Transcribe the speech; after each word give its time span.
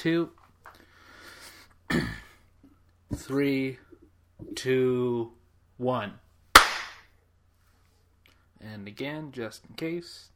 two, 0.00 0.30
three, 3.14 3.76
two, 4.54 5.30
one. 5.76 6.14
And 8.62 8.88
again, 8.88 9.30
just 9.30 9.66
in 9.68 9.74
case, 9.74 10.30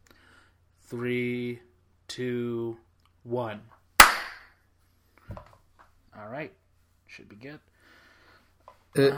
three, 0.83 1.61
two, 2.09 2.77
one. 3.23 3.63
All 6.15 6.29
right, 6.31 6.53
should 7.07 7.31
be 7.31 7.37
good. 7.37 7.61
Uh, 8.99 9.17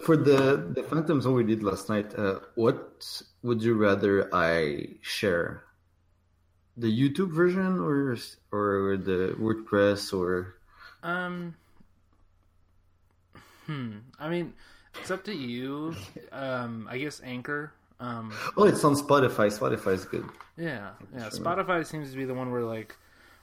for 0.00 0.16
the 0.16 0.72
the 0.74 0.82
phantoms 0.84 1.24
Zone 1.24 1.34
we 1.34 1.44
did 1.44 1.62
last 1.62 1.90
night, 1.90 2.14
uh, 2.18 2.40
what 2.54 3.22
would 3.42 3.62
you 3.62 3.74
rather 3.74 4.34
I 4.34 4.96
share? 5.02 5.64
The 6.80 6.88
YouTube 6.88 7.30
version 7.30 7.78
or 7.78 8.16
or 8.52 8.96
the 8.96 9.36
WordPress 9.38 10.16
or 10.16 10.56
Um. 11.02 11.54
Hmm. 13.66 13.98
I 14.18 14.28
mean, 14.28 14.54
it's 15.00 15.10
up 15.10 15.24
to 15.24 15.34
you. 15.34 15.94
Um. 16.32 16.88
I 16.90 16.98
guess 16.98 17.20
Anchor. 17.24 17.72
Um. 18.00 18.32
oh, 18.56 18.64
it's 18.64 18.82
on 18.84 18.94
Spotify. 18.94 19.50
Spotify 19.52 19.92
is 19.92 20.04
good. 20.06 20.24
Yeah. 20.56 20.90
Yeah. 21.14 21.28
Sure. 21.28 21.40
Spotify 21.40 21.84
seems 21.84 22.10
to 22.10 22.16
be 22.16 22.24
the 22.24 22.34
one 22.34 22.50
where 22.50 22.62
like 22.62 22.96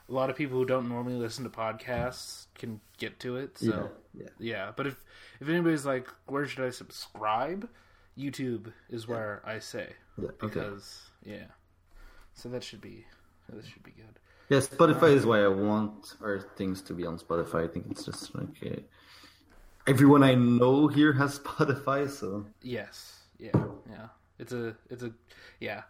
a 0.10 0.14
lot 0.14 0.30
of 0.30 0.36
people 0.36 0.58
who 0.58 0.66
don't 0.66 0.88
normally 0.90 1.16
listen 1.16 1.44
to 1.44 1.50
podcasts 1.50 2.48
can 2.56 2.80
get 2.98 3.20
to 3.20 3.36
it. 3.38 3.58
So 3.60 3.92
yeah, 4.14 4.24
yeah. 4.24 4.30
yeah. 4.40 4.72
But 4.76 4.88
if 4.88 5.04
if 5.40 5.48
anybody's 5.50 5.86
like, 5.86 6.08
where 6.26 6.46
should 6.48 6.66
I 6.66 6.72
subscribe? 6.72 7.70
YouTube 8.18 8.74
is 8.90 9.08
where 9.08 9.44
I 9.46 9.60
say 9.60 9.94
Yeah, 10.18 10.30
okay. 10.30 10.48
because 10.48 11.12
yeah. 11.24 11.54
So 12.34 12.50
that 12.50 12.64
should 12.64 12.82
be 12.82 13.06
that 13.50 13.66
should 13.66 13.84
be 13.84 13.92
good. 13.92 14.20
Yeah, 14.50 14.60
Spotify 14.60 15.14
is 15.14 15.26
why 15.26 15.44
I 15.44 15.48
want 15.48 16.16
our 16.22 16.40
things 16.56 16.82
to 16.84 16.94
be 16.94 17.06
on 17.06 17.20
Spotify. 17.20 17.66
I 17.66 17.68
think 17.68 17.88
it's 17.92 18.06
just 18.06 18.34
like 18.34 18.48
uh, 18.66 18.80
everyone 19.88 20.24
I 20.24 20.36
know 20.36 20.88
here 20.88 21.14
has 21.14 21.40
Spotify, 21.40 22.10
so 22.10 22.46
Yes. 22.62 23.20
Yeah. 23.40 23.52
Yeah. 23.90 24.08
It's 24.40 24.54
a. 24.54 24.76
It's 24.90 25.04
a. 25.04 25.12
Yeah. 25.60 25.84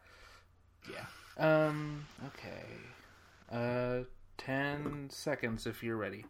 Yeah. 0.91 1.05
Um. 1.37 2.05
Okay. 2.27 2.65
Uh. 3.51 4.03
Ten 4.37 5.09
seconds 5.09 5.65
if 5.65 5.83
you're 5.83 5.97
ready. 5.97 6.25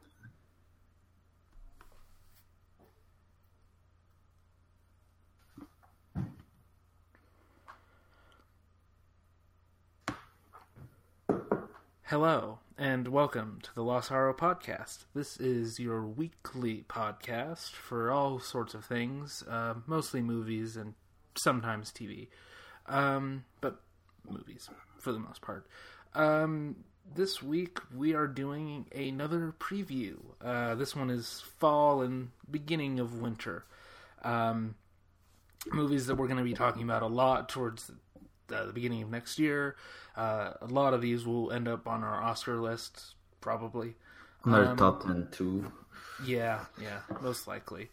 Hello, 12.09 12.59
and 12.77 13.09
welcome 13.09 13.59
to 13.63 13.75
the 13.75 13.83
Lost 13.83 14.07
Haro 14.07 14.33
podcast. 14.33 14.99
This 15.13 15.35
is 15.41 15.77
your 15.77 16.05
weekly 16.05 16.85
podcast 16.87 17.71
for 17.71 18.09
all 18.09 18.39
sorts 18.39 18.73
of 18.73 18.85
things, 18.85 19.43
uh, 19.45 19.73
mostly 19.85 20.21
movies 20.21 20.77
and 20.77 20.93
sometimes 21.37 21.91
TV, 21.91 22.29
um, 22.85 23.43
but 23.59 23.81
movies 24.25 24.69
for 24.97 25.11
the 25.11 25.19
most 25.19 25.41
part. 25.41 25.67
Um, 26.15 26.77
this 27.13 27.43
week 27.43 27.79
we 27.93 28.13
are 28.13 28.27
doing 28.27 28.85
another 28.95 29.53
preview. 29.59 30.15
Uh, 30.41 30.75
this 30.75 30.95
one 30.95 31.09
is 31.09 31.43
fall 31.59 32.01
and 32.03 32.29
beginning 32.49 33.01
of 33.01 33.19
winter. 33.19 33.65
Um, 34.23 34.75
movies 35.73 36.07
that 36.07 36.15
we're 36.15 36.27
going 36.27 36.37
to 36.37 36.43
be 36.45 36.53
talking 36.53 36.83
about 36.83 37.01
a 37.01 37.07
lot 37.07 37.49
towards 37.49 37.91
the, 38.47 38.65
the 38.65 38.73
beginning 38.73 39.03
of 39.03 39.09
next 39.09 39.39
year. 39.39 39.75
Uh, 40.15 40.53
a 40.61 40.67
lot 40.67 40.93
of 40.93 41.01
these 41.01 41.25
will 41.25 41.51
end 41.51 41.67
up 41.67 41.87
on 41.87 42.03
our 42.03 42.21
Oscar 42.23 42.57
list, 42.57 43.15
probably. 43.41 43.95
on 44.45 44.53
our 44.53 44.65
Um, 44.65 44.77
top 44.77 45.03
ten 45.03 45.27
too. 45.31 45.71
Yeah, 46.25 46.65
yeah, 46.81 47.01
most 47.21 47.47
likely. 47.47 47.89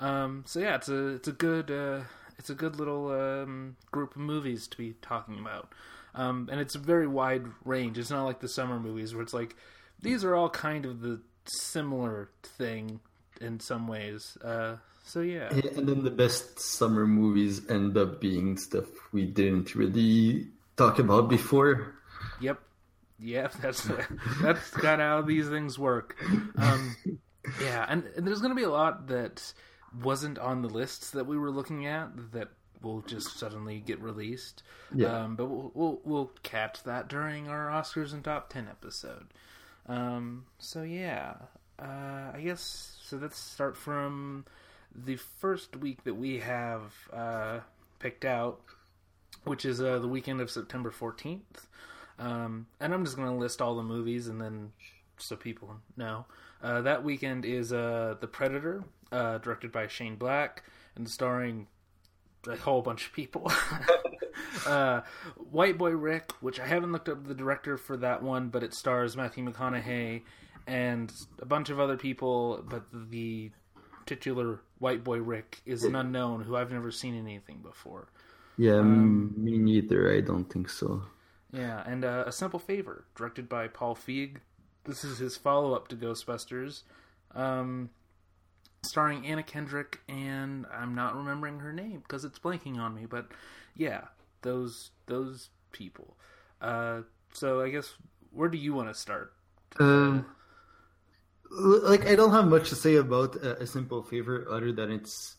Um, 0.00 0.44
so 0.46 0.60
yeah, 0.60 0.76
it's 0.76 0.88
a 0.88 1.08
it's 1.08 1.28
a 1.28 1.32
good 1.32 1.70
uh, 1.70 2.00
it's 2.38 2.50
a 2.50 2.54
good 2.54 2.76
little 2.76 3.10
um, 3.10 3.76
group 3.90 4.12
of 4.16 4.22
movies 4.22 4.66
to 4.68 4.76
be 4.76 4.94
talking 5.02 5.38
about, 5.38 5.72
um, 6.14 6.48
and 6.50 6.60
it's 6.60 6.74
a 6.74 6.78
very 6.78 7.06
wide 7.06 7.44
range. 7.64 7.98
It's 7.98 8.10
not 8.10 8.24
like 8.24 8.40
the 8.40 8.48
summer 8.48 8.78
movies 8.80 9.12
where 9.14 9.22
it's 9.22 9.34
like 9.34 9.56
these 10.00 10.24
are 10.24 10.34
all 10.34 10.48
kind 10.50 10.86
of 10.86 11.00
the 11.00 11.20
similar 11.46 12.30
thing 12.42 13.00
in 13.40 13.60
some 13.60 13.86
ways. 13.88 14.36
Uh, 14.42 14.76
so 15.08 15.22
yeah, 15.22 15.48
And 15.50 15.88
then 15.88 16.04
the 16.04 16.10
best 16.10 16.60
summer 16.60 17.06
movies 17.06 17.68
end 17.70 17.96
up 17.96 18.20
being 18.20 18.58
stuff 18.58 18.84
we 19.10 19.24
didn't 19.24 19.74
really 19.74 20.48
talk 20.76 20.98
about 20.98 21.30
before. 21.30 21.94
Yep. 22.42 22.60
Yep, 23.18 23.54
that's 23.62 23.88
that's 24.42 24.70
kind 24.70 25.00
of 25.00 25.06
how 25.06 25.22
these 25.22 25.48
things 25.48 25.78
work. 25.78 26.14
Um, 26.56 26.94
yeah, 27.60 27.86
and, 27.88 28.04
and 28.16 28.26
there's 28.26 28.40
going 28.40 28.52
to 28.52 28.56
be 28.56 28.64
a 28.64 28.70
lot 28.70 29.08
that 29.08 29.54
wasn't 30.02 30.38
on 30.38 30.60
the 30.60 30.68
lists 30.68 31.10
that 31.12 31.26
we 31.26 31.38
were 31.38 31.50
looking 31.50 31.86
at 31.86 32.32
that 32.32 32.48
will 32.82 33.00
just 33.00 33.38
suddenly 33.38 33.80
get 33.80 34.00
released. 34.00 34.62
Yeah. 34.94 35.24
Um, 35.24 35.36
but 35.36 35.46
we'll, 35.46 35.72
we'll 35.74 36.00
we'll 36.04 36.30
catch 36.42 36.82
that 36.84 37.08
during 37.08 37.48
our 37.48 37.68
Oscars 37.68 38.12
and 38.12 38.22
top 38.22 38.52
ten 38.52 38.68
episode. 38.68 39.28
Um, 39.88 40.44
so 40.58 40.82
yeah, 40.82 41.34
uh, 41.78 42.32
I 42.34 42.40
guess 42.44 42.98
so. 43.02 43.16
Let's 43.16 43.38
start 43.40 43.76
from 43.76 44.44
the 44.94 45.16
first 45.16 45.76
week 45.76 46.04
that 46.04 46.14
we 46.14 46.38
have 46.38 46.94
uh, 47.12 47.60
picked 47.98 48.24
out, 48.24 48.60
which 49.44 49.64
is 49.64 49.80
uh, 49.80 49.98
the 49.98 50.08
weekend 50.08 50.40
of 50.40 50.50
September 50.50 50.90
fourteenth. 50.90 51.66
Um, 52.18 52.66
and 52.80 52.92
I'm 52.92 53.04
just 53.04 53.16
going 53.16 53.28
to 53.28 53.34
list 53.34 53.62
all 53.62 53.76
the 53.76 53.82
movies 53.82 54.26
and 54.26 54.40
then 54.40 54.72
so 55.18 55.36
people 55.36 55.76
know. 55.96 56.26
Uh, 56.62 56.80
that 56.82 57.04
weekend 57.04 57.44
is 57.44 57.72
uh, 57.72 58.16
The 58.20 58.26
Predator, 58.26 58.84
uh, 59.12 59.38
directed 59.38 59.70
by 59.70 59.86
Shane 59.86 60.16
Black 60.16 60.64
and 60.96 61.08
starring 61.08 61.68
a 62.48 62.56
whole 62.56 62.82
bunch 62.82 63.06
of 63.06 63.12
people. 63.12 63.50
uh, 64.66 65.02
White 65.36 65.78
Boy 65.78 65.90
Rick, 65.90 66.32
which 66.40 66.58
I 66.58 66.66
haven't 66.66 66.92
looked 66.92 67.08
up 67.08 67.26
the 67.26 67.34
director 67.34 67.76
for 67.76 67.96
that 67.98 68.22
one, 68.22 68.48
but 68.48 68.62
it 68.62 68.74
stars 68.74 69.16
Matthew 69.16 69.44
McConaughey 69.48 70.22
and 70.66 71.12
a 71.40 71.46
bunch 71.46 71.70
of 71.70 71.80
other 71.80 71.96
people, 71.96 72.64
but 72.68 72.84
the 72.92 73.50
titular 74.08 74.60
White 74.78 75.04
Boy 75.04 75.18
Rick 75.18 75.60
is 75.66 75.84
an 75.84 75.94
unknown 75.94 76.40
who 76.42 76.56
I've 76.56 76.72
never 76.72 76.90
seen 76.90 77.16
anything 77.16 77.58
before. 77.58 78.08
Yeah, 78.56 78.78
Um, 78.78 79.34
me 79.36 79.58
neither. 79.58 80.12
I 80.12 80.20
don't 80.20 80.50
think 80.50 80.68
so. 80.70 81.02
Yeah, 81.52 81.82
and 81.86 82.04
uh, 82.04 82.24
A 82.26 82.32
Simple 82.32 82.58
Favor, 82.58 83.04
directed 83.14 83.48
by 83.48 83.68
Paul 83.68 83.94
Feig. 83.94 84.38
This 84.84 85.04
is 85.04 85.18
his 85.18 85.36
follow 85.36 85.74
up 85.74 85.88
to 85.88 85.96
Ghostbusters, 85.96 86.82
um, 87.34 87.90
starring 88.82 89.26
Anna 89.26 89.42
Kendrick, 89.42 90.00
and 90.08 90.66
I'm 90.72 90.94
not 90.94 91.14
remembering 91.14 91.58
her 91.60 91.72
name 91.72 92.00
because 92.00 92.24
it's 92.24 92.38
blanking 92.38 92.78
on 92.78 92.94
me. 92.94 93.06
But 93.06 93.28
yeah, 93.76 94.04
those 94.42 94.90
those 95.06 95.50
people. 95.72 96.16
Uh, 96.60 97.02
so 97.32 97.60
I 97.60 97.68
guess 97.70 97.94
where 98.32 98.48
do 98.48 98.58
you 98.58 98.72
want 98.72 98.88
to 98.88 98.94
start? 98.94 99.32
Um, 99.78 100.26
like 101.50 102.06
I 102.06 102.14
don't 102.14 102.32
have 102.32 102.46
much 102.48 102.68
to 102.70 102.74
say 102.76 102.96
about 102.96 103.36
uh, 103.42 103.56
a 103.56 103.66
simple 103.66 104.02
favor 104.02 104.46
other 104.50 104.72
than 104.72 104.90
it's 104.90 105.36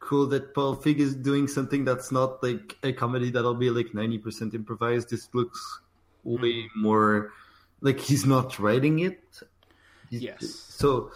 cool 0.00 0.26
that 0.28 0.54
Paul 0.54 0.76
Feig 0.76 0.98
is 0.98 1.14
doing 1.14 1.46
something 1.46 1.84
that's 1.84 2.10
not 2.10 2.42
like 2.42 2.76
a 2.82 2.92
comedy 2.92 3.30
that'll 3.30 3.54
be 3.54 3.70
like 3.70 3.94
ninety 3.94 4.18
percent 4.18 4.54
improvised. 4.54 5.10
This 5.10 5.28
looks 5.34 5.60
way 6.24 6.66
more 6.76 7.32
like 7.80 7.98
he's 8.00 8.24
not 8.26 8.58
writing 8.58 9.00
it. 9.00 9.20
He's- 10.10 10.22
Yes. 10.22 10.48
So 10.48 11.10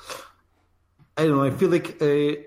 I 1.16 1.24
don't 1.26 1.36
know. 1.36 1.44
I 1.44 1.50
feel 1.50 1.70
like 1.70 2.00
uh, 2.00 2.40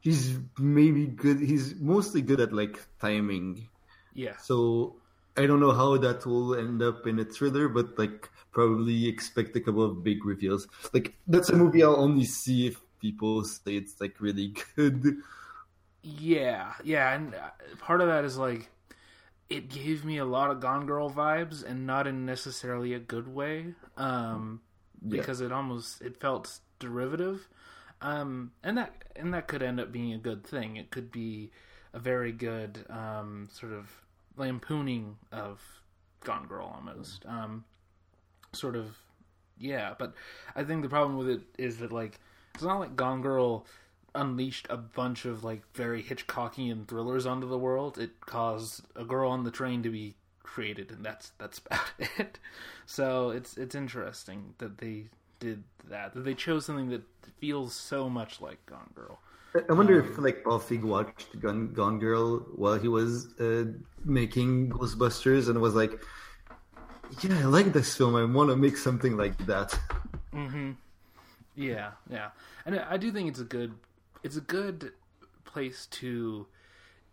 he's 0.00 0.38
maybe 0.58 1.06
good. 1.06 1.40
He's 1.40 1.74
mostly 1.76 2.22
good 2.22 2.40
at 2.40 2.52
like 2.52 2.78
timing. 3.00 3.68
Yeah, 4.14 4.36
So 4.36 4.96
I 5.36 5.46
don't 5.46 5.58
know 5.58 5.72
how 5.72 5.96
that 5.98 6.24
will 6.24 6.54
end 6.54 6.82
up 6.82 7.04
in 7.08 7.18
a 7.18 7.24
thriller, 7.24 7.68
but 7.68 7.98
like 7.98 8.30
probably 8.54 9.08
expect 9.08 9.56
a 9.56 9.60
couple 9.60 9.84
of 9.84 10.02
big 10.04 10.24
reveals. 10.24 10.66
Like 10.92 11.14
that's 11.26 11.50
a 11.50 11.56
movie 11.56 11.82
I'll 11.82 11.96
only 11.96 12.24
see 12.24 12.66
if 12.68 12.80
people 13.00 13.44
say 13.44 13.76
it's 13.76 14.00
like 14.00 14.20
really 14.20 14.54
good. 14.76 15.16
Yeah, 16.02 16.74
yeah, 16.82 17.14
and 17.14 17.34
uh, 17.34 17.50
part 17.78 18.00
of 18.00 18.08
that 18.08 18.24
is 18.24 18.36
like 18.36 18.70
it 19.48 19.68
gave 19.68 20.04
me 20.04 20.18
a 20.18 20.24
lot 20.24 20.50
of 20.50 20.60
Gone 20.60 20.86
Girl 20.86 21.10
vibes, 21.10 21.64
and 21.64 21.86
not 21.86 22.06
in 22.06 22.26
necessarily 22.26 22.92
a 22.94 22.98
good 22.98 23.28
way, 23.28 23.74
um, 23.96 24.60
Yeah. 25.02 25.22
because 25.22 25.40
it 25.40 25.52
almost 25.52 26.02
it 26.02 26.20
felt 26.20 26.60
derivative, 26.78 27.48
um, 28.02 28.52
and 28.62 28.76
that 28.78 29.04
and 29.16 29.32
that 29.34 29.48
could 29.48 29.62
end 29.62 29.80
up 29.80 29.92
being 29.92 30.12
a 30.12 30.18
good 30.18 30.46
thing. 30.46 30.76
It 30.76 30.90
could 30.90 31.10
be 31.10 31.50
a 31.94 31.98
very 31.98 32.32
good 32.32 32.84
um, 32.90 33.48
sort 33.52 33.72
of 33.72 33.90
lampooning 34.36 35.16
of 35.32 35.60
Gone 36.24 36.46
Girl 36.46 36.66
almost, 36.74 37.24
um, 37.26 37.64
sort 38.54 38.76
of 38.76 38.96
yeah. 39.58 39.94
But 39.98 40.14
I 40.54 40.64
think 40.64 40.82
the 40.82 40.88
problem 40.88 41.16
with 41.16 41.28
it 41.28 41.42
is 41.58 41.78
that 41.78 41.92
like 41.92 42.20
it's 42.54 42.64
not 42.64 42.80
like 42.80 42.96
Gone 42.96 43.22
Girl 43.22 43.66
unleashed 44.14 44.66
a 44.70 44.76
bunch 44.76 45.24
of 45.24 45.42
like 45.42 45.62
very 45.74 46.02
Hitchcockian 46.02 46.86
thrillers 46.86 47.26
onto 47.26 47.48
the 47.48 47.58
world. 47.58 47.98
It 47.98 48.20
caused 48.20 48.82
a 48.94 49.04
girl 49.04 49.30
on 49.30 49.44
the 49.44 49.50
train 49.50 49.82
to 49.82 49.90
be 49.90 50.14
created, 50.42 50.90
and 50.90 51.04
that's 51.04 51.32
that's 51.38 51.58
about 51.66 51.92
it. 51.98 52.38
So 52.86 53.30
it's 53.30 53.56
it's 53.56 53.74
interesting 53.74 54.54
that 54.58 54.78
they 54.78 55.08
did 55.40 55.64
that. 55.88 56.14
That 56.14 56.24
they 56.24 56.34
chose 56.34 56.66
something 56.66 56.90
that 56.90 57.02
feels 57.38 57.74
so 57.74 58.08
much 58.08 58.40
like 58.40 58.64
Gone 58.66 58.90
Girl. 58.94 59.18
I 59.68 59.72
wonder 59.72 60.02
um, 60.02 60.08
if 60.08 60.18
like 60.18 60.42
Paul 60.42 60.58
Feig 60.58 60.82
watched 60.82 61.40
Gone, 61.40 61.72
Gone 61.72 61.98
Girl 61.98 62.38
while 62.56 62.78
he 62.78 62.88
was 62.88 63.34
uh, 63.38 63.66
making 64.04 64.70
Ghostbusters 64.70 65.48
and 65.48 65.60
was 65.60 65.74
like, 65.74 66.02
"Yeah, 67.22 67.38
I 67.38 67.44
like 67.44 67.72
this 67.72 67.96
film. 67.96 68.16
I 68.16 68.24
want 68.24 68.50
to 68.50 68.56
make 68.56 68.76
something 68.76 69.16
like 69.16 69.36
that." 69.46 69.78
Mm-hmm. 70.32 70.72
Yeah, 71.54 71.92
yeah, 72.10 72.30
and 72.66 72.80
I 72.80 72.96
do 72.96 73.12
think 73.12 73.28
it's 73.28 73.38
a 73.38 73.44
good, 73.44 73.74
it's 74.22 74.36
a 74.36 74.40
good 74.40 74.92
place 75.44 75.86
to 75.86 76.46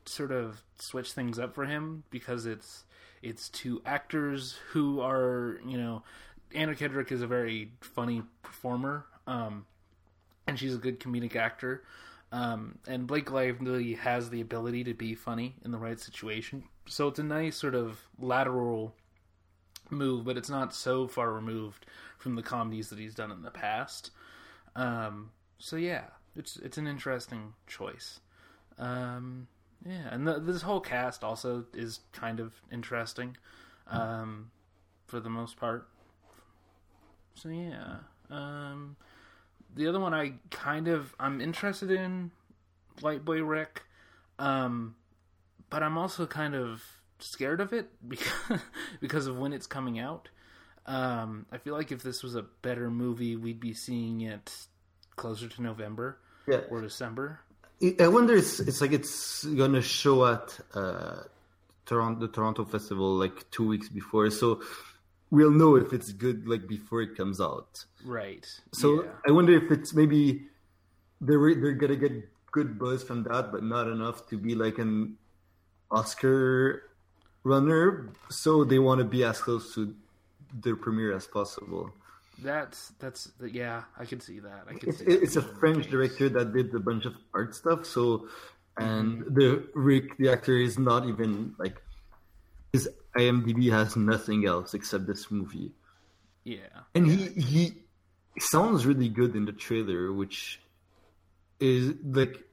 sort 0.05 0.31
of 0.31 0.63
switch 0.79 1.13
things 1.13 1.37
up 1.37 1.53
for 1.53 1.65
him 1.65 2.03
because 2.09 2.45
it's 2.45 2.85
it's 3.21 3.49
two 3.49 3.81
actors 3.85 4.57
who 4.71 4.99
are 4.99 5.59
you 5.65 5.77
know 5.77 6.03
Anna 6.53 6.75
Kendrick 6.75 7.11
is 7.11 7.21
a 7.21 7.27
very 7.27 7.71
funny 7.81 8.23
performer 8.43 9.05
um, 9.27 9.65
and 10.47 10.57
she's 10.57 10.75
a 10.75 10.79
good 10.79 10.99
comedic 10.99 11.35
actor 11.35 11.83
um, 12.31 12.77
and 12.87 13.05
Blake 13.05 13.29
Lively 13.29 13.93
has 13.93 14.29
the 14.29 14.41
ability 14.41 14.83
to 14.85 14.93
be 14.93 15.13
funny 15.13 15.55
in 15.63 15.71
the 15.71 15.77
right 15.77 15.99
situation 15.99 16.63
so 16.87 17.07
it's 17.07 17.19
a 17.19 17.23
nice 17.23 17.55
sort 17.55 17.75
of 17.75 17.99
lateral 18.19 18.95
move 19.91 20.25
but 20.25 20.37
it's 20.37 20.49
not 20.49 20.73
so 20.73 21.07
far 21.07 21.31
removed 21.31 21.85
from 22.17 22.35
the 22.35 22.43
comedies 22.43 22.89
that 22.89 22.99
he's 22.99 23.15
done 23.15 23.31
in 23.31 23.41
the 23.41 23.51
past 23.51 24.11
um, 24.75 25.31
so 25.57 25.75
yeah 25.75 26.05
it's 26.35 26.57
it's 26.57 26.77
an 26.77 26.87
interesting 26.87 27.53
choice 27.67 28.19
um, 28.77 29.47
yeah, 29.85 30.09
and 30.11 30.27
the, 30.27 30.39
this 30.39 30.61
whole 30.61 30.79
cast 30.79 31.23
also 31.23 31.65
is 31.73 32.01
kind 32.11 32.39
of 32.39 32.53
interesting, 32.71 33.37
um, 33.87 34.51
for 35.07 35.19
the 35.19 35.29
most 35.29 35.57
part. 35.57 35.87
So 37.35 37.49
yeah, 37.49 37.97
um, 38.29 38.95
the 39.75 39.87
other 39.87 39.99
one 39.99 40.13
I 40.13 40.33
kind 40.51 40.87
of 40.87 41.15
I'm 41.19 41.41
interested 41.41 41.89
in, 41.89 42.31
White 42.99 43.25
Boy 43.25 43.41
Rick, 43.41 43.83
um, 44.37 44.95
but 45.69 45.81
I'm 45.81 45.97
also 45.97 46.27
kind 46.27 46.53
of 46.53 46.83
scared 47.23 47.61
of 47.61 47.73
it 47.73 47.89
because 48.07 48.59
because 48.99 49.27
of 49.27 49.37
when 49.37 49.53
it's 49.53 49.67
coming 49.67 49.99
out. 49.99 50.29
Um, 50.85 51.45
I 51.51 51.57
feel 51.57 51.75
like 51.75 51.91
if 51.91 52.01
this 52.01 52.23
was 52.23 52.35
a 52.35 52.41
better 52.41 52.89
movie, 52.89 53.35
we'd 53.35 53.59
be 53.59 53.73
seeing 53.73 54.21
it 54.21 54.51
closer 55.15 55.47
to 55.47 55.61
November 55.61 56.17
yeah. 56.47 56.61
or 56.69 56.81
December. 56.81 57.39
I 57.99 58.07
wonder. 58.07 58.35
It's 58.35 58.59
it's 58.59 58.81
like 58.81 58.91
it's 58.91 59.43
gonna 59.43 59.81
show 59.81 60.25
at 60.25 60.59
uh, 60.73 61.23
Toronto, 61.85 62.27
the 62.27 62.31
Toronto 62.31 62.65
Festival 62.65 63.15
like 63.15 63.49
two 63.49 63.67
weeks 63.67 63.89
before, 63.89 64.29
so 64.29 64.61
we'll 65.31 65.51
know 65.51 65.75
if 65.75 65.91
it's 65.91 66.11
good 66.11 66.47
like 66.47 66.67
before 66.67 67.01
it 67.01 67.17
comes 67.17 67.41
out. 67.41 67.83
Right. 68.05 68.45
So 68.71 69.03
yeah. 69.03 69.09
I 69.27 69.31
wonder 69.31 69.53
if 69.53 69.71
it's 69.71 69.93
maybe 69.95 70.47
they're 71.21 71.55
they're 71.55 71.73
gonna 71.73 71.95
get 71.95 72.11
good 72.51 72.77
buzz 72.77 73.03
from 73.03 73.23
that, 73.23 73.51
but 73.51 73.63
not 73.63 73.87
enough 73.87 74.27
to 74.27 74.37
be 74.37 74.53
like 74.53 74.77
an 74.77 75.17
Oscar 75.89 76.83
runner. 77.43 78.09
So 78.29 78.63
they 78.63 78.79
want 78.79 78.99
to 78.99 79.05
be 79.05 79.23
as 79.23 79.39
close 79.39 79.73
to 79.75 79.93
their 80.53 80.75
premiere 80.75 81.13
as 81.13 81.27
possible. 81.27 81.91
That's 82.39 82.89
that's 82.99 83.31
yeah, 83.41 83.83
I 83.97 84.05
can 84.05 84.19
see 84.19 84.39
that. 84.39 84.65
I 84.67 84.73
can 84.73 84.89
it's, 84.89 84.99
see 84.99 85.05
it's 85.05 85.35
a 85.35 85.41
French 85.41 85.89
director 85.89 86.27
that 86.29 86.53
did 86.53 86.73
a 86.73 86.79
bunch 86.79 87.05
of 87.05 87.13
art 87.33 87.53
stuff. 87.53 87.85
So, 87.85 88.27
and 88.77 89.21
mm-hmm. 89.21 89.33
the 89.33 89.67
Rick, 89.75 90.17
the 90.17 90.29
actor, 90.29 90.57
is 90.57 90.79
not 90.79 91.07
even 91.07 91.53
like 91.59 91.81
his 92.73 92.89
IMDb 93.15 93.71
has 93.71 93.95
nothing 93.95 94.47
else 94.47 94.73
except 94.73 95.05
this 95.05 95.29
movie. 95.29 95.71
Yeah, 96.43 96.89
and 96.95 97.05
he 97.05 97.27
he 97.39 97.73
sounds 98.39 98.87
really 98.87 99.09
good 99.09 99.35
in 99.35 99.45
the 99.45 99.51
trailer, 99.51 100.11
which 100.11 100.59
is 101.59 101.93
like 102.03 102.43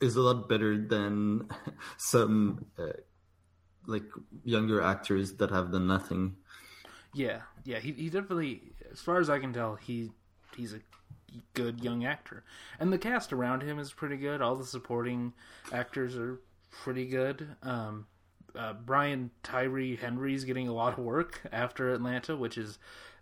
is 0.00 0.16
a 0.16 0.20
lot 0.20 0.48
better 0.48 0.78
than 0.78 1.48
some 1.98 2.64
uh, 2.78 2.92
like 3.86 4.04
younger 4.44 4.82
actors 4.82 5.34
that 5.34 5.50
have 5.50 5.72
done 5.72 5.86
nothing. 5.86 6.36
Yeah, 7.14 7.42
yeah, 7.64 7.78
he 7.78 7.92
he 7.92 8.10
definitely 8.10 8.62
as 8.92 9.00
far 9.00 9.20
as 9.20 9.30
I 9.30 9.38
can 9.38 9.52
tell, 9.52 9.74
he 9.76 10.10
he's 10.56 10.74
a 10.74 10.80
good 11.54 11.82
young 11.82 12.04
actor, 12.04 12.44
and 12.78 12.92
the 12.92 12.98
cast 12.98 13.32
around 13.32 13.62
him 13.62 13.78
is 13.78 13.92
pretty 13.92 14.16
good. 14.16 14.40
All 14.40 14.56
the 14.56 14.66
supporting 14.66 15.32
actors 15.72 16.16
are 16.16 16.40
pretty 16.70 17.06
good. 17.06 17.46
Um, 17.62 18.06
uh, 18.54 18.72
Brian 18.72 19.30
Tyree 19.42 19.96
Henry's 19.96 20.44
getting 20.44 20.68
a 20.68 20.72
lot 20.72 20.98
of 20.98 21.04
work 21.04 21.42
after 21.52 21.92
Atlanta, 21.92 22.36
which 22.36 22.56
is 22.56 22.78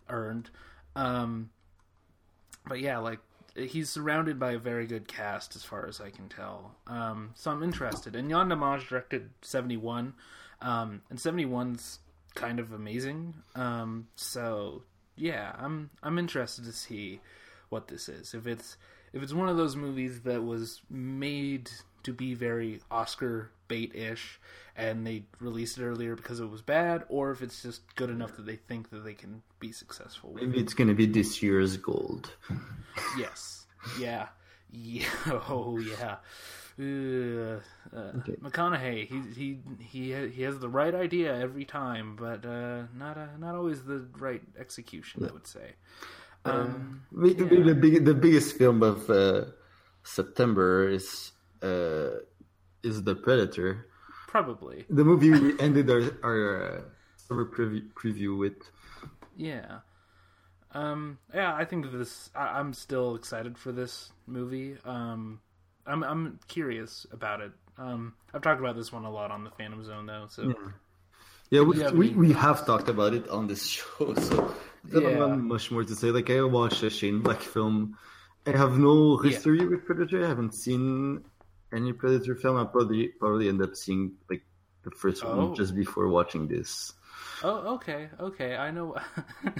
earned. 0.09 0.49
Um, 0.95 1.49
but 2.67 2.79
yeah, 2.79 2.97
like 2.97 3.19
he's 3.55 3.89
surrounded 3.89 4.39
by 4.39 4.53
a 4.53 4.59
very 4.59 4.85
good 4.85 5.07
cast 5.07 5.55
as 5.55 5.63
far 5.63 5.87
as 5.87 6.01
I 6.01 6.09
can 6.09 6.29
tell. 6.29 6.75
Um, 6.87 7.31
so 7.35 7.51
I'm 7.51 7.63
interested. 7.63 8.15
And 8.15 8.29
Yann 8.29 8.49
Demange 8.49 8.87
directed 8.87 9.29
71, 9.41 10.13
um, 10.65 11.01
and 11.09 11.19
71's 11.19 11.99
kind 12.33 12.59
of 12.59 12.73
amazing. 12.73 13.35
Um, 13.55 14.07
so 14.15 14.83
yeah, 15.15 15.55
I'm 15.57 15.91
I'm 16.03 16.17
interested 16.17 16.65
to 16.65 16.73
see 16.73 17.21
what 17.69 17.87
this 17.87 18.09
is. 18.09 18.33
If 18.33 18.47
it's 18.47 18.77
if 19.13 19.23
it's 19.23 19.33
one 19.33 19.47
of 19.47 19.57
those 19.57 19.75
movies 19.75 20.21
that 20.21 20.43
was 20.43 20.81
made 20.89 21.69
to 22.03 22.13
be 22.13 22.33
very 22.33 22.81
Oscar 22.91 23.51
bait 23.67 23.95
ish 23.95 24.39
and 24.75 25.07
they 25.07 25.23
released 25.39 25.77
it 25.77 25.83
earlier 25.83 26.15
because 26.15 26.39
it 26.39 26.49
was 26.49 26.61
bad, 26.61 27.03
or 27.07 27.31
if 27.31 27.41
it's 27.41 27.61
just 27.61 27.81
good 27.95 28.09
enough 28.09 28.35
that 28.35 28.45
they 28.45 28.57
think 28.57 28.89
that 28.89 29.05
they 29.05 29.13
can 29.13 29.41
be 29.59 29.71
successful. 29.71 30.33
Maybe 30.35 30.59
it's 30.59 30.73
going 30.73 30.89
to 30.89 30.93
be 30.93 31.05
this 31.05 31.41
year's 31.41 31.77
gold. 31.77 32.31
yes. 33.17 33.67
Yeah. 33.99 34.27
Yeah. 34.77 35.05
Oh 35.47 35.77
yeah. 35.77 36.17
Uh, 36.77 37.61
okay. 37.93 38.35
McConaughey, 38.41 39.07
he 39.07 39.21
he 39.33 39.59
he 39.79 40.29
he 40.29 40.43
has 40.43 40.59
the 40.59 40.67
right 40.67 40.93
idea 40.93 41.33
every 41.39 41.63
time, 41.63 42.17
but 42.17 42.45
uh, 42.45 42.83
not 42.93 43.17
uh, 43.17 43.27
not 43.39 43.55
always 43.55 43.83
the 43.85 44.05
right 44.19 44.41
execution. 44.59 45.21
Yeah. 45.21 45.29
I 45.29 45.31
would 45.31 45.47
say. 45.47 45.73
Uh, 46.45 46.51
um, 46.51 47.01
yeah. 47.23 47.33
the, 47.33 47.73
big, 47.73 48.05
the 48.05 48.13
biggest 48.13 48.57
film 48.57 48.83
of 48.83 49.09
uh, 49.09 49.45
September 50.03 50.89
is 50.89 51.31
uh, 51.63 52.19
is 52.83 53.03
the 53.03 53.15
Predator. 53.15 53.87
Probably 54.27 54.85
the 54.89 55.05
movie 55.05 55.31
we 55.31 55.57
ended 55.59 55.89
our 55.89 56.11
our 56.23 56.91
summer 57.15 57.45
preview, 57.45 57.87
preview 57.93 58.37
with. 58.37 58.69
Yeah. 59.37 59.79
Um, 60.73 61.19
yeah, 61.33 61.55
I 61.55 61.63
think 61.63 61.89
this. 61.91 62.29
I, 62.35 62.59
am 62.59 62.73
still 62.73 63.15
excited 63.15 63.57
for 63.57 63.71
this 63.71 64.11
movie. 64.27 64.75
Um, 64.83 65.39
I'm 65.85 66.03
I'm 66.03 66.39
curious 66.47 67.05
about 67.11 67.41
it. 67.41 67.51
Um, 67.77 68.13
I've 68.33 68.41
talked 68.41 68.59
about 68.59 68.75
this 68.75 68.91
one 68.91 69.05
a 69.05 69.11
lot 69.11 69.31
on 69.31 69.43
the 69.43 69.51
Phantom 69.51 69.83
Zone 69.83 70.05
though. 70.05 70.27
So 70.29 70.43
yeah, 70.43 70.53
yeah 71.49 71.61
we, 71.61 71.91
we, 71.91 72.09
we, 72.27 72.33
have 72.33 72.65
talked 72.65 72.89
about 72.89 73.13
it 73.13 73.27
on 73.29 73.47
this 73.47 73.65
show. 73.75 74.13
So 74.13 74.55
I 74.95 74.99
don't 74.99 75.17
have 75.17 75.37
much 75.37 75.71
more 75.71 75.83
to 75.83 75.95
say. 75.95 76.11
Like 76.11 76.29
I 76.29 76.41
watched 76.41 76.83
a 76.83 76.89
Shane 76.89 77.19
Black 77.19 77.41
film. 77.41 77.97
I 78.47 78.51
have 78.51 78.77
no 78.77 79.17
history 79.17 79.59
yeah. 79.59 79.65
with 79.65 79.85
Predator. 79.85 80.23
I 80.23 80.27
haven't 80.27 80.53
seen 80.53 81.23
any 81.73 81.93
Predator 81.93 82.35
film. 82.35 82.57
I 82.57 82.65
probably 82.65 83.07
probably 83.19 83.49
end 83.49 83.61
up 83.61 83.75
seeing 83.75 84.13
like 84.29 84.43
the 84.83 84.91
first 84.91 85.23
oh. 85.25 85.35
one 85.35 85.55
just 85.55 85.75
before 85.75 86.07
watching 86.07 86.47
this. 86.47 86.93
Oh, 87.43 87.75
okay, 87.75 88.09
okay. 88.19 88.55
I 88.55 88.71
know. 88.71 88.95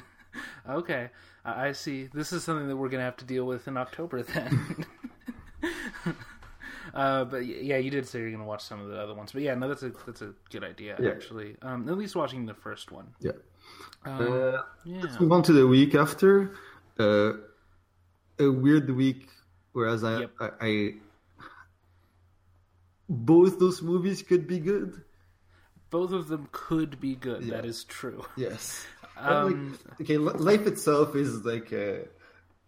okay, 0.70 1.10
I 1.44 1.74
see. 1.74 2.10
This 2.14 2.32
is 2.32 2.44
something 2.44 2.68
that 2.68 2.78
we're 2.78 2.90
gonna 2.90 3.04
have 3.04 3.18
to 3.18 3.26
deal 3.26 3.46
with 3.46 3.68
in 3.68 3.78
October 3.78 4.24
then. 4.24 4.86
uh, 6.96 7.26
but 7.26 7.46
yeah, 7.46 7.78
you 7.78 7.92
did 7.92 8.08
say 8.08 8.20
you're 8.20 8.30
going 8.30 8.40
to 8.40 8.48
watch 8.48 8.64
some 8.64 8.80
of 8.80 8.88
the 8.88 8.98
other 8.98 9.14
ones. 9.14 9.34
But 9.34 9.42
yeah, 9.42 9.54
no, 9.56 9.68
that's 9.68 9.84
a 9.84 9.92
that's 10.06 10.22
a 10.22 10.34
good 10.50 10.64
idea 10.64 10.96
yeah. 11.00 11.10
actually. 11.10 11.58
Um, 11.62 11.90
at 11.90 11.98
least 11.98 12.16
watching 12.16 12.46
the 12.46 12.54
first 12.54 12.92
one. 12.92 13.08
Yeah. 13.20 13.32
Um, 14.06 14.22
uh, 14.22 14.62
yeah. 14.86 15.02
Let's 15.02 15.20
move 15.20 15.32
on 15.34 15.44
to 15.44 15.54
the 15.54 15.68
week 15.68 15.94
after. 15.94 16.56
Uh, 16.98 17.34
a 18.40 18.50
weird 18.50 18.90
week, 18.90 19.28
whereas 19.74 20.04
I, 20.04 20.20
yep. 20.20 20.32
I, 20.40 20.50
I 20.62 20.94
both 23.10 23.60
those 23.60 23.82
movies 23.82 24.22
could 24.22 24.48
be 24.48 24.60
good. 24.60 25.02
Both 25.90 26.12
of 26.12 26.28
them 26.28 26.48
could 26.52 27.00
be 27.00 27.16
good. 27.16 27.44
Yeah. 27.44 27.56
That 27.56 27.66
is 27.66 27.84
true. 27.84 28.26
Yes. 28.38 28.86
Um, 29.18 29.80
like, 29.88 30.02
okay, 30.02 30.18
life 30.18 30.68
itself 30.68 31.16
is 31.16 31.46
like 31.46 31.72
a 31.72 32.06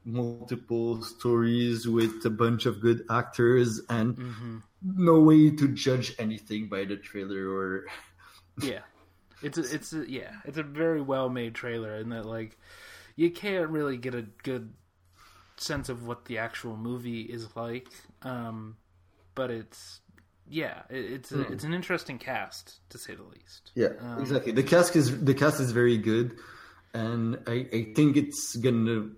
multiple 0.07 1.01
stories 1.03 1.87
with 1.87 2.25
a 2.25 2.29
bunch 2.29 2.65
of 2.65 2.79
good 2.79 3.03
actors 3.09 3.81
and 3.89 4.15
mm-hmm. 4.15 4.57
no 4.81 5.19
way 5.19 5.49
to 5.51 5.67
judge 5.67 6.15
anything 6.17 6.67
by 6.67 6.85
the 6.85 6.95
trailer 6.95 7.49
or 7.49 7.85
yeah 8.61 8.79
it's 9.41 9.57
a, 9.57 9.73
it's 9.75 9.93
a, 9.93 10.09
yeah 10.09 10.31
it's 10.45 10.57
a 10.57 10.63
very 10.63 11.01
well 11.01 11.29
made 11.29 11.53
trailer 11.53 11.95
in 11.97 12.09
that 12.09 12.25
like 12.25 12.57
you 13.15 13.29
can't 13.29 13.69
really 13.69 13.97
get 13.97 14.15
a 14.15 14.21
good 14.43 14.73
sense 15.57 15.89
of 15.89 16.07
what 16.07 16.25
the 16.25 16.37
actual 16.37 16.77
movie 16.77 17.21
is 17.21 17.47
like 17.55 17.89
um 18.21 18.77
but 19.35 19.51
it's 19.51 19.99
yeah, 20.49 20.83
it's 20.89 21.31
a, 21.31 21.41
it's 21.51 21.63
an 21.63 21.73
interesting 21.73 22.17
cast 22.17 22.79
to 22.89 22.97
say 22.97 23.15
the 23.15 23.23
least. 23.23 23.71
Yeah, 23.75 23.89
Um, 23.99 24.21
exactly. 24.21 24.51
The 24.53 24.63
cast 24.63 24.95
is 24.95 25.23
the 25.23 25.33
cast 25.33 25.59
is 25.59 25.71
very 25.71 25.97
good, 25.97 26.37
and 26.93 27.37
I, 27.47 27.67
I 27.73 27.93
think 27.95 28.15
it's 28.15 28.55
gonna 28.55 29.09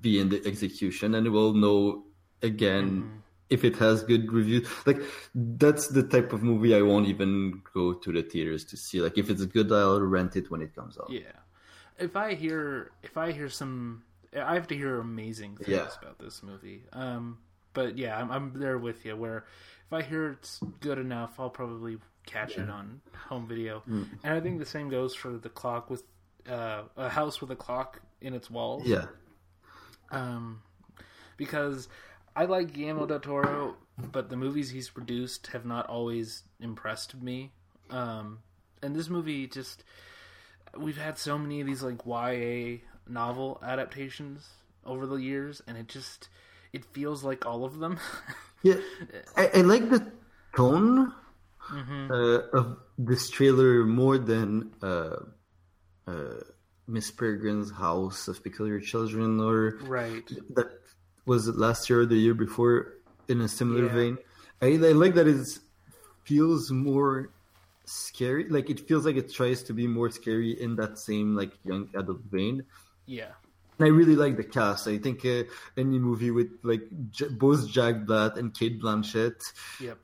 be 0.00 0.18
in 0.18 0.28
the 0.28 0.42
execution, 0.46 1.14
and 1.14 1.30
we'll 1.32 1.54
know 1.54 2.04
again 2.42 3.22
if 3.50 3.64
it 3.64 3.76
has 3.76 4.02
good 4.02 4.32
reviews. 4.32 4.66
Like 4.86 5.00
that's 5.34 5.88
the 5.88 6.02
type 6.02 6.32
of 6.32 6.42
movie 6.42 6.74
I 6.74 6.82
won't 6.82 7.08
even 7.08 7.62
go 7.72 7.92
to 7.94 8.12
the 8.12 8.22
theaters 8.22 8.64
to 8.66 8.76
see. 8.76 9.00
Like 9.00 9.18
if 9.18 9.30
it's 9.30 9.44
good, 9.46 9.70
I'll 9.72 10.00
rent 10.00 10.36
it 10.36 10.50
when 10.50 10.62
it 10.62 10.74
comes 10.74 10.98
out. 10.98 11.10
Yeah. 11.10 11.38
If 11.98 12.16
I 12.16 12.34
hear 12.34 12.90
if 13.02 13.16
I 13.16 13.32
hear 13.32 13.48
some 13.48 14.02
I 14.36 14.54
have 14.54 14.66
to 14.68 14.76
hear 14.76 14.98
amazing 14.98 15.56
things 15.56 15.68
Yeah. 15.68 15.88
about 16.02 16.18
this 16.18 16.42
movie. 16.42 16.84
Um 16.92 17.38
but 17.72 17.98
yeah, 17.98 18.18
I'm 18.18 18.30
I'm 18.30 18.52
there 18.54 18.78
with 18.78 19.04
you 19.04 19.16
where 19.16 19.44
if 19.86 19.92
I 19.92 20.02
hear 20.02 20.30
it's 20.32 20.60
good 20.80 20.98
enough, 20.98 21.38
I'll 21.38 21.50
probably 21.50 21.98
catch 22.26 22.56
it 22.56 22.70
on 22.70 23.00
home 23.28 23.46
video. 23.46 23.82
Mm. 23.88 24.08
And 24.24 24.34
I 24.34 24.40
think 24.40 24.58
the 24.58 24.66
same 24.66 24.88
goes 24.88 25.14
for 25.14 25.36
the 25.36 25.50
clock 25.50 25.90
with 25.90 26.02
uh, 26.48 26.82
a 26.96 27.08
house 27.08 27.40
with 27.40 27.50
a 27.50 27.56
clock 27.56 28.00
in 28.20 28.32
its 28.34 28.50
walls. 28.50 28.82
Yeah, 28.86 29.06
Um 30.10 30.62
because 31.36 31.88
I 32.36 32.44
like 32.46 32.72
Guillermo 32.72 33.06
del 33.06 33.20
Toro, 33.20 33.76
but 33.98 34.28
the 34.28 34.36
movies 34.36 34.70
he's 34.70 34.90
produced 34.90 35.48
have 35.48 35.64
not 35.64 35.86
always 35.88 36.42
impressed 36.60 37.14
me. 37.20 37.52
Um, 37.90 38.38
and 38.82 38.94
this 38.96 39.08
movie 39.08 39.46
just 39.46 39.84
we've 40.76 40.96
had 40.96 41.16
so 41.18 41.38
many 41.38 41.60
of 41.60 41.66
these 41.66 41.82
like 41.82 42.04
YA 42.06 42.78
novel 43.08 43.60
adaptations 43.62 44.48
over 44.84 45.06
the 45.06 45.16
years, 45.16 45.62
and 45.66 45.76
it 45.78 45.88
just 45.88 46.28
it 46.72 46.84
feels 46.84 47.22
like 47.24 47.46
all 47.46 47.64
of 47.64 47.78
them. 47.78 47.98
yeah. 48.62 48.76
I, 49.36 49.50
I 49.54 49.60
like 49.62 49.88
the 49.90 50.10
tone 50.56 51.12
Mm-hmm. 51.72 52.12
uh, 52.12 52.58
of 52.60 52.76
this 52.98 53.30
trailer 53.30 53.84
more 53.86 54.18
than 54.18 54.72
uh, 54.82 55.16
uh, 56.06 56.34
Miss 56.86 57.10
Peregrine's 57.10 57.70
House 57.70 58.28
of 58.28 58.42
Peculiar 58.42 58.80
Children 58.80 59.40
or 59.40 59.78
right. 59.82 60.26
that 60.54 60.70
was 61.26 61.48
it 61.48 61.56
last 61.56 61.88
year 61.88 62.00
or 62.00 62.06
the 62.06 62.16
year 62.16 62.34
before 62.34 62.94
in 63.28 63.40
a 63.40 63.48
similar 63.48 63.86
Yeah. 63.86 63.94
vein. 63.94 64.18
I, 64.60 64.66
I 64.66 64.92
like 64.92 65.14
that 65.14 65.26
it 65.26 65.46
feels 66.24 66.70
more 66.70 67.30
scary. 67.86 68.48
Like 68.48 68.70
it 68.70 68.80
feels 68.88 69.04
like 69.06 69.16
it 69.16 69.32
tries 69.32 69.62
to 69.64 69.72
be 69.72 69.86
more 69.86 70.10
scary 70.10 70.52
in 70.60 70.76
that 70.76 70.98
same 70.98 71.34
like 71.34 71.52
young 71.64 71.88
adult 71.94 72.20
vein. 72.30 72.64
Yeah. 73.06 73.32
And 73.78 73.86
I 73.86 73.90
really 73.90 74.14
like 74.14 74.36
the 74.36 74.44
cast. 74.44 74.86
I 74.86 74.98
think 74.98 75.24
uh, 75.24 75.44
any 75.76 75.98
movie 75.98 76.30
with 76.30 76.50
like 76.62 76.82
J- 77.10 77.28
both 77.28 77.68
Jack 77.68 78.04
Black 78.06 78.36
and 78.36 78.54
Cate 78.54 78.80
Blanchett 78.80 79.40
Yep. 79.80 79.98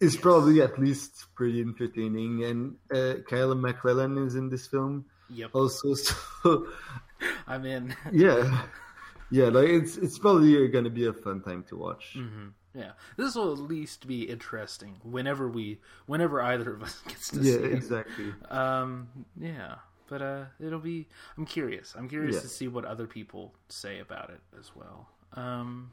is 0.00 0.16
probably 0.16 0.62
at 0.62 0.78
least 0.78 1.26
pretty 1.34 1.60
entertaining. 1.60 2.44
And 2.44 2.76
uh, 2.94 3.20
Kyle 3.28 3.54
MacLachlan 3.54 4.16
is 4.26 4.34
in 4.36 4.48
this 4.48 4.66
film 4.66 5.04
Yep. 5.30 5.50
also. 5.54 5.94
So 5.94 6.66
I'm 7.46 7.64
in. 7.64 7.94
yeah, 8.12 8.64
yeah, 9.30 9.46
like 9.48 9.68
it's 9.68 9.96
it's 9.96 10.18
probably 10.18 10.68
gonna 10.68 10.90
be 10.90 11.06
a 11.06 11.12
fun 11.12 11.40
time 11.42 11.64
to 11.68 11.76
watch. 11.76 12.12
hmm 12.14 12.48
Yeah. 12.74 12.92
This 13.16 13.34
will 13.34 13.52
at 13.52 13.58
least 13.58 14.06
be 14.06 14.22
interesting 14.24 14.96
whenever 15.02 15.48
we 15.48 15.80
whenever 16.06 16.40
either 16.42 16.74
of 16.74 16.82
us 16.82 17.00
gets 17.08 17.30
to 17.30 17.36
Yeah, 17.40 17.52
see 17.54 17.58
it. 17.64 17.72
exactly. 17.72 18.34
Um, 18.50 19.08
yeah, 19.40 19.76
but 20.08 20.22
uh, 20.22 20.44
it'll 20.60 20.78
be. 20.78 21.08
I'm 21.38 21.46
curious. 21.46 21.94
I'm 21.96 22.08
curious 22.08 22.34
Yeah. 22.36 22.40
to 22.42 22.48
see 22.48 22.68
what 22.68 22.84
other 22.84 23.06
people 23.06 23.54
say 23.68 23.98
about 24.00 24.30
it 24.30 24.40
as 24.60 24.70
well. 24.76 25.08
Um, 25.32 25.90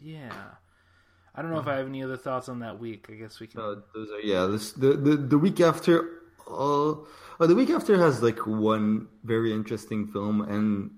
yeah. 0.00 0.32
I 1.36 1.42
don't 1.42 1.50
know 1.50 1.58
if 1.58 1.66
I 1.66 1.76
have 1.76 1.86
any 1.88 2.02
other 2.02 2.16
thoughts 2.16 2.48
on 2.48 2.60
that 2.60 2.78
week. 2.78 3.06
I 3.10 3.14
guess 3.14 3.40
we 3.40 3.46
can. 3.48 3.60
Uh, 3.60 3.74
those 3.94 4.08
are 4.10 4.20
yeah. 4.20 4.46
This 4.46 4.72
the 4.72 4.94
the, 4.94 5.16
the 5.16 5.38
week 5.38 5.60
after. 5.60 6.20
Uh, 6.46 7.00
oh, 7.40 7.46
the 7.46 7.54
week 7.54 7.70
after 7.70 7.96
has 7.98 8.22
like 8.22 8.46
one 8.46 9.08
very 9.24 9.52
interesting 9.52 10.06
film 10.08 10.42
and 10.42 10.90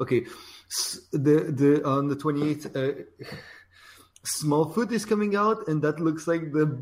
okay, 0.00 0.26
s- 0.70 1.00
the 1.12 1.50
the 1.50 1.82
on 1.86 2.08
the 2.08 2.16
twenty 2.16 2.50
eighth, 2.50 2.74
uh, 2.76 2.92
Smallfoot 4.24 4.92
is 4.92 5.04
coming 5.04 5.34
out, 5.34 5.66
and 5.68 5.82
that 5.82 5.98
looks 5.98 6.26
like 6.28 6.52
the 6.52 6.78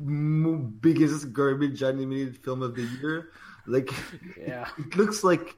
m- 0.00 0.76
biggest 0.80 1.32
garbage 1.32 1.82
animated 1.82 2.38
film 2.42 2.62
of 2.62 2.74
the 2.74 2.82
year. 3.00 3.30
Like 3.66 3.90
yeah. 4.36 4.68
it 4.78 4.96
looks 4.96 5.22
like 5.22 5.56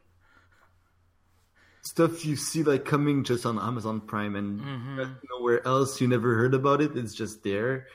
stuff 1.82 2.24
you 2.26 2.36
see 2.36 2.62
like 2.62 2.84
coming 2.84 3.24
just 3.24 3.46
on 3.46 3.58
Amazon 3.58 4.00
Prime 4.02 4.36
and 4.36 4.60
Mhm. 4.60 5.16
nowhere 5.30 5.66
else. 5.66 6.00
You 6.00 6.08
never 6.08 6.34
heard 6.36 6.52
about 6.54 6.80
it. 6.82 6.96
It's 6.96 7.14
just 7.14 7.42
there. 7.42 7.86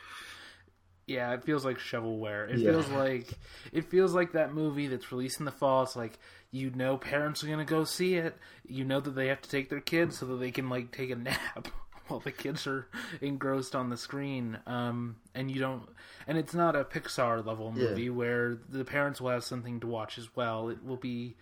Yeah, 1.05 1.33
it 1.33 1.43
feels 1.43 1.65
like 1.65 1.77
shovelware. 1.79 2.49
It 2.49 2.59
Yeah. 2.59 2.71
feels 2.71 2.87
like 2.89 3.27
it 3.71 3.85
feels 3.89 4.13
like 4.13 4.31
that 4.33 4.53
movie 4.53 4.87
that's 4.87 5.11
released 5.11 5.39
in 5.39 5.45
the 5.45 5.51
fall. 5.51 5.83
It's 5.83 5.95
like 5.95 6.17
you 6.51 6.69
know 6.71 6.97
parents 6.97 7.43
are 7.43 7.47
gonna 7.47 7.65
go 7.65 7.83
see 7.83 8.15
it. 8.15 8.37
You 8.67 8.85
know 8.85 8.99
that 9.01 9.11
they 9.11 9.27
have 9.27 9.41
to 9.41 9.49
take 9.49 9.69
their 9.69 9.81
kids 9.81 10.17
so 10.19 10.25
that 10.27 10.35
they 10.37 10.51
can 10.51 10.69
like 10.69 10.91
take 10.91 11.09
a 11.09 11.15
nap 11.15 11.67
while 12.07 12.19
the 12.21 12.31
kids 12.31 12.65
are 12.67 12.87
engrossed 13.21 13.75
on 13.75 13.89
the 13.89 13.97
screen. 13.97 14.57
Um, 14.65 15.17
and 15.35 15.51
you 15.51 15.59
don't. 15.59 15.83
And 16.27 16.37
it's 16.37 16.53
not 16.53 16.75
a 16.75 16.85
Pixar 16.85 17.45
level 17.45 17.73
Yeah. 17.75 17.89
movie 17.89 18.09
where 18.09 18.57
the 18.69 18.85
parents 18.85 19.19
will 19.19 19.31
have 19.31 19.43
something 19.43 19.79
to 19.81 19.87
watch 19.87 20.17
as 20.17 20.33
well. 20.35 20.69
It 20.69 20.83
will 20.85 20.95
be 20.97 21.35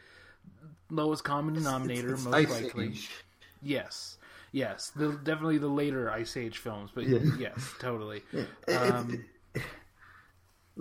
lowest 0.89 1.23
common 1.23 1.53
denominator 1.53 2.07
It's- 2.13 2.19
it's 2.19 2.25
most 2.25 2.35
Ice 2.35 2.63
likely. 2.63 2.87
Age. 2.87 3.09
Yes. 3.61 4.17
Yes, 4.53 4.89
the, 4.89 5.13
definitely 5.13 5.59
the 5.59 5.69
later 5.69 6.11
Ice 6.11 6.35
Age 6.35 6.57
films, 6.57 6.91
but 6.93 7.05
Yeah. 7.07 7.19
yes, 7.39 7.73
totally. 7.79 8.21
It- 8.33 8.49
Um, 8.73 9.23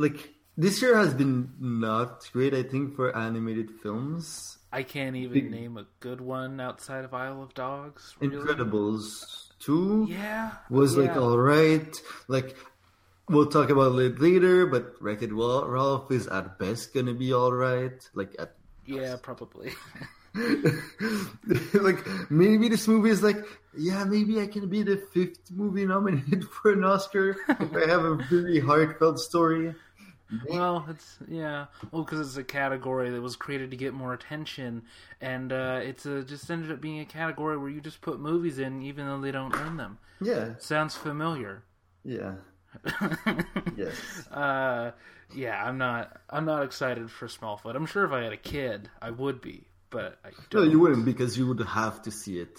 like 0.00 0.32
this 0.56 0.80
year 0.80 0.96
has 0.96 1.12
been 1.12 1.52
not 1.60 2.24
great, 2.32 2.54
I 2.56 2.62
think, 2.64 2.96
for 2.96 3.12
animated 3.16 3.70
films. 3.82 4.56
I 4.72 4.82
can't 4.82 5.16
even 5.16 5.34
Big- 5.34 5.50
name 5.50 5.76
a 5.76 5.86
good 6.00 6.20
one 6.20 6.60
outside 6.60 7.04
of 7.04 7.12
Isle 7.12 7.42
of 7.42 7.52
Dogs. 7.54 8.14
Really. 8.20 8.36
Incredibles 8.36 9.48
two 9.60 10.06
Yeah. 10.08 10.52
was 10.70 10.96
like 10.96 11.16
all 11.16 11.36
right. 11.38 11.90
Like 12.28 12.56
we'll 13.28 13.46
talk 13.52 13.68
about 13.70 13.98
it 13.98 14.18
later, 14.20 14.66
but 14.66 14.94
Wreck-It 15.00 15.32
Wa- 15.34 15.66
Ralph 15.66 16.10
is 16.10 16.26
at 16.28 16.58
best 16.58 16.94
gonna 16.94 17.14
be 17.14 17.32
all 17.34 17.52
right. 17.52 17.98
Like 18.14 18.34
at 18.38 18.54
Yeah, 18.86 19.16
probably. 19.20 19.72
like 21.74 22.06
maybe 22.30 22.68
this 22.68 22.86
movie 22.86 23.10
is 23.10 23.20
like 23.22 23.42
yeah 23.76 24.04
maybe 24.04 24.40
i 24.40 24.46
can 24.46 24.68
be 24.68 24.82
the 24.86 24.96
fifth 25.12 25.50
movie 25.50 25.84
nominated 25.84 26.44
for 26.54 26.70
an 26.72 26.84
oscar 26.84 27.34
if 27.48 27.74
i 27.74 27.82
have 27.90 28.04
a 28.04 28.14
really 28.30 28.60
heartfelt 28.60 29.18
story 29.18 29.74
well, 30.48 30.86
it's 30.88 31.18
yeah. 31.28 31.66
Well, 31.90 32.02
because 32.04 32.20
it's 32.20 32.36
a 32.36 32.44
category 32.44 33.10
that 33.10 33.20
was 33.20 33.36
created 33.36 33.70
to 33.72 33.76
get 33.76 33.92
more 33.94 34.12
attention, 34.12 34.82
and 35.20 35.52
uh, 35.52 35.80
it's 35.82 36.06
a, 36.06 36.22
just 36.22 36.50
ended 36.50 36.70
up 36.70 36.80
being 36.80 37.00
a 37.00 37.04
category 37.04 37.56
where 37.58 37.68
you 37.70 37.80
just 37.80 38.00
put 38.00 38.20
movies 38.20 38.58
in, 38.58 38.82
even 38.82 39.06
though 39.06 39.20
they 39.20 39.32
don't 39.32 39.54
earn 39.56 39.76
them. 39.76 39.98
yeah 40.20 40.54
Sounds 40.58 40.96
familiar. 40.96 41.62
yeah 42.04 42.34
yes 43.76 44.28
uh, 44.30 44.92
yeah, 45.34 45.62
I'm 45.64 45.78
not. 45.78 46.20
I'm 46.28 46.44
not 46.44 46.62
excited 46.64 47.10
for 47.10 47.26
Smallfoot. 47.28 47.74
I'm 47.76 47.86
sure 47.86 48.04
if 48.04 48.12
I 48.12 48.22
had 48.22 48.32
a 48.32 48.36
kid, 48.36 48.88
I 49.00 49.10
would 49.10 49.40
be, 49.40 49.64
but 49.90 50.18
I 50.24 50.30
no 50.52 50.60
don't. 50.60 50.70
you 50.70 50.78
wouldn't 50.80 51.04
because 51.04 51.36
you 51.38 51.46
would 51.46 51.60
have 51.60 52.02
to 52.02 52.10
see 52.10 52.38
it 52.38 52.58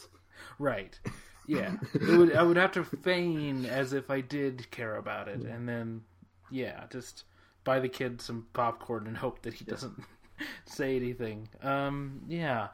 Right. 0.60 0.98
Yeah. 1.48 1.74
It 1.94 2.18
would 2.18 2.34
I 2.36 2.44
would 2.44 2.56
have 2.58 2.72
to 2.74 2.84
feign 2.86 3.66
as 3.66 3.92
if 3.94 4.10
I 4.10 4.22
did 4.22 4.70
care 4.72 4.96
about 4.96 5.28
it 5.28 5.42
and 5.42 5.68
then 5.68 6.04
yeah, 6.50 6.86
just 6.92 7.24
buy 7.64 7.80
the 7.80 7.90
kid 7.90 8.22
some 8.22 8.48
popcorn 8.54 9.08
and 9.08 9.18
hope 9.18 9.42
that 9.44 9.56
he 9.56 9.66
doesn't 9.66 10.02
say 10.66 10.96
anything. 10.96 11.50
Um 11.62 12.22
yeah. 12.28 12.70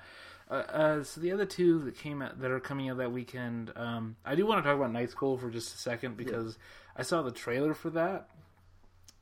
Uh, 0.49 0.53
uh, 0.53 1.03
so 1.03 1.19
the 1.19 1.33
other 1.33 1.45
two 1.45 1.79
that 1.79 1.97
came 1.97 2.21
out 2.21 2.39
that 2.39 2.51
are 2.51 2.59
coming 2.61 2.89
out 2.89 2.95
that 2.97 3.11
weekend, 3.11 3.69
um, 3.75 4.15
I 4.23 4.33
do 4.35 4.45
want 4.45 4.63
to 4.63 4.69
talk 4.69 4.77
about 4.77 4.93
Night 4.93 5.09
School 5.09 5.37
for 5.37 5.49
just 5.49 5.75
a 5.75 5.77
second 5.77 6.15
because 6.15 6.57
I 6.95 7.01
saw 7.03 7.21
the 7.21 7.31
trailer 7.31 7.73
for 7.73 7.89
that, 7.89 8.29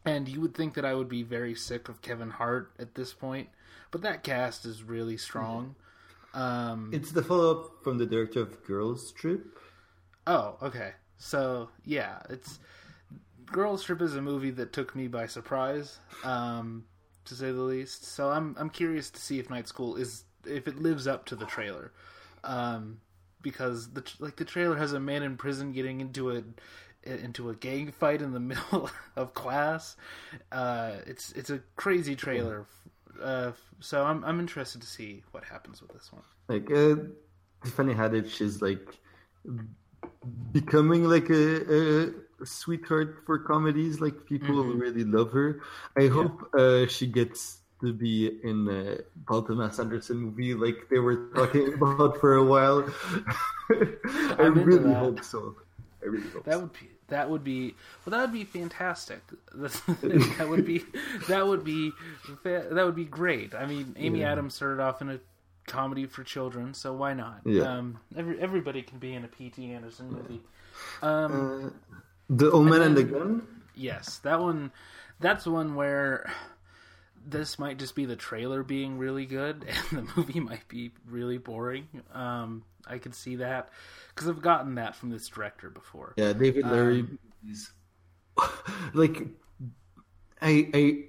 and 0.06 0.30
you 0.30 0.40
would 0.42 0.54
think 0.54 0.76
that 0.76 0.86
I 0.86 0.94
would 0.94 1.10
be 1.10 1.24
very 1.24 1.56
sick 1.56 1.90
of 1.90 2.04
Kevin 2.04 2.30
Hart 2.30 2.74
at 2.78 2.94
this 2.94 3.12
point, 3.12 3.50
but 3.90 4.04
that 4.04 4.22
cast 4.22 4.68
is 4.68 4.84
really 4.84 5.18
strong. 5.18 5.74
Um, 6.36 6.92
it's 6.94 7.12
the 7.12 7.24
follow-up 7.24 7.84
from 7.84 7.98
the 7.98 8.06
director 8.06 8.42
of 8.42 8.64
girls 8.64 9.12
trip 9.12 9.58
Oh, 10.28 10.58
okay. 10.62 10.92
So 11.18 11.70
yeah, 11.86 12.20
it's 12.30 12.60
Girls 13.52 13.84
Trip 13.84 14.02
is 14.02 14.16
a 14.16 14.22
movie 14.22 14.52
that 14.52 14.74
took 14.74 14.96
me 14.96 15.08
by 15.08 15.28
surprise, 15.28 16.00
um, 16.24 16.86
to 17.26 17.36
say 17.36 17.52
the 17.52 17.62
least. 17.62 18.06
So 18.06 18.30
I'm 18.30 18.56
I'm 18.60 18.70
curious 18.70 19.10
to 19.12 19.20
see 19.20 19.40
if 19.40 19.50
Night 19.50 19.68
School 19.68 19.96
is 19.96 20.24
if 20.46 20.68
it 20.68 20.78
lives 20.82 21.08
up 21.08 21.26
to 21.28 21.36
the 21.36 21.46
trailer, 21.46 21.92
um, 22.44 23.00
because 23.42 23.90
the 23.94 24.04
like 24.20 24.36
the 24.36 24.46
trailer 24.46 24.76
has 24.76 24.94
a 24.94 25.00
man 25.00 25.24
in 25.24 25.38
prison 25.38 25.72
getting 25.72 26.02
into 26.02 26.32
a 26.32 26.44
into 27.04 27.50
a 27.50 27.56
gang 27.56 27.92
fight 27.92 28.22
in 28.22 28.32
the 28.34 28.40
middle 28.52 28.90
of 29.16 29.34
class. 29.34 29.96
Uh, 30.52 30.94
it's 31.06 31.32
it's 31.34 31.50
a 31.50 31.60
crazy 31.76 32.16
trailer. 32.16 32.66
Uh, 33.22 33.52
so 33.80 34.04
I'm 34.04 34.24
I'm 34.26 34.40
interested 34.40 34.82
to 34.82 34.88
see 34.88 35.24
what 35.32 35.44
happens 35.46 35.82
with 35.82 35.92
this 35.94 36.12
one. 36.12 36.24
like 36.50 36.70
uh 36.72 36.96
Tiffany 37.64 37.94
Haddish 37.94 38.42
is 38.42 38.62
like 38.62 38.88
becoming 40.52 41.04
like 41.06 41.30
a, 41.30 42.06
a 42.06 42.10
sweetheart 42.44 43.24
for 43.26 43.40
comedies. 43.40 44.02
Like 44.02 44.26
people 44.26 44.56
mm-hmm. 44.56 44.80
really 44.80 45.04
love 45.04 45.32
her. 45.32 45.62
I 45.98 46.08
hope 46.08 46.50
uh, 46.54 46.88
she 46.88 47.08
gets 47.08 47.60
to 47.82 47.94
be 47.94 48.32
in 48.44 48.68
a 48.68 49.04
Paul 49.28 49.44
Thomas 49.44 49.80
Anderson 49.80 50.18
movie, 50.18 50.54
like 50.54 50.88
they 50.90 51.00
were 51.00 51.28
talking 51.36 51.74
about 51.82 52.20
for 52.20 52.36
a 52.36 52.44
while. 52.44 52.88
I 54.40 54.48
really 54.48 54.94
hope 54.94 55.24
so. 55.24 55.56
I 56.02 56.08
really 56.08 56.30
hope 56.30 56.46
that 56.46 56.54
so. 56.54 56.60
would 56.62 56.74
be 56.74 56.90
that 57.08 57.30
would 57.30 57.44
be 57.44 57.76
well 58.06 58.12
that 58.12 58.22
would 58.22 58.34
be 58.34 58.44
fantastic 58.44 59.22
that 59.54 60.48
would 60.50 60.66
be 60.66 60.84
that 61.28 61.46
would 61.46 61.64
be 61.64 61.92
that 62.44 62.86
would 62.86 62.96
be 62.96 63.06
great 63.06 63.54
i 63.54 63.66
mean 63.66 63.96
amy 63.98 64.22
yeah. 64.22 64.32
adams 64.32 64.56
started 64.56 64.82
off 64.82 65.02
in 65.02 65.10
a 65.10 65.20
comedy 65.68 66.06
for 66.06 66.24
children 66.24 66.74
so 66.74 66.94
why 66.94 67.14
not 67.14 67.42
yeah. 67.46 67.64
um 67.64 68.00
every, 68.16 68.40
everybody 68.40 68.82
can 68.82 69.00
be 69.00 69.14
in 69.14 69.24
a 69.24 69.28
pt 69.28 69.60
anderson 69.60 70.12
movie 70.12 70.42
um 71.02 71.66
uh, 71.66 71.94
the 72.30 72.52
Omen 72.52 72.82
and, 72.82 72.84
and 72.84 72.98
the 72.98 73.04
gun 73.04 73.48
yes 73.76 74.18
that 74.20 74.40
one 74.40 74.72
that's 75.20 75.46
one 75.46 75.76
where 75.76 76.32
this 77.28 77.58
might 77.58 77.78
just 77.78 77.96
be 77.96 78.06
the 78.06 78.16
trailer 78.16 78.64
being 78.64 78.98
really 78.98 79.26
good 79.26 79.66
and 79.92 80.08
the 80.08 80.12
movie 80.16 80.40
might 80.40 80.68
be 80.68 80.92
really 81.08 81.38
boring 81.38 81.88
um 82.14 82.64
i 82.88 82.98
could 82.98 83.16
see 83.16 83.36
that 83.38 83.70
because 84.16 84.30
I've 84.30 84.42
gotten 84.42 84.76
that 84.76 84.96
from 84.96 85.10
this 85.10 85.28
director 85.28 85.70
before. 85.70 86.14
Yeah, 86.16 86.32
David 86.34 86.66
Lowery. 86.66 87.02
Um, 87.02 87.20
like, 88.94 89.28
I 90.42 90.70
I 90.74 91.04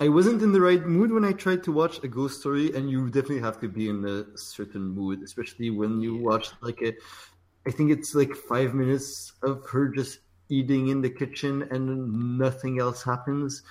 I 0.00 0.08
wasn't 0.08 0.42
in 0.42 0.52
the 0.52 0.60
right 0.60 0.84
mood 0.84 1.12
when 1.12 1.24
I 1.24 1.32
tried 1.32 1.62
to 1.64 1.72
watch 1.72 2.02
a 2.02 2.08
ghost 2.08 2.40
story, 2.40 2.74
and 2.74 2.90
you 2.90 3.06
definitely 3.06 3.40
have 3.40 3.60
to 3.60 3.68
be 3.68 3.88
in 3.88 4.04
a 4.04 4.36
certain 4.36 4.82
mood, 4.82 5.22
especially 5.22 5.70
when 5.70 6.00
you 6.00 6.16
yeah. 6.16 6.22
watch 6.22 6.50
like 6.60 6.82
a. 6.82 6.92
I 7.66 7.70
think 7.70 7.92
it's 7.92 8.14
like 8.14 8.34
five 8.34 8.74
minutes 8.74 9.32
of 9.42 9.64
her 9.70 9.88
just 9.88 10.18
eating 10.58 10.88
in 10.88 11.02
the 11.02 11.10
kitchen 11.10 11.66
and 11.70 12.38
nothing 12.38 12.78
else 12.78 13.02
happens. 13.02 13.62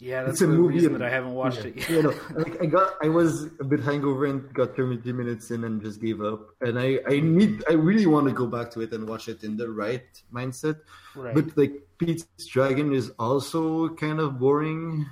Yeah, 0.00 0.22
that's 0.22 0.34
it's 0.34 0.42
a 0.42 0.46
movie 0.46 0.86
that 0.86 1.02
I 1.02 1.10
haven't 1.10 1.34
watched 1.34 1.64
yeah, 1.64 1.70
it 1.70 1.76
yet. 1.76 1.90
Yeah, 1.90 2.00
no, 2.02 2.14
like 2.36 2.62
I 2.62 2.66
got, 2.66 2.94
I 3.02 3.08
was 3.08 3.46
a 3.58 3.64
bit 3.64 3.80
hangover 3.80 4.26
and 4.26 4.52
got 4.54 4.76
30 4.76 5.12
minutes 5.12 5.50
in 5.50 5.64
and 5.64 5.82
just 5.82 6.00
gave 6.00 6.22
up. 6.22 6.50
And 6.60 6.78
I, 6.78 7.00
I 7.04 7.18
mm-hmm. 7.18 7.36
need, 7.36 7.64
I 7.68 7.72
really 7.72 8.06
want 8.06 8.28
to 8.28 8.32
go 8.32 8.46
back 8.46 8.70
to 8.72 8.80
it 8.80 8.92
and 8.92 9.08
watch 9.08 9.26
it 9.28 9.42
in 9.42 9.56
the 9.56 9.68
right 9.68 10.06
mindset. 10.32 10.78
Right. 11.16 11.34
But 11.34 11.56
like 11.56 11.72
Pete's 11.98 12.26
Dragon 12.46 12.94
is 12.94 13.10
also 13.18 13.88
kind 13.96 14.20
of 14.20 14.38
boring, 14.38 15.04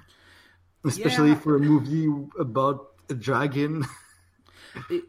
especially 0.85 1.31
yeah. 1.31 1.40
for 1.40 1.57
a 1.57 1.61
movie 1.61 2.07
about 2.38 2.93
a 3.11 3.14
dragon. 3.14 3.85
It, 4.90 5.05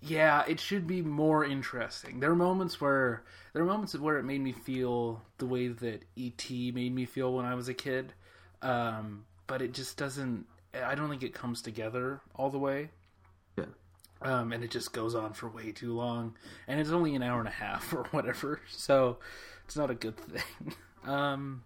yeah, 0.00 0.44
it 0.46 0.60
should 0.60 0.86
be 0.86 1.02
more 1.02 1.44
interesting. 1.44 2.20
There 2.20 2.30
are 2.30 2.36
moments 2.36 2.80
where 2.80 3.24
there 3.52 3.62
are 3.62 3.66
moments 3.66 3.94
where 3.98 4.18
it 4.18 4.24
made 4.24 4.40
me 4.40 4.52
feel 4.52 5.22
the 5.38 5.46
way 5.46 5.68
that 5.68 6.04
ET 6.16 6.50
made 6.50 6.94
me 6.94 7.04
feel 7.04 7.32
when 7.32 7.44
I 7.44 7.54
was 7.54 7.68
a 7.68 7.74
kid 7.74 8.14
um, 8.62 9.24
but 9.46 9.62
it 9.62 9.72
just 9.72 9.96
doesn't. 9.96 10.46
I 10.74 10.94
don't 10.94 11.08
think 11.08 11.22
it 11.22 11.34
comes 11.34 11.62
together 11.62 12.20
all 12.36 12.50
the 12.50 12.58
way. 12.58 12.90
Yeah. 13.56 13.64
Um, 14.22 14.52
and 14.52 14.62
it 14.62 14.70
just 14.70 14.92
goes 14.92 15.14
on 15.14 15.32
for 15.32 15.48
way 15.48 15.72
too 15.72 15.94
long, 15.94 16.34
and 16.68 16.78
it's 16.78 16.90
only 16.90 17.14
an 17.14 17.22
hour 17.22 17.38
and 17.38 17.48
a 17.48 17.52
half 17.52 17.92
or 17.94 18.04
whatever, 18.10 18.60
so 18.70 19.18
it's 19.64 19.76
not 19.76 19.90
a 19.90 19.94
good 19.94 20.16
thing. 20.16 20.74
Um, 21.02 21.62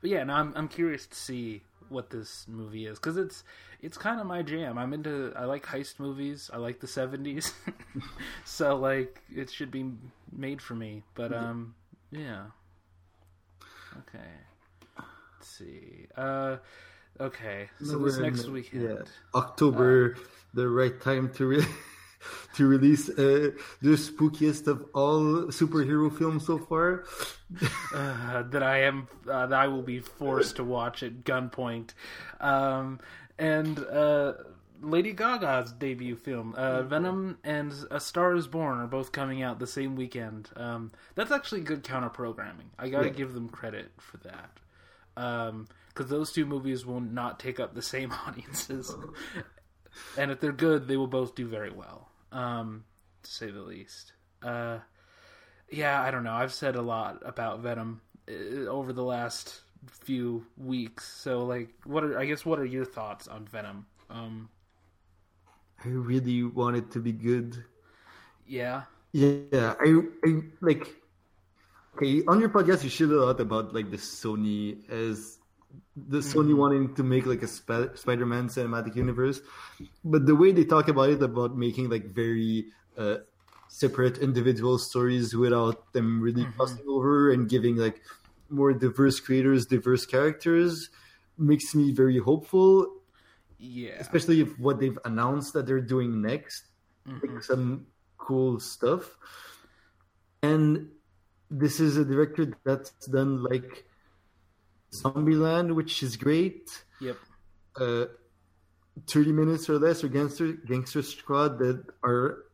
but 0.00 0.10
yeah, 0.10 0.22
no, 0.22 0.34
I'm 0.34 0.52
I'm 0.54 0.68
curious 0.68 1.04
to 1.08 1.16
see 1.16 1.62
what 1.90 2.10
this 2.10 2.46
movie 2.48 2.86
is 2.86 2.98
because 2.98 3.16
it's 3.16 3.44
it's 3.82 3.96
kind 3.96 4.20
of 4.20 4.26
my 4.26 4.42
jam. 4.42 4.78
I'm 4.78 4.92
into 4.92 5.32
I 5.36 5.44
like 5.44 5.66
heist 5.66 5.98
movies. 5.98 6.50
I 6.52 6.56
like 6.58 6.80
the 6.80 6.86
'70s, 6.86 7.52
so 8.44 8.76
like 8.76 9.20
it 9.34 9.50
should 9.50 9.70
be 9.70 9.92
made 10.32 10.60
for 10.60 10.74
me. 10.74 11.02
But 11.14 11.32
um, 11.32 11.74
yeah. 12.10 12.46
Okay 13.98 14.28
Let's 15.38 15.50
see. 15.50 16.06
Uh, 16.16 16.56
okay, 17.20 17.68
so 17.82 17.98
this 17.98 18.18
next 18.18 18.48
weekend, 18.48 18.82
yeah. 18.82 19.40
October, 19.40 20.16
uh, 20.16 20.20
the 20.52 20.68
right 20.68 21.00
time 21.00 21.32
to 21.34 21.46
re- 21.46 21.64
to 22.54 22.66
release 22.66 23.08
uh, 23.08 23.50
the 23.82 23.90
spookiest 23.90 24.66
of 24.66 24.84
all 24.94 25.46
superhero 25.48 26.16
films 26.16 26.46
so 26.46 26.58
far. 26.58 27.04
uh, 27.94 28.42
that 28.42 28.62
I 28.62 28.82
am, 28.82 29.08
uh, 29.28 29.46
that 29.46 29.58
I 29.58 29.68
will 29.68 29.82
be 29.82 30.00
forced 30.00 30.56
to 30.56 30.64
watch 30.64 31.02
at 31.02 31.24
gunpoint, 31.24 31.94
um, 32.40 33.00
and 33.38 33.78
uh, 33.78 34.34
Lady 34.80 35.12
Gaga's 35.12 35.72
debut 35.72 36.16
film, 36.16 36.54
uh, 36.56 36.82
Venom 36.82 37.38
and 37.42 37.72
A 37.90 38.00
Star 38.00 38.34
Is 38.34 38.46
Born, 38.46 38.78
are 38.78 38.86
both 38.86 39.12
coming 39.12 39.42
out 39.42 39.58
the 39.58 39.66
same 39.66 39.96
weekend. 39.96 40.50
Um, 40.56 40.92
that's 41.14 41.30
actually 41.30 41.62
good 41.62 41.82
counter 41.82 42.08
programming. 42.08 42.70
I 42.78 42.88
gotta 42.88 43.08
yeah. 43.08 43.14
give 43.14 43.34
them 43.34 43.48
credit 43.48 43.90
for 43.98 44.18
that 44.18 44.50
because 45.14 45.50
um, 45.50 45.66
those 46.08 46.32
two 46.32 46.46
movies 46.46 46.86
will 46.86 47.00
not 47.00 47.40
take 47.40 47.58
up 47.58 47.74
the 47.74 47.82
same 47.82 48.12
audiences, 48.26 48.94
and 50.16 50.30
if 50.30 50.40
they're 50.40 50.52
good, 50.52 50.86
they 50.86 50.96
will 50.96 51.08
both 51.08 51.34
do 51.34 51.46
very 51.46 51.70
well, 51.70 52.07
um, 52.32 52.84
to 53.22 53.30
say 53.30 53.50
the 53.50 53.60
least. 53.62 54.12
Uh, 54.42 54.78
yeah, 55.70 56.02
I 56.02 56.10
don't 56.10 56.24
know. 56.24 56.32
I've 56.32 56.52
said 56.52 56.76
a 56.76 56.82
lot 56.82 57.22
about 57.24 57.60
Venom 57.60 58.00
uh, 58.28 58.66
over 58.68 58.92
the 58.92 59.02
last 59.04 59.62
few 59.86 60.46
weeks. 60.56 61.06
So, 61.12 61.44
like, 61.44 61.70
what 61.84 62.04
are 62.04 62.18
I 62.18 62.26
guess 62.26 62.44
what 62.44 62.58
are 62.58 62.64
your 62.64 62.84
thoughts 62.84 63.26
on 63.28 63.46
Venom? 63.46 63.86
Um, 64.10 64.50
I 65.84 65.88
really 65.88 66.42
want 66.44 66.76
it 66.76 66.90
to 66.92 67.00
be 67.00 67.12
good. 67.12 67.64
Yeah. 68.46 68.84
Yeah, 69.12 69.46
I, 69.54 69.74
I 69.98 70.18
like 70.34 70.62
Okay, 71.96 72.06
on 72.08 72.40
your 72.40 72.50
podcast, 72.50 72.84
you 72.84 72.90
shared 72.90 73.10
a 73.10 73.24
lot 73.24 73.40
about 73.40 73.74
like 73.74 73.90
the 73.90 73.96
Sony 73.96 74.88
as 74.88 75.37
the 76.08 76.18
mm-hmm. 76.18 76.38
Sony 76.38 76.56
wanting 76.56 76.94
to 76.94 77.02
make 77.02 77.26
like 77.26 77.42
a 77.42 77.48
Sp- 77.50 77.94
Spider-Man 77.94 78.48
cinematic 78.48 78.94
universe, 78.96 79.40
but 80.04 80.26
the 80.26 80.34
way 80.34 80.52
they 80.52 80.64
talk 80.64 80.88
about 80.88 81.10
it 81.10 81.22
about 81.22 81.56
making 81.56 81.90
like 81.90 82.06
very 82.06 82.66
uh, 82.96 83.16
separate 83.68 84.18
individual 84.18 84.78
stories 84.78 85.34
without 85.34 85.92
them 85.92 86.20
really 86.20 86.42
mm-hmm. 86.42 86.56
crossing 86.56 86.84
over 86.88 87.32
and 87.32 87.48
giving 87.48 87.76
like 87.76 88.02
more 88.50 88.72
diverse 88.72 89.20
creators, 89.20 89.66
diverse 89.66 90.06
characters 90.06 90.90
makes 91.36 91.74
me 91.74 91.92
very 91.92 92.18
hopeful. 92.18 92.86
Yeah, 93.58 93.94
especially 93.98 94.40
if 94.40 94.58
what 94.58 94.78
they've 94.78 94.98
announced 95.04 95.52
that 95.54 95.66
they're 95.66 95.80
doing 95.80 96.22
next, 96.22 96.64
mm-hmm. 97.06 97.34
like 97.34 97.44
some 97.44 97.86
cool 98.16 98.60
stuff, 98.60 99.16
and 100.42 100.88
this 101.50 101.80
is 101.80 101.96
a 101.96 102.04
director 102.04 102.52
that's 102.64 102.90
done 103.06 103.42
like 103.42 103.87
Zombieland, 104.92 105.74
which 105.74 106.02
is 106.02 106.16
great. 106.16 106.84
Yep. 107.00 107.16
Uh, 107.78 108.04
Thirty 109.06 109.30
minutes 109.30 109.70
or 109.70 109.78
less, 109.78 110.02
or 110.02 110.08
Gangster 110.08 110.52
Gangster 110.52 111.02
Squad 111.02 111.58
that 111.58 111.84
are, 112.02 112.44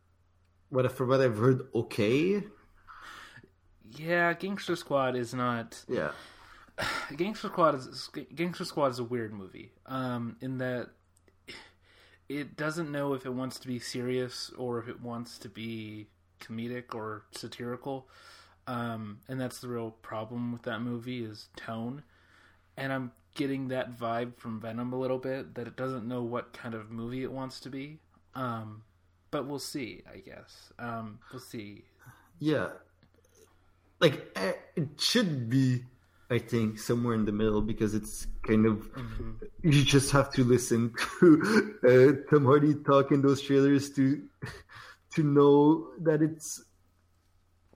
what 0.69 0.91
for 0.91 1.07
what 1.07 1.19
I've 1.19 1.37
heard, 1.37 1.67
okay. 1.73 2.43
Yeah, 3.97 4.33
Gangster 4.33 4.75
Squad 4.75 5.15
is 5.15 5.33
not. 5.33 5.83
Yeah. 5.87 6.11
Gangster 7.17 7.47
Squad 7.47 7.75
is 7.75 8.09
Gangster 8.35 8.65
Squad 8.65 8.91
is 8.91 8.99
a 8.99 9.03
weird 9.03 9.33
movie. 9.33 9.71
Um, 9.87 10.35
in 10.39 10.59
that 10.59 10.89
it 12.27 12.57
doesn't 12.57 12.91
know 12.91 13.13
if 13.13 13.25
it 13.25 13.33
wants 13.33 13.59
to 13.59 13.67
be 13.67 13.79
serious 13.79 14.51
or 14.57 14.79
if 14.79 14.87
it 14.87 15.01
wants 15.01 15.37
to 15.39 15.49
be 15.49 16.07
comedic 16.39 16.93
or 16.93 17.23
satirical. 17.31 18.07
Um, 18.67 19.19
and 19.27 19.39
that's 19.39 19.59
the 19.59 19.67
real 19.67 19.91
problem 19.91 20.51
with 20.51 20.63
that 20.63 20.79
movie 20.81 21.23
is 21.23 21.49
tone. 21.55 22.03
And 22.77 22.91
I'm 22.91 23.11
getting 23.35 23.69
that 23.69 23.97
vibe 23.97 24.37
from 24.37 24.59
Venom 24.59 24.93
a 24.93 24.99
little 24.99 25.17
bit 25.17 25.55
that 25.55 25.67
it 25.67 25.75
doesn't 25.75 26.07
know 26.07 26.23
what 26.23 26.53
kind 26.53 26.73
of 26.73 26.91
movie 26.91 27.23
it 27.23 27.31
wants 27.31 27.59
to 27.61 27.69
be. 27.69 27.99
Um, 28.33 28.83
but 29.31 29.47
we'll 29.47 29.59
see, 29.59 30.03
I 30.11 30.17
guess. 30.17 30.71
Um, 30.79 31.19
we'll 31.31 31.41
see. 31.41 31.83
Yeah. 32.39 32.69
Like 33.99 34.31
eh, 34.35 34.53
it 34.75 34.99
should 34.99 35.49
be 35.49 35.83
I 36.29 36.39
think 36.39 36.79
somewhere 36.79 37.13
in 37.13 37.25
the 37.25 37.31
middle 37.31 37.61
because 37.61 37.93
it's 37.93 38.25
kind 38.47 38.65
of 38.65 38.91
mm-hmm. 38.93 39.31
you 39.61 39.83
just 39.83 40.11
have 40.11 40.31
to 40.33 40.43
listen 40.43 40.93
to 41.19 41.75
uh, 41.83 42.29
Tom 42.29 42.45
Hardy 42.45 42.73
talk 42.73 43.11
in 43.11 43.21
those 43.21 43.41
trailers 43.41 43.91
to 43.91 44.23
to 45.13 45.23
know 45.23 45.89
that 46.01 46.21
it's 46.21 46.63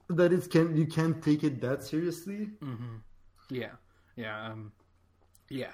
that 0.08 0.32
it 0.32 0.50
can 0.50 0.76
you 0.76 0.86
can't 0.86 1.22
take 1.22 1.44
it 1.44 1.60
that 1.60 1.84
seriously. 1.84 2.48
Mm-hmm. 2.60 2.96
Yeah, 3.50 3.72
yeah, 4.16 4.48
um, 4.48 4.72
yeah, 5.50 5.72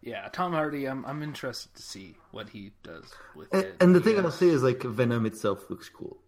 yeah. 0.00 0.28
Tom 0.32 0.52
Hardy, 0.52 0.86
I'm 0.86 1.04
I'm 1.04 1.22
interested 1.22 1.74
to 1.74 1.82
see 1.82 2.16
what 2.30 2.50
he 2.50 2.70
does 2.82 3.12
with 3.34 3.52
and, 3.52 3.64
it. 3.64 3.76
And 3.80 3.94
the 3.94 4.00
thing 4.00 4.18
I'll 4.18 4.30
say 4.30 4.48
is 4.48 4.62
like 4.62 4.82
Venom 4.82 5.26
itself 5.26 5.68
looks 5.68 5.88
cool. 5.88 6.18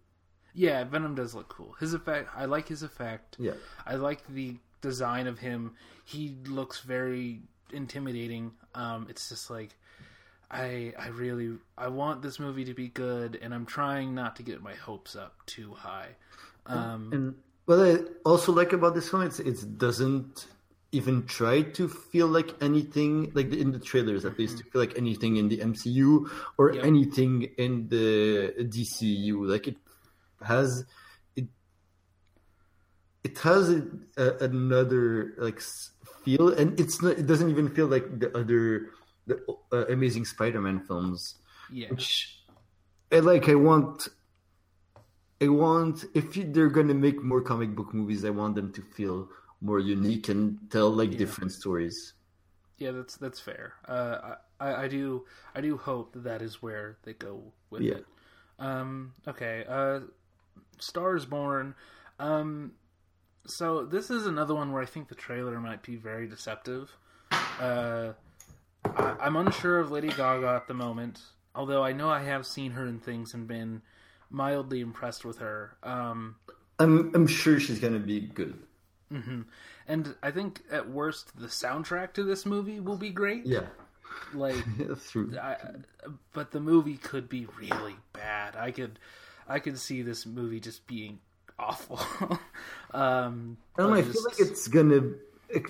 Yeah, 0.53 0.83
Venom 0.83 1.15
does 1.15 1.35
look 1.35 1.49
cool. 1.49 1.75
His 1.79 1.93
effect, 1.93 2.29
I 2.35 2.45
like 2.45 2.67
his 2.67 2.83
effect. 2.83 3.37
Yeah, 3.39 3.53
I 3.85 3.95
like 3.95 4.25
the 4.27 4.57
design 4.81 5.27
of 5.27 5.39
him. 5.39 5.75
He 6.03 6.35
looks 6.45 6.81
very 6.81 7.41
intimidating. 7.71 8.51
Um, 8.73 9.07
it's 9.09 9.29
just 9.29 9.49
like 9.49 9.71
I 10.51 10.93
I 10.97 11.07
really 11.09 11.57
I 11.77 11.87
want 11.87 12.21
this 12.21 12.39
movie 12.39 12.65
to 12.65 12.73
be 12.73 12.89
good, 12.89 13.39
and 13.41 13.53
I'm 13.53 13.65
trying 13.65 14.13
not 14.15 14.35
to 14.37 14.43
get 14.43 14.61
my 14.61 14.73
hopes 14.73 15.15
up 15.15 15.33
too 15.45 15.73
high. 15.73 16.09
Um, 16.67 17.09
and 17.11 17.35
what 17.65 17.79
I 17.79 17.99
also 18.23 18.51
like 18.51 18.73
about 18.73 18.95
this 18.95 19.09
film 19.09 19.23
is 19.23 19.39
it 19.39 19.77
doesn't 19.77 20.47
even 20.99 21.25
try 21.27 21.61
to 21.77 21.83
feel 22.11 22.27
like 22.37 22.51
anything 22.63 23.11
like 23.37 23.51
in 23.63 23.69
the 23.75 23.79
trailers 23.89 24.23
at 24.29 24.39
least 24.39 24.55
to 24.59 24.63
feel 24.69 24.79
like 24.85 24.95
anything 25.03 25.33
in 25.41 25.45
the 25.51 25.59
MCU 25.71 26.07
or 26.57 26.65
Yep. 26.73 26.83
anything 26.91 27.33
in 27.57 27.71
the 27.93 28.07
DCU. 28.73 29.35
Like 29.53 29.65
it 29.71 29.77
has 30.51 30.85
it 31.35 31.47
it 33.27 33.35
has 33.39 33.63
a, 33.69 33.81
a, 34.17 34.27
another 34.49 35.33
like 35.37 35.59
feel, 36.23 36.49
and 36.59 36.79
it's 36.79 37.01
not. 37.01 37.17
It 37.21 37.27
doesn't 37.27 37.49
even 37.49 37.69
feel 37.75 37.87
like 37.87 38.05
the 38.21 38.29
other 38.37 38.89
the 39.27 39.41
uh, 39.73 39.85
Amazing 39.89 40.25
Spider-Man 40.25 40.85
films 40.87 41.35
Yeah. 41.73 41.89
which 41.89 42.39
I 43.11 43.19
like. 43.19 43.49
I 43.49 43.55
want, 43.55 44.07
I 45.41 45.47
want 45.49 46.05
if 46.13 46.25
they're 46.53 46.69
gonna 46.69 46.93
make 46.93 47.21
more 47.23 47.41
comic 47.41 47.75
book 47.75 47.93
movies, 47.93 48.23
I 48.25 48.29
want 48.29 48.55
them 48.55 48.71
to 48.77 48.81
feel 48.95 49.29
more 49.65 49.79
unique 49.79 50.29
and 50.29 50.59
tell 50.69 50.89
like 50.91 51.17
different 51.17 51.51
stories. 51.51 52.13
Yeah, 52.77 52.91
that's 52.91 53.17
that's 53.17 53.39
fair. 53.39 53.73
Uh, 53.87 54.35
I 54.59 54.83
I 54.83 54.87
do 54.87 55.25
I 55.55 55.61
do 55.61 55.77
hope 55.77 56.13
that 56.13 56.23
that 56.25 56.41
is 56.41 56.61
where 56.61 56.97
they 57.03 57.13
go 57.13 57.41
with 57.69 57.81
Yeah. 57.81 57.95
it. 57.95 58.05
Um, 58.59 59.13
okay. 59.27 59.65
Uh, 59.67 60.01
Stars 60.79 61.25
Born. 61.25 61.73
Um, 62.19 62.73
so 63.47 63.85
this 63.85 64.09
is 64.09 64.27
another 64.27 64.55
one 64.55 64.71
where 64.71 64.81
I 64.81 64.85
think 64.85 65.07
the 65.07 65.15
trailer 65.15 65.59
might 65.59 65.81
be 65.83 65.95
very 65.95 66.27
deceptive. 66.27 66.95
Uh, 67.59 68.13
I, 68.85 69.15
I'm 69.21 69.35
unsure 69.35 69.79
of 69.79 69.91
Lady 69.91 70.09
Gaga 70.09 70.47
at 70.47 70.67
the 70.67 70.73
moment, 70.73 71.21
although 71.53 71.83
I 71.83 71.91
know 71.91 72.09
I 72.09 72.23
have 72.23 72.45
seen 72.45 72.71
her 72.71 72.85
in 72.85 72.99
things 72.99 73.33
and 73.33 73.47
been 73.47 73.81
mildly 74.29 74.81
impressed 74.81 75.25
with 75.25 75.39
her. 75.39 75.77
Um, 75.83 76.35
I'm 76.79 77.13
I'm 77.15 77.27
sure 77.27 77.59
she's 77.59 77.79
gonna 77.79 77.99
be 77.99 78.19
good. 78.21 78.55
And 79.87 80.15
I 80.21 80.31
think 80.31 80.61
at 80.71 80.89
worst 80.89 81.37
the 81.39 81.47
soundtrack 81.47 82.13
to 82.13 82.23
this 82.23 82.45
movie 82.45 82.79
will 82.79 82.97
be 82.97 83.09
great. 83.09 83.45
Yeah, 83.45 83.67
Like. 84.33 84.63
I, 85.41 85.57
but 86.33 86.51
the 86.51 86.59
movie 86.59 86.97
could 86.97 87.29
be 87.29 87.47
really 87.59 87.95
bad. 88.13 88.55
I 88.55 88.71
could, 88.71 88.99
I 89.47 89.59
could 89.59 89.77
see 89.77 90.01
this 90.01 90.25
movie 90.25 90.59
just 90.59 90.87
being 90.87 91.19
awful. 91.59 91.99
um, 92.93 93.57
I 93.77 93.81
don't 93.81 93.91
know. 93.91 93.95
I 93.95 94.01
feel 94.01 94.23
like 94.23 94.39
it's 94.39 94.67
gonna. 94.67 95.01
It, 95.49 95.63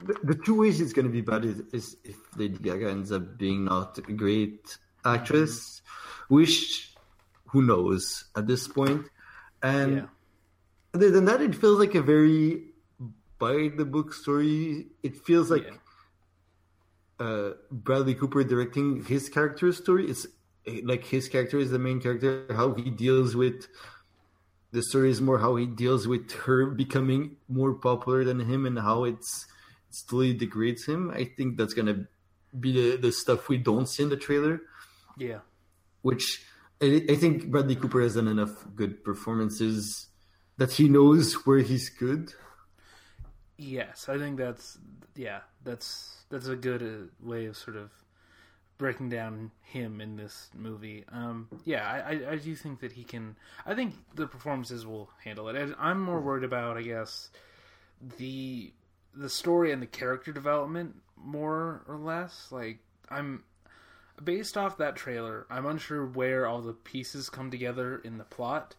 the, 0.00 0.14
the 0.22 0.34
two 0.34 0.60
ways 0.60 0.80
it's 0.80 0.92
gonna 0.92 1.08
be 1.08 1.20
bad 1.20 1.44
is, 1.44 1.62
is 1.72 1.96
if 2.04 2.16
Lady 2.36 2.58
Gaga 2.58 2.90
ends 2.90 3.10
up 3.12 3.36
being 3.36 3.64
not 3.64 3.98
a 3.98 4.12
great 4.12 4.78
actress, 5.04 5.82
which 6.28 6.94
who 7.46 7.62
knows 7.62 8.24
at 8.36 8.46
this 8.46 8.68
point. 8.68 9.06
And 9.62 9.96
yeah, 9.96 10.02
other 10.94 11.10
than 11.10 11.24
that, 11.26 11.40
it 11.40 11.54
feels 11.54 11.78
like 11.78 11.94
a 11.94 12.02
very 12.02 12.64
by 13.38 13.70
the 13.76 13.84
book 13.84 14.12
story. 14.14 14.88
It 15.02 15.16
feels 15.16 15.50
like 15.50 15.64
Yeah. 17.20 17.26
uh, 17.26 17.52
Bradley 17.70 18.14
Cooper 18.14 18.44
directing 18.44 19.04
his 19.04 19.28
character's 19.28 19.76
story. 19.78 20.10
It's 20.10 20.26
like 20.84 21.04
his 21.04 21.28
character 21.28 21.58
is 21.58 21.70
the 21.70 21.78
main 21.78 22.00
character. 22.00 22.46
How 22.50 22.74
he 22.74 22.90
deals 22.90 23.34
with 23.36 23.66
the 24.72 24.82
story 24.82 25.10
is 25.10 25.20
more 25.20 25.38
how 25.38 25.56
he 25.56 25.66
deals 25.66 26.06
with 26.06 26.30
her 26.32 26.66
becoming 26.66 27.36
more 27.48 27.74
popular 27.74 28.24
than 28.24 28.40
him, 28.40 28.66
and 28.66 28.78
how 28.78 29.04
it's 29.04 29.46
it 29.88 29.94
slowly 29.94 30.34
degrades 30.34 30.84
him. 30.84 31.10
I 31.10 31.24
think 31.24 31.56
that's 31.56 31.72
gonna 31.74 32.06
be 32.58 32.72
the, 32.72 32.96
the 32.96 33.12
stuff 33.12 33.48
we 33.48 33.58
don't 33.58 33.86
see 33.88 34.02
in 34.02 34.08
the 34.08 34.16
trailer 34.16 34.62
yeah, 35.16 35.40
which 36.02 36.44
I, 36.80 37.04
I 37.10 37.16
think 37.16 37.50
Bradley 37.50 37.76
Cooper 37.76 38.00
has 38.02 38.14
done 38.14 38.28
enough 38.28 38.64
good 38.74 39.02
performances 39.04 40.07
that 40.58 40.72
he 40.72 40.88
knows 40.88 41.34
where 41.46 41.60
he's 41.60 41.88
good. 41.88 42.34
yes. 43.56 44.08
I 44.08 44.18
think 44.18 44.36
that's 44.36 44.78
yeah, 45.16 45.40
that's 45.64 46.24
that's 46.30 46.48
a 46.48 46.56
good 46.56 46.82
uh, 46.82 47.26
way 47.26 47.46
of 47.46 47.56
sort 47.56 47.76
of 47.76 47.90
breaking 48.76 49.08
down 49.08 49.50
him 49.62 50.00
in 50.00 50.16
this 50.16 50.50
movie. 50.54 51.04
Um, 51.10 51.48
yeah, 51.64 51.84
I, 51.84 52.12
I, 52.12 52.32
I 52.32 52.36
do 52.36 52.54
think 52.54 52.80
that 52.80 52.92
he 52.92 53.02
can. 53.04 53.36
I 53.66 53.74
think 53.74 53.94
the 54.14 54.26
performances 54.26 54.86
will 54.86 55.10
handle 55.24 55.48
it. 55.48 55.56
And 55.56 55.74
I'm 55.78 56.00
more 56.00 56.20
worried 56.20 56.44
about, 56.44 56.76
I 56.76 56.82
guess, 56.82 57.30
the 58.18 58.72
the 59.14 59.28
story 59.28 59.72
and 59.72 59.82
the 59.82 59.86
character 59.86 60.32
development 60.32 60.94
more 61.16 61.82
or 61.88 61.96
less. 61.96 62.48
Like 62.50 62.78
I'm 63.08 63.42
based 64.22 64.56
off 64.56 64.78
that 64.78 64.96
trailer, 64.96 65.46
I'm 65.50 65.66
unsure 65.66 66.06
where 66.06 66.46
all 66.46 66.60
the 66.60 66.72
pieces 66.72 67.28
come 67.30 67.50
together 67.50 67.98
in 68.04 68.18
the 68.18 68.24
plot. 68.24 68.74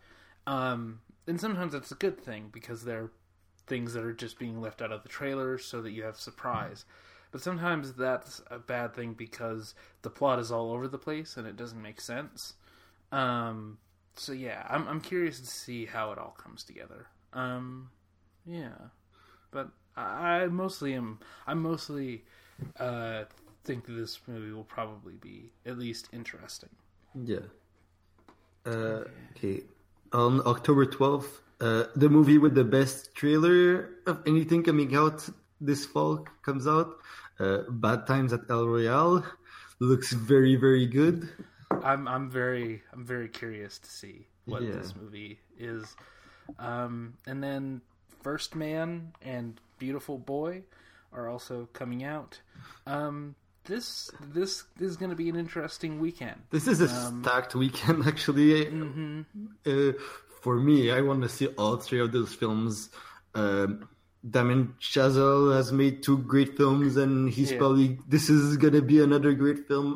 Um, 0.47 1.01
and 1.29 1.39
sometimes 1.39 1.73
that's 1.73 1.91
a 1.91 1.95
good 1.95 2.19
thing 2.19 2.49
because 2.51 2.83
they're 2.83 3.11
things 3.67 3.93
that 3.93 4.03
are 4.03 4.13
just 4.13 4.39
being 4.39 4.59
left 4.59 4.81
out 4.81 4.91
of 4.91 5.03
the 5.03 5.09
trailer 5.09 5.59
so 5.59 5.81
that 5.81 5.91
you 5.91 6.03
have 6.03 6.17
surprise. 6.17 6.85
But 7.31 7.41
sometimes 7.41 7.93
that's 7.93 8.41
a 8.49 8.57
bad 8.57 8.95
thing 8.95 9.13
because 9.13 9.75
the 10.01 10.09
plot 10.09 10.39
is 10.39 10.51
all 10.51 10.71
over 10.71 10.87
the 10.87 10.97
place 10.97 11.37
and 11.37 11.45
it 11.45 11.55
doesn't 11.55 11.79
make 11.79 12.01
sense. 12.01 12.55
Um, 13.11 13.77
so 14.15 14.31
yeah, 14.31 14.65
I'm 14.67 14.87
I'm 14.87 15.01
curious 15.01 15.39
to 15.39 15.45
see 15.45 15.85
how 15.85 16.11
it 16.11 16.17
all 16.17 16.35
comes 16.37 16.63
together. 16.63 17.05
Um, 17.31 17.91
yeah, 18.45 18.89
but 19.51 19.69
I, 19.95 20.47
mostly 20.47 20.95
am. 20.95 21.19
I 21.45 21.53
mostly 21.53 22.23
uh, 22.79 23.25
think 23.63 23.85
that 23.85 23.93
this 23.93 24.19
movie 24.27 24.51
will 24.51 24.63
probably 24.63 25.13
be 25.13 25.51
at 25.65 25.77
least 25.77 26.09
interesting. 26.11 26.69
Yeah. 27.13 27.37
Uh, 28.65 29.03
okay. 29.35 29.61
On 30.13 30.41
October 30.47 30.85
12th, 30.85 31.41
uh, 31.61 31.83
the 31.95 32.09
movie 32.09 32.37
with 32.37 32.55
the 32.55 32.63
best 32.63 33.13
trailer 33.13 33.89
of 34.07 34.21
anything 34.25 34.63
coming 34.63 34.95
out 34.95 35.27
this 35.61 35.85
fall 35.85 36.25
comes 36.41 36.67
out. 36.67 36.97
Uh, 37.39 37.59
Bad 37.69 38.07
Times 38.07 38.33
at 38.33 38.41
El 38.49 38.67
Royale 38.67 39.23
looks 39.79 40.11
very, 40.13 40.55
very 40.55 40.85
good. 40.87 41.29
I'm 41.83 42.07
I'm 42.07 42.29
very 42.29 42.81
I'm 42.91 43.05
very 43.05 43.29
curious 43.29 43.77
to 43.79 43.89
see 43.89 44.27
what 44.45 44.63
Yeah. 44.63 44.71
this 44.71 44.95
movie 44.95 45.39
is. 45.59 45.95
Um, 46.57 47.13
and 47.27 47.43
then 47.43 47.81
First 48.23 48.55
Man 48.55 49.13
and 49.21 49.61
Beautiful 49.77 50.17
Boy 50.17 50.63
are 51.13 51.29
also 51.29 51.69
coming 51.73 52.03
out. 52.03 52.41
Um, 52.87 53.35
this 53.69 54.11
this 54.37 54.51
is 54.79 54.97
going 54.97 55.11
to 55.11 55.15
be 55.23 55.29
an 55.29 55.37
interesting 55.45 55.99
weekend. 56.05 56.37
This 56.49 56.67
is 56.67 56.81
a 56.81 56.89
Um, 56.89 57.21
stacked 57.23 57.53
weekend, 57.55 57.99
actually. 58.11 58.65
mm-hmm. 58.65 59.21
Uh, 59.65 59.93
for 60.43 60.55
me, 60.69 60.91
I 60.91 60.99
want 61.01 61.21
to 61.23 61.29
see 61.37 61.47
all 61.59 61.77
three 61.77 62.01
of 62.05 62.11
those 62.11 62.33
films. 62.33 62.89
Um, 63.35 63.87
Damien 64.35 64.75
Chazelle 64.81 65.55
has 65.55 65.71
made 65.71 66.03
two 66.03 66.17
great 66.33 66.57
films, 66.57 66.97
and 66.97 67.29
he's 67.29 67.51
Yeah. 67.51 67.59
probably 67.61 67.87
this 68.07 68.29
is 68.29 68.57
gonna 68.57 68.81
be 68.81 68.99
another 69.01 69.31
great 69.33 69.67
film. 69.69 69.89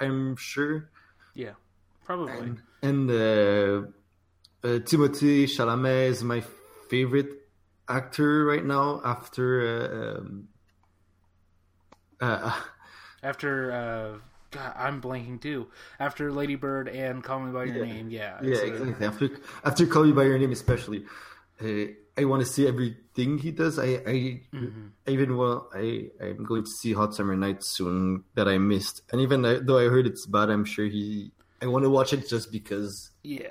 I'm 0.00 0.34
sure. 0.36 0.90
Yeah, 1.34 1.54
probably. 2.04 2.56
And 2.82 3.10
uh, 3.10 3.86
uh, 4.66 4.78
Timothée 4.88 5.44
Chalamet 5.54 6.08
is 6.14 6.22
my 6.24 6.42
favorite 6.90 7.30
actor 7.88 8.44
right 8.44 8.64
now. 8.64 9.00
After 9.04 9.46
uh, 9.62 10.18
um, 10.18 10.48
uh, 12.20 12.52
After 13.22 13.72
uh, 13.72 14.18
God, 14.50 14.72
I'm 14.76 15.00
blanking 15.00 15.40
too. 15.40 15.66
After 15.98 16.32
Lady 16.32 16.54
Bird 16.56 16.88
and 16.88 17.22
Call 17.22 17.40
Me 17.40 17.52
by 17.52 17.64
Your 17.64 17.84
Yeah. 17.84 17.92
Name, 17.92 18.10
yeah, 18.10 18.38
yeah, 18.42 18.56
a- 18.58 18.64
exactly. 18.64 19.06
After 19.06 19.30
after 19.64 19.86
Call 19.86 20.04
Me 20.04 20.12
by 20.12 20.24
Your 20.24 20.38
Name, 20.38 20.52
especially, 20.52 21.04
uh, 21.62 21.92
I 22.16 22.24
want 22.24 22.42
to 22.44 22.46
see 22.46 22.66
everything 22.66 23.38
he 23.38 23.50
does. 23.50 23.78
I 23.78 24.00
I, 24.06 24.40
I 25.06 25.10
even 25.10 25.36
well, 25.36 25.68
I 25.74 26.10
I'm 26.20 26.44
going 26.44 26.64
to 26.64 26.70
see 26.70 26.92
Hot 26.92 27.14
Summer 27.14 27.36
Nights 27.36 27.66
soon 27.68 28.24
that 28.34 28.48
I 28.48 28.58
missed, 28.58 29.02
and 29.12 29.20
even 29.20 29.42
though 29.42 29.58
though 29.60 29.78
I 29.78 29.88
heard 29.88 30.06
it's 30.06 30.26
bad, 30.26 30.50
I'm 30.50 30.64
sure 30.64 30.86
he. 30.86 31.32
I 31.60 31.66
want 31.66 31.82
to 31.84 31.90
watch 31.90 32.12
it 32.12 32.28
just 32.28 32.52
because. 32.52 33.10
Yeah, 33.24 33.48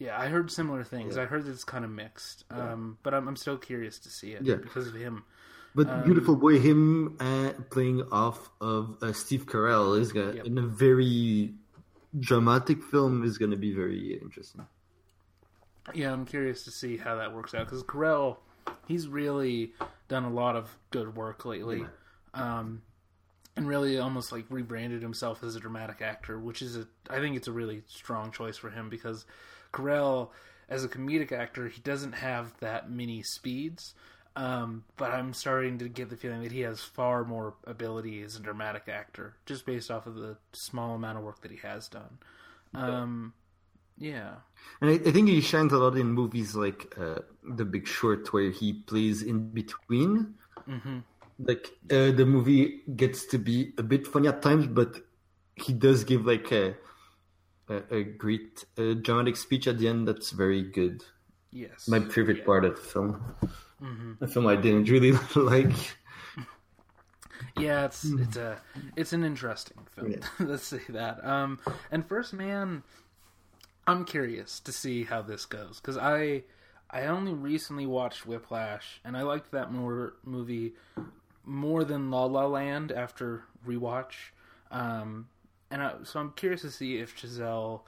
yeah. 0.00 0.18
I 0.18 0.26
heard 0.26 0.50
similar 0.50 0.82
things. 0.82 1.16
I 1.16 1.24
heard 1.24 1.44
that 1.44 1.52
it's 1.52 1.62
kind 1.62 1.84
of 1.84 1.90
mixed, 1.92 2.44
um, 2.50 2.98
but 3.04 3.14
I'm 3.14 3.28
I'm 3.28 3.36
still 3.36 3.56
curious 3.56 4.00
to 4.00 4.10
see 4.10 4.32
it 4.32 4.42
Yeah. 4.42 4.56
because 4.56 4.88
of 4.88 4.94
him. 4.94 5.22
But 5.74 5.88
Um, 5.88 6.04
beautiful 6.04 6.36
boy, 6.36 6.58
him 6.58 7.16
uh, 7.18 7.52
playing 7.70 8.02
off 8.12 8.50
of 8.60 9.02
uh, 9.02 9.12
Steve 9.12 9.46
Carell 9.46 9.98
is 9.98 10.12
gonna 10.12 10.34
Yep. 10.34 10.44
in 10.44 10.58
a 10.58 10.66
very 10.66 11.54
dramatic 12.18 12.82
film 12.82 13.24
is 13.24 13.38
gonna 13.38 13.56
be 13.56 13.72
very 13.72 14.20
interesting. 14.20 14.66
Yeah, 15.94 16.12
I'm 16.12 16.26
curious 16.26 16.62
to 16.64 16.70
see 16.70 16.96
how 16.96 17.16
that 17.16 17.34
works 17.34 17.54
out 17.54 17.66
because 17.66 17.82
Carell, 17.82 18.38
he's 18.86 19.08
really 19.08 19.72
done 20.08 20.24
a 20.24 20.30
lot 20.30 20.56
of 20.56 20.76
good 20.90 21.16
work 21.16 21.44
lately, 21.44 21.86
um, 22.34 22.82
and 23.56 23.66
really 23.66 23.98
almost 23.98 24.30
like 24.30 24.44
rebranded 24.50 25.02
himself 25.02 25.42
as 25.42 25.56
a 25.56 25.60
dramatic 25.60 26.00
actor, 26.02 26.38
which 26.38 26.62
is 26.62 26.76
a 26.76 26.86
I 27.10 27.18
think 27.18 27.36
it's 27.36 27.48
a 27.48 27.52
really 27.52 27.82
strong 27.86 28.30
choice 28.30 28.56
for 28.58 28.70
him 28.70 28.88
because 28.90 29.24
Carell, 29.72 30.30
as 30.68 30.84
a 30.84 30.88
comedic 30.88 31.32
actor, 31.32 31.68
he 31.68 31.80
doesn't 31.80 32.12
have 32.12 32.52
that 32.60 32.90
many 32.90 33.22
speeds. 33.22 33.94
Um, 34.34 34.84
but 34.96 35.12
I'm 35.12 35.34
starting 35.34 35.78
to 35.78 35.88
get 35.88 36.08
the 36.08 36.16
feeling 36.16 36.42
that 36.42 36.52
he 36.52 36.60
has 36.60 36.80
far 36.80 37.24
more 37.24 37.54
ability 37.66 38.22
as 38.22 38.36
a 38.36 38.40
dramatic 38.40 38.88
actor, 38.88 39.36
just 39.44 39.66
based 39.66 39.90
off 39.90 40.06
of 40.06 40.14
the 40.14 40.38
small 40.52 40.94
amount 40.94 41.18
of 41.18 41.24
work 41.24 41.42
that 41.42 41.50
he 41.50 41.58
has 41.58 41.88
done. 41.88 42.18
Um, 42.74 43.34
Yeah. 43.98 44.36
And 44.80 44.90
I, 44.90 44.94
I 44.94 45.12
think 45.12 45.28
he 45.28 45.40
shines 45.40 45.72
a 45.72 45.78
lot 45.78 45.96
in 45.96 46.12
movies 46.12 46.54
like 46.54 46.94
uh, 46.98 47.20
The 47.44 47.64
Big 47.64 47.86
Short, 47.86 48.32
where 48.32 48.50
he 48.50 48.72
plays 48.72 49.22
in 49.22 49.50
between. 49.50 50.34
Mm-hmm. 50.68 50.98
Like 51.38 51.68
uh, 51.90 52.12
the 52.12 52.24
movie 52.26 52.82
gets 52.96 53.26
to 53.26 53.38
be 53.38 53.72
a 53.78 53.82
bit 53.82 54.06
funny 54.06 54.28
at 54.28 54.42
times, 54.42 54.66
but 54.66 54.96
he 55.56 55.72
does 55.72 56.04
give 56.04 56.24
like 56.26 56.50
a 56.52 56.74
a, 57.68 57.94
a 57.94 58.02
great 58.04 58.64
uh, 58.78 58.94
dramatic 58.94 59.36
speech 59.36 59.66
at 59.66 59.78
the 59.78 59.88
end. 59.88 60.08
That's 60.08 60.30
very 60.30 60.62
good. 60.62 61.02
Yes. 61.50 61.88
My 61.88 62.00
favorite 62.00 62.38
Yeah. 62.38 62.44
part 62.44 62.64
of 62.64 62.76
the 62.76 62.82
film. 62.82 63.24
Mm-hmm. 63.82 64.24
A 64.24 64.28
film 64.28 64.46
I 64.46 64.56
didn't 64.56 64.88
really 64.88 65.12
like. 65.34 65.72
Yeah, 67.58 67.84
it's 67.84 68.04
it's 68.04 68.36
a 68.36 68.58
it's 68.96 69.12
an 69.12 69.24
interesting 69.24 69.78
film. 69.94 70.12
Yeah. 70.12 70.26
Let's 70.46 70.64
say 70.64 70.80
that. 70.90 71.24
Um, 71.24 71.58
and 71.90 72.06
First 72.06 72.32
Man, 72.32 72.82
I'm 73.86 74.04
curious 74.04 74.60
to 74.60 74.72
see 74.72 75.04
how 75.04 75.22
this 75.22 75.44
goes 75.44 75.80
because 75.80 75.98
I 75.98 76.44
I 76.90 77.06
only 77.06 77.34
recently 77.34 77.86
watched 77.86 78.26
Whiplash 78.26 79.00
and 79.04 79.16
I 79.16 79.22
liked 79.22 79.50
that 79.52 79.72
more 79.72 80.14
movie 80.24 80.74
more 81.44 81.84
than 81.84 82.10
La 82.10 82.24
La 82.24 82.46
Land 82.46 82.92
after 82.92 83.44
rewatch. 83.66 84.30
Um, 84.70 85.28
and 85.70 85.82
I, 85.82 85.94
so 86.04 86.20
I'm 86.20 86.32
curious 86.32 86.62
to 86.62 86.70
see 86.70 86.98
if 86.98 87.16
Chazelle 87.16 87.80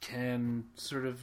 can 0.00 0.64
sort 0.74 1.06
of 1.06 1.20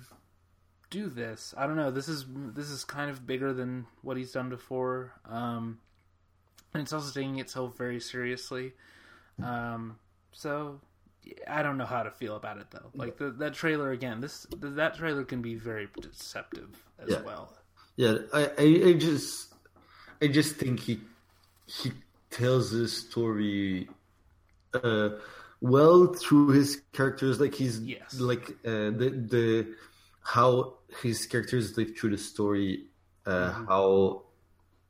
do 0.90 1.10
this. 1.10 1.54
I 1.58 1.68
don't 1.68 1.76
know. 1.76 1.92
This 1.92 2.08
is 2.08 2.26
this 2.30 2.70
is 2.70 2.84
kind 2.84 3.10
of 3.10 3.26
bigger 3.28 3.54
than 3.54 3.86
what 4.02 4.18
he's 4.18 4.32
done 4.32 4.50
before. 4.50 5.14
Um, 5.30 5.80
and 6.74 6.84
it's 6.84 6.94
also 6.94 7.12
taking 7.12 7.40
itself 7.40 7.78
very 7.78 8.00
seriously. 8.00 8.74
Um, 9.42 9.98
so 10.32 10.80
I 11.48 11.64
don't 11.64 11.78
know 11.78 11.86
how 11.86 12.04
to 12.04 12.12
feel 12.12 12.36
about 12.36 12.58
it 12.58 12.68
though. 12.72 12.90
Like 12.94 13.18
the, 13.18 13.32
that 13.32 13.54
trailer 13.54 13.92
again. 13.92 14.22
This 14.22 14.46
that 14.60 14.96
trailer 14.96 15.24
can 15.24 15.42
be 15.42 15.56
very 15.56 15.88
deceptive 16.02 16.70
as 17.00 17.10
Yeah. 17.10 17.22
well. 17.22 17.54
Yeah, 17.96 18.18
I, 18.34 18.46
I, 18.58 18.82
I 18.90 18.94
just, 18.94 19.54
I 20.22 20.28
just 20.28 20.56
think 20.56 20.80
he, 20.80 21.02
he 21.66 21.92
tells 22.32 22.72
his 22.72 22.96
story, 22.96 23.90
uh, 24.74 25.10
well 25.60 26.14
through 26.14 26.50
his 26.50 26.82
characters. 26.94 27.42
Like 27.42 27.54
he's 27.54 27.82
Yes. 27.82 28.20
like 28.20 28.52
uh, 28.66 28.92
the 28.96 29.10
the 29.30 29.68
how 30.22 30.76
his 31.02 31.26
characters 31.26 31.78
live 31.78 31.98
through 31.98 32.12
the 32.12 32.18
story, 32.18 32.86
uh, 33.26 33.52
how 33.68 34.24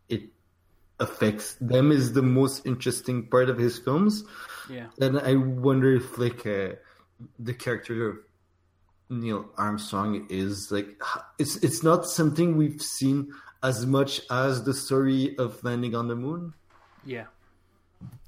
it 0.08 0.24
affects 1.00 1.56
them 1.56 1.92
is 1.92 2.14
the 2.14 2.22
most 2.22 2.66
interesting 2.66 3.28
part 3.28 3.50
of 3.50 3.58
his 3.58 3.78
films. 3.78 4.24
Yeah. 4.70 4.88
And 5.00 5.20
I 5.20 5.36
wonder 5.36 5.96
if 5.96 6.18
like 6.18 6.46
uh, 6.46 6.76
the 7.38 7.54
character 7.54 8.10
of 8.10 8.18
Neil 9.10 9.50
Armstrong 9.58 10.28
is 10.30 10.72
like 10.72 11.02
it's 11.40 11.58
it's 11.58 11.84
not 11.84 12.06
something 12.06 12.58
we've 12.58 12.82
seen 12.82 13.34
as 13.64 13.86
much 13.86 14.22
as 14.30 14.64
the 14.64 14.74
story 14.74 15.36
of 15.38 15.64
landing 15.64 15.96
on 15.96 16.08
the 16.08 16.16
moon. 16.16 16.54
Yeah. 17.06 17.26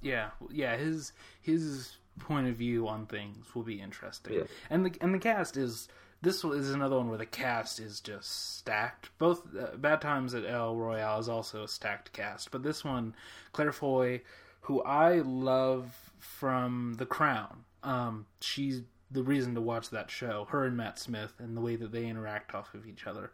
Yeah. 0.02 0.32
Yeah. 0.52 0.76
His 0.78 1.14
his 1.42 1.98
point 2.20 2.48
of 2.48 2.56
view 2.56 2.88
on 2.88 3.06
things 3.06 3.54
will 3.56 3.64
be 3.64 3.80
interesting. 3.80 4.34
Yeah. 4.34 4.44
And 4.70 4.86
the 4.86 4.94
and 5.02 5.14
the 5.14 5.20
cast 5.20 5.58
is 5.58 5.88
this 6.22 6.44
is 6.44 6.72
another 6.72 6.98
one 6.98 7.10
where 7.10 7.18
the 7.18 7.26
cast 7.26 7.80
is 7.80 8.00
just 8.00 8.58
stacked. 8.58 9.10
Both 9.18 9.44
uh, 9.56 9.78
Bad 9.78 10.02
Times 10.02 10.34
at 10.34 10.46
El 10.46 10.76
Royale 10.76 11.20
is 11.20 11.30
also 11.30 11.64
a 11.64 11.68
stacked 11.68 12.14
cast, 12.14 12.52
but 12.52 12.64
this 12.64 12.86
one, 12.86 13.16
Claire 13.54 13.72
Foy, 13.72 14.22
who 14.62 14.84
I 14.84 15.20
love 15.20 16.12
from 16.20 16.96
The 16.98 17.06
Crown. 17.06 17.64
Um, 17.84 18.28
she's 18.40 18.82
the 19.10 19.24
reason 19.24 19.56
to 19.56 19.62
watch 19.62 19.90
that 19.90 20.12
show. 20.12 20.46
Her 20.50 20.66
and 20.66 20.78
Matt 20.78 21.00
Smith 21.00 21.34
and 21.40 21.58
the 21.58 21.62
way 21.62 21.76
that 21.76 21.92
they 21.92 22.06
interact 22.06 22.54
off 22.54 22.74
of 22.74 22.88
each 22.88 23.08
other. 23.08 23.32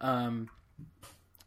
Um, 0.00 0.48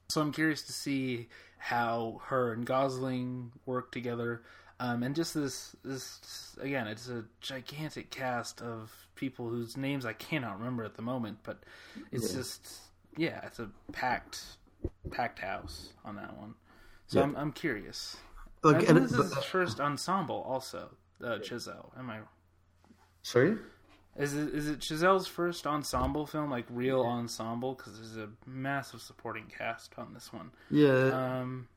so 0.09 0.19
I'm 0.19 0.33
curious 0.33 0.61
to 0.63 0.73
see 0.73 1.29
how 1.57 2.21
her 2.25 2.51
and 2.51 2.65
Gosling 2.65 3.53
work 3.65 3.91
together. 3.91 4.41
Um, 4.79 5.03
and 5.03 5.15
just 5.15 5.33
this, 5.33 5.75
this 5.85 6.55
again, 6.59 6.87
it's 6.87 7.07
a 7.07 7.23
gigantic 7.39 8.11
cast 8.11 8.61
of 8.61 8.91
people 9.21 9.47
whose 9.47 9.77
names 9.77 10.03
I 10.05 10.13
cannot 10.13 10.57
remember 10.57 10.83
at 10.83 10.95
the 10.95 11.01
moment, 11.03 11.37
but 11.43 11.59
it's 12.11 12.29
Yeah. 12.31 12.37
just, 12.39 12.79
yeah, 13.15 13.45
it's 13.45 13.59
a 13.59 13.69
packed, 13.93 14.57
packed 15.11 15.39
house 15.39 15.93
on 16.03 16.15
that 16.17 16.35
one. 16.37 16.55
So 17.07 17.19
Yeah. 17.19 17.25
I'm, 17.25 17.35
I'm 17.37 17.51
curious. 17.53 18.17
Like, 18.63 18.89
and 18.89 18.97
this 18.97 19.13
is 19.13 19.33
his 19.33 19.45
first 19.45 19.79
ensemble, 19.79 20.41
also. 20.41 20.89
Uh, 21.23 21.37
Chazelle, 21.37 21.97
am 21.97 22.09
I? 22.09 22.19
sorry. 23.21 23.57
Is 24.17 24.33
it 24.35 24.53
is 24.53 24.67
it 24.67 24.79
Chazelle's 24.79 25.27
first 25.27 25.65
ensemble 25.65 26.25
film, 26.25 26.49
like 26.49 26.65
real 26.69 27.01
ensemble? 27.01 27.75
Because 27.75 27.93
there's 27.97 28.17
a 28.17 28.29
massive 28.45 29.01
supporting 29.01 29.45
cast 29.45 29.93
on 29.97 30.13
this 30.13 30.33
one. 30.33 30.51
Yeah, 30.69 31.39
Um, 31.41 31.67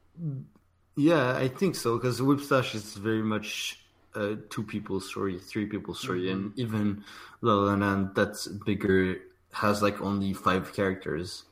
yeah, 0.97 1.37
I 1.37 1.49
think 1.49 1.77
so 1.77 1.97
because 1.97 2.21
Whiplash 2.21 2.75
is 2.75 2.95
very 2.95 3.23
much 3.23 3.84
a 4.15 4.37
two 4.51 4.63
people 4.63 5.01
story, 5.01 5.39
three 5.39 5.67
people 5.67 5.95
story, 5.95 6.31
and 6.31 6.53
even 6.59 7.05
La 7.41 7.55
La 7.55 7.75
Land 7.75 8.11
that's 8.15 8.47
bigger 8.49 9.17
has 9.53 9.83
like 9.83 10.01
only 10.01 10.33
five 10.33 10.73
characters, 10.73 11.45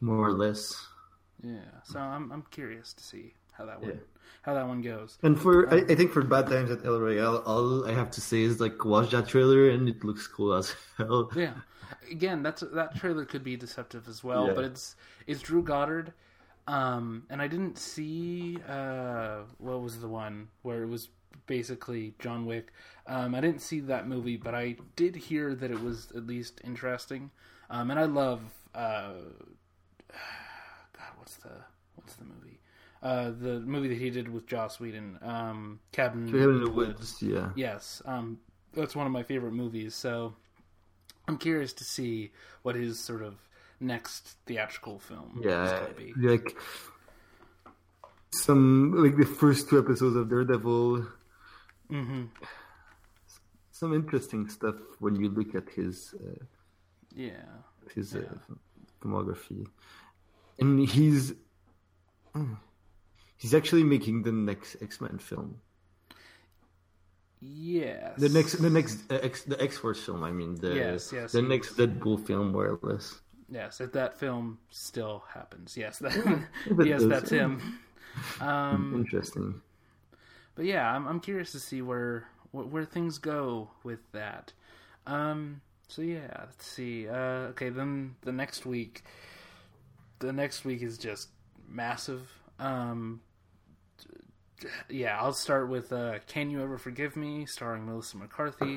more 0.00 0.26
or 0.28 0.32
less. 0.32 0.86
Yeah, 1.42 1.70
so 1.84 1.98
I'm 2.00 2.30
I'm 2.32 2.42
curious 2.50 2.92
to 2.94 3.04
see 3.04 3.34
how 3.52 3.64
that 3.66 3.80
one 3.80 3.90
Yeah. 3.90 3.96
how 4.42 4.54
that 4.54 4.66
one 4.66 4.80
goes. 4.82 5.18
And 5.22 5.38
for 5.40 5.68
I, 5.72 5.78
I 5.88 5.94
think 5.94 6.12
for 6.12 6.22
Bad 6.22 6.46
Times 6.48 6.70
at 6.70 6.84
El 6.84 7.00
Royale, 7.00 7.42
all 7.46 7.86
I 7.86 7.92
have 7.92 8.10
to 8.12 8.20
say 8.20 8.42
is 8.42 8.60
like 8.60 8.84
watch 8.84 9.10
that 9.10 9.28
trailer 9.28 9.70
and 9.70 9.88
it 9.88 10.04
looks 10.04 10.26
cool 10.26 10.54
as 10.54 10.74
hell. 10.96 11.30
Yeah, 11.36 11.54
again, 12.10 12.42
that's 12.42 12.62
that 12.72 12.96
trailer 12.96 13.24
could 13.24 13.44
be 13.44 13.56
deceptive 13.56 14.08
as 14.08 14.24
well, 14.24 14.46
Yeah. 14.48 14.54
but 14.54 14.64
it's 14.64 14.96
it's 15.26 15.40
Drew 15.40 15.62
Goddard, 15.62 16.12
um, 16.66 17.24
and 17.30 17.40
I 17.40 17.48
didn't 17.48 17.78
see 17.78 18.58
uh, 18.68 19.42
what 19.58 19.80
was 19.80 20.00
the 20.00 20.08
one 20.08 20.48
where 20.62 20.82
it 20.82 20.88
was 20.88 21.08
basically 21.46 22.14
John 22.18 22.46
Wick. 22.46 22.72
Um, 23.06 23.34
I 23.34 23.40
didn't 23.40 23.60
see 23.62 23.80
that 23.80 24.06
movie, 24.06 24.36
but 24.36 24.54
I 24.54 24.76
did 24.96 25.16
hear 25.16 25.54
that 25.54 25.70
it 25.70 25.82
was 25.82 26.10
at 26.14 26.26
least 26.26 26.60
interesting, 26.64 27.30
um, 27.70 27.90
and 27.90 27.98
I 27.98 28.04
love 28.04 28.40
uh, 28.74 29.12
God, 30.92 31.12
what's 31.16 31.36
the 31.36 31.52
what's 31.94 32.14
the 32.16 32.24
movie? 32.24 32.60
Uh, 33.02 33.30
the 33.30 33.60
movie 33.60 33.88
that 33.88 33.98
he 33.98 34.10
did 34.10 34.28
with 34.28 34.46
Joss 34.46 34.80
Whedon, 34.80 35.18
um, 35.22 35.78
Cabin 35.92 36.26
Cabin 36.26 36.56
in 36.56 36.64
the 36.64 36.70
Woods, 36.70 37.16
yeah. 37.22 37.50
Yes, 37.54 38.02
um, 38.06 38.38
that's 38.74 38.96
one 38.96 39.06
of 39.06 39.12
my 39.12 39.22
favorite 39.22 39.52
movies. 39.52 39.94
So 39.94 40.34
I'm 41.28 41.38
curious 41.38 41.72
to 41.74 41.84
see 41.84 42.32
what 42.62 42.74
his 42.74 42.98
sort 42.98 43.22
of 43.22 43.36
next 43.80 44.34
theatrical 44.46 44.98
film 44.98 45.36
is 45.38 45.44
Yeah, 45.46 45.78
going 45.78 45.94
to 45.94 45.94
be. 45.94 46.28
like 46.28 46.56
some 48.32 48.92
like 48.96 49.16
the 49.16 49.24
first 49.26 49.68
two 49.70 49.78
episodes 49.78 50.16
of 50.16 50.28
Daredevil. 50.28 51.06
Hmm 51.90 52.30
Some 53.70 53.94
interesting 53.94 54.46
stuff 54.50 54.76
when 54.98 55.16
you 55.16 55.30
look 55.30 55.54
at 55.54 55.70
his 55.70 56.14
uh, 56.22 56.44
Yeah, 57.14 57.62
his 57.94 58.14
uh, 58.14 58.38
filmography, 59.02 59.66
and 60.58 60.80
he's 60.88 61.34
mm, 62.34 62.56
he's 63.38 63.54
actually 63.54 63.84
making 63.84 64.22
the 64.22 64.32
next 64.32 64.76
X 64.82 65.00
Men 65.00 65.18
film. 65.18 65.60
yes. 67.40 68.18
The 68.18 68.28
next, 68.28 68.56
the 68.60 68.68
next, 68.68 69.10
uh, 69.10 69.14
X, 69.22 69.44
the 69.44 69.58
X 69.62 69.78
Force 69.78 70.04
film. 70.04 70.22
I 70.24 70.30
mean, 70.30 70.56
the 70.60 71.00
Yes, 71.00 71.12
yes, 71.12 71.32
the 71.32 71.40
he 71.40 71.48
next 71.48 71.76
Deadpool 71.76 72.26
film, 72.26 72.52
more 72.52 72.66
or 72.66 72.78
less. 72.82 73.20
yes, 73.48 73.80
if 73.80 73.92
that 73.92 74.18
film 74.18 74.58
still 74.70 75.24
happens, 75.32 75.76
yes, 75.76 75.98
that, 76.00 76.44
yes, 76.80 77.04
that's 77.04 77.30
him. 77.30 77.62
Um, 78.40 79.00
Interesting. 79.00 79.62
But 80.58 80.66
yeah, 80.66 80.92
I'm 80.92 81.06
I'm 81.06 81.20
curious 81.20 81.52
to 81.52 81.60
see 81.60 81.82
where 81.82 82.26
where, 82.50 82.84
things 82.84 83.18
go 83.18 83.70
with 83.84 84.00
that. 84.10 84.52
Um, 85.06 85.60
so 85.86 86.02
yeah, 86.02 86.34
let's 86.36 86.66
see. 86.66 87.08
Uh, 87.08 87.52
okay, 87.52 87.68
then 87.68 88.16
the 88.22 88.32
next 88.32 88.66
week, 88.66 89.04
the 90.18 90.32
next 90.32 90.64
week 90.64 90.82
is 90.82 90.98
just 90.98 91.28
massive. 91.68 92.28
Um, 92.58 93.20
yeah, 94.90 95.16
I'll 95.20 95.32
start 95.32 95.68
with 95.68 95.92
uh, 95.92 96.18
"Can 96.26 96.50
You 96.50 96.60
Ever 96.60 96.76
Forgive 96.76 97.14
Me," 97.14 97.46
starring 97.46 97.86
Melissa 97.86 98.16
McCarthy. 98.16 98.76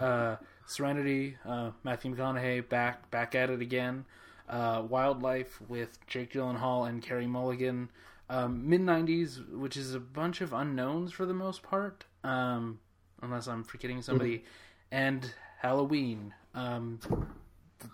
Uh, 0.00 0.36
Serenity, 0.64 1.36
uh, 1.44 1.72
Matthew 1.84 2.16
McConaughey 2.16 2.66
back 2.66 3.10
back 3.10 3.34
at 3.34 3.50
it 3.50 3.60
again. 3.60 4.06
Uh, 4.48 4.82
Wildlife 4.88 5.60
with 5.68 5.98
Jake 6.06 6.32
Gyllenhaal 6.32 6.88
and 6.88 7.02
Carey 7.02 7.26
Mulligan. 7.26 7.90
Um, 8.30 8.68
Mid 8.68 8.80
'90s, 8.82 9.48
which 9.56 9.76
is 9.76 9.94
a 9.94 10.00
bunch 10.00 10.40
of 10.40 10.52
unknowns 10.52 11.12
for 11.12 11.24
the 11.26 11.34
most 11.34 11.62
part, 11.62 12.04
um, 12.24 12.78
unless 13.22 13.46
I'm 13.48 13.64
forgetting 13.64 14.02
somebody, 14.02 14.44
and 14.92 15.32
Halloween. 15.60 16.34
Um, 16.54 16.98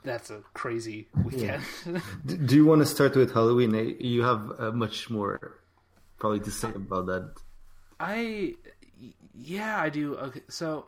that's 0.02 0.30
a 0.30 0.40
crazy 0.54 1.08
weekend. 1.24 1.62
D- 2.26 2.36
Do 2.36 2.56
you 2.56 2.64
want 2.64 2.80
to 2.80 2.86
start 2.86 3.14
with 3.16 3.32
Halloween? 3.32 3.74
Eh, 3.74 3.94
You 4.00 4.22
have 4.22 4.52
uh, 4.58 4.72
much 4.72 5.08
more 5.10 5.58
probably 6.18 6.40
to 6.40 6.50
say 6.50 6.68
about 6.68 7.06
that. 7.06 7.34
I 8.00 8.54
yeah, 9.34 9.80
I 9.80 9.88
do. 9.90 10.16
Okay, 10.16 10.40
so 10.48 10.86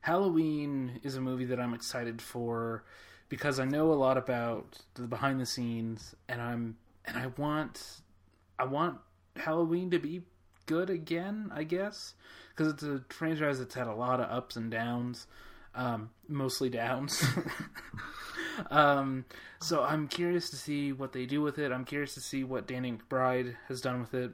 Halloween 0.00 1.00
is 1.02 1.16
a 1.16 1.20
movie 1.20 1.44
that 1.46 1.60
I'm 1.60 1.74
excited 1.74 2.20
for 2.20 2.84
because 3.28 3.58
I 3.60 3.64
know 3.64 3.92
a 3.92 3.94
lot 3.94 4.16
about 4.18 4.78
the 4.94 5.02
behind 5.02 5.40
the 5.40 5.46
scenes, 5.46 6.14
and 6.28 6.40
I'm 6.42 6.76
and 7.04 7.16
I 7.16 7.28
want 7.38 8.00
I 8.58 8.64
want 8.64 8.98
Halloween 9.36 9.90
to 9.90 9.98
be 9.98 10.22
good 10.66 10.90
again. 10.90 11.50
I 11.52 11.64
guess 11.64 12.14
because 12.54 12.72
it's 12.72 12.82
a 12.82 13.02
franchise 13.08 13.58
that's 13.58 13.74
had 13.74 13.86
a 13.86 13.94
lot 13.94 14.20
of 14.20 14.30
ups 14.30 14.56
and 14.56 14.70
downs, 14.70 15.26
um, 15.74 16.10
mostly 16.28 16.68
downs. 16.68 17.24
um, 18.70 19.24
so 19.60 19.82
I'm 19.82 20.08
curious 20.08 20.50
to 20.50 20.56
see 20.56 20.92
what 20.92 21.12
they 21.12 21.26
do 21.26 21.42
with 21.42 21.58
it. 21.58 21.72
I'm 21.72 21.84
curious 21.84 22.14
to 22.14 22.20
see 22.20 22.44
what 22.44 22.66
Danny 22.66 22.92
McBride 22.92 23.56
has 23.68 23.80
done 23.80 24.00
with 24.00 24.14
it. 24.14 24.32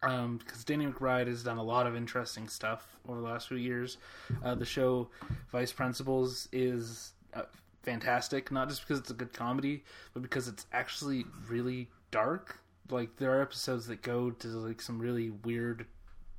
Because 0.00 0.24
um, 0.24 0.40
Danny 0.66 0.86
McBride 0.86 1.28
has 1.28 1.42
done 1.42 1.56
a 1.56 1.62
lot 1.62 1.86
of 1.86 1.96
interesting 1.96 2.46
stuff 2.48 2.86
over 3.08 3.20
the 3.20 3.26
last 3.26 3.48
few 3.48 3.56
years. 3.56 3.96
Uh, 4.44 4.54
the 4.54 4.66
show 4.66 5.08
Vice 5.50 5.72
Principals 5.72 6.46
is 6.52 7.14
uh, 7.32 7.42
fantastic, 7.82 8.52
not 8.52 8.68
just 8.68 8.82
because 8.82 8.98
it's 8.98 9.10
a 9.10 9.14
good 9.14 9.32
comedy, 9.32 9.82
but 10.12 10.22
because 10.22 10.46
it's 10.46 10.66
actually 10.72 11.24
really 11.48 11.88
dark. 12.10 12.58
Like 12.90 13.16
there 13.16 13.36
are 13.36 13.42
episodes 13.42 13.86
that 13.86 14.02
go 14.02 14.30
to 14.30 14.48
like 14.48 14.82
some 14.82 14.98
really 14.98 15.30
weird, 15.30 15.86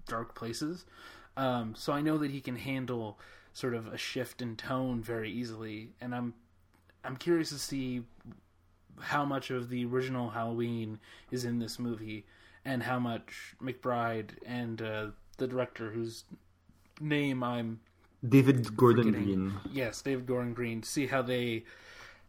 dark 0.08 0.36
places. 0.36 0.86
Um, 1.38 1.76
so 1.76 1.92
I 1.92 2.02
know 2.02 2.18
that 2.18 2.32
he 2.32 2.42
can 2.42 2.56
handle 2.56 3.20
sort 3.54 3.74
of 3.74 3.88
a 3.88 3.98
shift 3.98 4.42
in 4.42 4.56
tone 4.56 5.02
very 5.02 5.32
easily, 5.32 5.90
and 6.00 6.14
I'm 6.14 6.34
I'm 7.04 7.18
curious 7.18 7.50
to 7.50 7.60
see 7.60 8.04
how 9.00 9.26
much 9.26 9.50
of 9.52 9.70
the 9.70 9.86
original 9.86 10.30
Halloween 10.30 11.00
is 11.32 11.46
in 11.46 11.60
this 11.60 11.80
movie, 11.80 12.26
and 12.64 12.84
how 12.84 13.00
much 13.00 13.56
McBride 13.62 14.30
and 14.46 14.82
uh, 14.82 15.08
the 15.38 15.48
director, 15.48 15.90
whose 15.92 16.24
name 17.00 17.44
I'm 17.44 17.80
David 18.28 18.76
Gordon 18.76 19.12
Green. 19.12 19.54
Yes, 19.72 20.02
David 20.02 20.26
Gordon 20.26 20.54
Green. 20.54 20.84
See 20.84 21.08
how 21.08 21.22
they 21.22 21.64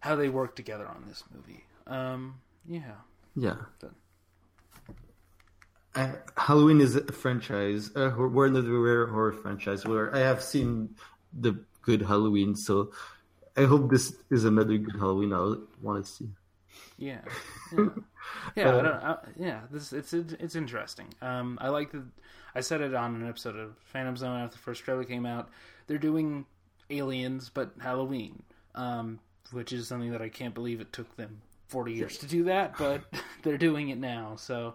how 0.00 0.16
they 0.16 0.28
work 0.28 0.56
together 0.56 0.86
on 0.86 1.04
this 1.08 1.24
movie. 1.34 1.64
Um, 1.86 2.40
yeah. 2.68 2.96
Yeah. 3.34 3.56
But, 3.80 3.92
uh, 5.96 6.12
Halloween 6.36 6.80
is 6.80 6.94
a 6.94 7.12
franchise, 7.12 7.90
uh, 7.96 8.12
we're 8.16 8.46
another 8.46 8.78
rare 8.78 9.06
horror 9.06 9.32
franchise 9.32 9.84
where 9.86 10.14
I 10.14 10.20
have 10.20 10.42
seen 10.42 10.94
the 11.32 11.58
good 11.82 12.02
Halloween, 12.02 12.54
so 12.54 12.92
I 13.56 13.64
hope 13.64 13.90
this 13.90 14.14
is 14.30 14.44
another 14.44 14.76
good 14.76 14.96
Halloween. 14.96 15.32
I 15.32 15.54
want 15.80 16.04
to 16.04 16.10
see. 16.10 16.28
Yeah, 16.98 17.20
yeah, 17.76 17.84
yeah. 18.56 18.68
uh, 18.68 18.78
I 18.78 18.82
don't, 18.82 18.86
I, 18.86 19.16
yeah 19.36 19.60
this 19.70 19.92
it's 19.92 20.12
it's 20.12 20.54
interesting. 20.54 21.08
Um, 21.22 21.58
I 21.60 21.68
like 21.68 21.92
the. 21.92 22.04
I 22.54 22.60
said 22.60 22.80
it 22.80 22.94
on 22.94 23.14
an 23.16 23.28
episode 23.28 23.56
of 23.56 23.76
Phantom 23.84 24.16
Zone 24.16 24.40
after 24.40 24.56
the 24.56 24.62
first 24.62 24.82
trailer 24.82 25.04
came 25.04 25.26
out. 25.26 25.50
They're 25.86 25.98
doing 25.98 26.46
aliens, 26.88 27.50
but 27.52 27.72
Halloween, 27.78 28.42
um, 28.74 29.20
which 29.52 29.72
is 29.72 29.88
something 29.88 30.12
that 30.12 30.22
I 30.22 30.30
can't 30.30 30.54
believe 30.54 30.80
it 30.80 30.92
took 30.92 31.14
them 31.16 31.40
forty 31.68 31.92
years 31.92 32.18
to 32.18 32.26
do 32.26 32.44
that, 32.44 32.76
but 32.78 33.02
they're 33.42 33.58
doing 33.58 33.90
it 33.90 33.98
now. 33.98 34.36
So 34.36 34.74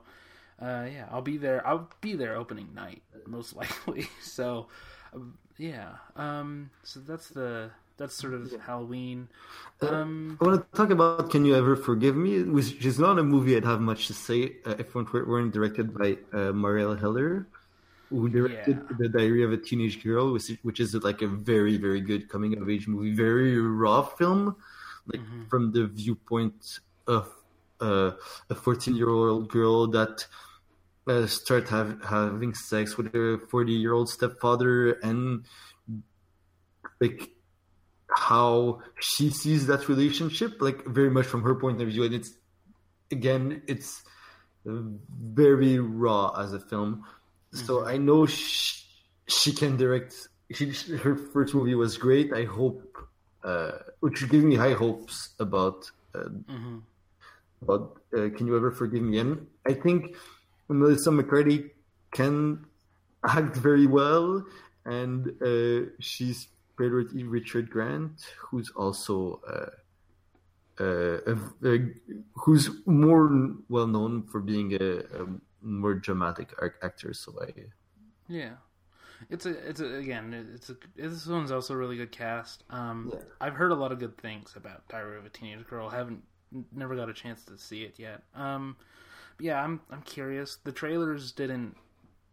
uh, 0.61 0.85
yeah, 0.93 1.05
I'll 1.11 1.21
be 1.21 1.37
there. 1.37 1.65
I'll 1.65 1.89
be 2.01 2.15
there 2.15 2.35
opening 2.35 2.69
night 2.75 3.01
most 3.25 3.55
likely. 3.61 4.07
So, 4.21 4.67
uh, 5.13 5.19
yeah. 5.57 5.93
Um, 6.15 6.69
so 6.83 6.99
that's 6.99 7.29
the 7.29 7.71
that's 7.97 8.15
sort 8.15 8.33
of 8.33 8.51
Halloween. 8.61 9.27
Uh, 9.81 9.87
um, 9.87 10.37
uh, 10.39 10.43
I 10.43 10.47
want 10.47 10.71
to 10.71 10.77
talk 10.77 10.89
about 10.89 11.29
"Can 11.29 11.45
You 11.45 11.55
Ever 11.55 11.75
Forgive 11.75 12.15
Me," 12.15 12.43
which 12.43 12.85
is 12.85 12.99
not 12.99 13.19
a 13.19 13.23
movie 13.23 13.55
I'd 13.55 13.65
have 13.65 13.81
much 13.81 14.07
to 14.07 14.13
say 14.13 14.57
uh, 14.65 14.75
if 14.77 14.95
it 14.95 15.27
weren't 15.27 15.53
directed 15.53 15.97
by 15.97 16.17
uh, 16.33 16.51
Marielle 16.51 16.99
Heller, 16.99 17.47
who 18.09 18.29
directed 18.29 18.77
yeah. 18.77 18.97
"The 18.97 19.09
Diary 19.09 19.43
of 19.43 19.51
a 19.51 19.57
Teenage 19.57 20.03
Girl," 20.03 20.33
which, 20.33 20.51
which 20.63 20.79
is 20.79 20.93
like 20.95 21.21
a 21.21 21.27
very 21.27 21.77
very 21.77 22.01
good 22.01 22.29
coming 22.29 22.57
of 22.57 22.69
age 22.69 22.87
movie, 22.87 23.13
very 23.13 23.59
raw 23.59 24.01
film, 24.03 24.55
like 25.07 25.21
mm-hmm. 25.21 25.45
from 25.45 25.71
the 25.71 25.87
viewpoint 25.87 26.79
of 27.07 27.29
uh, 27.79 28.11
a 28.49 28.55
fourteen 28.55 28.95
year 28.95 29.09
old 29.09 29.49
girl 29.49 29.87
that 29.87 30.25
uh, 31.11 31.27
start 31.27 31.67
have, 31.69 32.01
having 32.03 32.53
sex 32.53 32.97
with 32.97 33.13
a 33.13 33.39
40 33.49 33.73
year 33.73 33.93
old 33.93 34.09
stepfather 34.09 34.93
and 35.03 35.45
like 36.99 37.29
how 38.09 38.81
she 38.99 39.29
sees 39.29 39.67
that 39.67 39.87
relationship 39.89 40.61
like 40.61 40.85
very 40.85 41.09
much 41.09 41.25
from 41.25 41.43
her 41.43 41.55
point 41.55 41.81
of 41.81 41.87
view 41.87 42.03
and 42.03 42.13
it's 42.13 42.31
again 43.09 43.61
it's 43.67 44.03
very 44.65 45.79
raw 45.79 46.29
as 46.37 46.53
a 46.53 46.59
film 46.59 47.03
mm-hmm. 47.03 47.65
so 47.65 47.85
i 47.85 47.97
know 47.97 48.25
she, 48.25 48.83
she 49.27 49.51
can 49.53 49.77
direct 49.77 50.13
she, 50.51 50.71
her 50.97 51.15
first 51.15 51.53
movie 51.55 51.75
was 51.75 51.97
great 51.97 52.33
i 52.33 52.43
hope 52.43 52.97
uh, 53.43 53.71
which 54.01 54.29
gives 54.29 54.43
me 54.43 54.55
high 54.55 54.73
hopes 54.73 55.29
about 55.39 55.89
uh, 56.13 56.19
mm-hmm. 56.19 56.77
about 57.63 57.97
uh, 58.13 58.29
can 58.35 58.45
you 58.45 58.55
ever 58.55 58.71
forgive 58.71 59.01
me 59.01 59.17
and 59.17 59.47
i 59.65 59.73
think 59.73 60.15
Melissa 60.73 61.11
McCarthy 61.11 61.71
can 62.11 62.65
act 63.27 63.55
very 63.55 63.87
well, 63.87 64.43
and 64.85 65.29
uh, 65.41 65.89
she's 65.99 66.47
paired 66.77 66.93
with 66.93 67.13
Richard 67.13 67.69
Grant, 67.69 68.21
who's 68.39 68.71
also 68.75 69.41
uh, 69.47 69.69
uh, 70.81 71.35
who's 72.35 72.69
more 72.85 73.55
well 73.69 73.87
known 73.87 74.23
for 74.23 74.39
being 74.39 74.73
a, 74.73 74.99
a 74.99 75.27
more 75.61 75.93
dramatic 75.93 76.49
actor. 76.81 77.13
So 77.13 77.33
I, 77.41 77.51
yeah, 78.27 78.53
it's 79.29 79.45
a 79.45 79.51
it's 79.67 79.79
a 79.79 79.95
again 79.95 80.49
it's 80.55 80.69
a 80.69 80.77
this 80.95 81.27
one's 81.27 81.51
also 81.51 81.73
a 81.73 81.77
really 81.77 81.97
good 81.97 82.11
cast. 82.11 82.63
Um, 82.69 83.11
yeah. 83.13 83.19
I've 83.39 83.53
heard 83.53 83.71
a 83.71 83.75
lot 83.75 83.91
of 83.91 83.99
good 83.99 84.17
things 84.17 84.53
about 84.55 84.87
Diary 84.87 85.17
of 85.17 85.25
a 85.25 85.29
Teenage 85.29 85.67
Girl. 85.67 85.89
haven't 85.89 86.23
never 86.73 86.95
got 86.95 87.09
a 87.09 87.13
chance 87.13 87.45
to 87.45 87.57
see 87.57 87.83
it 87.83 87.95
yet. 87.97 88.23
Um, 88.35 88.75
yeah, 89.41 89.61
I'm 89.61 89.81
I'm 89.89 90.01
curious. 90.03 90.57
The 90.63 90.71
trailers 90.71 91.31
didn't 91.31 91.75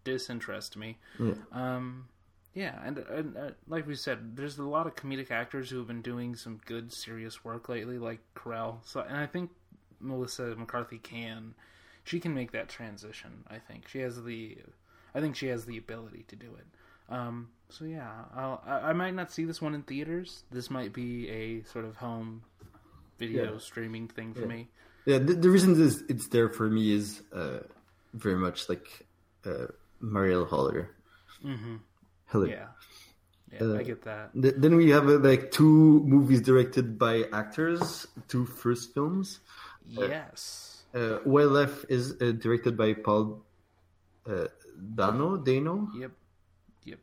disinterest 0.05 0.77
me. 0.77 0.99
Yeah. 1.19 1.35
Um, 1.53 2.09
yeah, 2.55 2.75
and, 2.85 2.99
and 2.99 3.37
uh, 3.37 3.51
like 3.69 3.87
we 3.87 3.95
said, 3.95 4.37
there's 4.37 4.59
a 4.59 4.65
lot 4.65 4.87
of 4.87 4.97
comedic 4.97 5.31
actors 5.31 5.71
who 5.71 5.79
have 5.79 5.87
been 5.87 6.03
doing 6.03 6.35
some 6.35 6.61
good, 6.65 6.93
serious 6.93 7.45
work 7.45 7.69
lately, 7.69 7.99
like 7.99 8.19
Carell. 8.35 8.79
So, 8.85 9.01
and 9.01 9.17
I 9.17 9.27
think 9.27 9.51
Melissa 10.01 10.57
McCarthy 10.57 10.99
can, 10.99 11.55
she 12.03 12.19
can 12.19 12.35
make 12.35 12.53
that 12.53 12.69
transition. 12.69 13.45
I 13.49 13.59
think 13.59 13.87
she 13.87 14.01
has 14.01 14.21
the, 14.25 14.59
I 15.15 15.21
think 15.21 15.37
she 15.37 15.47
has 15.49 15.67
the 15.67 15.79
ability 15.79 16.25
to 16.29 16.37
do 16.37 16.47
it. 16.59 17.15
Um, 17.15 17.51
so 17.69 17.85
yeah, 17.85 18.11
I'll, 18.35 18.61
I, 18.67 18.91
I 18.91 18.93
might 18.93 19.15
not 19.15 19.31
see 19.31 19.45
this 19.45 19.63
one 19.63 19.75
in 19.75 19.83
theaters. 19.83 20.43
This 20.51 20.69
might 20.69 20.93
be 20.93 21.29
a 21.29 21.63
sort 21.63 21.85
of 21.85 21.97
home 21.97 22.43
video 23.19 23.53
yeah. 23.53 23.59
streaming 23.59 24.09
thing 24.09 24.35
for 24.35 24.43
yeah. 24.43 24.47
me 24.47 24.69
yeah 25.09 25.19
the, 25.19 25.35
the 25.35 25.51
reason 25.51 25.73
this, 25.75 26.03
it's 26.09 26.29
there 26.29 26.49
for 26.49 26.69
me 26.69 26.93
is 26.93 27.23
uh, 27.33 27.61
very 28.13 28.37
much 28.37 28.69
like 28.69 29.07
uh, 29.45 29.67
Marielle 30.03 30.49
Heller. 30.49 30.91
Mm-hmm. 31.45 31.77
Yeah, 32.47 32.67
yeah, 33.53 33.63
uh, 33.63 33.79
I 33.79 33.83
get 33.83 34.03
that. 34.03 34.31
Th- 34.41 34.55
then 34.57 34.77
we 34.77 34.91
have 34.91 35.09
uh, 35.09 35.19
like 35.19 35.51
two 35.51 36.05
movies 36.05 36.43
directed 36.43 36.99
by 36.99 37.25
actors, 37.33 38.07
two 38.29 38.45
first 38.45 38.93
films. 38.93 39.41
Yes. 39.87 40.83
Uh, 40.95 41.19
Wildlife 41.25 41.85
is 41.89 42.17
uh, 42.21 42.33
directed 42.33 42.77
by 42.77 42.93
Paul 42.95 43.43
uh, 44.29 44.49
Dano. 44.95 45.37
Dano. 45.37 45.89
Yep. 45.97 46.13
Yep. 46.85 46.99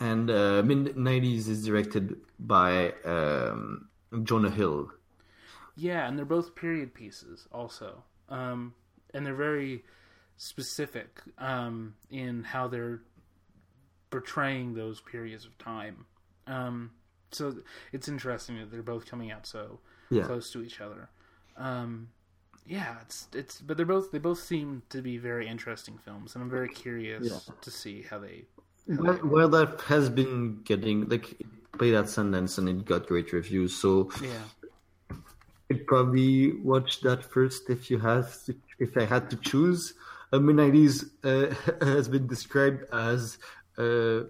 And 0.00 0.30
uh, 0.30 0.62
Mid 0.64 0.96
'90s 0.96 1.48
is 1.48 1.64
directed 1.64 2.16
by 2.38 2.94
um, 3.04 3.88
Jonah 4.22 4.50
Hill. 4.50 4.90
Yeah, 5.78 6.08
and 6.08 6.18
they're 6.18 6.26
both 6.26 6.56
period 6.56 6.92
pieces 6.92 7.46
also. 7.52 8.02
Um, 8.28 8.74
and 9.14 9.24
they're 9.24 9.34
very 9.34 9.84
specific 10.36 11.20
um, 11.38 11.94
in 12.10 12.42
how 12.42 12.66
they're 12.66 13.00
portraying 14.10 14.74
those 14.74 15.00
periods 15.00 15.46
of 15.46 15.56
time. 15.58 16.04
Um, 16.48 16.90
so 17.30 17.54
it's 17.92 18.08
interesting 18.08 18.58
that 18.58 18.72
they're 18.72 18.82
both 18.82 19.06
coming 19.06 19.30
out 19.30 19.46
so 19.46 19.78
yeah. 20.10 20.24
close 20.24 20.50
to 20.52 20.62
each 20.62 20.80
other. 20.80 21.10
Um, 21.56 22.08
yeah, 22.66 22.96
it's 23.02 23.28
it's 23.32 23.60
but 23.60 23.76
they're 23.76 23.86
both 23.86 24.10
they 24.10 24.18
both 24.18 24.40
seem 24.40 24.82
to 24.90 25.00
be 25.00 25.16
very 25.16 25.48
interesting 25.48 25.98
films, 26.04 26.34
and 26.34 26.42
I'm 26.42 26.50
very 26.50 26.68
curious 26.68 27.30
yeah. 27.30 27.54
to 27.60 27.70
see 27.70 28.02
how 28.02 28.18
they. 28.18 28.44
How 28.90 29.02
well, 29.02 29.12
they 29.14 29.22
well, 29.22 29.48
that 29.50 29.80
has 29.82 30.10
been 30.10 30.60
getting 30.64 31.08
like 31.08 31.36
played 31.78 31.94
at 31.94 32.06
Sundance 32.06 32.58
and 32.58 32.68
it 32.68 32.84
got 32.84 33.06
great 33.06 33.32
reviews. 33.32 33.74
So 33.74 34.10
yeah, 34.22 34.42
I'd 35.70 35.86
probably 35.86 36.52
watch 36.52 37.00
that 37.02 37.24
first 37.24 37.68
if 37.68 37.90
you 37.90 37.98
have 37.98 38.42
to, 38.44 38.54
if 38.78 38.96
I 38.96 39.04
had 39.04 39.30
to 39.30 39.36
choose. 39.36 39.94
Uh, 40.32 40.38
Mid 40.38 40.56
nineties 40.56 41.04
uh, 41.24 41.54
has 41.80 42.08
been 42.08 42.26
described 42.26 42.84
as 42.92 43.38
uh, 43.78 44.24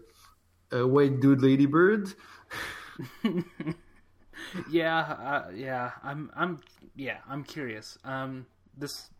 a 0.70 0.86
white 0.86 1.20
dude 1.20 1.42
Lady 1.42 1.66
Bird. 1.66 2.12
yeah, 4.70 4.98
uh, 4.98 5.50
yeah, 5.54 5.92
I'm, 6.02 6.30
I'm, 6.34 6.60
yeah, 6.96 7.18
I'm 7.28 7.44
curious. 7.44 7.98
Um, 8.04 8.46
this 8.76 9.10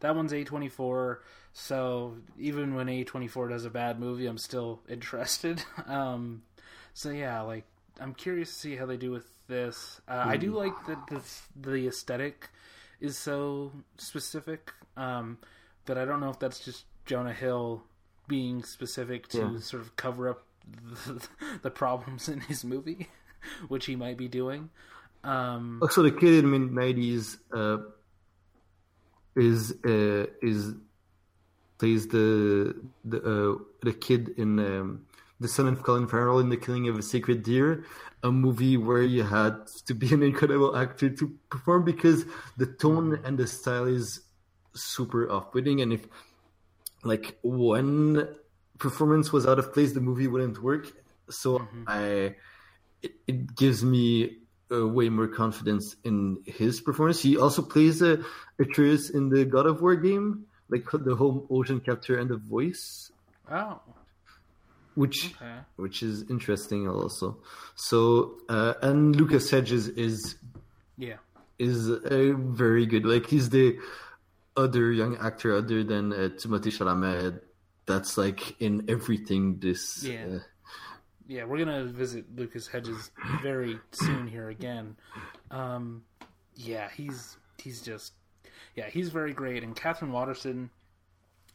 that 0.00 0.14
one's 0.14 0.32
A 0.32 0.44
twenty 0.44 0.68
four, 0.68 1.22
so 1.52 2.16
even 2.38 2.74
when 2.74 2.88
A 2.88 3.04
twenty 3.04 3.28
four 3.28 3.48
does 3.48 3.64
a 3.64 3.70
bad 3.70 3.98
movie, 3.98 4.26
I'm 4.26 4.38
still 4.38 4.80
interested. 4.88 5.62
Um, 5.86 6.42
so 6.94 7.10
yeah, 7.10 7.40
like 7.42 7.64
I'm 8.00 8.14
curious 8.14 8.50
to 8.52 8.58
see 8.58 8.76
how 8.76 8.86
they 8.86 8.96
do 8.96 9.10
with 9.10 9.26
this. 9.48 10.00
Uh, 10.08 10.24
I 10.26 10.36
do 10.36 10.52
like 10.52 10.84
that 10.86 11.06
the 11.08 11.20
the 11.60 11.86
aesthetic 11.88 12.50
is 13.00 13.16
so 13.18 13.72
specific, 13.98 14.72
um, 14.96 15.38
but 15.84 15.98
I 15.98 16.04
don't 16.04 16.20
know 16.20 16.30
if 16.30 16.38
that's 16.38 16.60
just 16.64 16.84
Jonah 17.04 17.32
Hill 17.32 17.82
being 18.28 18.62
specific 18.64 19.28
to 19.28 19.38
Yeah. 19.38 19.60
sort 19.60 19.82
of 19.82 19.96
cover 19.96 20.28
up 20.28 20.44
the, 21.06 21.28
the 21.62 21.70
problems 21.70 22.28
in 22.28 22.40
his 22.40 22.64
movie, 22.64 23.08
which 23.68 23.86
he 23.86 23.96
might 23.96 24.16
be 24.16 24.28
doing. 24.28 24.70
Um, 25.24 25.78
Also, 25.82 26.02
the 26.02 26.10
kid 26.10 26.44
in 26.44 26.50
the 26.50 26.58
mid 26.58 26.70
'90s 26.72 27.38
uh, 27.52 27.78
is 29.36 29.72
uh, 29.84 30.26
is 30.42 30.74
plays 31.78 32.08
the 32.08 32.74
the 33.04 33.18
uh, 33.22 33.58
the 33.82 33.92
kid 33.92 34.30
in 34.36 34.58
um, 34.58 35.05
the 35.40 35.48
son 35.48 35.68
of 35.68 35.82
Colin 35.82 36.08
Farrell 36.08 36.38
in 36.38 36.48
The 36.48 36.56
Killing 36.56 36.88
of 36.88 36.98
a 36.98 37.02
Sacred 37.02 37.42
Deer, 37.42 37.84
a 38.22 38.32
movie 38.32 38.76
where 38.76 39.02
you 39.02 39.22
had 39.22 39.66
to 39.86 39.94
be 39.94 40.12
an 40.14 40.22
incredible 40.22 40.76
actor 40.76 41.10
to 41.10 41.36
perform 41.50 41.84
because 41.84 42.24
the 42.56 42.66
tone 42.66 43.20
and 43.24 43.38
the 43.38 43.46
style 43.46 43.84
is 43.84 44.20
super 44.74 45.30
off-putting, 45.30 45.80
and 45.80 45.92
if 45.92 46.06
like 47.04 47.38
one 47.42 48.28
performance 48.78 49.32
was 49.32 49.46
out 49.46 49.58
of 49.58 49.72
place, 49.72 49.92
the 49.92 50.00
movie 50.00 50.26
wouldn't 50.26 50.62
work. 50.62 50.90
So 51.30 51.66
I 51.86 52.34
it, 53.02 53.12
it 53.26 53.56
gives 53.56 53.84
me 53.84 54.38
uh, 54.72 54.86
way 54.86 55.08
more 55.08 55.28
confidence 55.28 55.96
in 56.04 56.38
his 56.46 56.80
performance. 56.80 57.20
He 57.22 57.36
also 57.36 57.62
plays 57.62 58.02
a 58.02 58.24
Atreus 58.58 59.10
in 59.10 59.28
the 59.28 59.44
God 59.44 59.66
of 59.66 59.82
War 59.82 59.96
game, 59.96 60.46
like 60.68 60.84
the 60.92 61.14
whole 61.14 61.46
motion 61.50 61.80
capture 61.80 62.18
and 62.18 62.28
the 62.28 62.36
voice, 62.36 63.12
oh, 63.50 63.80
which 64.96 65.32
okay. 65.36 65.58
which 65.76 66.02
is 66.02 66.28
interesting 66.28 66.88
also. 66.88 67.38
So 67.76 68.38
uh, 68.48 68.74
and 68.82 69.14
Lucas 69.14 69.48
Hedges 69.50 69.86
is 69.88 70.36
Yeah. 70.98 71.18
is 71.58 71.88
uh, 71.90 72.32
very 72.36 72.86
good. 72.86 73.04
Like 73.06 73.26
he's 73.26 73.50
the 73.50 73.78
other 74.56 74.90
young 74.90 75.16
actor 75.18 75.54
other 75.54 75.84
than 75.84 76.12
uh, 76.12 76.16
Timothée 76.40 76.72
Chalamet. 76.76 77.40
That's 77.86 78.18
like 78.18 78.60
in 78.60 78.84
everything. 78.88 79.60
This 79.60 80.02
Yeah. 80.02 80.26
uh, 80.26 80.38
Yeah, 81.28 81.44
we're 81.44 81.58
gonna 81.58 81.84
visit 81.84 82.24
Lucas 82.34 82.66
Hedges 82.66 83.10
very 83.42 83.78
soon 83.92 84.26
here 84.28 84.48
again. 84.48 84.96
Um, 85.50 86.02
yeah, 86.54 86.88
he's 86.96 87.36
he's 87.62 87.82
just 87.82 88.12
yeah, 88.74 88.88
he's 88.88 89.08
very 89.10 89.32
great. 89.32 89.62
And 89.62 89.74
Katherine 89.76 90.12
Waterston, 90.12 90.70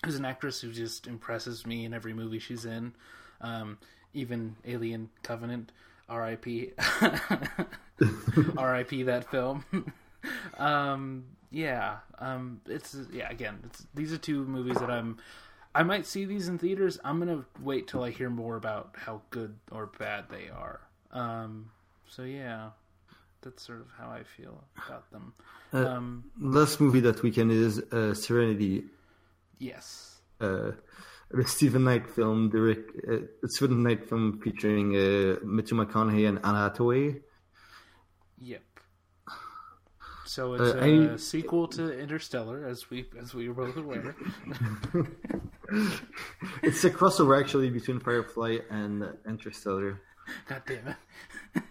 who's 0.05 0.15
an 0.15 0.25
actress 0.25 0.61
who 0.61 0.71
just 0.71 1.07
impresses 1.07 1.65
me 1.65 1.85
in 1.85 1.93
every 1.93 2.13
movie 2.13 2.39
she's 2.39 2.65
in, 2.65 2.93
um, 3.41 3.77
even 4.13 4.55
Alien 4.65 5.09
Covenant, 5.23 5.71
R.I.P. 6.09 6.71
R.I.P. 8.57 9.03
that 9.03 9.29
film. 9.29 9.65
um, 10.57 11.25
yeah, 11.51 11.97
um, 12.19 12.61
it's 12.67 12.95
yeah. 13.11 13.29
Again, 13.29 13.59
it's, 13.65 13.85
these 13.93 14.13
are 14.13 14.17
two 14.17 14.45
movies 14.45 14.77
that 14.77 14.89
I'm. 14.89 15.17
I 15.73 15.83
might 15.83 16.05
see 16.05 16.25
these 16.25 16.47
in 16.47 16.57
theaters. 16.57 16.99
I'm 17.03 17.19
gonna 17.19 17.45
wait 17.61 17.87
till 17.87 18.03
I 18.03 18.09
hear 18.11 18.29
more 18.29 18.55
about 18.55 18.95
how 18.97 19.21
good 19.29 19.55
or 19.71 19.87
bad 19.87 20.25
they 20.29 20.49
are. 20.49 20.81
Um, 21.11 21.71
so 22.07 22.23
yeah, 22.23 22.69
that's 23.41 23.63
sort 23.63 23.79
of 23.79 23.87
how 23.97 24.09
I 24.09 24.23
feel 24.23 24.63
about 24.85 25.09
them. 25.11 25.33
Uh, 25.73 25.87
um, 25.87 26.23
last 26.39 26.79
movie 26.79 26.99
that 27.01 27.23
weekend 27.23 27.51
is 27.51 27.79
uh, 27.79 28.13
Serenity. 28.13 28.83
yes, 29.59 30.21
uh, 30.39 30.71
the 31.33 31.45
Steven 31.47 31.83
Knight 31.83 32.09
film, 32.09 32.49
direct, 32.49 32.91
uh, 33.09 33.17
Steven 33.45 33.83
Knight 33.83 34.07
film 34.09 34.39
featuring 34.43 34.95
uh, 34.95 35.37
Matthew 35.43 35.77
McConaughey 35.77 36.27
and 36.27 36.39
Anna 36.43 36.59
Hathaway. 36.69 37.21
yep. 38.39 38.63
So 40.25 40.53
it's 40.53 40.73
Uh, 40.73 40.77
a 40.79 41.13
I- 41.13 41.15
sequel 41.17 41.67
to 41.69 41.91
Interstellar, 41.99 42.65
as 42.65 42.89
we 42.89 43.05
as 43.19 43.33
we 43.33 43.49
were 43.49 43.53
both 43.65 43.75
aware. 43.77 44.15
It's 46.63 46.83
a 46.83 46.89
crossover 46.89 47.39
actually 47.39 47.69
between 47.69 47.99
Firefly 48.01 48.57
and 48.69 49.05
Interstellar. 49.25 50.01
God 50.49 50.61
damn 50.67 50.87
it. 50.89 51.63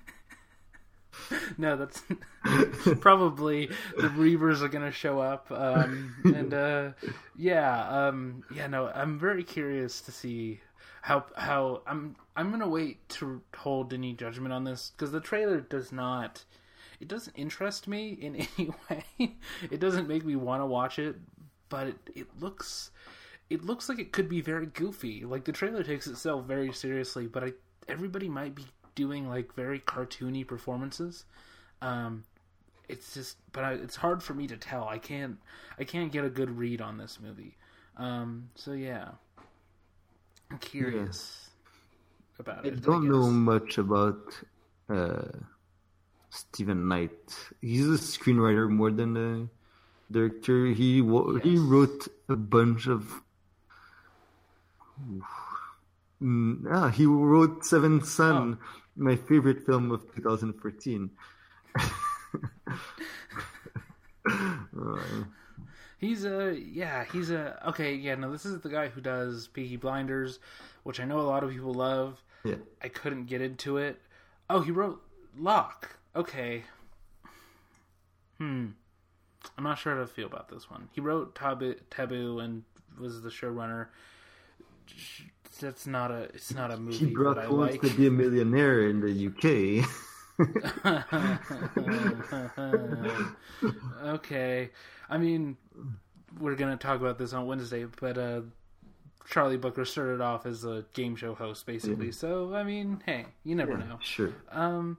no, 1.58 1.76
that's 1.76 2.02
probably 3.00 3.66
the 3.96 4.08
Reavers 4.08 4.62
are 4.62 4.68
gonna 4.68 4.92
show 4.92 5.20
up. 5.20 5.50
Um, 5.50 6.14
and 6.24 6.54
uh, 6.54 6.90
yeah, 7.36 7.88
um, 7.88 8.44
yeah, 8.54 8.66
no, 8.66 8.88
I'm 8.88 9.18
very 9.18 9.44
curious 9.44 10.00
to 10.02 10.12
see 10.12 10.60
how 11.02 11.24
how 11.36 11.82
I'm 11.86 12.16
I'm 12.36 12.50
gonna 12.50 12.68
wait 12.68 13.08
to 13.10 13.42
hold 13.56 13.92
any 13.92 14.12
judgment 14.12 14.52
on 14.52 14.64
this 14.64 14.92
because 14.96 15.12
the 15.12 15.20
trailer 15.20 15.60
does 15.60 15.92
not 15.92 16.44
it 17.00 17.08
doesn't 17.08 17.34
interest 17.34 17.88
me 17.88 18.10
in 18.20 18.46
any 18.58 18.70
way. 18.88 19.36
it 19.70 19.80
doesn't 19.80 20.06
make 20.06 20.24
me 20.24 20.36
want 20.36 20.60
to 20.62 20.66
watch 20.66 20.98
it, 20.98 21.16
but 21.68 21.88
it, 21.88 21.96
it 22.14 22.26
looks 22.38 22.90
it 23.48 23.64
looks 23.64 23.88
like 23.88 23.98
it 23.98 24.12
could 24.12 24.28
be 24.28 24.40
very 24.40 24.66
goofy. 24.66 25.24
Like 25.24 25.44
the 25.44 25.52
trailer 25.52 25.82
takes 25.82 26.06
itself 26.06 26.44
very 26.44 26.72
seriously, 26.72 27.26
but 27.26 27.42
I 27.42 27.52
everybody 27.88 28.28
might 28.28 28.54
be 28.54 28.66
doing 28.94 29.28
like 29.28 29.54
very 29.54 29.80
cartoony 29.80 30.46
performances. 30.46 31.24
Um, 31.82 32.24
it's 32.88 33.14
just, 33.14 33.36
but 33.52 33.64
I, 33.64 33.72
it's 33.74 33.96
hard 33.96 34.22
for 34.22 34.34
me 34.34 34.46
to 34.48 34.56
tell. 34.56 34.88
I 34.88 34.98
can't, 34.98 35.38
I 35.78 35.84
can't 35.84 36.10
get 36.12 36.24
a 36.24 36.30
good 36.30 36.50
read 36.50 36.80
on 36.80 36.98
this 36.98 37.18
movie. 37.22 37.56
Um, 37.96 38.50
so 38.54 38.72
yeah, 38.72 39.10
I'm 40.50 40.58
curious 40.58 41.50
about 42.38 42.64
I 42.64 42.68
it. 42.68 42.82
don't 42.82 43.02
guess. 43.02 43.10
know 43.12 43.30
much 43.30 43.78
about 43.78 44.34
uh, 44.88 45.22
Steven 46.30 46.88
Knight. 46.88 47.12
He's 47.60 47.86
a 47.86 47.98
screenwriter 47.98 48.68
more 48.68 48.90
than 48.90 49.16
a 49.16 50.12
director. 50.12 50.66
He 50.66 51.00
wo- 51.00 51.38
he 51.38 51.56
wrote 51.58 52.08
a 52.28 52.36
bunch 52.36 52.86
of. 52.88 53.20
Mm, 56.22 56.66
ah, 56.70 56.88
he 56.90 57.06
wrote 57.06 57.64
Seventh 57.64 58.06
Son, 58.06 58.58
my 59.00 59.16
favorite 59.16 59.64
film 59.64 59.90
of 59.90 60.02
2014. 60.14 61.10
Uh, 64.28 64.96
He's 65.98 66.24
a 66.24 66.56
yeah. 66.58 67.04
He's 67.12 67.30
a 67.30 67.60
okay. 67.68 67.94
Yeah, 67.94 68.14
no. 68.14 68.30
This 68.32 68.46
is 68.46 68.60
the 68.60 68.68
guy 68.68 68.88
who 68.88 69.00
does 69.00 69.48
Peaky 69.48 69.76
Blinders, 69.76 70.38
which 70.82 71.00
I 71.00 71.04
know 71.04 71.20
a 71.20 71.22
lot 71.22 71.44
of 71.44 71.50
people 71.50 71.74
love. 71.74 72.22
yeah. 72.44 72.54
I 72.82 72.88
couldn't 72.88 73.26
get 73.26 73.42
into 73.42 73.76
it. 73.76 74.00
Oh, 74.48 74.60
he 74.60 74.70
wrote 74.70 75.02
Locke. 75.38 75.96
Okay. 76.16 76.62
Hmm. 78.38 78.68
I'm 79.58 79.64
not 79.64 79.78
sure 79.78 79.94
how 79.94 80.00
to 80.00 80.06
feel 80.06 80.26
about 80.26 80.48
this 80.48 80.70
one. 80.70 80.88
He 80.92 81.00
wrote 81.00 81.34
Taboo 81.34 82.38
and 82.38 82.62
was 82.98 83.20
the 83.22 83.28
showrunner. 83.30 83.86
That's 85.58 85.86
not 85.86 86.10
a. 86.10 86.22
It's 86.34 86.54
not 86.54 86.70
a 86.70 86.74
He 86.76 86.80
movie 86.80 87.06
brought 87.06 87.36
that 87.36 87.44
I 87.44 87.48
Who 87.48 87.56
Wants 87.56 87.82
like. 87.82 87.92
to 87.92 87.96
Be 87.96 88.06
a 88.06 88.10
Millionaire 88.10 88.88
in 88.88 89.00
the 89.00 89.80
UK. 89.80 89.88
okay. 94.04 94.70
I 95.08 95.18
mean, 95.18 95.56
we're 96.38 96.54
gonna 96.54 96.76
talk 96.76 97.00
about 97.00 97.18
this 97.18 97.32
on 97.32 97.46
Wednesday, 97.46 97.86
but 98.00 98.18
uh, 98.18 98.42
Charlie 99.28 99.56
Brooker 99.56 99.84
started 99.84 100.20
off 100.20 100.46
as 100.46 100.64
a 100.64 100.84
game 100.94 101.16
show 101.16 101.34
host, 101.34 101.66
basically. 101.66 102.12
So 102.12 102.54
I 102.54 102.62
mean, 102.62 103.02
hey, 103.06 103.26
you 103.44 103.54
never 103.54 103.76
know. 103.76 103.98
Sure. 104.00 104.32
Um, 104.50 104.98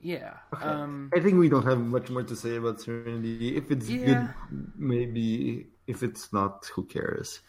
yeah. 0.00 0.34
Um, 0.60 1.10
I 1.14 1.20
think 1.20 1.38
we 1.38 1.48
don't 1.48 1.64
have 1.66 1.78
much 1.78 2.10
more 2.10 2.22
to 2.22 2.36
say 2.36 2.56
about 2.56 2.80
Serenity. 2.80 3.56
If 3.56 3.70
it's 3.70 3.88
Yeah. 3.88 4.28
good, 4.50 4.72
maybe. 4.76 5.66
If 5.86 6.02
it's 6.02 6.32
not, 6.32 6.66
who 6.74 6.84
cares? 6.84 7.40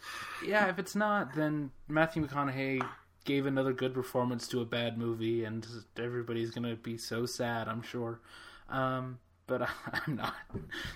yeah. 0.44 0.68
If 0.68 0.78
it's 0.78 0.94
not, 0.94 1.34
then 1.34 1.70
Matthew 1.88 2.26
McConaughey 2.26 2.86
gave 3.24 3.46
another 3.46 3.72
good 3.72 3.92
performance 3.94 4.46
to 4.48 4.60
a 4.60 4.64
bad 4.64 4.98
movie, 4.98 5.44
and 5.44 5.66
everybody's 5.96 6.50
gonna 6.50 6.76
be 6.76 6.96
so 6.98 7.26
sad. 7.26 7.66
I'm 7.68 7.82
sure. 7.82 8.20
Um, 8.68 9.18
but 9.46 9.62
I'm 10.06 10.16
not. 10.16 10.34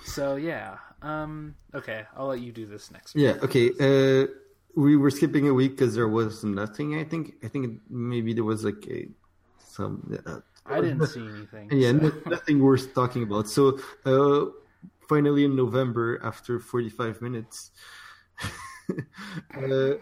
So 0.04 0.36
yeah. 0.36 0.76
Um, 1.02 1.54
okay. 1.74 2.04
I'll 2.16 2.26
let 2.28 2.40
you 2.40 2.52
do 2.52 2.66
this 2.66 2.90
next. 2.90 3.16
Yeah. 3.16 3.36
Okay. 3.42 3.70
Uh, 3.80 4.26
we 4.76 4.96
were 4.96 5.10
skipping 5.10 5.48
a 5.48 5.54
week 5.54 5.72
because 5.72 5.94
there 5.94 6.08
was 6.08 6.44
nothing. 6.44 6.96
I 6.98 7.04
think. 7.04 7.34
I 7.42 7.48
think 7.48 7.80
maybe 7.88 8.32
there 8.34 8.44
was 8.44 8.64
like 8.64 8.86
a 8.88 9.08
some. 9.58 10.16
Uh, 10.26 10.40
I 10.66 10.80
didn't 10.80 11.06
see 11.06 11.26
anything. 11.26 11.68
Yeah, 11.72 11.90
so- 11.92 11.96
no- 11.98 12.12
nothing 12.26 12.60
worth 12.60 12.94
talking 12.94 13.22
about. 13.24 13.48
So, 13.48 13.78
uh, 14.04 14.46
finally 15.10 15.44
in 15.44 15.54
November, 15.56 16.20
after 16.22 16.60
45 16.60 17.20
minutes, 17.20 17.72
uh, 19.58 19.98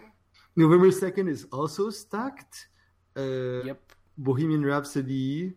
November 0.55 0.89
2nd 0.93 1.27
is 1.35 1.41
also 1.51 1.89
stacked. 1.89 2.67
Uh, 3.17 3.65
Yep. 3.69 3.79
Bohemian 4.19 4.63
Rhapsody, 4.71 5.53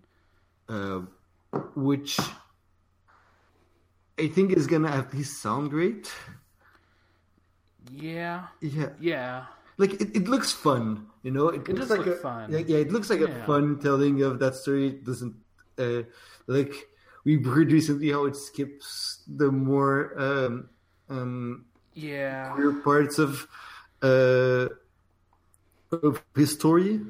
uh, 0.69 1.01
which 1.75 2.13
I 4.19 4.27
think 4.35 4.53
is 4.61 4.67
gonna 4.73 4.93
at 5.03 5.13
least 5.13 5.43
sound 5.43 5.71
great. 5.71 6.07
Yeah. 7.91 8.47
Yeah, 8.61 8.91
Yeah. 9.01 9.47
like 9.79 9.93
it, 10.01 10.09
it 10.15 10.27
looks 10.29 10.51
fun. 10.53 11.11
You 11.27 11.33
know, 11.37 11.49
it, 11.49 11.67
looks 11.67 11.81
does 11.81 11.91
like 11.91 12.07
look 12.07 12.17
a, 12.19 12.23
fun. 12.29 12.53
Yeah, 12.53 12.63
yeah, 12.71 12.79
it 12.87 12.91
looks 12.95 13.11
like 13.11 13.21
a 13.21 13.33
fun 13.51 13.79
telling 13.83 14.23
of 14.23 14.39
that 14.39 14.55
story. 14.55 14.87
It 14.95 15.05
doesn't 15.05 15.35
uh, 15.79 16.03
like 16.47 16.75
we 17.25 17.43
heard 17.43 17.71
recently 17.73 18.11
how 18.11 18.25
it 18.27 18.37
skips 18.37 19.23
the 19.27 19.51
more 19.51 20.15
um, 20.21 20.69
um, 21.09 21.65
Yeah. 21.95 22.53
queer 22.55 22.73
parts 22.83 23.19
of 23.19 23.47
uh, 24.03 24.69
of 25.93 26.25
his 26.35 26.53
story. 26.53 27.01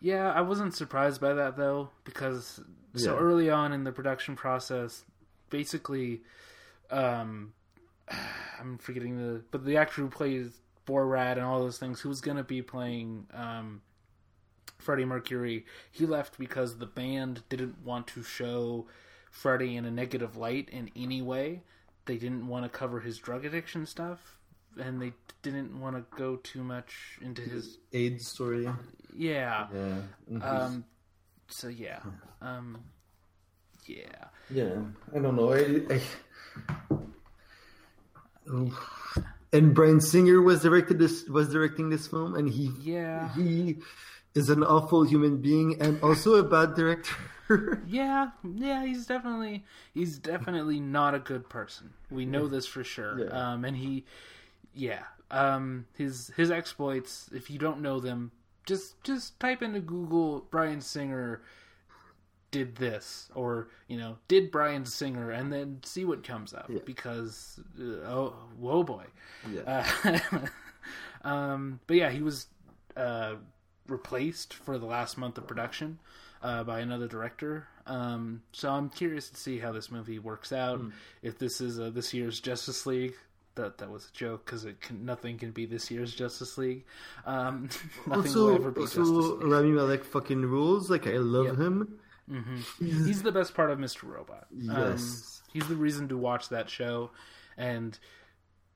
Yeah, 0.00 0.32
I 0.32 0.40
wasn't 0.40 0.74
surprised 0.74 1.20
by 1.20 1.34
that 1.34 1.56
though, 1.56 1.90
because 2.04 2.60
so 2.94 3.14
Yeah. 3.14 3.20
early 3.20 3.50
on 3.50 3.72
in 3.72 3.84
the 3.84 3.92
production 3.92 4.36
process, 4.36 5.04
basically, 5.50 6.22
um, 6.90 7.52
I'm 8.60 8.78
forgetting 8.78 9.16
the, 9.16 9.42
but 9.50 9.64
the 9.64 9.76
actor 9.76 10.02
who 10.02 10.08
plays 10.08 10.60
Borat 10.86 11.32
and 11.32 11.42
all 11.42 11.60
those 11.60 11.78
things, 11.78 12.00
who 12.00 12.08
was 12.08 12.20
gonna 12.20 12.42
be 12.44 12.62
playing 12.62 13.26
um, 13.34 13.82
Freddie 14.78 15.04
Mercury, 15.04 15.66
he 15.90 16.06
left 16.06 16.38
because 16.38 16.78
the 16.78 16.86
band 16.86 17.42
didn't 17.48 17.84
want 17.84 18.06
to 18.08 18.22
show 18.22 18.86
Freddie 19.30 19.76
in 19.76 19.84
a 19.84 19.90
negative 19.90 20.36
light 20.36 20.68
in 20.70 20.90
any 20.94 21.22
way. 21.22 21.62
They 22.06 22.16
didn't 22.16 22.46
want 22.46 22.64
to 22.64 22.68
cover 22.68 23.00
his 23.00 23.18
drug 23.18 23.44
addiction 23.44 23.86
stuff, 23.86 24.18
and 24.78 25.00
they 25.00 25.12
didn't 25.42 25.78
want 25.80 25.96
to 25.96 26.04
go 26.16 26.36
too 26.36 26.62
much 26.62 27.18
into 27.22 27.42
his 27.42 27.78
AIDS 27.92 28.26
story. 28.26 28.68
yeah. 29.16 29.68
Yeah. 29.74 30.38
Um. 30.42 30.84
So 31.48 31.68
yeah. 31.68 32.00
Um. 32.42 32.78
Yeah. 33.86 34.24
Yeah, 34.50 34.82
I 35.14 35.18
don't 35.18 35.36
know. 35.36 35.52
I, 35.52 35.82
I... 35.94 36.96
Oh. 38.52 38.86
And 39.52 39.74
Bryan 39.74 40.00
Singer 40.00 40.40
was 40.42 40.62
directed 40.62 40.98
this 40.98 41.28
was 41.28 41.50
directing 41.50 41.88
this 41.90 42.06
film, 42.06 42.34
and 42.34 42.48
he 42.48 42.70
Yeah. 42.80 43.32
he 43.34 43.78
is 44.34 44.48
an 44.50 44.62
awful 44.62 45.02
human 45.04 45.38
being 45.40 45.80
and 45.82 46.00
also 46.02 46.34
a 46.36 46.42
bad 46.44 46.74
director. 46.74 47.14
Yeah. 47.86 48.30
Yeah. 48.44 48.84
He's 48.84 49.06
definitely 49.06 49.64
he's 49.94 50.18
definitely 50.18 50.80
not 50.80 51.14
a 51.14 51.18
good 51.18 51.48
person. 51.48 51.90
We 52.10 52.24
know 52.26 52.46
this 52.46 52.66
for 52.66 52.84
sure. 52.84 53.24
Yeah. 53.24 53.52
Um. 53.52 53.64
And 53.64 53.76
he, 53.76 54.04
yeah. 54.74 55.02
Um. 55.30 55.86
His 55.96 56.32
his 56.36 56.50
exploits. 56.50 57.28
If 57.32 57.50
you 57.50 57.58
don't 57.58 57.80
know 57.80 58.00
them, 58.00 58.32
just 58.66 59.02
just 59.04 59.38
type 59.40 59.62
into 59.62 59.80
Google 59.80 60.46
Bryan 60.50 60.80
Singer 60.80 61.42
did 62.50 62.74
this 62.76 63.30
or 63.36 63.68
you 63.86 63.96
know 63.96 64.16
did 64.26 64.50
Bryan 64.50 64.84
Singer 64.84 65.30
and 65.30 65.52
then 65.52 65.78
see 65.84 66.04
what 66.04 66.24
comes 66.24 66.52
up 66.52 66.66
Yeah. 66.68 66.80
because 66.84 67.60
uh, 67.80 67.84
oh 68.08 68.34
whoa 68.58 68.82
boy 68.82 69.04
yeah, 69.48 69.86
Uh, 70.04 70.48
um, 71.28 71.78
but 71.86 71.96
yeah, 71.96 72.10
he 72.10 72.22
was 72.22 72.48
uh, 72.96 73.34
replaced 73.86 74.52
for 74.54 74.78
the 74.78 74.86
last 74.86 75.16
month 75.16 75.38
of 75.38 75.46
production 75.46 76.00
uh, 76.42 76.64
by 76.64 76.80
another 76.80 77.06
director. 77.08 77.66
Um, 77.86 78.42
so 78.52 78.70
I'm 78.70 78.88
curious 78.88 79.30
to 79.30 79.36
see 79.36 79.58
how 79.58 79.72
this 79.72 79.90
movie 79.90 80.18
works 80.18 80.52
out. 80.52 80.80
If 81.22 81.38
this 81.38 81.60
is 81.60 81.80
uh, 81.80 81.90
this 81.90 82.12
year's 82.14 82.40
Justice 82.40 82.86
League. 82.86 83.14
That, 83.56 83.78
that 83.78 83.90
was 83.90 84.06
a 84.06 84.16
joke 84.16 84.46
because 84.46 84.64
it 84.64 84.80
can, 84.80 85.04
nothing 85.04 85.36
can 85.36 85.50
be 85.50 85.66
this 85.66 85.90
year's 85.90 86.14
Justice 86.14 86.56
League. 86.56 86.84
Um, 87.26 87.68
nothing 88.06 88.32
will 88.32 88.46
also 88.50 88.54
ever 88.54 88.70
be 88.70 88.80
also 88.82 89.00
Justice 89.00 89.42
League. 89.42 89.52
Rami 89.52 89.70
Malek 89.72 90.04
fucking 90.04 90.42
rules. 90.42 90.88
Like 90.88 91.06
I 91.08 91.16
love 91.18 91.46
Yep. 91.46 91.56
him. 91.58 91.98
He's 92.78 93.22
the 93.22 93.32
best 93.32 93.54
part 93.54 93.70
of 93.72 93.78
Mr. 93.78 94.04
Robot. 94.04 94.46
Um, 94.52 94.92
Yes. 94.92 95.42
he's 95.52 95.66
the 95.66 95.74
reason 95.74 96.08
to 96.08 96.16
watch 96.16 96.48
that 96.50 96.70
show, 96.70 97.10
and 97.58 97.98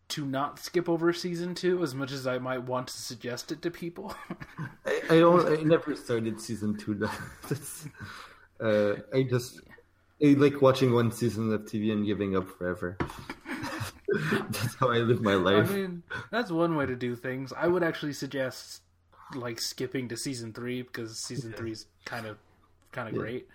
to 0.08 0.24
not 0.24 0.58
skip 0.58 0.88
over 0.88 1.12
season 1.12 1.54
two 1.54 1.82
as 1.82 1.94
much 1.94 2.12
as 2.12 2.26
I 2.26 2.38
might 2.38 2.64
want 2.64 2.88
to 2.88 3.00
suggest 3.00 3.50
it 3.50 3.62
to 3.62 3.70
people. 3.70 4.14
I, 4.86 5.00
I 5.10 5.18
don't. 5.18 5.46
I 5.46 5.62
never 5.62 5.96
started 5.96 6.40
season 6.40 6.76
two. 6.76 6.94
That's, 7.48 7.88
uh, 8.60 8.94
I 9.12 9.22
just 9.22 9.60
I 10.22 10.28
like 10.34 10.62
watching 10.62 10.92
one 10.92 11.10
season 11.10 11.52
of 11.52 11.62
TV 11.62 11.92
and 11.92 12.06
giving 12.06 12.36
up 12.36 12.48
forever. 12.48 12.96
That's 14.08 14.74
how 14.76 14.90
I 14.90 14.98
live 14.98 15.22
my 15.22 15.32
I 15.32 15.36
life. 15.36 15.72
mean, 15.72 16.02
that's 16.30 16.50
one 16.50 16.76
way 16.76 16.86
to 16.86 16.94
do 16.94 17.16
things. 17.16 17.52
I 17.56 17.66
would 17.66 17.82
actually 17.82 18.12
suggest 18.12 18.82
like 19.34 19.60
skipping 19.60 20.08
to 20.08 20.16
season 20.16 20.52
three 20.52 20.82
because 20.82 21.18
season 21.18 21.52
three 21.52 21.72
is 21.72 21.86
kind 22.04 22.26
of 22.26 22.38
kind 22.92 23.08
of 23.08 23.14
great. 23.14 23.48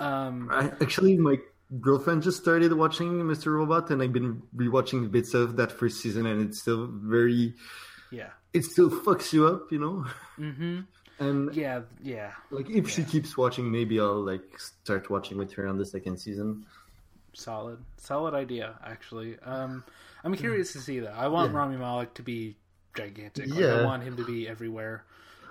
Um, 0.00 0.48
I, 0.50 0.70
actually, 0.80 1.18
my 1.18 1.36
girlfriend 1.80 2.22
just 2.22 2.38
started 2.40 2.72
watching 2.72 3.22
Mr. 3.24 3.52
Robot, 3.54 3.90
and 3.90 4.02
I've 4.02 4.12
been 4.12 4.42
rewatching 4.56 5.10
bits 5.10 5.34
of 5.34 5.56
that 5.56 5.72
first 5.72 6.00
season, 6.00 6.26
and 6.26 6.40
it's 6.40 6.60
still 6.60 6.86
very. 6.90 7.54
yeah, 8.10 8.30
It 8.52 8.64
still 8.64 8.90
fucks 8.90 9.32
you 9.32 9.46
up, 9.46 9.70
you 9.72 9.78
know. 9.78 10.04
hmm 10.36 10.80
And 11.18 11.54
yeah, 11.54 11.80
yeah. 12.02 12.32
like, 12.50 12.68
if 12.68 12.90
she 12.90 13.02
keeps 13.02 13.38
watching, 13.38 13.72
maybe 13.72 13.98
I'll 13.98 14.20
like 14.22 14.44
start 14.58 15.08
watching 15.08 15.38
with 15.38 15.50
her 15.54 15.66
on 15.66 15.78
the 15.78 15.86
second 15.86 16.18
season. 16.18 16.66
Solid, 17.32 17.78
solid 17.96 18.34
idea. 18.34 18.78
Actually, 18.84 19.38
um, 19.40 19.82
I'm 20.24 20.34
curious 20.36 20.72
to 20.74 20.78
see 20.78 21.00
that. 21.00 21.14
I 21.14 21.28
want 21.28 21.52
Yeah. 21.52 21.58
Rami 21.58 21.78
Malek 21.78 22.12
to 22.14 22.22
be 22.22 22.56
gigantic. 22.94 23.48
Like, 23.48 23.64
I 23.64 23.84
want 23.84 24.02
him 24.02 24.16
to 24.16 24.24
be 24.26 24.46
everywhere. 24.46 25.04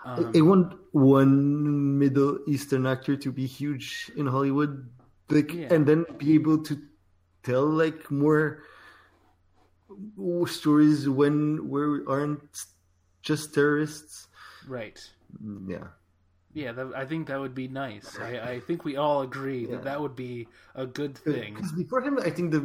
Um, 0.06 0.32
I 0.36 0.42
want 0.42 0.78
one 0.92 1.98
Middle 1.98 2.38
Eastern 2.48 2.86
actor 2.86 3.16
to 3.18 3.32
be 3.32 3.48
huge 3.48 4.12
in 4.16 4.28
Hollywood, 4.28 4.88
like, 5.30 5.54
Yeah. 5.54 5.74
and 5.74 5.86
then 5.86 6.06
be 6.18 6.34
able 6.36 6.60
to 6.64 6.78
tell 7.44 7.66
like 7.66 8.10
more 8.12 8.64
stories 10.48 11.08
when 11.10 11.70
we 11.70 11.82
aren't 12.08 12.66
just 13.22 13.54
terrorists. 13.54 14.28
right. 14.68 15.00
Yeah. 15.68 15.88
Yeah, 16.54 16.72
that, 16.72 16.94
I 16.96 17.04
think 17.06 17.28
that 17.28 17.38
would 17.40 17.54
be 17.54 17.68
nice. 17.68 18.18
I, 18.18 18.40
I 18.54 18.60
think 18.62 18.86
we 18.86 18.96
all 18.96 19.22
agree 19.24 19.64
Yeah. 19.68 19.72
that 19.76 19.84
that 19.84 20.00
would 20.02 20.16
be 20.16 20.48
a 20.74 20.86
good 20.86 21.18
thing. 21.18 21.54
Because 21.56 21.74
before 21.74 22.02
him, 22.02 22.18
I 22.20 22.30
think 22.30 22.52
the 22.52 22.64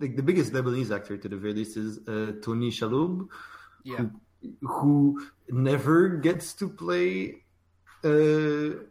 like 0.00 0.16
the 0.16 0.22
biggest 0.22 0.52
Lebanese 0.52 0.90
actor 0.94 1.16
to 1.16 1.28
the 1.28 1.36
very 1.36 1.54
least 1.54 1.76
is 1.76 1.98
uh, 2.08 2.32
Tony 2.42 2.70
Shalhoub, 2.70 3.28
Yeah, 3.84 4.06
who 4.62 5.22
never 5.48 6.08
gets 6.08 6.52
to 6.54 6.68
play 6.68 7.42
uh, 8.02 8.82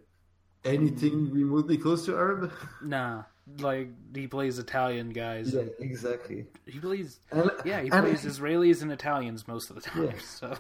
anything 0.68 1.32
remotely 1.32 1.78
close 1.78 2.06
to 2.06 2.16
Arab. 2.16 2.52
nah, 2.84 3.24
like 3.60 3.90
he 4.14 4.28
plays 4.28 4.60
Italian 4.60 5.10
guys. 5.10 5.54
yeah, 5.54 5.64
exactly. 5.80 6.46
He 6.66 6.80
plays, 6.80 7.20
And, 7.32 7.50
yeah, 7.66 7.82
he 7.82 7.90
plays 7.90 8.24
Israelis 8.26 8.82
and 8.82 8.92
Italians 8.92 9.48
most 9.48 9.70
of 9.70 9.76
the 9.76 9.82
time. 9.82 10.06
Yeah. 10.06 10.20
So 10.20 10.58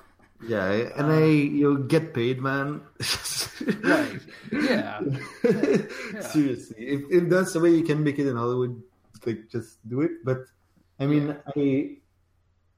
Yeah, 0.47 0.71
and 0.95 1.11
I 1.11 1.25
you 1.25 1.63
know, 1.63 1.75
get 1.81 2.13
paid, 2.13 2.41
man. 2.41 2.81
right, 3.83 4.21
yeah, 4.51 5.01
Seriously, 6.21 6.77
if, 6.77 7.01
if 7.09 7.29
that's 7.29 7.53
the 7.53 7.59
way 7.59 7.71
you 7.71 7.83
can 7.83 8.03
make 8.03 8.19
it 8.19 8.27
in 8.27 8.35
Hollywood, 8.37 8.81
like 9.25 9.49
just 9.49 9.77
do 9.89 10.01
it. 10.01 10.23
But 10.23 10.45
I 10.99 11.05
mean, 11.05 11.35
I 11.55 11.97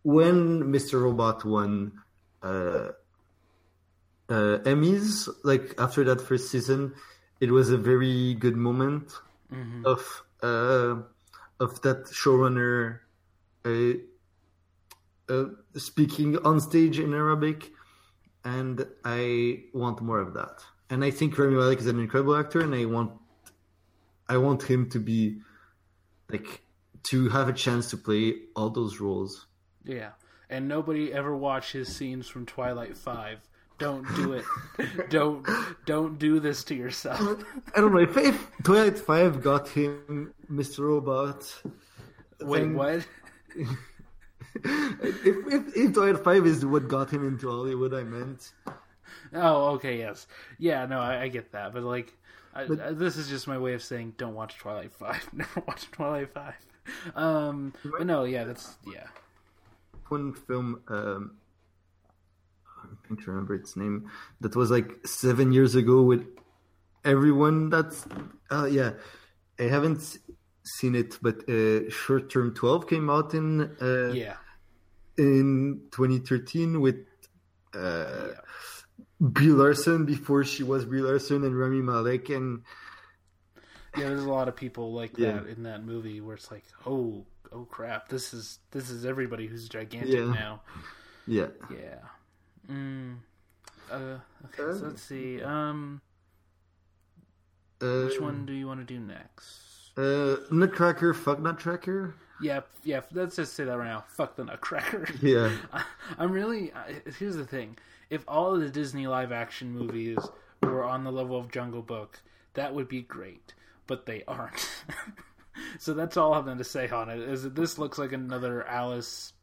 when 0.04 0.64
Mr. 0.72 1.02
Robot 1.02 1.44
won 1.46 1.92
uh, 2.42 2.96
uh, 4.30 4.58
Emmys, 4.64 5.28
like 5.44 5.76
after 5.78 6.04
that 6.06 6.22
first 6.22 6.50
season, 6.52 6.94
it 7.40 7.52
was 7.52 7.70
a 7.70 7.78
very 7.78 8.34
good 8.36 8.56
moment 8.56 9.12
hmm 9.50 9.86
of 9.86 10.24
uh, 10.44 10.96
of 11.60 11.82
that 11.82 12.06
showrunner 12.06 13.00
uh, 13.66 13.94
uh, 15.30 15.46
speaking 15.76 16.38
on 16.40 16.60
stage 16.60 17.00
in 17.00 17.14
Arabic, 17.14 17.72
and 18.44 18.86
I 19.04 19.64
want 19.74 20.02
more 20.02 20.20
of 20.20 20.34
that. 20.34 20.64
And 20.90 21.04
I 21.04 21.12
think 21.12 21.38
Rami 21.38 21.56
Malek 21.56 21.80
is 21.80 21.88
an 21.88 22.00
incredible 22.00 22.36
actor, 22.36 22.62
and 22.62 22.74
I 22.74 22.86
want 22.86 23.12
I 24.28 24.38
want 24.38 24.64
him 24.64 24.90
to 24.92 25.00
be 25.00 25.42
like 26.30 26.62
to 27.10 27.30
have 27.30 27.50
a 27.50 27.54
chance 27.54 27.90
to 27.92 27.98
play 27.98 28.36
all 28.56 28.70
those 28.70 29.00
roles. 29.00 29.48
yeah. 29.84 30.12
And 30.52 30.68
nobody 30.68 31.14
ever 31.14 31.36
watched 31.36 31.74
his 31.74 31.96
scenes 31.96 32.28
from 32.28 32.48
Twilight 32.48 32.98
Five. 32.98 33.40
Don't 33.80 34.06
do 34.16 34.34
it. 34.34 34.46
don't 35.10 35.46
don't 35.86 36.20
do 36.20 36.40
this 36.40 36.64
to 36.66 36.76
yourself. 36.76 37.44
I 37.76 37.80
don't 37.82 37.94
know 37.94 38.00
if, 38.00 38.16
if 38.18 38.48
Twilight 38.64 39.00
Five 39.00 39.42
got 39.42 39.68
him 39.70 40.34
Mr. 40.52 40.80
Robot. 40.80 41.62
Wait, 42.42 42.60
then- 42.60 42.74
what? 42.76 43.08
if, 43.56 45.28
if, 45.54 45.76
if 45.76 45.94
Twilight 45.94 46.24
Five 46.24 46.46
is 46.46 46.66
what 46.66 46.88
got 46.88 47.12
him 47.12 47.28
into 47.28 47.50
Hollywood, 47.50 47.94
I 47.94 48.04
meant. 48.04 48.52
Oh, 49.34 49.68
okay, 49.76 49.98
yes, 49.98 50.28
yeah, 50.58 50.86
no, 50.86 51.00
I, 51.00 51.24
I 51.24 51.28
get 51.28 51.52
that, 51.52 51.74
but 51.74 51.84
like, 51.84 52.14
I, 52.54 52.64
I- 52.64 52.92
this 52.94 53.16
is 53.18 53.30
just 53.30 53.48
my 53.48 53.58
way 53.58 53.74
of 53.74 53.84
saying 53.84 54.16
don't 54.18 54.36
watch 54.36 54.58
Twilight 54.58 54.92
Five. 54.94 55.28
Never 55.34 55.64
watch 55.68 55.90
Twilight 55.92 56.34
Five. 56.34 56.56
Um, 57.16 57.74
but 57.84 58.06
no, 58.08 58.24
yeah, 58.24 58.44
that's 58.44 58.78
yeah, 58.92 59.06
one 60.08 60.34
film 60.34 60.82
um 60.88 61.36
To 63.10 63.32
remember 63.32 63.56
its 63.56 63.76
name 63.76 64.10
that 64.42 64.56
was 64.56 64.70
like 64.72 64.92
seven 65.06 65.52
years 65.52 65.74
ago 65.76 66.02
with 66.04 66.26
everyone 67.04 67.70
that's 67.70 68.06
uh 68.52 68.66
yeah 68.70 68.92
I 69.60 69.64
haven't 69.64 70.18
seen 70.64 70.94
it 70.96 71.18
but 71.22 71.48
uh 71.50 71.90
short 71.90 72.30
term 72.30 72.54
12 72.54 72.88
came 72.88 73.10
out 73.10 73.34
in 73.34 73.62
uh 73.82 74.12
yeah, 74.14 74.36
in 75.18 75.82
2013 75.92 76.80
with 76.82 76.98
uh, 77.76 77.80
Yeah. 77.80 78.34
Brie 79.22 79.48
Larson 79.48 80.06
before 80.06 80.44
she 80.44 80.64
was 80.64 80.86
Brie 80.86 81.02
Larson 81.02 81.44
and 81.44 81.58
Rami 81.58 81.82
Malek 81.82 82.30
and 82.30 82.62
Yeah, 83.98 84.10
there's 84.10 84.24
a 84.24 84.30
lot 84.30 84.48
of 84.48 84.56
people 84.56 84.94
like 84.94 85.18
Yeah. 85.18 85.34
that 85.34 85.48
in 85.48 85.64
that 85.64 85.84
movie 85.84 86.22
where 86.22 86.36
it's 86.36 86.52
like, 86.52 86.64
oh, 86.86 87.26
oh 87.52 87.66
crap, 87.66 88.08
this 88.10 88.34
is 88.34 88.60
this 88.72 88.90
is 88.90 89.04
everybody 89.06 89.48
who's 89.48 89.68
gigantic 89.68 90.14
Yeah. 90.14 90.32
now. 90.32 90.62
yeah. 91.28 91.48
Yeah. 91.72 92.00
Mm. 92.70 93.18
Uh, 93.92 93.96
okay, 93.96 94.58
so 94.58 94.64
Uh, 94.70 94.74
let's 94.88 95.02
see. 95.02 95.42
Um, 95.42 96.02
Uh, 97.82 98.04
which 98.06 98.20
one 98.20 98.46
do 98.46 98.54
you 98.54 98.68
want 98.68 98.80
to 98.80 98.86
do 98.86 99.00
next? 99.00 99.92
Uh, 99.98 100.38
Nutcracker, 100.52 101.14
fuck 101.14 101.40
Nutcracker. 101.40 102.14
Yeah, 102.42 102.62
yeah. 102.84 103.02
Let's 103.14 103.36
just 103.36 103.54
say 103.54 103.64
that 103.66 103.78
right 103.78 103.88
now. 103.88 104.06
Fuck 104.10 104.36
the 104.36 104.46
Nutcracker. 104.46 105.08
Yeah, 105.22 105.52
I, 105.74 105.84
I'm 106.18 106.32
really. 106.32 106.72
I, 106.74 107.02
here's 107.18 107.36
the 107.36 107.46
thing: 107.46 107.78
if 108.10 108.24
all 108.28 108.54
of 108.54 108.62
the 108.62 108.70
Disney 108.70 109.08
live 109.08 109.32
action 109.32 109.72
movies 109.72 110.18
were 110.62 110.84
on 110.84 111.04
the 111.04 111.12
level 111.12 111.38
of 111.38 111.52
Jungle 111.52 111.82
Book, 111.82 112.22
that 112.54 112.74
would 112.74 112.88
be 112.88 113.02
great. 113.02 113.54
But 113.88 114.06
they 114.06 114.24
aren't. 114.28 114.70
so 115.80 115.94
that's 115.94 116.16
all 116.16 116.34
I'm 116.34 116.46
going 116.46 116.60
to 116.60 116.64
say 116.64 116.88
on 116.90 117.10
it. 117.10 117.20
Is 117.20 117.44
that 117.44 117.56
this 117.56 117.78
looks 117.78 117.98
like 117.98 118.12
another 118.14 118.66
Alice 118.68 119.34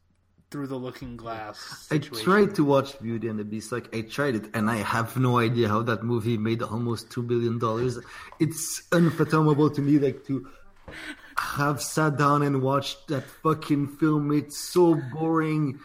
through 0.57 0.67
the 0.67 0.77
Looking 0.77 1.19
Glass 1.19 1.87
I 1.91 1.99
tried 1.99 2.55
to 2.55 2.65
watch 2.65 2.99
Beauty 2.99 3.29
and 3.29 3.39
the 3.39 3.45
Beast. 3.45 3.73
Like 3.73 3.95
I 3.95 4.01
tried 4.01 4.37
it, 4.37 4.45
and 4.55 4.71
I 4.71 4.77
have 4.77 5.15
no 5.19 5.39
idea 5.39 5.69
how 5.69 5.83
that 5.83 6.03
movie 6.03 6.39
made 6.39 6.63
almost 6.63 7.11
two 7.11 7.23
billion 7.23 7.59
dollars. 7.59 7.99
It's 8.41 8.83
unfathomable 8.91 9.69
to 9.69 9.83
me, 9.83 9.99
like 9.99 10.25
to 10.29 10.49
have 11.37 11.83
sat 11.83 12.17
down 12.17 12.41
and 12.43 12.63
watched 12.63 13.09
that 13.09 13.25
fucking 13.43 13.99
film. 13.99 14.33
It's 14.33 14.59
so 14.59 14.95
boring. 15.13 15.79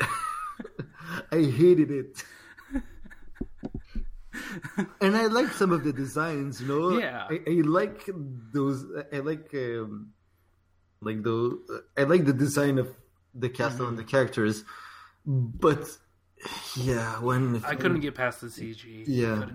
I 1.32 1.40
hated 1.40 1.90
it. 1.90 2.24
and 5.00 5.16
I 5.16 5.28
like 5.28 5.48
some 5.48 5.72
of 5.72 5.82
the 5.82 5.94
designs, 5.94 6.60
you 6.60 6.68
know. 6.68 6.98
Yeah. 6.98 7.26
I, 7.30 7.40
I 7.48 7.62
like 7.64 8.04
those. 8.52 8.84
I 9.10 9.20
like, 9.20 9.48
um, 9.54 10.12
like 11.00 11.22
the. 11.22 11.82
I 11.96 12.02
like 12.02 12.26
the 12.26 12.34
design 12.34 12.76
of 12.76 12.94
the 13.38 13.48
castle 13.48 13.88
and 13.88 13.98
the 13.98 14.04
characters, 14.04 14.64
but 15.26 15.88
yeah, 16.76 17.20
when 17.20 17.62
I 17.64 17.74
couldn't 17.74 18.00
get 18.00 18.14
past 18.14 18.40
the 18.40 18.48
CG. 18.48 19.04
Yeah. 19.06 19.46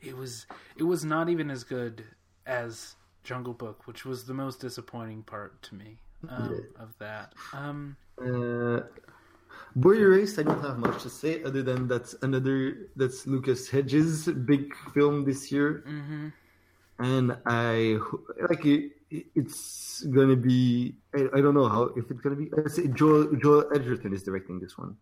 It 0.00 0.16
was 0.16 0.46
it 0.76 0.84
was 0.84 1.04
not 1.04 1.28
even 1.28 1.50
as 1.50 1.64
good 1.64 2.04
as 2.46 2.94
Jungle 3.24 3.52
Book, 3.52 3.86
which 3.86 4.04
was 4.04 4.24
the 4.24 4.34
most 4.34 4.60
disappointing 4.60 5.22
part 5.22 5.60
to 5.62 5.74
me 5.74 5.98
um, 6.28 6.66
of 6.78 6.96
that. 6.98 7.34
Um, 7.52 7.96
Uh, 8.20 8.80
Boy 9.76 9.96
Erased, 9.96 10.38
I 10.38 10.42
don't 10.42 10.62
have 10.62 10.78
much 10.78 11.02
to 11.02 11.10
say 11.10 11.42
other 11.44 11.62
than 11.62 11.86
that's 11.86 12.14
another 12.22 12.88
that's 12.96 13.26
Lucas 13.26 13.68
Hedges' 13.68 14.26
big 14.26 14.74
film 14.94 15.24
this 15.24 15.52
year, 15.52 15.84
mhm. 15.86 16.32
And 16.98 17.36
I 17.46 17.98
like 18.48 18.64
it. 18.64 18.92
It's 19.10 20.02
gonna 20.04 20.36
be. 20.36 20.94
I, 21.14 21.28
I 21.34 21.40
don't 21.40 21.54
know 21.54 21.68
how 21.68 21.84
if 21.96 22.10
it's 22.10 22.20
gonna 22.20 22.36
be. 22.36 22.50
Joel 22.94 23.36
Joel 23.36 23.64
Edgerton 23.74 24.12
is 24.12 24.22
directing 24.22 24.60
this 24.60 24.76
one. 24.76 24.96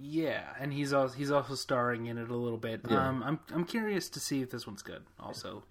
Yeah, 0.00 0.44
and 0.60 0.72
he's 0.72 0.92
also 0.92 1.14
he's 1.16 1.30
also 1.30 1.54
starring 1.54 2.06
in 2.06 2.18
it 2.18 2.30
a 2.30 2.36
little 2.36 2.58
bit. 2.58 2.82
Yeah. 2.88 3.08
Um, 3.08 3.22
I'm 3.24 3.40
I'm 3.52 3.64
curious 3.64 4.08
to 4.10 4.20
see 4.20 4.42
if 4.42 4.50
this 4.50 4.66
one's 4.66 4.82
good. 4.82 5.02
Also, 5.18 5.64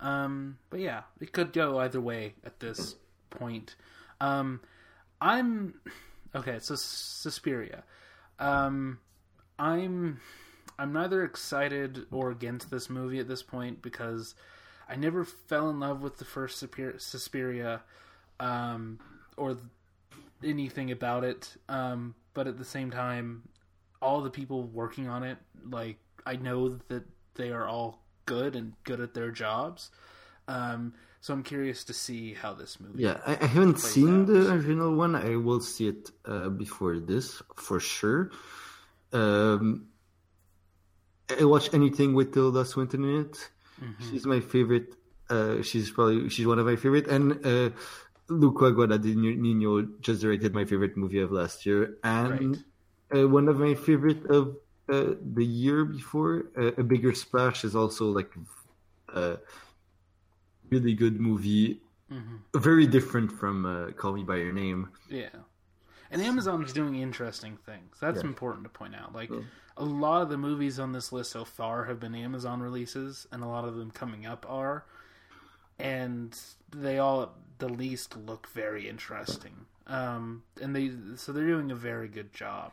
um, 0.00 0.58
but 0.70 0.80
yeah, 0.80 1.02
it 1.20 1.32
could 1.32 1.52
go 1.52 1.78
either 1.78 2.00
way 2.00 2.34
at 2.44 2.60
this 2.60 2.96
point. 3.30 3.76
Um, 4.20 4.60
I'm 5.20 5.74
okay. 6.34 6.58
So 6.58 6.74
Suspiria. 6.74 7.84
Um, 8.38 8.98
I'm 9.58 10.20
I'm 10.78 10.92
neither 10.92 11.24
excited 11.24 12.06
or 12.10 12.30
against 12.30 12.70
this 12.70 12.90
movie 12.90 13.18
at 13.18 13.28
this 13.28 13.42
point 13.42 13.82
because 13.82 14.34
I 14.88 14.96
never 14.96 15.24
fell 15.24 15.68
in 15.70 15.80
love 15.80 16.02
with 16.02 16.18
the 16.18 16.24
first 16.24 16.58
Suspiria, 16.58 17.82
um, 18.38 18.98
or 19.36 19.56
anything 20.44 20.90
about 20.90 21.24
it. 21.24 21.56
Um, 21.68 22.14
but 22.34 22.46
at 22.46 22.58
the 22.58 22.64
same 22.64 22.90
time, 22.90 23.48
all 24.00 24.20
the 24.20 24.30
people 24.30 24.62
working 24.62 25.08
on 25.08 25.22
it, 25.22 25.38
like 25.68 25.98
I 26.24 26.36
know 26.36 26.78
that 26.88 27.04
they 27.34 27.50
are 27.50 27.66
all 27.66 28.02
good 28.26 28.56
and 28.56 28.72
good 28.84 29.00
at 29.00 29.14
their 29.14 29.30
jobs. 29.30 29.90
Um, 30.48 30.94
so 31.20 31.34
I'm 31.34 31.42
curious 31.42 31.82
to 31.84 31.92
see 31.92 32.34
how 32.34 32.54
this 32.54 32.78
movie. 32.78 33.02
Yeah, 33.02 33.18
I, 33.26 33.36
I 33.40 33.46
haven't 33.46 33.80
seen 33.80 34.20
out. 34.20 34.26
the 34.28 34.52
original 34.52 34.94
one. 34.94 35.16
I 35.16 35.36
will 35.36 35.60
see 35.60 35.88
it 35.88 36.10
uh, 36.24 36.50
before 36.50 36.98
this 37.00 37.42
for 37.56 37.80
sure. 37.80 38.30
Um, 39.12 39.88
I 41.40 41.44
watch 41.44 41.74
anything 41.74 42.14
with 42.14 42.32
Tilda 42.32 42.64
Swinton 42.64 43.02
in 43.04 43.20
it. 43.22 43.50
Mm-hmm. 43.82 44.10
She's 44.10 44.26
my 44.26 44.40
favorite. 44.40 44.94
Uh, 45.28 45.62
she's 45.62 45.90
probably 45.90 46.28
she's 46.28 46.46
one 46.46 46.58
of 46.58 46.66
my 46.66 46.76
favorite. 46.76 47.06
And 47.08 47.44
uh, 47.44 47.70
Luca 48.28 48.72
Guadagnino 48.72 50.00
just 50.00 50.20
directed 50.22 50.54
my 50.54 50.64
favorite 50.64 50.96
movie 50.96 51.20
of 51.20 51.30
last 51.32 51.66
year, 51.66 51.96
and 52.02 52.62
uh, 53.14 53.28
one 53.28 53.48
of 53.48 53.58
my 53.58 53.74
favorite 53.74 54.24
of 54.26 54.56
uh, 54.88 55.14
the 55.34 55.44
year 55.44 55.84
before. 55.84 56.46
Uh, 56.56 56.72
a 56.78 56.82
bigger 56.82 57.12
splash 57.14 57.64
is 57.64 57.74
also 57.76 58.06
like 58.10 58.30
a 59.14 59.38
really 60.70 60.94
good 60.94 61.20
movie 61.20 61.80
Mhm. 62.10 62.38
very 62.54 62.86
different 62.86 63.32
from 63.32 63.66
uh, 63.66 63.90
Call 63.92 64.12
Me 64.14 64.22
by 64.22 64.36
Your 64.36 64.52
Name. 64.52 64.90
Yeah. 65.08 65.30
And 66.10 66.22
Amazon 66.22 66.62
is 66.62 66.72
doing 66.72 66.94
interesting 66.94 67.56
things. 67.66 67.96
That's 68.00 68.22
Yeah. 68.22 68.28
important 68.28 68.64
to 68.64 68.70
point 68.70 68.94
out. 68.94 69.12
Like. 69.12 69.30
A 69.76 69.84
lot 69.84 70.22
of 70.22 70.28
the 70.28 70.38
movies 70.38 70.78
on 70.78 70.92
this 70.92 71.12
list 71.12 71.32
so 71.32 71.44
far 71.44 71.84
have 71.84 72.00
been 72.00 72.14
Amazon 72.14 72.60
releases, 72.60 73.26
and 73.30 73.42
a 73.42 73.46
lot 73.46 73.64
of 73.64 73.76
them 73.76 73.90
coming 73.90 74.26
up 74.26 74.46
are, 74.48 74.84
and 75.78 76.38
they 76.74 76.98
all 76.98 77.22
at 77.22 77.30
the 77.58 77.68
least 77.68 78.16
look 78.16 78.48
very 78.48 78.88
interesting. 78.88 79.66
Um, 79.86 80.42
and 80.60 80.74
they 80.74 80.90
so 81.16 81.32
they're 81.32 81.46
doing 81.46 81.70
a 81.70 81.76
very 81.76 82.08
good 82.08 82.32
job 82.32 82.72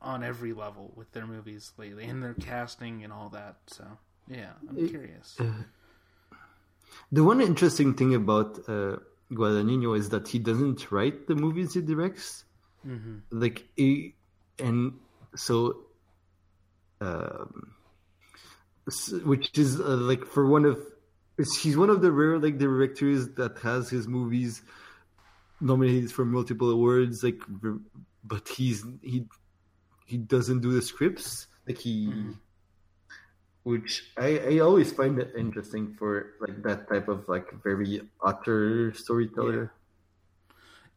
on 0.00 0.22
every 0.24 0.52
level 0.52 0.92
with 0.96 1.12
their 1.12 1.26
movies 1.26 1.72
lately, 1.76 2.04
and 2.04 2.22
their 2.22 2.34
casting 2.34 3.04
and 3.04 3.12
all 3.12 3.28
that. 3.30 3.56
So 3.66 3.84
yeah, 4.28 4.52
I'm 4.68 4.88
curious. 4.88 5.38
The 7.12 7.24
one 7.24 7.40
interesting 7.40 7.94
thing 7.94 8.14
about 8.14 8.58
uh, 8.68 8.96
Guadagnino 9.32 9.96
is 9.96 10.10
that 10.10 10.28
he 10.28 10.38
doesn't 10.38 10.90
write 10.90 11.26
the 11.26 11.34
movies 11.34 11.74
he 11.74 11.80
directs. 11.80 12.44
hmm 12.82 13.18
Like, 13.30 13.66
he, 13.76 14.14
and 14.58 14.94
so, 15.34 15.84
um, 17.04 17.74
which 19.24 19.56
is 19.58 19.80
uh, 19.80 19.96
like 20.10 20.24
for 20.26 20.46
one 20.46 20.64
of, 20.64 20.78
he's 21.60 21.76
one 21.76 21.90
of 21.90 22.00
the 22.00 22.12
rare 22.12 22.38
like 22.38 22.58
directors 22.58 23.28
that 23.40 23.58
has 23.58 23.88
his 23.90 24.06
movies 24.06 24.62
nominated 25.60 26.10
for 26.12 26.24
multiple 26.24 26.70
awards. 26.70 27.22
Like, 27.22 27.40
but 28.22 28.48
he's 28.48 28.84
he 29.02 29.26
he 30.06 30.16
doesn't 30.18 30.60
do 30.60 30.72
the 30.72 30.82
scripts. 30.82 31.46
Like 31.66 31.78
he. 31.78 32.06
Mhm. 32.08 32.36
which 33.64 34.12
I, 34.18 34.30
I 34.52 34.58
always 34.60 34.92
find 34.92 35.18
it 35.18 35.32
interesting 35.38 35.96
for 35.98 36.36
like 36.44 36.62
that 36.68 36.86
type 36.86 37.08
of 37.08 37.24
like 37.34 37.48
very 37.64 38.02
auteur 38.20 38.92
storyteller. 38.92 39.72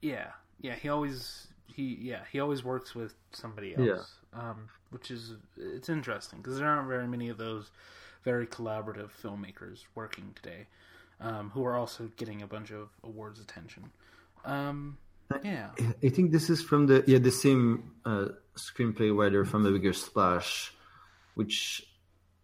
Yeah, 0.01 0.35
yeah. 0.59 0.75
He 0.75 0.89
always 0.89 1.47
he 1.77 1.97
yeah 2.01 2.21
he 2.31 2.39
always 2.39 2.63
works 2.63 2.95
with 2.95 3.13
somebody 3.31 3.75
else. 3.75 4.15
Um, 4.33 4.67
which 4.89 5.11
is 5.11 5.33
it's 5.57 5.89
interesting 5.89 6.39
because 6.41 6.57
there 6.57 6.67
aren't 6.67 6.87
very 6.87 7.07
many 7.07 7.29
of 7.29 7.37
those 7.37 7.71
very 8.23 8.47
collaborative 8.47 9.09
filmmakers 9.23 9.85
working 9.95 10.33
today, 10.35 10.67
um, 11.21 11.51
who 11.51 11.63
are 11.65 11.75
also 11.75 12.09
getting 12.17 12.41
a 12.41 12.47
bunch 12.47 12.71
of 12.71 12.89
awards 13.03 13.39
attention. 13.39 13.91
Um, 14.43 14.97
yeah, 15.43 15.69
I 16.03 16.09
think 16.09 16.31
this 16.31 16.49
is 16.49 16.61
from 16.61 16.87
the 16.87 17.03
yeah 17.05 17.19
the 17.19 17.31
same 17.31 17.91
uh, 18.05 18.29
screenplay 18.55 19.15
writer 19.15 19.45
from 19.45 19.63
The 19.63 19.71
Bigger 19.71 19.93
Splash, 19.93 20.73
which 21.35 21.85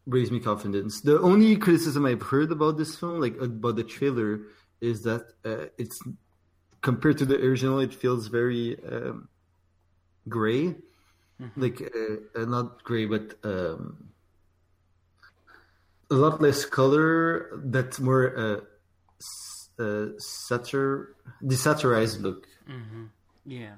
brings 0.05 0.29
me 0.31 0.39
confidence. 0.39 1.01
The 1.01 1.19
only 1.19 1.55
criticism 1.55 2.05
I've 2.05 2.21
heard 2.21 2.51
about 2.51 2.77
this 2.77 2.95
film, 2.95 3.19
like 3.19 3.35
about 3.41 3.77
the 3.77 3.83
trailer, 3.83 4.41
is 4.79 5.01
that 5.03 5.23
uh, 5.43 5.65
it's 5.77 5.99
compared 6.83 7.17
to 7.17 7.25
the 7.25 7.37
original, 7.41 7.79
it 7.79 7.93
feels 7.95 8.27
very 8.27 8.77
um, 8.85 9.27
gray, 10.29 10.75
like 11.57 11.81
uh, 11.81 12.39
uh, 12.39 12.45
not 12.45 12.83
gray, 12.83 13.05
but 13.05 13.33
um, 13.43 14.09
a 16.11 16.15
lot 16.15 16.41
less 16.41 16.65
color. 16.65 17.49
That's 17.65 17.99
more 17.99 18.37
uh, 18.37 18.61
s- 19.19 19.69
uh, 19.79 20.07
satir, 20.21 21.07
desaturized 21.41 22.21
look. 22.21 22.47
hmm 22.67 23.05
yeah, 23.45 23.75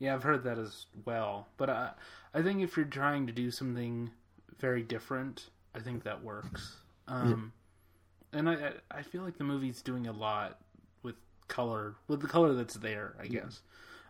yeah. 0.00 0.14
I've 0.14 0.22
heard 0.24 0.42
that 0.44 0.58
as 0.58 0.86
well. 1.06 1.46
But 1.56 1.70
I 1.70 1.90
I 2.34 2.42
think 2.42 2.60
if 2.62 2.76
you're 2.76 2.86
trying 2.86 3.26
to 3.28 3.32
do 3.32 3.50
something 3.50 4.10
very 4.58 4.82
different, 4.82 5.48
I 5.74 5.80
think 5.80 6.02
that 6.04 6.22
works. 6.24 6.76
Um, 7.06 7.52
And 8.32 8.48
I 8.50 8.72
I- 8.90 9.02
feel 9.02 9.22
like 9.22 9.38
the 9.38 9.44
movie's 9.44 9.80
doing 9.80 10.06
a 10.06 10.12
lot 10.12 10.60
color 11.48 11.94
with 12.06 12.20
the 12.20 12.28
color 12.28 12.54
that's 12.54 12.74
there. 12.74 13.14
I 13.20 13.26
guess 13.26 13.60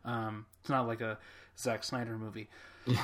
um, 0.04 0.46
it's 0.60 0.70
not 0.70 0.86
like 0.86 1.00
a 1.00 1.18
Zack 1.58 1.84
Snyder 1.84 2.16
movie. 2.18 2.48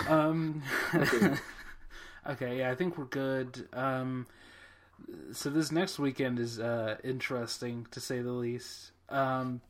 Um, 0.08 0.62
okay. 0.94 1.34
okay, 2.30 2.58
yeah, 2.58 2.70
I 2.70 2.74
think 2.74 2.96
we're 2.98 3.04
good. 3.04 3.68
Um, 3.72 4.26
so 5.32 5.50
this 5.50 5.70
next 5.72 5.98
weekend 5.98 6.38
is 6.38 6.58
uh, 6.60 6.96
interesting 7.04 7.86
to 7.90 8.00
say 8.00 8.20
the 8.20 8.32
least. 8.32 8.92
Um, 9.08 9.60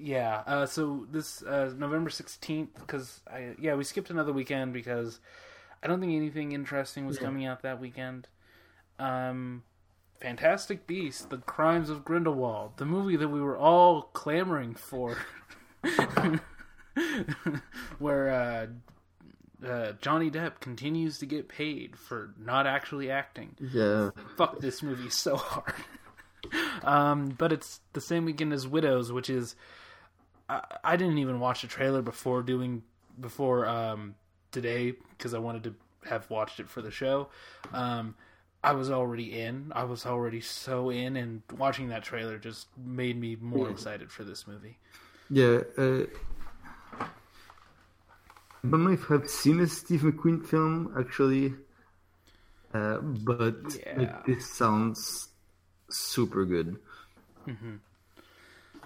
yeah, 0.00 0.42
uh, 0.46 0.66
so 0.66 1.06
this 1.10 1.42
uh, 1.42 1.72
November 1.76 2.10
sixteenth, 2.10 2.74
because 2.78 3.20
I 3.30 3.54
yeah 3.58 3.74
we 3.74 3.84
skipped 3.84 4.10
another 4.10 4.32
weekend 4.32 4.72
because 4.72 5.18
I 5.82 5.86
don't 5.86 6.00
think 6.00 6.12
anything 6.12 6.52
interesting 6.52 7.06
was 7.06 7.16
Yeah. 7.16 7.24
coming 7.24 7.46
out 7.46 7.62
that 7.62 7.80
weekend. 7.80 8.28
Um, 8.98 9.62
Fantastic 10.20 10.86
Beasts: 10.86 11.24
The 11.24 11.38
Crimes 11.38 11.90
of 11.90 12.04
Grindelwald, 12.04 12.72
the 12.76 12.84
movie 12.84 13.16
that 13.16 13.28
we 13.28 13.40
were 13.40 13.56
all 13.56 14.02
clamoring 14.02 14.74
for, 14.74 15.16
where 17.98 18.30
uh, 18.30 18.66
uh, 19.66 19.92
Johnny 20.00 20.30
Depp 20.30 20.60
continues 20.60 21.18
to 21.18 21.26
get 21.26 21.48
paid 21.48 21.96
for 21.96 22.34
not 22.38 22.66
actually 22.66 23.10
acting. 23.10 23.56
Yeah. 23.60 24.10
Fuck 24.36 24.60
this 24.60 24.82
movie 24.82 25.10
so 25.10 25.36
hard. 25.36 25.74
um, 26.82 27.28
but 27.36 27.52
it's 27.52 27.80
the 27.92 28.00
same 28.00 28.24
weekend 28.24 28.52
as 28.52 28.66
Widows, 28.66 29.12
which 29.12 29.30
is 29.30 29.56
I, 30.48 30.62
I 30.84 30.96
didn't 30.96 31.18
even 31.18 31.40
watch 31.40 31.62
the 31.62 31.68
trailer 31.68 32.02
before 32.02 32.42
doing 32.42 32.82
before 33.20 33.66
um, 33.66 34.14
today 34.52 34.94
because 35.16 35.34
I 35.34 35.38
wanted 35.38 35.64
to 35.64 35.74
have 36.08 36.28
watched 36.30 36.60
it 36.60 36.68
for 36.68 36.82
the 36.82 36.90
show. 36.90 37.28
Um, 37.72 38.14
I 38.62 38.72
was 38.72 38.90
already 38.90 39.40
in. 39.40 39.72
I 39.74 39.84
was 39.84 40.04
already 40.04 40.40
so 40.40 40.90
in, 40.90 41.16
and 41.16 41.42
watching 41.56 41.88
that 41.88 42.02
trailer 42.02 42.38
just 42.38 42.66
made 42.76 43.18
me 43.18 43.36
more 43.36 43.66
Yeah. 43.66 43.72
excited 43.72 44.10
for 44.10 44.24
this 44.24 44.46
movie. 44.46 44.78
Yeah. 45.30 45.60
Uh, 45.76 46.04
I 48.64 48.68
don't 48.70 48.84
know 48.84 48.90
if 48.90 49.10
I've 49.10 49.28
seen 49.28 49.60
a 49.60 49.66
Steve 49.66 50.02
McQueen 50.02 50.44
film 50.46 50.94
actually, 50.98 51.54
uh, 52.74 52.98
but 52.98 53.56
Yeah. 53.86 53.96
like, 53.96 54.24
this 54.26 54.50
sounds 54.56 55.28
super 55.90 56.44
good. 56.44 56.76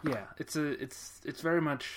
Yeah, 0.02 0.24
it's 0.38 0.56
a 0.56 0.64
it's 0.82 1.20
it's 1.24 1.40
very 1.40 1.60
much 1.60 1.90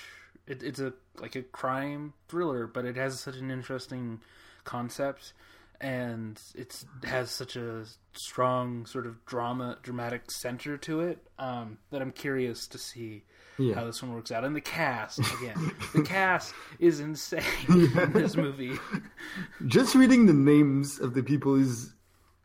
it, 0.48 0.62
it's 0.62 0.80
a 0.80 0.94
like 1.20 1.36
a 1.36 1.42
crime 1.42 2.14
thriller, 2.28 2.68
but 2.68 2.86
it 2.86 2.96
has 2.96 3.20
such 3.20 3.38
an 3.38 3.50
interesting 3.50 4.20
concept, 4.64 5.34
and 5.82 6.40
it's 6.56 6.86
has 7.04 7.30
such 7.32 7.56
a 7.56 7.86
strong 8.14 8.86
sort 8.86 9.06
of 9.06 9.24
drama 9.26 9.78
dramatic 9.84 10.32
center 10.32 10.78
to 10.78 11.02
it 11.02 11.20
um, 11.40 11.78
that 11.92 12.02
I'm 12.02 12.12
curious 12.12 12.68
to 12.68 12.78
see 12.78 13.24
Yeah. 13.58 13.76
how 13.76 13.86
this 13.86 14.02
one 14.04 14.14
works 14.14 14.32
out. 14.32 14.44
And 14.44 14.56
the 14.56 14.62
cast 14.62 15.20
again, 15.20 15.72
the 15.94 16.02
cast 16.04 16.54
is 16.80 17.00
insane 17.00 17.44
in 17.70 18.12
this 18.14 18.36
movie. 18.36 18.74
Just 19.68 19.96
reading 19.96 20.26
the 20.26 20.34
names 20.34 21.00
of 21.00 21.14
the 21.14 21.24
people 21.24 21.56
is 21.56 21.94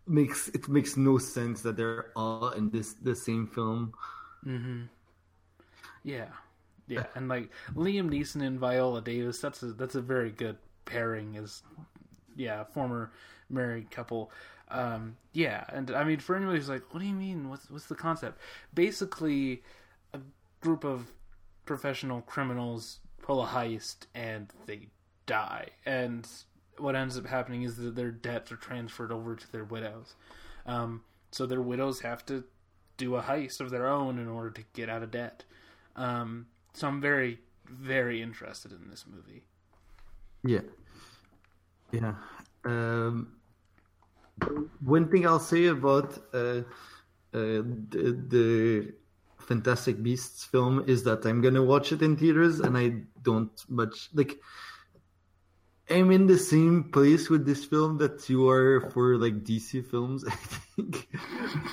makes 0.06 0.48
it 0.48 0.68
makes 0.68 0.96
no 0.96 1.18
sense 1.18 1.62
that 1.62 1.76
they're 1.76 2.10
all 2.16 2.50
in 2.50 2.70
this 2.70 2.94
the 2.94 3.14
same 3.14 3.46
film. 3.46 3.92
Mm-hmm. 4.46 4.82
Yeah, 6.02 6.28
yeah, 6.86 7.06
and 7.14 7.28
like 7.28 7.50
Liam 7.74 8.08
Neeson 8.10 8.42
and 8.42 8.58
Viola 8.58 9.02
Davis, 9.02 9.38
that's 9.40 9.62
a 9.62 9.66
that's 9.72 9.94
a 9.94 10.00
very 10.00 10.30
good 10.30 10.56
pairing 10.86 11.36
as 11.36 11.62
yeah, 12.41 12.64
former 12.64 13.12
married 13.49 13.91
couple. 13.91 14.30
Um, 14.70 15.16
yeah, 15.32 15.64
and 15.68 15.91
I 15.91 16.05
mean 16.05 16.18
for 16.20 16.36
anybody 16.36 16.59
who's 16.59 16.68
like, 16.68 16.93
what 16.93 17.01
do 17.01 17.07
you 17.07 17.14
mean? 17.14 17.51
What's 17.51 17.70
what's 17.70 17.86
the 17.86 17.95
concept? 17.95 18.41
Basically, 18.72 19.62
a 20.14 20.20
group 20.61 20.84
of 20.84 21.12
professional 21.66 22.22
criminals 22.22 23.01
pull 23.22 23.43
a 23.43 23.47
heist 23.47 24.07
and 24.14 24.53
they 24.66 24.88
die, 25.26 25.68
and 25.84 26.26
what 26.78 26.97
ends 26.97 27.18
up 27.18 27.26
happening 27.26 27.62
is 27.62 27.76
that 27.76 27.95
their 27.95 28.11
debts 28.11 28.51
are 28.51 28.57
transferred 28.57 29.12
over 29.12 29.36
to 29.36 29.53
their 29.53 29.64
widows. 29.64 30.14
Um, 30.64 31.03
so 31.30 31.47
their 31.47 31.61
widows 31.61 32.01
have 32.01 32.24
to 32.26 32.45
do 32.97 33.16
a 33.16 33.22
heist 33.22 33.61
of 33.61 33.70
their 33.70 33.86
own 33.86 34.18
in 34.18 34.28
order 34.28 34.51
to 34.51 34.62
get 34.72 34.88
out 34.88 35.03
of 35.03 35.11
debt. 35.11 35.45
Um, 35.95 36.47
so 36.72 36.88
I'm 36.88 37.01
very, 37.01 37.38
very 37.68 38.22
interested 38.22 38.72
in 38.72 38.88
this 38.88 39.05
movie. 39.07 39.43
Yeah. 40.43 40.61
Yeah. 41.93 42.14
Um, 42.64 43.32
one 44.80 45.11
thing 45.11 45.26
I'll 45.26 45.41
say 45.41 45.66
about 45.66 46.18
uh, 46.32 46.62
uh, 47.32 47.62
the, 47.91 48.24
the 48.28 48.95
Fantastic 49.38 50.03
Beasts 50.03 50.45
film 50.45 50.84
is 50.86 51.03
that 51.05 51.24
I'm 51.26 51.41
gonna 51.41 51.62
watch 51.62 51.93
it 51.93 52.03
in 52.03 52.16
theaters, 52.16 52.61
and 52.61 52.76
I 52.76 53.03
don't 53.22 53.53
much 53.68 54.09
like. 54.14 54.38
I'm 55.88 56.12
in 56.12 56.28
the 56.28 56.38
same 56.38 56.84
place 56.93 57.28
with 57.28 57.45
this 57.45 57.64
film 57.64 57.99
that 57.99 58.30
you 58.30 58.49
are 58.49 58.91
for 58.93 59.16
like 59.16 59.43
DC 59.43 59.84
films. 59.91 60.24
I 60.28 60.36
think 60.36 61.09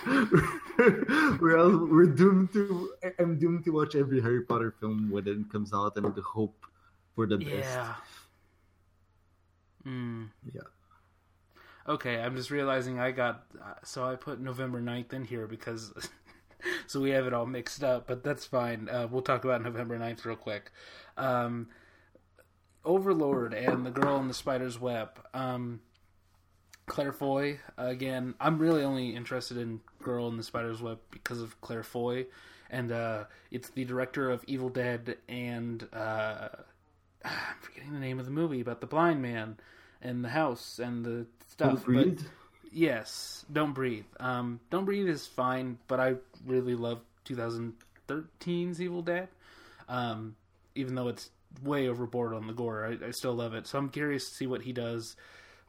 we're 1.40 1.60
all, 1.60 1.86
we're 1.86 2.08
doomed 2.08 2.52
to. 2.54 2.94
I'm 3.20 3.38
doomed 3.38 3.66
to 3.66 3.72
watch 3.72 3.96
every 3.96 4.20
Harry 4.22 4.42
Potter 4.42 4.74
film 4.80 5.12
when 5.12 5.28
it 5.28 5.52
comes 5.52 5.72
out, 5.72 5.98
and 5.98 6.16
to 6.16 6.22
hope 6.22 6.66
for 7.14 7.28
the 7.28 7.38
best. 7.38 7.78
Yeah. 9.88 9.94
Mm. 9.94 10.30
Yeah. 10.54 10.62
Okay, 11.88 12.20
I'm 12.20 12.36
just 12.36 12.52
realizing 12.52 13.00
I 13.00 13.12
got 13.12 13.46
uh, 13.62 13.76
so 13.84 14.04
I 14.04 14.16
put 14.16 14.42
November 14.42 14.82
9th 14.82 15.14
in 15.14 15.24
here 15.24 15.48
because 15.48 16.10
so 16.88 17.00
we 17.00 17.12
have 17.12 17.26
it 17.26 17.34
all 17.34 17.46
mixed 17.46 17.84
up, 17.84 18.08
but 18.08 18.24
that's 18.24 18.46
fine. 18.46 18.90
Uh, 18.90 19.08
we'll 19.10 19.22
talk 19.22 19.46
about 19.46 19.64
November 19.64 19.98
9th 19.98 20.26
real 20.26 20.36
quick. 20.36 20.72
Um, 21.16 21.70
Overlord 22.84 23.54
and 23.54 23.86
the 23.86 23.92
Girl 23.92 24.20
in 24.20 24.28
the 24.28 24.34
Spider's 24.34 24.80
Web. 24.80 25.10
Um, 25.34 25.80
Claire 26.88 27.14
Foy 27.14 27.60
again. 27.78 28.34
I'm 28.40 28.60
really 28.60 28.84
only 28.84 29.16
interested 29.16 29.58
in 29.58 29.80
Girl 30.02 30.28
in 30.28 30.36
the 30.38 30.44
Spider's 30.44 30.82
Web 30.82 31.00
because 31.12 31.42
of 31.42 31.60
Claire 31.62 31.84
Foy, 31.84 32.28
and 32.70 32.92
uh, 32.92 33.26
it's 33.50 33.70
the 33.70 33.86
director 33.86 34.30
of 34.30 34.44
Evil 34.46 34.70
Dead 34.70 35.18
and 35.30 35.88
uh, 35.94 36.50
I'm 37.26 37.32
forgetting 37.62 37.94
the 37.94 38.00
name 38.00 38.20
of 38.20 38.26
the 38.26 38.32
movie 38.32 38.60
about 38.60 38.82
the 38.82 38.88
blind 38.88 39.22
man 39.22 39.58
and 40.02 40.24
the 40.24 40.30
house 40.30 40.80
and 40.80 41.06
the 41.06 41.26
stuff. 41.48 41.74
Don't 41.74 41.86
breathe. 41.86 42.18
But 42.18 42.28
yes, 42.72 43.46
Don't 43.52 43.74
Breathe. 43.74 44.06
Um, 44.20 44.60
Don't 44.70 44.86
Breathe 44.86 45.08
is 45.08 45.26
fine, 45.26 45.78
but 45.88 46.00
I 46.00 46.16
really 46.46 46.76
love 46.76 47.02
2013's 47.26 48.82
Evil 48.82 49.02
Dead. 49.02 49.30
Um, 49.90 50.36
even 50.76 50.96
though 50.96 51.08
it's 51.08 51.30
way 51.64 51.88
overboard 51.88 52.34
on 52.34 52.48
the 52.48 52.54
gore, 52.54 52.86
I, 52.86 53.08
I 53.08 53.12
still 53.12 53.34
love 53.34 53.54
it. 53.54 53.68
So 53.68 53.78
I'm 53.78 53.90
curious 53.90 54.30
to 54.30 54.36
see 54.36 54.48
what 54.48 54.62
he 54.62 54.74
does 54.74 55.16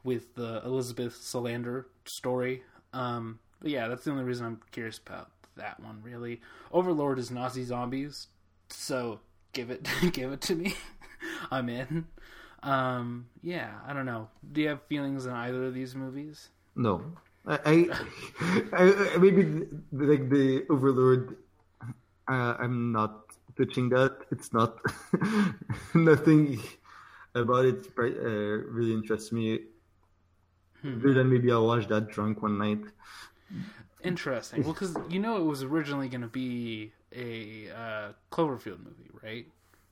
with 0.03 0.35
the 0.35 0.61
Elizabeth 0.63 1.13
Salander 1.13 1.85
story. 2.05 2.63
Um, 2.93 3.39
but 3.61 3.71
yeah, 3.71 3.87
that's 3.87 4.03
the 4.03 4.11
only 4.11 4.23
reason 4.23 4.45
I'm 4.45 4.59
curious 4.71 4.97
about 4.97 5.29
that 5.57 5.79
one. 5.79 6.01
Really, 6.03 6.41
Overlord 6.71 7.19
is 7.19 7.31
Nazi 7.31 7.63
zombies, 7.63 8.27
so 8.69 9.19
give 9.53 9.69
it 9.69 9.87
give 10.13 10.31
it 10.31 10.41
to 10.41 10.55
me. 10.55 10.75
I'm 11.51 11.69
in. 11.69 12.05
Um, 12.63 13.27
yeah, 13.41 13.71
I 13.87 13.93
don't 13.93 14.05
know. 14.05 14.29
Do 14.51 14.61
you 14.61 14.69
have 14.69 14.81
feelings 14.83 15.27
on 15.27 15.35
either 15.35 15.65
of 15.65 15.73
these 15.73 15.95
movies? 15.95 16.49
No, 16.75 17.03
I, 17.45 17.59
I, 17.65 18.55
I, 18.73 19.17
maybe 19.17 19.65
like 19.91 20.29
the 20.29 20.65
Overlord. 20.69 21.37
Uh, 22.27 22.55
I'm 22.59 22.91
not 22.91 23.23
touching 23.57 23.89
that. 23.89 24.17
It's 24.31 24.53
not 24.53 24.79
nothing 25.93 26.61
about 27.33 27.65
it. 27.65 27.87
Uh, 27.97 28.03
really 28.03 28.93
interests 28.93 29.31
me. 29.31 29.59
Other 30.83 31.13
than 31.13 31.29
maybe 31.29 31.51
I'll 31.51 31.67
watch 31.67 31.87
that 31.87 32.09
drunk 32.09 32.41
one 32.41 32.57
night. 32.57 32.81
Interesting. 34.03 34.63
Well, 34.63 34.73
because 34.73 34.95
you 35.09 35.19
know 35.19 35.37
it 35.37 35.43
was 35.43 35.63
originally 35.63 36.07
going 36.07 36.21
to 36.21 36.27
be 36.27 36.93
a 37.13 37.69
uh, 37.69 38.11
Cloverfield 38.31 38.79
movie, 38.79 39.09
right? 39.21 39.45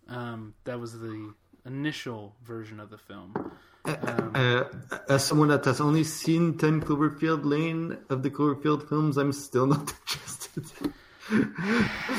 Um, 0.07 0.53
that 0.63 0.79
was 0.79 0.97
the 0.97 1.33
initial 1.67 2.35
version 2.43 2.79
of 2.79 2.89
the 2.89 2.97
film. 2.97 3.33
Um, 3.85 4.31
Uh, 4.35 4.63
as 5.09 5.25
someone 5.25 5.47
that 5.49 5.63
has 5.65 5.79
only 5.79 6.03
seen 6.03 6.57
Ten 6.57 6.81
Cloverfield 6.81 7.45
Lane 7.45 7.97
of 8.09 8.21
the 8.23 8.29
Cloverfield 8.29 8.87
films, 8.89 9.17
I'm 9.17 9.31
still 9.31 9.65
not 9.67 9.93
interested. 10.01 10.65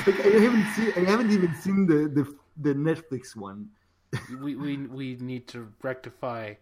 like, 0.06 0.20
I 0.20 0.38
haven't 0.46 0.66
seen. 0.74 0.92
I 0.96 1.10
haven't 1.10 1.30
even 1.30 1.54
seen 1.54 1.86
the 1.86 2.08
the, 2.08 2.24
the 2.56 2.74
Netflix 2.74 3.36
one. 3.36 3.68
we, 4.42 4.54
we 4.56 4.76
we 4.86 5.16
need 5.16 5.46
to 5.48 5.68
rectify 5.82 6.54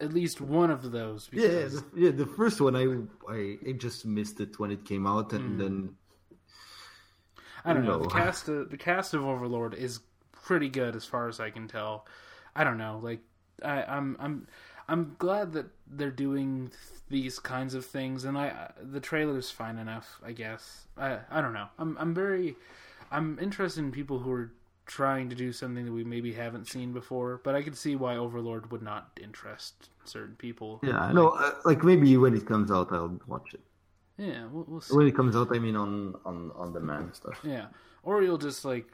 at 0.00 0.12
least 0.12 0.40
one 0.40 0.70
of 0.70 0.90
those. 0.90 1.28
Yeah, 1.32 1.42
Because, 1.48 1.82
the, 1.82 2.00
yeah. 2.02 2.10
The 2.10 2.26
first 2.26 2.60
one, 2.60 2.74
I, 2.76 2.84
I 3.32 3.58
I 3.68 3.72
just 3.72 4.04
missed 4.04 4.40
it 4.40 4.58
when 4.58 4.70
it 4.72 4.84
came 4.84 5.06
out, 5.06 5.32
and 5.32 5.60
then 5.60 5.94
I 7.64 7.72
don't 7.72 7.84
know. 7.84 7.98
No. 7.98 8.02
The 8.04 8.08
cast 8.10 8.48
of, 8.48 8.70
the 8.70 8.76
cast 8.76 9.14
of 9.14 9.24
Overlord 9.24 9.74
is 9.74 10.00
pretty 10.44 10.68
good 10.68 10.94
as 10.94 11.04
far 11.04 11.28
as 11.28 11.40
I 11.40 11.50
can 11.50 11.66
tell. 11.66 12.06
I 12.54 12.62
don't 12.62 12.78
know. 12.78 13.00
Like 13.02 13.20
I, 13.62 13.82
I'm 13.82 14.16
I'm 14.20 14.46
I'm 14.88 15.16
glad 15.18 15.52
that 15.54 15.66
they're 15.86 16.10
doing 16.10 16.70
these 17.08 17.38
kinds 17.38 17.74
of 17.74 17.84
things, 17.84 18.24
and 18.24 18.36
I 18.38 18.70
the 18.80 19.00
trailer's 19.00 19.50
fine 19.50 19.78
enough. 19.78 20.20
I 20.24 20.32
guess 20.32 20.86
I 20.96 21.18
I 21.30 21.40
don't 21.40 21.52
know. 21.54 21.68
I'm 21.78 21.96
I'm 21.98 22.14
very 22.14 22.56
I'm 23.10 23.38
interested 23.40 23.80
in 23.80 23.90
people 23.90 24.18
who 24.18 24.32
are 24.32 24.52
trying 24.86 25.30
to 25.30 25.34
do 25.34 25.50
something 25.50 25.86
that 25.86 25.92
we 25.92 26.04
maybe 26.04 26.32
haven't 26.34 26.68
seen 26.68 26.92
before. 26.92 27.40
But 27.42 27.54
I 27.54 27.62
could 27.62 27.76
see 27.76 27.96
why 27.96 28.16
Overlord 28.16 28.70
would 28.70 28.82
not 28.82 29.18
interest 29.20 29.88
certain 30.04 30.36
people. 30.36 30.80
Yeah, 30.82 31.00
I 31.00 31.12
know. 31.12 31.30
Uh, 31.30 31.54
like 31.64 31.82
maybe 31.82 32.16
when 32.16 32.36
it 32.36 32.46
comes 32.46 32.70
out, 32.70 32.92
I'll 32.92 33.18
watch 33.26 33.54
it. 33.54 33.60
Yeah, 34.18 34.46
we'll, 34.52 34.64
we'll 34.68 34.80
see. 34.80 34.94
When 34.94 35.06
it 35.06 35.16
comes 35.16 35.34
out, 35.34 35.48
I 35.54 35.58
mean 35.58 35.76
on 35.76 36.14
on 36.24 36.52
on 36.54 36.72
demand 36.72 37.14
stuff. 37.14 37.40
Yeah, 37.42 37.66
or 38.04 38.22
you'll 38.22 38.38
just 38.38 38.64
like 38.64 38.86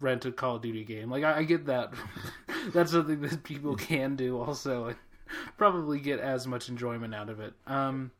rent 0.00 0.24
a 0.24 0.32
Call 0.32 0.56
of 0.56 0.62
Duty 0.62 0.84
game. 0.84 1.10
Like 1.10 1.24
I, 1.24 1.38
I 1.38 1.42
get 1.44 1.66
that. 1.66 1.92
That's 2.72 2.92
something 2.92 3.20
that 3.22 3.42
people 3.44 3.76
can 3.76 4.16
do 4.16 4.40
also, 4.40 4.86
and 4.86 4.96
probably 5.56 6.00
get 6.00 6.20
as 6.20 6.46
much 6.46 6.68
enjoyment 6.68 7.14
out 7.14 7.28
of 7.28 7.40
it. 7.40 7.54
Um, 7.66 8.10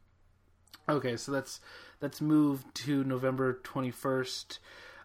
okay, 0.88 1.16
so 1.16 1.32
let's 1.32 1.58
that's 1.58 1.60
that's 2.00 2.20
moved 2.20 2.74
to 2.86 3.04
November 3.04 3.60
twenty 3.62 3.90
first. 3.90 4.60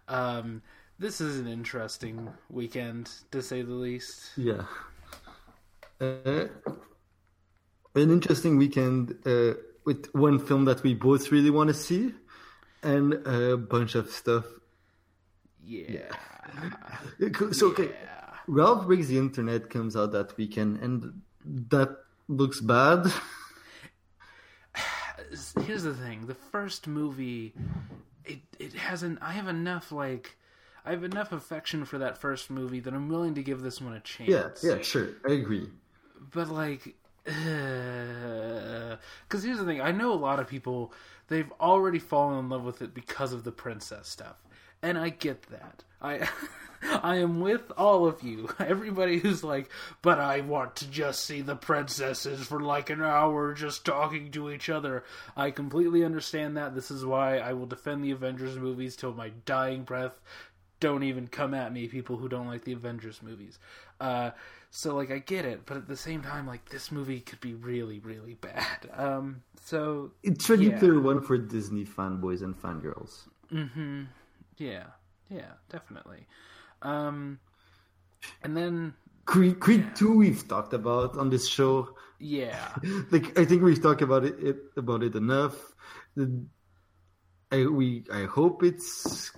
Um, 0.08 0.62
this 1.00 1.20
is 1.20 1.40
an 1.40 1.48
interesting 1.48 2.30
weekend 2.50 3.10
to 3.32 3.42
say 3.42 3.64
the 3.64 3.74
least. 3.74 4.32
Yeah. 4.38 4.66
Uh, 6.00 6.48
an 7.96 8.12
interesting 8.12 8.58
weekend 8.58 9.18
uh, 9.26 9.54
with 9.86 10.08
one 10.14 10.40
film 10.40 10.66
that 10.66 10.84
we 10.84 10.94
both 10.94 11.32
really 11.32 11.50
want 11.50 11.70
to 11.70 11.74
see 11.74 12.14
and 12.84 13.14
a 13.26 13.58
bunch 13.58 13.96
of 13.96 14.10
stuff. 14.10 14.46
Yeah. 15.66 16.12
So, 17.52 17.68
okay. 17.68 17.90
Yeah. 17.90 18.30
Ralph 18.48 18.88
Breaks 18.88 19.08
the 19.08 19.18
Internet 19.18 19.70
comes 19.70 19.96
out 19.96 20.12
that 20.12 20.36
weekend, 20.38 20.80
and 20.82 21.22
that 21.46 21.96
looks 22.28 22.60
bad. 22.60 23.12
Here's 25.66 25.84
the 25.84 25.94
thing: 25.94 26.28
the 26.28 26.36
first 26.36 26.88
movie, 26.88 27.54
it 28.26 28.40
it 28.60 28.74
hasn't. 28.74 29.20
I 29.22 29.32
have 29.34 29.48
enough 29.48 29.92
like. 29.92 30.38
I 30.84 30.92
have 30.92 31.04
enough 31.04 31.32
affection 31.32 31.86
for 31.86 32.00
that 32.00 32.18
first 32.18 32.50
movie 32.50 32.80
that 32.80 32.92
I'm 32.94 33.08
willing 33.08 33.36
to 33.36 33.44
give 33.44 33.62
this 33.62 33.80
one 33.80 33.94
a 33.94 34.00
chance. 34.00 34.30
Yeah, 34.30 34.50
yeah, 34.64 34.82
sure. 34.82 35.10
I 35.28 35.34
agree. 35.34 35.70
but 36.34 36.50
like 36.50 36.96
because 37.24 37.34
here's 39.44 39.60
the 39.60 39.66
thing 39.66 39.80
i 39.80 39.92
know 39.92 40.12
a 40.12 40.16
lot 40.16 40.40
of 40.40 40.48
people 40.48 40.92
they've 41.28 41.52
already 41.62 42.00
fallen 42.00 42.40
in 42.40 42.50
love 42.50 42.64
with 42.64 42.82
it 42.82 42.96
because 42.96 43.32
of 43.32 43.44
the 43.44 43.52
princess 43.52 44.08
stuff 44.08 44.38
and 44.82 44.98
i 44.98 45.10
get 45.10 45.44
that 45.44 45.84
i 46.02 46.28
i 47.04 47.18
am 47.18 47.40
with 47.42 47.72
all 47.78 48.08
of 48.08 48.24
you 48.24 48.50
everybody 48.60 49.20
who's 49.20 49.44
like 49.44 49.70
but 50.02 50.20
i 50.20 50.42
want 50.42 50.76
to 50.76 50.88
just 50.90 51.24
see 51.24 51.42
the 51.42 51.56
princesses 51.56 52.46
for 52.48 52.60
like 52.60 52.90
an 52.90 53.02
hour 53.02 53.54
just 53.54 53.86
talking 53.86 54.32
to 54.32 54.50
each 54.50 54.70
other 54.70 55.04
i 55.38 55.52
completely 55.52 56.04
understand 56.04 56.58
that 56.58 56.74
this 56.74 56.90
is 56.90 57.06
why 57.06 57.38
i 57.38 57.54
will 57.54 57.68
defend 57.68 58.04
the 58.04 58.12
avengers 58.12 58.58
movies 58.58 58.96
till 58.96 59.14
my 59.14 59.30
dying 59.46 59.84
breath 59.84 60.20
don't 60.80 61.04
even 61.04 61.28
come 61.28 61.54
at 61.54 61.72
me, 61.72 61.88
people 61.88 62.18
who 62.18 62.28
don't 62.28 62.48
like 62.48 62.64
the 62.64 62.72
Avengers 62.74 63.22
movies. 63.22 63.60
Uh, 64.00 64.32
so 64.72 64.96
like 64.96 65.12
I 65.12 65.20
get 65.20 65.46
it, 65.46 65.62
but 65.68 65.78
at 65.78 65.88
the 65.88 65.96
same 65.96 66.24
time, 66.24 66.48
like 66.48 66.70
this 66.70 66.92
movie 66.92 67.20
could 67.20 67.40
be 67.40 67.54
really, 67.54 68.00
really 68.00 68.34
bad. 68.34 68.90
Um, 68.98 69.44
so 69.64 70.10
It's 70.24 70.50
a 70.50 70.58
Yeah. 70.58 70.72
nuclear 70.72 71.00
one 71.00 71.22
for 71.22 71.38
Disney 71.38 71.86
fanboys 71.86 72.42
and 72.42 72.60
fangirls. 72.60 73.28
Yeah, 74.62 74.88
yeah, 75.30 75.54
definitely. 75.70 76.28
Um, 76.82 77.40
and 78.44 78.56
then 78.56 78.94
Creed, 79.26 79.60
Creed 79.60 79.96
2 79.96 80.18
we've 80.18 80.48
talked 80.48 80.74
about 80.74 81.18
on 81.18 81.30
this 81.30 81.48
show. 81.48 81.96
yeah, 82.20 82.76
like 83.12 83.38
I 83.38 83.46
think 83.46 83.64
we've 83.64 83.82
talked 83.82 84.02
about 84.02 84.24
it, 84.26 84.36
it 84.40 84.58
about 84.78 85.02
it 85.04 85.16
enough. 85.16 85.56
I 87.52 87.66
we 87.66 88.04
I 88.12 88.24
hope 88.26 88.64
it's 88.64 89.32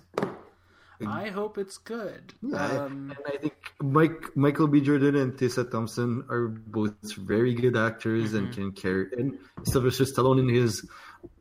I 1.06 1.30
hope 1.30 1.58
it's 1.58 1.78
good. 1.78 2.34
yeah, 2.42 2.86
Um, 2.88 3.12
and 3.12 3.26
I 3.28 3.38
think 3.38 3.56
Mike 3.82 4.36
Michael 4.38 4.68
B. 4.68 4.80
Jordan 4.80 5.16
and 5.16 5.38
Tessa 5.38 5.64
Thompson 5.66 6.24
are 6.30 6.48
both 6.48 6.96
very 7.18 7.54
good 7.54 7.76
actors 7.76 8.34
and 8.34 8.54
can 8.54 8.72
carry. 8.72 9.08
And 9.18 9.38
Sylvester 9.64 10.06
Stallone 10.06 10.40
in 10.40 10.50
his 10.50 10.88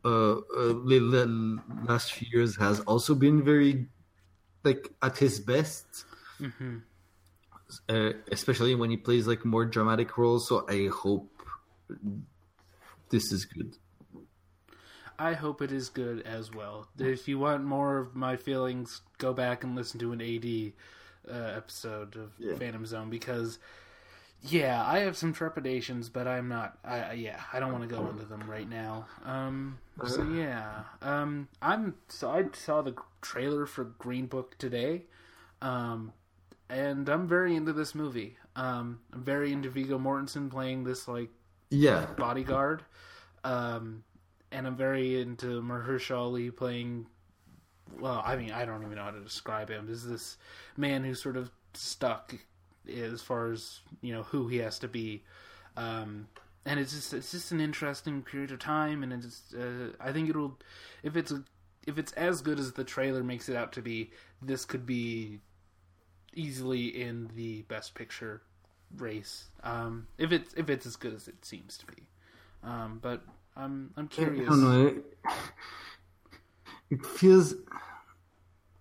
uh, 0.05 0.33
uh, 0.37 0.73
li- 0.83 0.99
li- 0.99 1.59
last 1.85 2.13
few 2.13 2.27
years 2.31 2.55
has 2.57 2.79
also 2.81 3.15
been 3.15 3.43
very 3.43 3.87
like 4.63 4.91
at 5.01 5.17
his 5.17 5.39
best. 5.39 6.05
Uh, 7.89 8.11
especially 8.31 8.75
when 8.75 8.89
he 8.91 8.97
plays 8.97 9.25
like 9.25 9.43
more 9.45 9.65
dramatic 9.65 10.17
roles, 10.17 10.47
so 10.47 10.65
I 10.69 10.89
hope 10.93 11.31
this 13.09 13.31
is 13.31 13.45
good. 13.45 13.77
I 15.17 15.33
hope 15.33 15.61
it 15.61 15.71
is 15.71 15.89
good 15.89 16.21
as 16.21 16.51
well. 16.53 16.87
If 16.99 17.27
you 17.27 17.39
want 17.39 17.63
more 17.63 17.97
of 17.97 18.15
my 18.15 18.35
feelings, 18.35 19.01
go 19.17 19.33
back 19.33 19.63
and 19.63 19.75
listen 19.75 19.99
to 20.01 20.11
an 20.11 20.21
AD 20.21 20.73
uh, 21.31 21.57
episode 21.57 22.15
of 22.15 22.33
Yeah. 22.37 22.55
Phantom 22.55 22.85
Zone 22.85 23.09
because, 23.09 23.59
yeah, 24.45 24.83
I 24.85 24.99
have 24.99 25.15
some 25.15 25.31
trepidations, 25.31 26.09
but 26.09 26.27
I'm 26.27 26.49
not. 26.49 26.77
I, 26.83 27.13
yeah, 27.13 27.39
I 27.53 27.59
don't 27.59 27.71
want 27.71 27.87
to 27.87 27.95
go 27.95 28.07
into 28.09 28.25
them 28.25 28.43
right 28.45 28.69
now. 28.69 29.05
Um, 29.23 29.79
so 30.05 30.23
yeah, 30.23 30.83
um, 31.01 31.47
I'm. 31.61 31.95
So 32.09 32.29
I 32.29 32.45
saw 32.53 32.81
the 32.81 32.93
trailer 33.21 33.65
for 33.65 33.85
Green 33.85 34.25
Book 34.25 34.57
today, 34.57 35.03
um, 35.61 36.11
and 36.69 37.07
I'm 37.07 37.25
very 37.25 37.55
into 37.55 37.71
this 37.71 37.95
movie. 37.95 38.37
Um, 38.57 38.99
I'm 39.13 39.23
very 39.23 39.53
into 39.53 39.69
Viggo 39.69 39.97
Mortensen 39.97 40.51
playing 40.51 40.83
this 40.83 41.07
like 41.07 41.29
Yeah, 41.69 42.07
bodyguard. 42.17 42.83
Um, 43.45 44.03
and 44.51 44.67
I'm 44.67 44.75
very 44.75 45.21
into 45.21 45.61
Mahershala 45.61 46.17
Ali 46.17 46.51
playing. 46.51 47.07
Well, 47.97 48.21
I 48.25 48.35
mean, 48.35 48.51
I 48.51 48.65
don't 48.65 48.83
even 48.83 48.95
know 48.95 49.03
how 49.03 49.11
to 49.11 49.21
describe 49.21 49.69
him. 49.69 49.87
Is 49.89 50.05
this 50.05 50.37
man 50.75 51.05
who's 51.05 51.21
sort 51.21 51.37
of 51.37 51.49
stuck 51.73 52.35
as 52.87 53.21
far 53.21 53.51
as 53.51 53.79
you 54.01 54.13
know 54.13 54.23
who 54.23 54.47
he 54.47 54.57
has 54.57 54.79
to 54.79 54.87
be, 54.87 55.23
um, 55.77 56.27
and 56.65 56.79
it's 56.79 56.93
just 56.93 57.13
it's 57.13 57.31
just 57.31 57.51
an 57.51 57.59
interesting 57.61 58.21
period 58.21 58.51
of 58.51 58.59
time, 58.59 59.03
and 59.03 59.13
it's 59.13 59.53
uh, 59.53 59.91
I 59.99 60.11
think 60.11 60.29
it'll 60.29 60.59
if 61.03 61.15
it's 61.15 61.31
a, 61.31 61.43
if 61.87 61.97
it's 61.97 62.11
as 62.13 62.41
good 62.41 62.59
as 62.59 62.73
the 62.73 62.83
trailer 62.83 63.23
makes 63.23 63.49
it 63.49 63.55
out 63.55 63.71
to 63.73 63.81
be, 63.81 64.11
this 64.41 64.65
could 64.65 64.85
be 64.85 65.39
easily 66.33 66.87
in 66.87 67.29
the 67.35 67.61
best 67.63 67.95
picture 67.95 68.41
race. 68.97 69.45
Um, 69.63 70.07
if 70.17 70.31
it's 70.31 70.53
if 70.55 70.69
it's 70.69 70.85
as 70.85 70.95
good 70.95 71.13
as 71.13 71.27
it 71.27 71.43
seems 71.45 71.77
to 71.79 71.85
be, 71.85 72.03
um, 72.63 72.99
but 73.01 73.21
I'm 73.55 73.91
I'm 73.97 74.05
I 74.05 74.07
curious. 74.07 74.47
don't 74.49 74.61
know. 74.61 74.87
It, 74.87 75.05
it 76.89 77.05
feels 77.05 77.55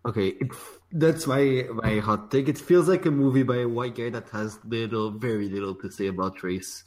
okay. 0.07 0.28
It 0.28 0.50
that's 0.92 1.26
my 1.26 1.66
my 1.72 1.98
hot 2.00 2.30
take. 2.30 2.48
It 2.48 2.59
feels 2.59 2.88
like 2.88 3.07
a 3.07 3.11
movie 3.11 3.42
by 3.42 3.59
a 3.59 3.68
white 3.68 3.94
guy 3.94 4.11
that 4.11 4.28
has 4.30 4.59
little, 4.64 5.11
very 5.11 5.48
little 5.48 5.74
to 5.76 5.90
say 5.90 6.09
about 6.09 6.42
race. 6.42 6.84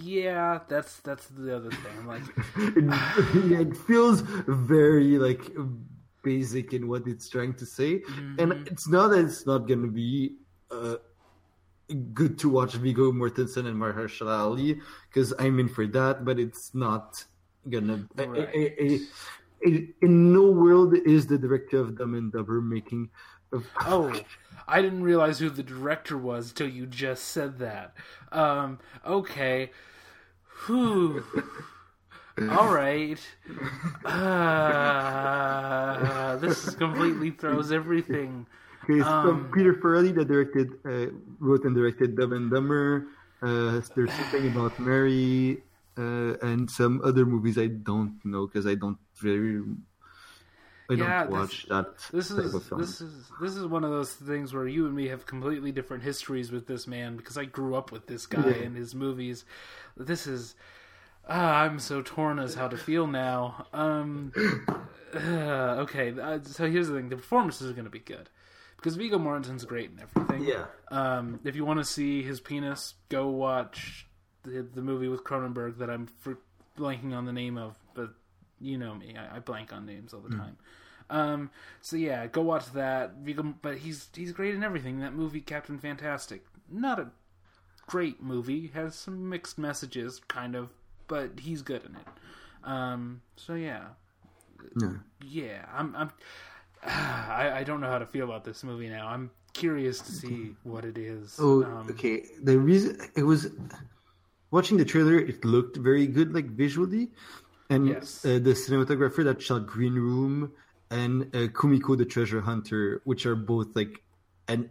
Yeah, 0.00 0.60
that's 0.68 1.00
that's 1.00 1.26
the 1.28 1.56
other 1.56 1.70
thing. 1.70 1.92
I'm 1.98 2.06
like, 2.06 2.22
It, 2.78 2.84
yeah, 3.50 3.60
it 3.60 3.76
feels 3.76 4.22
very 4.46 5.18
like 5.18 5.42
basic 6.22 6.72
in 6.72 6.88
what 6.88 7.06
it's 7.06 7.28
trying 7.28 7.54
to 7.54 7.66
say, 7.66 8.02
and 8.38 8.52
it's 8.66 8.88
not 8.88 9.08
that 9.08 9.24
it's 9.24 9.46
not 9.46 9.66
going 9.68 9.82
to 9.82 9.90
be. 9.90 10.36
Uh, 10.70 10.96
good 12.14 12.38
to 12.38 12.48
watch 12.48 12.72
Viggo 12.74 13.12
Mortensen 13.12 13.66
and 13.66 13.76
Mahershala 13.76 14.38
Ali 14.38 14.80
because 15.08 15.34
I'm 15.38 15.58
in 15.60 15.68
for 15.68 15.86
that, 15.88 16.24
but 16.24 16.38
it's 16.40 16.74
not 16.74 17.22
gonna. 17.68 18.08
I- 18.16 18.22
I- 18.22 18.26
I- 18.26 18.74
I- 18.80 19.00
I- 19.66 19.88
in 20.02 20.32
no 20.32 20.50
world 20.50 20.94
is 20.94 21.26
the 21.26 21.38
director 21.38 21.78
of 21.78 21.96
Dumb 21.98 22.14
and 22.14 22.32
Dumber 22.32 22.60
making. 22.60 23.10
A, 23.52 23.60
oh, 23.86 24.12
I 24.68 24.82
didn't 24.82 25.02
realize 25.02 25.38
who 25.38 25.48
the 25.50 25.62
director 25.62 26.16
was 26.18 26.52
till 26.52 26.68
you 26.68 26.86
just 26.86 27.24
said 27.24 27.58
that. 27.58 27.94
Um, 28.32 28.78
okay, 29.06 29.70
whew. 30.66 31.24
All 32.50 32.72
right. 32.74 33.20
Uh, 34.64 36.36
this 36.36 36.74
completely 36.74 37.30
throws 37.30 37.70
everything. 37.72 38.46
Okay, 38.84 39.00
so 39.00 39.06
Um, 39.06 39.50
Peter 39.54 39.74
Farrelly 39.74 40.14
that 40.16 40.26
directed, 40.28 40.68
uh, 40.84 41.06
wrote 41.38 41.64
and 41.64 41.74
directed 41.76 42.16
Dumb 42.16 42.32
and 42.32 42.50
Dumber. 42.50 43.06
Uh, 43.40 43.80
there's 43.94 44.12
something 44.12 44.48
about 44.48 44.78
Mary 44.80 45.62
uh, 45.96 46.36
and 46.42 46.70
some 46.70 47.00
other 47.04 47.24
movies 47.26 47.56
I 47.58 47.66
don't 47.68 48.18
know 48.24 48.46
because 48.46 48.66
I 48.66 48.74
don't 48.74 48.98
very. 49.16 49.62
I 50.90 50.96
don't 50.96 50.98
Yeah, 51.08 51.24
this- 51.24 51.32
watch 51.32 51.66
that 51.70 51.86
This 52.12 52.30
is 52.30 52.52
this 52.76 53.00
is 53.00 53.30
this 53.40 53.56
is 53.56 53.64
one 53.66 53.84
of 53.84 53.90
those 53.90 54.12
things 54.12 54.52
where 54.52 54.68
you 54.68 54.84
and 54.86 54.94
me 54.94 55.08
have 55.08 55.24
completely 55.24 55.72
different 55.72 56.02
histories 56.02 56.52
with 56.52 56.66
this 56.66 56.86
man 56.86 57.16
because 57.16 57.38
I 57.38 57.46
grew 57.46 57.74
up 57.74 57.90
with 57.90 58.06
this 58.06 58.26
guy 58.26 58.48
Yeah. 58.48 58.64
and 58.66 58.76
his 58.76 58.94
movies. 58.94 59.46
This 59.96 60.26
is 60.26 60.54
ah, 61.26 61.62
I'm 61.62 61.78
so 61.78 62.02
torn 62.02 62.38
as 62.38 62.54
how 62.54 62.68
to 62.68 62.76
feel 62.76 63.06
now. 63.06 63.66
Um, 63.72 64.30
uh, 65.14 65.18
okay, 65.84 66.12
uh, 66.20 66.40
so 66.42 66.70
here's 66.70 66.88
the 66.88 66.94
thing: 66.96 67.08
the 67.08 67.16
performances 67.16 67.70
are 67.70 67.72
going 67.74 67.84
to 67.86 67.90
be 67.90 67.98
good 68.00 68.28
because 68.76 68.96
Viggo 68.96 69.18
Mortensen's 69.18 69.64
great 69.64 69.88
and 69.90 70.00
everything. 70.00 70.44
Yeah. 70.44 70.66
Um, 70.90 71.40
if 71.44 71.56
you 71.56 71.64
want 71.64 71.78
to 71.80 71.84
see 71.86 72.22
his 72.22 72.40
penis, 72.40 72.92
go 73.08 73.28
watch 73.28 74.06
the, 74.44 74.62
the 74.74 74.82
movie 74.82 75.08
with 75.08 75.24
Cronenberg 75.24 75.78
that 75.78 75.90
I'm 75.90 76.08
blanking 76.78 77.12
on 77.14 77.24
the 77.24 77.32
name 77.32 77.56
of, 77.58 77.76
but 77.94 78.10
you 78.60 78.78
know 78.78 78.94
me, 78.94 79.14
I, 79.18 79.36
I 79.36 79.38
blank 79.40 79.72
on 79.72 79.86
names 79.86 80.14
all 80.14 80.20
the 80.20 80.34
time. 80.36 80.56
Um, 81.10 81.50
so 81.82 81.96
yeah, 81.96 82.26
go 82.26 82.40
watch 82.42 82.72
that. 82.72 83.24
But 83.62 83.78
he's 83.78 84.08
he's 84.14 84.32
great 84.32 84.54
in 84.54 84.62
everything. 84.64 85.00
That 85.00 85.12
movie, 85.14 85.40
Captain 85.40 85.78
Fantastic, 85.78 86.44
not 86.70 86.98
a 86.98 87.08
great 87.86 88.22
movie. 88.22 88.68
Has 88.74 88.94
some 88.94 89.28
mixed 89.28 89.58
messages, 89.58 90.20
kind 90.28 90.54
of, 90.56 90.70
but 91.08 91.40
he's 91.40 91.62
good 91.62 91.84
in 91.84 91.96
it. 91.96 92.06
Um, 92.64 93.20
so 93.36 93.54
yeah, 93.54 93.84
Yeah. 94.80 94.92
yeah. 95.22 95.66
I'm 95.74 95.94
I'm 95.94 96.10
I, 96.86 97.52
I 97.56 97.64
don't 97.64 97.80
know 97.80 97.90
how 97.90 97.98
to 97.98 98.06
feel 98.06 98.24
about 98.24 98.44
this 98.44 98.64
movie 98.64 98.88
now. 98.88 99.06
I'm 99.08 99.30
curious 99.52 100.00
to 100.00 100.10
see 100.12 100.54
what 100.64 100.84
it 100.84 100.96
is. 100.98 101.36
Oh, 101.38 101.64
Um, 101.64 101.86
okay. 101.90 102.24
The 102.42 102.58
reason 102.58 102.98
it 103.14 103.22
was 103.24 103.48
watching 104.56 104.76
the 104.82 104.84
trailer, 104.92 105.16
it 105.32 105.44
looked 105.54 105.76
very 105.90 106.06
good, 106.16 106.28
like 106.38 106.48
visually, 106.64 107.04
and 107.74 107.82
Yes. 107.88 108.24
uh, 108.24 108.38
the 108.48 108.54
cinematographer 108.62 109.22
that 109.28 109.38
shot 109.46 109.66
Green 109.66 109.94
Room 110.08 110.52
and 111.00 111.14
uh, 111.34 111.48
Kumiko 111.58 111.96
the 112.02 112.04
Treasure 112.14 112.40
Hunter, 112.50 112.82
which 113.04 113.22
are 113.26 113.34
both 113.52 113.74
like 113.80 113.94
an 114.48 114.70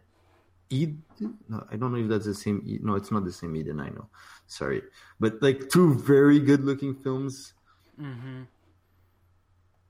Eden. 0.70 1.04
No, 1.52 1.58
I 1.72 1.76
don't 1.80 1.92
know 1.94 2.00
if 2.06 2.08
that's 2.14 2.26
the 2.26 2.34
same. 2.46 2.58
Eden. 2.66 2.86
No, 2.88 2.94
it's 3.00 3.12
not 3.16 3.24
the 3.30 3.36
same 3.42 3.54
Eden. 3.62 3.80
I 3.88 3.90
know. 3.96 4.08
Sorry, 4.48 4.82
but 5.20 5.42
like 5.48 5.60
two 5.70 5.88
very 6.14 6.40
good-looking 6.50 6.94
films. 7.04 7.36
mhm. 8.00 8.48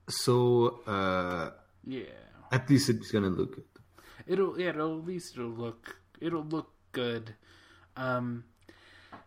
So 0.08 0.80
uh, 0.86 1.50
Yeah. 1.86 2.12
at 2.52 2.68
least 2.68 2.88
it's 2.92 3.10
gonna 3.10 3.30
look 3.30 3.50
good. 3.56 3.64
It'll 4.26 4.58
yeah, 4.60 4.70
it'll 4.76 4.98
at 5.00 5.06
least 5.06 5.36
it'll 5.36 5.50
look 5.66 5.96
it'll 6.20 6.44
look 6.56 6.70
good. 6.92 7.34
Um 7.96 8.44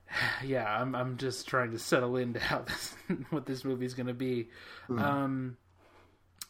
yeah, 0.45 0.81
I'm 0.81 0.95
I'm 0.95 1.17
just 1.17 1.47
trying 1.47 1.71
to 1.71 1.79
settle 1.79 2.17
into 2.17 2.39
how 2.39 2.59
this 2.67 2.95
what 3.29 3.45
this 3.45 3.63
movie's 3.63 3.93
going 3.93 4.07
to 4.07 4.13
be. 4.13 4.49
Um 4.89 5.57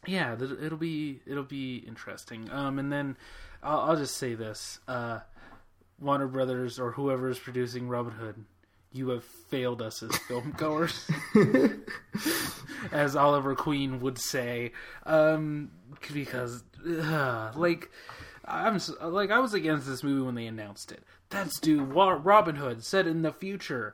yeah, 0.05 0.35
th- 0.35 0.51
it'll 0.61 0.77
be 0.77 1.19
it'll 1.25 1.43
be 1.43 1.77
interesting. 1.77 2.49
Um 2.51 2.79
and 2.79 2.91
then 2.91 3.17
I'll, 3.63 3.79
I'll 3.79 3.97
just 3.97 4.17
say 4.17 4.35
this. 4.35 4.79
Uh 4.87 5.19
Warner 5.99 6.27
Brothers 6.27 6.79
or 6.79 6.91
whoever 6.91 7.29
is 7.29 7.39
producing 7.39 7.89
Robin 7.89 8.13
Hood, 8.13 8.45
you 8.91 9.09
have 9.09 9.23
failed 9.23 9.81
us 9.81 10.03
as 10.03 10.15
film 10.27 10.53
goers. 10.57 11.09
as 12.91 13.15
Oliver 13.15 13.55
Queen 13.55 13.99
would 14.01 14.17
say, 14.17 14.71
um, 15.05 15.71
because 16.13 16.63
uh, 16.87 17.51
like 17.55 17.89
I'm 18.47 18.79
like 19.01 19.31
I 19.31 19.39
was 19.39 19.53
against 19.53 19.87
this 19.87 20.03
movie 20.03 20.25
when 20.25 20.35
they 20.35 20.47
announced 20.47 20.91
it. 20.91 21.03
That's 21.29 21.59
Wa- 21.65 22.19
Robin 22.21 22.55
Hood 22.55 22.83
set 22.83 23.05
in 23.07 23.21
the 23.21 23.31
future, 23.31 23.93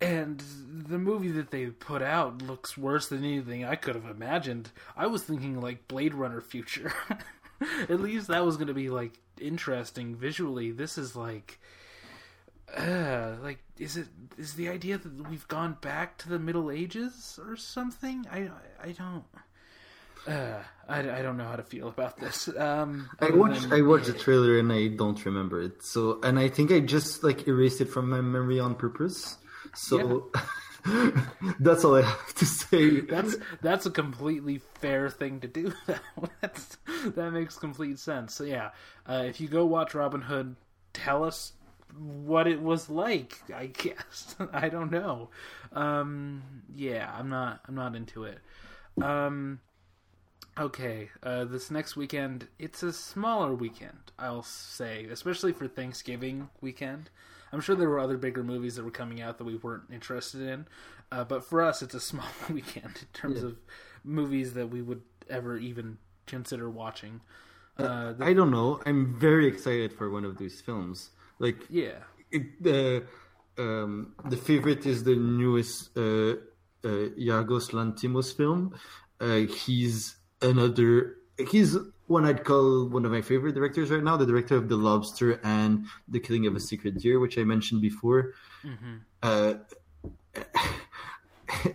and 0.00 0.42
the 0.88 0.98
movie 0.98 1.30
that 1.32 1.50
they 1.50 1.66
put 1.66 2.02
out 2.02 2.42
looks 2.42 2.76
worse 2.76 3.08
than 3.08 3.24
anything 3.24 3.64
I 3.64 3.76
could 3.76 3.94
have 3.94 4.06
imagined. 4.06 4.70
I 4.96 5.06
was 5.06 5.22
thinking 5.22 5.60
like 5.60 5.88
Blade 5.88 6.14
Runner 6.14 6.40
future. 6.40 6.92
At 7.88 8.00
least 8.00 8.28
that 8.28 8.44
was 8.44 8.56
going 8.56 8.68
to 8.68 8.74
be 8.74 8.90
like 8.90 9.18
interesting 9.40 10.14
visually. 10.14 10.72
This 10.72 10.98
is 10.98 11.16
like 11.16 11.58
uh, 12.76 13.36
like 13.42 13.58
is 13.78 13.96
it 13.96 14.08
is 14.36 14.54
the 14.54 14.68
idea 14.68 14.98
that 14.98 15.28
we've 15.28 15.46
gone 15.48 15.76
back 15.80 16.18
to 16.18 16.28
the 16.28 16.38
middle 16.38 16.70
ages 16.70 17.38
or 17.46 17.56
something 17.56 18.26
i 18.30 18.48
i 18.82 18.92
don't 18.92 19.24
uh 20.26 20.58
i, 20.88 20.98
I 21.00 21.22
don't 21.22 21.36
know 21.36 21.44
how 21.46 21.56
to 21.56 21.62
feel 21.62 21.88
about 21.88 22.18
this 22.18 22.48
um 22.58 23.08
I 23.20 23.30
watched 23.30 23.62
than- 23.62 23.72
I 23.72 23.82
watched 23.82 24.06
the 24.06 24.12
trailer 24.12 24.58
and 24.58 24.72
I 24.72 24.88
don't 24.88 25.24
remember 25.24 25.60
it. 25.62 25.82
So 25.84 26.20
and 26.22 26.38
I 26.38 26.48
think 26.48 26.70
I 26.72 26.80
just 26.80 27.22
like 27.24 27.46
erased 27.48 27.80
it 27.80 27.86
from 27.88 28.08
my 28.10 28.20
memory 28.20 28.58
on 28.60 28.74
purpose. 28.74 29.36
So 29.74 30.30
that's 31.60 31.84
all 31.84 31.96
I 31.96 32.02
have 32.02 32.34
to 32.34 32.46
say. 32.46 33.00
that's 33.00 33.36
that's 33.60 33.86
a 33.86 33.90
completely 33.90 34.58
fair 34.80 35.10
thing 35.10 35.40
to 35.40 35.48
do 35.48 35.72
that's 36.40 36.76
that 37.04 37.30
makes 37.32 37.56
complete 37.58 37.98
sense 37.98 38.34
so 38.34 38.44
yeah 38.44 38.70
uh, 39.08 39.24
if 39.26 39.40
you 39.40 39.48
go 39.48 39.64
watch 39.66 39.94
robin 39.94 40.20
hood 40.22 40.54
tell 40.92 41.24
us 41.24 41.52
what 41.98 42.46
it 42.46 42.60
was 42.62 42.88
like 42.88 43.40
i 43.54 43.66
guess 43.82 44.36
i 44.52 44.68
don't 44.68 44.92
know 44.92 45.28
um 45.72 46.42
yeah 46.74 47.10
i'm 47.18 47.28
not 47.28 47.60
i'm 47.66 47.74
not 47.74 47.94
into 47.96 48.24
it 48.24 48.38
um 49.02 49.58
okay 50.58 51.10
uh 51.22 51.44
this 51.44 51.70
next 51.70 51.96
weekend 51.96 52.48
it's 52.58 52.82
a 52.82 52.92
smaller 52.92 53.54
weekend 53.54 54.10
i'll 54.18 54.42
say 54.42 55.04
especially 55.10 55.52
for 55.52 55.68
thanksgiving 55.68 56.48
weekend 56.60 57.10
i'm 57.52 57.60
sure 57.60 57.76
there 57.76 57.90
were 57.90 57.98
other 57.98 58.16
bigger 58.16 58.42
movies 58.42 58.76
that 58.76 58.84
were 58.84 58.90
coming 58.90 59.20
out 59.20 59.36
that 59.38 59.44
we 59.44 59.56
weren't 59.56 59.84
interested 59.92 60.40
in 60.40 60.66
uh, 61.12 61.22
but 61.24 61.44
for 61.44 61.62
us 61.62 61.82
it's 61.82 61.94
a 61.94 62.00
small 62.10 62.26
weekend 62.50 62.84
in 63.02 63.08
terms 63.12 63.40
Yeah. 63.40 63.48
of 63.48 63.56
movies 64.04 64.54
that 64.54 64.68
we 64.70 64.80
would 64.82 65.02
ever 65.28 65.56
even 65.58 65.98
consider 66.26 66.70
watching 66.70 67.20
uh 67.78 68.14
the, 68.14 68.24
I 68.24 68.32
don't 68.32 68.50
know. 68.50 68.80
I'm 68.86 69.18
very 69.20 69.46
excited 69.46 69.92
for 69.92 70.08
one 70.10 70.24
of 70.24 70.38
these 70.38 70.62
films. 70.62 71.10
Like 71.38 71.58
yeah 71.68 71.98
it, 72.30 72.62
the 72.62 73.04
um, 73.58 74.14
the 74.24 74.36
favorite 74.38 74.86
is 74.86 75.04
the 75.04 75.14
newest 75.16 75.96
uh, 75.96 76.00
uh, 76.00 77.10
Yorgos 77.18 77.72
Lanthimos 77.72 78.34
film. 78.34 78.74
Uh, 79.20 79.40
he's 79.64 80.16
another. 80.42 81.16
He's 81.50 81.76
one 82.06 82.24
I'd 82.24 82.44
call 82.44 82.86
one 82.88 83.04
of 83.04 83.10
my 83.12 83.20
favorite 83.20 83.54
directors 83.54 83.90
right 83.90 84.02
now. 84.02 84.16
The 84.16 84.26
director 84.26 84.56
of 84.56 84.68
The 84.68 84.76
Lobster 84.76 85.40
and 85.42 85.86
The 86.08 86.20
Killing 86.20 86.46
of 86.46 86.54
a 86.56 86.60
Sacred 86.60 86.98
Deer, 86.98 87.18
which 87.18 87.36
I 87.38 87.44
mentioned 87.44 87.82
before. 87.82 88.32
hmm 88.62 88.96
Uh, 89.22 89.54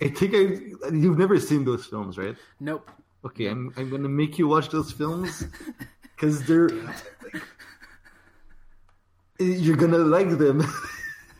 I 0.01 0.09
think 0.09 0.35
I 0.35 0.89
you've 0.93 1.17
never 1.17 1.39
seen 1.39 1.65
those 1.65 1.85
films, 1.85 2.17
right? 2.17 2.35
nope 2.59 2.89
Okay, 3.23 3.47
I'm 3.47 3.71
I'm 3.77 3.89
gonna 3.89 4.09
make 4.09 4.37
you 4.39 4.47
watch 4.47 4.69
those 4.69 4.91
films 4.91 5.45
because 6.03 6.43
they're 6.45 6.69
you're 9.39 9.75
gonna 9.75 9.97
like 9.97 10.37
them. 10.37 10.61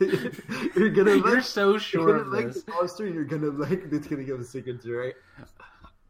you're 0.76 0.90
gonna 0.90 1.16
like. 1.16 1.24
you're 1.32 1.42
so 1.42 1.70
You're 1.70 1.78
sure 1.80 2.06
gonna 2.06 2.20
of 2.20 2.28
like 2.28 2.46
this 2.52 2.62
the 2.62 2.72
monster, 2.72 3.06
you're 3.06 3.24
gonna 3.24 3.50
like 3.50 3.90
the 3.90 4.00
killing 4.00 4.30
of 4.30 4.40
a 4.40 4.44
sacred, 4.44 4.84
right? 4.86 5.14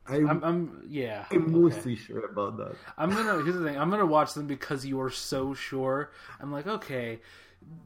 I'm, 0.08 0.28
I'm, 0.28 0.44
I'm 0.44 0.82
yeah 0.88 1.24
I'm 1.30 1.42
okay. 1.42 1.52
mostly 1.52 1.96
sure 1.96 2.24
about 2.26 2.56
that. 2.58 2.76
I'm 2.98 3.10
gonna 3.10 3.42
here's 3.42 3.54
the 3.56 3.64
thing. 3.64 3.78
I'm 3.78 3.90
gonna 3.90 4.06
watch 4.06 4.34
them 4.34 4.46
because 4.46 4.84
you 4.84 5.00
are 5.00 5.10
so 5.10 5.54
sure. 5.54 6.10
I'm 6.40 6.52
like, 6.52 6.66
okay, 6.66 7.20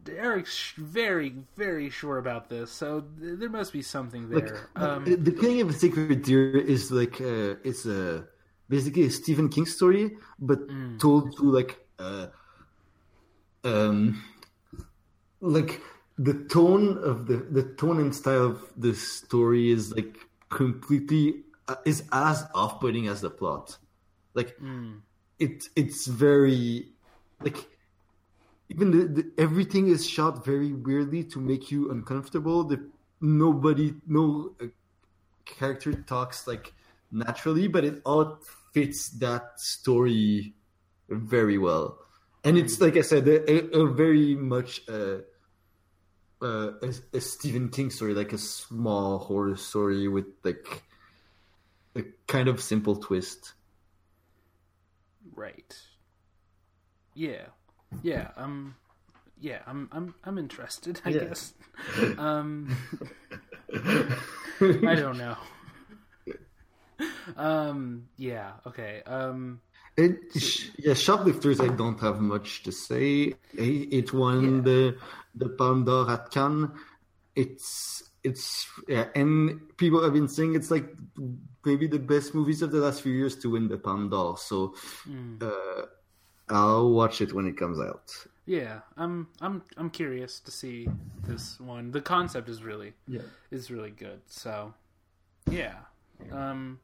Eric's 0.09 0.73
very, 0.77 1.35
very 1.57 1.91
sure 1.91 2.19
about 2.19 2.49
this, 2.49 2.71
so 2.71 3.05
th- 3.21 3.39
there 3.39 3.51
must 3.51 3.73
be 3.73 3.83
something 3.83 4.31
there. 4.31 4.69
the- 4.75 4.87
um, 4.87 5.05
the 5.17 5.33
killing 5.33 5.61
of 5.61 5.71
a 5.71 5.73
sacred 5.73 6.23
deer 6.23 6.57
is 6.57 6.91
like 6.91 7.21
uh, 7.21 7.57
it's 7.65 7.87
a 7.87 8.25
basically 8.69 9.05
a 9.05 9.11
Stephen 9.11 9.49
King 9.49 9.67
story, 9.67 10.17
but 10.39 10.61
Mm. 10.69 10.99
told 10.99 11.37
through 11.37 11.53
like 11.53 11.79
uh, 11.99 12.27
um 13.65 14.23
like 15.41 15.81
the 16.19 16.35
tone 16.51 16.99
of 16.99 17.27
the 17.27 17.37
the 17.51 17.63
tone 17.75 18.01
and 18.01 18.15
style 18.15 18.45
of 18.47 18.63
the 18.77 18.95
story 18.95 19.71
is 19.71 19.93
like 19.95 20.17
completely 20.49 21.43
is 21.85 22.05
as 22.13 22.45
off-putting 22.55 23.09
as 23.09 23.21
the 23.21 23.31
plot. 23.31 23.77
Like 24.35 24.59
mm, 24.59 25.01
it 25.39 25.65
it's 25.75 26.07
very 26.07 26.89
like 27.41 27.69
even 28.69 28.91
the, 28.91 29.23
the 29.23 29.31
everything 29.39 29.89
is 29.89 30.07
shot 30.07 30.45
very 30.45 30.73
weirdly 30.73 31.25
to 31.25 31.41
make 31.41 31.71
you 31.71 31.91
uncomfortable. 31.91 32.65
The 32.65 32.89
nobody 33.21 33.95
no 34.07 34.55
uh, 34.61 34.67
character 35.45 35.93
talks 35.95 36.47
like 36.47 36.73
naturally 37.11 37.69
but 37.69 37.85
it 37.85 38.03
all 38.05 38.39
fits 38.73 39.11
that 39.11 39.59
story 39.61 40.55
very 41.09 41.59
well. 41.59 41.99
And 42.45 42.57
it's 42.57 42.81
like 42.81 42.97
i 42.97 43.01
said 43.01 43.27
a, 43.27 43.77
a 43.77 43.87
very 43.87 44.37
much 44.37 44.83
uh, 44.89 45.19
uh, 46.41 46.73
a, 46.83 46.95
a 47.15 47.21
stephen 47.21 47.69
king 47.71 47.91
story 47.91 48.15
like 48.15 48.33
a 48.33 48.39
small 48.39 49.19
horror 49.19 49.57
story 49.57 50.07
with 50.07 50.27
like 50.45 50.85
a 51.97 52.03
kind 52.27 52.49
of 52.49 52.61
simple 52.63 52.97
twist 52.97 53.55
right. 55.35 55.75
Yeah, 57.15 57.47
yeah. 58.03 58.29
I'm, 58.37 58.75
yeah. 59.41 59.61
I'm, 59.67 59.89
I'm, 59.93 60.15
I'm 60.25 60.39
interested. 60.39 61.01
I 61.05 61.11
Yeah. 61.11 61.25
guess. 61.25 61.55
Um, 62.19 62.77
I 64.61 64.95
don't 64.95 65.19
know. 65.19 65.37
Um. 67.37 68.09
Yeah. 68.17 68.53
Okay. 68.67 69.03
Um. 69.07 69.61
It, 69.97 70.19
yeah, 70.79 70.95
shoplifters. 70.95 71.61
I 71.61 71.69
don't 71.69 72.01
have 72.01 72.21
much 72.21 72.63
to 72.65 72.73
say. 72.73 73.35
It, 73.55 73.89
it 73.93 74.13
won 74.13 74.57
Yeah. 74.57 74.63
the 74.63 74.97
the 75.35 75.49
Palme 75.51 75.85
d'Or 75.85 76.11
at 76.11 76.31
Cannes. 76.31 76.71
It's 77.35 78.03
it's 78.27 78.67
yeah, 78.89 79.07
and 79.15 79.61
people 79.77 80.03
have 80.03 80.13
been 80.13 80.29
saying 80.29 80.57
it's 80.57 80.71
like 80.71 80.87
maybe 81.65 81.87
the 81.87 81.99
best 81.99 82.35
movies 82.35 82.61
of 82.61 82.73
the 82.73 82.79
last 82.79 83.01
few 83.03 83.13
years 83.13 83.37
to 83.37 83.51
win 83.51 83.69
the 83.69 83.79
Palme 83.79 84.11
d'Or. 84.11 84.37
So 84.37 84.75
mm. 85.09 85.41
uh, 85.41 85.87
I'll 86.49 86.91
watch 86.91 87.21
it 87.21 87.33
when 87.33 87.47
it 87.47 87.57
comes 87.57 87.79
out. 87.79 88.13
Yeah, 88.47 88.81
I'm 88.97 89.29
I'm 89.41 89.63
I'm 89.77 89.91
curious 89.91 90.41
to 90.41 90.51
see 90.51 90.89
this 91.25 91.61
one. 91.61 91.93
The 91.93 92.01
concept 92.01 92.49
is 92.49 92.63
really 92.63 92.95
Yeah, 93.07 93.27
is 93.51 93.71
really 93.71 93.91
good. 93.91 94.21
So, 94.27 94.75
yeah. 95.51 95.77
Um 96.33 96.81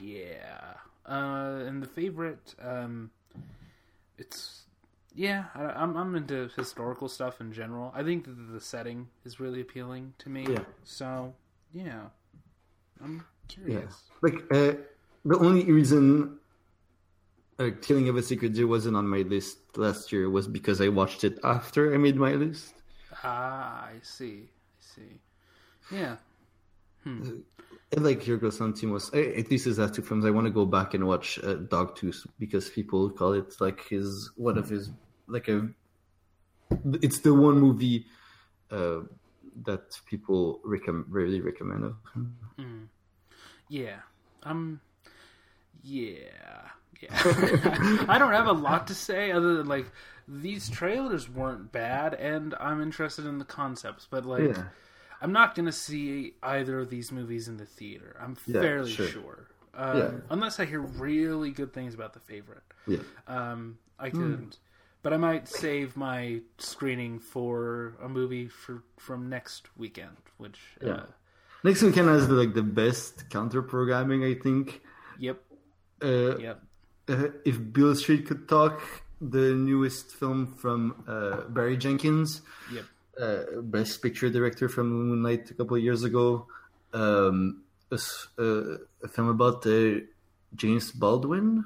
yeah. 0.00 0.74
Uh, 1.06 1.64
and 1.66 1.82
the 1.82 1.88
favorite, 1.88 2.54
um, 2.62 3.10
it's 4.18 4.59
yeah. 5.20 5.44
I, 5.54 5.64
I'm 5.82 5.92
I'm 6.00 6.14
into 6.16 6.48
historical 6.56 7.08
stuff 7.16 7.40
in 7.40 7.52
general. 7.52 7.92
I 7.94 8.02
think 8.02 8.24
that 8.24 8.52
the 8.54 8.60
setting 8.60 9.08
is 9.28 9.38
really 9.44 9.60
appealing 9.60 10.14
to 10.22 10.28
me. 10.30 10.42
Yeah. 10.48 10.64
So 10.84 11.34
yeah, 11.72 12.02
I'm 13.04 13.16
Yeah. 13.66 13.82
curious. 13.82 13.94
Like 14.22 14.38
uh, 14.50 14.72
the 15.30 15.38
only 15.46 15.64
reason 15.78 16.38
uh, 17.58 17.70
Killing 17.82 18.08
of 18.08 18.16
a 18.16 18.22
Sacred 18.22 18.54
Deer 18.54 18.66
wasn't 18.66 18.96
on 18.96 19.06
my 19.06 19.22
list 19.34 19.58
last 19.76 20.10
year 20.12 20.30
was 20.30 20.48
because 20.48 20.80
I 20.80 20.88
watched 20.88 21.22
it 21.24 21.38
after 21.44 21.92
I 21.94 21.98
made 21.98 22.16
my 22.16 22.32
list. 22.44 22.74
Ah, 23.22 23.84
I 23.92 23.96
see. 24.02 24.48
I 24.48 24.82
see. 24.92 25.12
Yeah. 26.00 26.16
I 27.06 28.00
like 28.08 28.20
Yorgos 28.24 28.58
Lanthimos. 28.60 29.04
At 29.38 29.50
least 29.50 29.64
his 29.64 29.78
last 29.78 29.94
two 29.94 30.02
films. 30.02 30.24
I 30.24 30.30
want 30.30 30.46
to 30.46 30.50
go 30.60 30.64
back 30.64 30.94
and 30.94 31.06
watch 31.06 31.38
uh, 31.42 31.56
Dogtooth 31.74 32.26
because 32.38 32.70
people 32.70 33.10
call 33.10 33.32
it 33.32 33.60
like 33.60 33.80
his 33.88 34.30
one 34.36 34.56
of 34.56 34.68
his 34.68 34.90
like 35.30 35.48
a. 35.48 35.68
It's 37.02 37.20
the 37.20 37.34
one 37.34 37.58
movie 37.58 38.06
uh, 38.70 39.00
that 39.64 40.00
people 40.06 40.60
recommend 40.64 41.06
really 41.10 41.40
recommend 41.40 41.84
of 41.84 41.96
him. 42.14 42.36
Yeah. 43.68 44.00
Um 44.42 44.80
yeah. 45.82 46.68
Yeah. 47.00 47.08
I 48.08 48.18
don't 48.18 48.32
have 48.32 48.46
a 48.46 48.52
lot 48.52 48.86
to 48.88 48.94
say 48.94 49.30
other 49.32 49.54
than 49.56 49.66
like 49.66 49.86
these 50.28 50.68
trailers 50.68 51.28
weren't 51.28 51.72
bad 51.72 52.14
and 52.14 52.54
I'm 52.60 52.80
interested 52.82 53.26
in 53.26 53.38
the 53.38 53.44
concepts, 53.44 54.06
but 54.10 54.26
like 54.26 54.56
Yeah. 54.56 54.64
I'm 55.22 55.32
not 55.32 55.54
going 55.54 55.66
to 55.66 55.72
see 55.72 56.34
either 56.42 56.80
of 56.80 56.88
these 56.90 57.12
movies 57.12 57.46
in 57.48 57.58
the 57.58 57.66
theater. 57.66 58.16
I'm 58.20 58.34
Yeah, 58.46 58.60
fairly 58.60 58.90
sure. 58.90 59.06
sure. 59.08 59.46
Um, 59.74 59.98
Yeah. 59.98 60.10
unless 60.30 60.60
I 60.60 60.64
hear 60.64 60.80
really 60.80 61.50
good 61.50 61.72
things 61.72 61.94
about 61.94 62.12
the 62.14 62.20
favorite. 62.20 62.62
Yeah. 62.86 62.98
Um 63.26 63.78
I 63.98 64.10
Hmm. 64.10 64.18
could 64.34 64.56
but 65.02 65.12
I 65.12 65.16
might 65.16 65.48
save 65.48 65.96
my 65.96 66.40
screening 66.58 67.18
for 67.18 67.94
a 68.02 68.08
movie 68.08 68.48
for 68.48 68.82
from 68.98 69.28
next 69.28 69.68
weekend, 69.76 70.16
which 70.38 70.58
Yeah. 70.82 70.92
uh, 70.92 71.06
Next 71.62 71.82
weekend 71.82 72.08
has 72.08 72.26
the, 72.26 72.34
like 72.34 72.54
the 72.54 72.62
best 72.62 73.28
counter 73.28 73.60
programming. 73.62 74.24
I 74.24 74.34
think. 74.34 74.80
yep, 75.18 75.42
Uh, 76.02 76.38
yep. 76.38 76.62
uh, 77.08 77.28
if 77.44 77.56
Beale 77.72 77.94
Street 77.94 78.26
could 78.26 78.48
talk, 78.48 78.80
the 79.20 79.52
newest 79.54 80.12
film 80.16 80.46
from 80.56 81.04
uh, 81.06 81.42
Barry 81.52 81.76
Jenkins, 81.76 82.40
Yep. 82.72 82.84
uh, 83.20 83.60
best 83.60 84.00
picture 84.00 84.30
director 84.30 84.68
from 84.70 84.88
Moonlight 84.90 85.50
a 85.50 85.54
couple 85.54 85.76
of 85.76 85.82
years 85.82 86.02
ago, 86.04 86.46
um, 86.94 87.62
a, 87.92 87.98
uh, 88.38 88.78
a 89.04 89.08
film 89.08 89.28
about 89.28 89.66
uh, 89.66 90.00
James 90.56 90.90
Baldwin. 90.92 91.64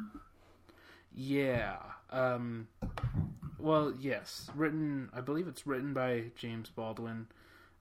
Yeah. 1.14 1.78
Um, 2.14 2.68
well, 3.58 3.92
yes. 3.98 4.50
Written, 4.54 5.10
I 5.12 5.20
believe 5.20 5.48
it's 5.48 5.66
written 5.66 5.92
by 5.92 6.24
James 6.36 6.70
Baldwin. 6.70 7.26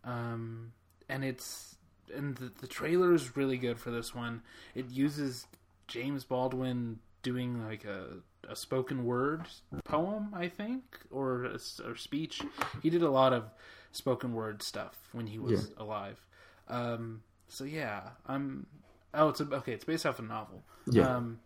Um, 0.03 0.73
and 1.09 1.23
it's 1.23 1.75
and 2.13 2.36
the, 2.36 2.51
the 2.59 2.67
trailer 2.67 3.13
is 3.13 3.36
really 3.36 3.57
good 3.57 3.79
for 3.79 3.91
this 3.91 4.13
one. 4.13 4.41
It 4.75 4.89
uses 4.89 5.47
James 5.88 6.23
Baldwin 6.23 6.99
doing 7.21 7.65
like 7.65 7.86
a 7.86 8.17
a 8.49 8.55
spoken 8.55 9.05
word 9.05 9.43
poem, 9.86 10.34
I 10.34 10.49
think, 10.49 10.99
or 11.11 11.45
a 11.45 11.59
or 11.86 11.95
speech. 11.95 12.41
He 12.81 12.89
did 12.89 13.01
a 13.01 13.09
lot 13.09 13.34
of 13.34 13.45
spoken 13.91 14.34
word 14.34 14.61
stuff 14.61 14.97
when 15.11 15.27
he 15.27 15.39
was 15.39 15.71
alive. 15.77 16.25
Um, 16.67 17.23
so 17.47 17.63
yeah, 17.63 18.01
I'm. 18.27 18.65
Oh, 19.13 19.29
it's 19.29 19.39
a, 19.39 19.43
okay. 19.45 19.73
It's 19.73 19.86
based 19.86 20.05
off 20.05 20.19
a 20.19 20.23
novel. 20.23 20.63
Yeah. 20.89 21.15
Um, 21.15 21.39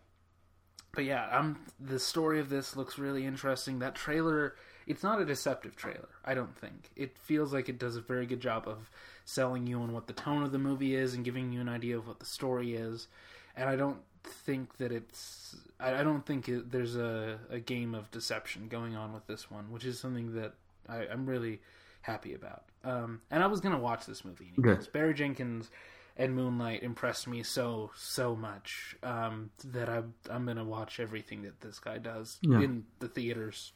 but 0.98 1.04
yeah, 1.04 1.28
I'm 1.30 1.56
the 1.78 2.00
story 2.00 2.40
of 2.40 2.48
this 2.48 2.74
looks 2.74 2.98
really 2.98 3.24
interesting. 3.24 3.78
That 3.78 3.94
trailer, 3.94 4.56
it's 4.84 5.04
not 5.04 5.20
a 5.20 5.24
deceptive 5.24 5.76
trailer. 5.76 6.08
I 6.24 6.34
don't 6.34 6.56
think 6.58 6.90
it 6.96 7.16
feels 7.16 7.52
like 7.52 7.68
it 7.68 7.78
does 7.78 7.94
a 7.94 8.00
very 8.00 8.26
good 8.26 8.40
job 8.40 8.66
of 8.66 8.90
selling 9.24 9.64
you 9.64 9.80
on 9.80 9.92
what 9.92 10.08
the 10.08 10.12
tone 10.12 10.42
of 10.42 10.50
the 10.50 10.58
movie 10.58 10.96
is 10.96 11.14
and 11.14 11.24
giving 11.24 11.52
you 11.52 11.60
an 11.60 11.68
idea 11.68 11.96
of 11.96 12.08
what 12.08 12.18
the 12.18 12.26
story 12.26 12.74
is. 12.74 13.06
And 13.54 13.68
I 13.68 13.76
don't 13.76 14.00
think 14.24 14.76
that 14.78 14.90
it's. 14.90 15.54
I, 15.78 16.00
I 16.00 16.02
don't 16.02 16.26
think 16.26 16.48
it, 16.48 16.72
there's 16.72 16.96
a, 16.96 17.38
a 17.48 17.60
game 17.60 17.94
of 17.94 18.10
deception 18.10 18.66
going 18.66 18.96
on 18.96 19.12
with 19.12 19.24
this 19.28 19.48
one, 19.48 19.70
which 19.70 19.84
is 19.84 20.00
something 20.00 20.34
that 20.34 20.54
I, 20.88 21.06
I'm 21.06 21.26
really 21.26 21.60
happy 22.00 22.34
about. 22.34 22.64
Um, 22.82 23.20
and 23.30 23.40
I 23.40 23.46
was 23.46 23.60
gonna 23.60 23.78
watch 23.78 24.04
this 24.04 24.24
movie. 24.24 24.50
Anyways. 24.58 24.88
Barry 24.88 25.14
Jenkins 25.14 25.70
and 26.18 26.34
Moonlight 26.34 26.82
impressed 26.82 27.28
me 27.28 27.42
so 27.44 27.90
so 27.96 28.34
much 28.34 28.96
um, 29.02 29.50
that 29.64 29.88
I'm 29.88 30.14
I'm 30.28 30.44
gonna 30.44 30.64
watch 30.64 30.98
everything 31.00 31.42
that 31.42 31.60
this 31.60 31.78
guy 31.78 31.98
does 31.98 32.38
Yeah. 32.42 32.60
in 32.60 32.84
the 32.98 33.08
theaters. 33.08 33.72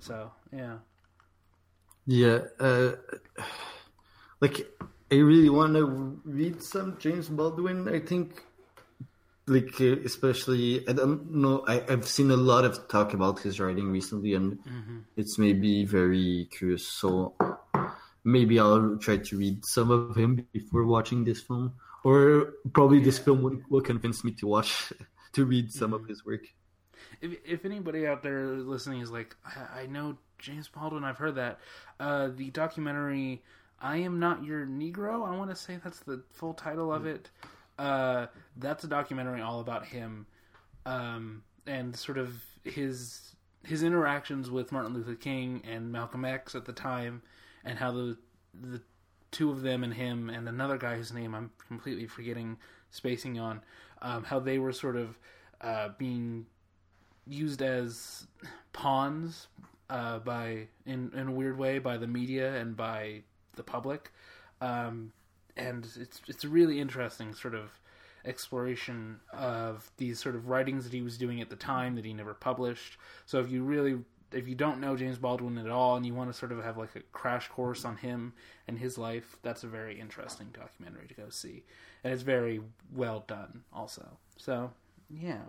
So 0.00 0.32
yeah, 0.52 0.78
Yeah, 2.06 2.40
uh, 2.58 2.92
like 4.40 4.66
I 5.12 5.16
really 5.16 5.50
want 5.50 5.74
to 5.74 6.20
read 6.24 6.62
some 6.62 6.96
James 6.98 7.28
Baldwin. 7.28 7.88
I 7.88 8.00
think, 8.00 8.42
like 9.46 9.80
uh, 9.80 9.96
especially 10.04 10.86
I 10.88 10.92
don't 10.92 11.30
know. 11.30 11.64
I, 11.66 11.84
I've 11.88 12.08
seen 12.08 12.30
a 12.30 12.36
lot 12.36 12.64
of 12.64 12.88
talk 12.88 13.14
about 13.14 13.40
his 13.40 13.60
writing 13.60 13.90
recently, 13.90 14.34
and 14.34 14.58
it's 15.16 15.38
made 15.38 15.60
me 15.60 15.84
very 15.84 16.48
curious. 16.50 16.86
So 16.86 17.34
maybe 18.24 18.58
I'll 18.58 18.96
try 18.98 19.18
to 19.18 19.38
read 19.38 19.64
some 19.64 19.90
of 19.90 20.16
him 20.16 20.46
before 20.52 20.84
watching 20.84 21.24
this 21.24 21.40
film, 21.40 21.74
or 22.04 22.54
probably 22.72 23.00
this 23.00 23.18
film 23.18 23.42
will, 23.42 23.60
will 23.68 23.80
convince 23.80 24.24
me 24.24 24.32
to 24.32 24.46
watch 24.46 24.92
to 25.32 25.44
read 25.44 25.72
some 25.72 25.92
of 25.92 26.06
his 26.06 26.24
work. 26.24 26.42
if 27.20 27.36
if 27.44 27.64
anybody 27.64 28.06
out 28.06 28.22
there 28.22 28.46
listening 28.46 29.00
is 29.00 29.10
like, 29.10 29.36
I, 29.44 29.82
I 29.82 29.86
know 29.86 30.16
James 30.38 30.68
Baldwin, 30.68 31.04
I've 31.04 31.18
heard 31.18 31.36
that 31.36 31.60
uh, 31.98 32.28
the 32.34 32.50
documentary 32.50 33.42
"I 33.80 33.98
Am 33.98 34.18
Not 34.18 34.44
Your 34.44 34.66
Negro." 34.66 35.26
I 35.26 35.36
want 35.36 35.50
to 35.50 35.56
say 35.56 35.78
that's 35.82 36.00
the 36.00 36.22
full 36.30 36.54
title 36.54 36.92
of 36.92 37.06
it. 37.06 37.30
Uh, 37.78 38.26
that's 38.58 38.84
a 38.84 38.88
documentary 38.88 39.40
all 39.40 39.60
about 39.60 39.86
him 39.86 40.26
um, 40.86 41.42
and 41.66 41.96
sort 41.96 42.18
of 42.18 42.34
his 42.64 43.34
his 43.64 43.82
interactions 43.82 44.50
with 44.50 44.72
Martin 44.72 44.94
Luther 44.94 45.14
King 45.14 45.62
and 45.70 45.92
Malcolm 45.92 46.24
X 46.24 46.54
at 46.54 46.64
the 46.64 46.72
time, 46.72 47.22
and 47.64 47.78
how 47.78 47.92
the 47.92 48.16
the 48.54 48.80
two 49.30 49.50
of 49.50 49.62
them 49.62 49.84
and 49.84 49.94
him 49.94 50.28
and 50.28 50.48
another 50.48 50.76
guy 50.76 50.96
whose 50.96 51.12
name 51.12 51.34
I'm 51.34 51.50
completely 51.68 52.06
forgetting, 52.06 52.58
spacing 52.90 53.38
on, 53.38 53.62
um, 54.02 54.24
how 54.24 54.40
they 54.40 54.58
were 54.58 54.72
sort 54.72 54.96
of 54.96 55.18
uh, 55.60 55.90
being 55.98 56.46
used 57.26 57.62
as 57.62 58.26
pawns 58.72 59.46
uh, 59.88 60.18
by 60.18 60.68
in 60.86 61.10
in 61.14 61.28
a 61.28 61.32
weird 61.32 61.58
way 61.58 61.78
by 61.78 61.96
the 61.96 62.06
media 62.06 62.54
and 62.56 62.76
by 62.76 63.22
the 63.56 63.62
public, 63.62 64.12
um, 64.60 65.12
and 65.56 65.86
it's 65.98 66.20
it's 66.28 66.44
a 66.44 66.48
really 66.48 66.80
interesting 66.80 67.34
sort 67.34 67.54
of 67.54 67.78
exploration 68.24 69.18
of 69.32 69.90
these 69.96 70.20
sort 70.20 70.34
of 70.34 70.48
writings 70.48 70.84
that 70.84 70.92
he 70.92 71.02
was 71.02 71.16
doing 71.16 71.40
at 71.40 71.48
the 71.48 71.56
time 71.56 71.94
that 71.96 72.04
he 72.04 72.12
never 72.12 72.34
published. 72.34 72.98
So 73.26 73.40
if 73.40 73.50
you 73.50 73.62
really 73.62 73.98
if 74.32 74.48
you 74.48 74.54
don't 74.54 74.80
know 74.80 74.96
James 74.96 75.18
Baldwin 75.18 75.58
at 75.58 75.70
all 75.70 75.96
and 75.96 76.06
you 76.06 76.14
want 76.14 76.32
to 76.32 76.38
sort 76.38 76.52
of 76.52 76.62
have 76.62 76.76
like 76.76 76.94
a 76.96 77.00
crash 77.12 77.48
course 77.48 77.84
on 77.84 77.96
him 77.96 78.32
and 78.68 78.78
his 78.78 78.96
life, 78.98 79.36
that's 79.42 79.64
a 79.64 79.66
very 79.66 79.98
interesting 79.98 80.48
documentary 80.52 81.06
to 81.08 81.14
go 81.14 81.28
see. 81.30 81.64
And 82.04 82.12
it's 82.12 82.22
very 82.22 82.60
well 82.94 83.24
done 83.26 83.62
also. 83.72 84.06
So, 84.36 84.70
yeah. 85.08 85.42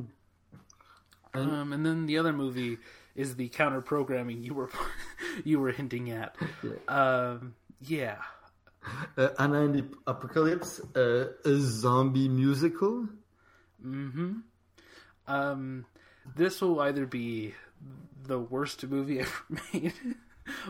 Um, 1.34 1.72
and 1.74 1.86
then 1.86 2.08
the 2.08 2.18
other 2.18 2.34
movie 2.34 2.78
is 3.16 3.36
the 3.36 3.50
counter 3.50 3.82
programming 3.82 4.44
you 4.44 4.54
were 4.54 4.70
you 5.44 5.60
were 5.60 5.72
hinting 5.72 6.12
at. 6.12 6.36
Um, 6.88 7.56
yeah. 7.82 8.18
Uh, 9.18 9.30
Anna 9.38 9.62
and 9.66 9.76
the 9.76 9.86
Apocalypse, 10.08 10.82
uh, 10.96 11.28
a 11.46 11.60
zombie 11.60 12.28
musical. 12.28 13.08
Um, 15.28 15.86
this 16.36 16.62
will 16.62 16.80
either 16.80 17.06
be 17.06 17.54
the 18.32 18.40
worst 18.40 18.88
movie 18.88 19.20
ever 19.26 19.62
made, 19.74 19.94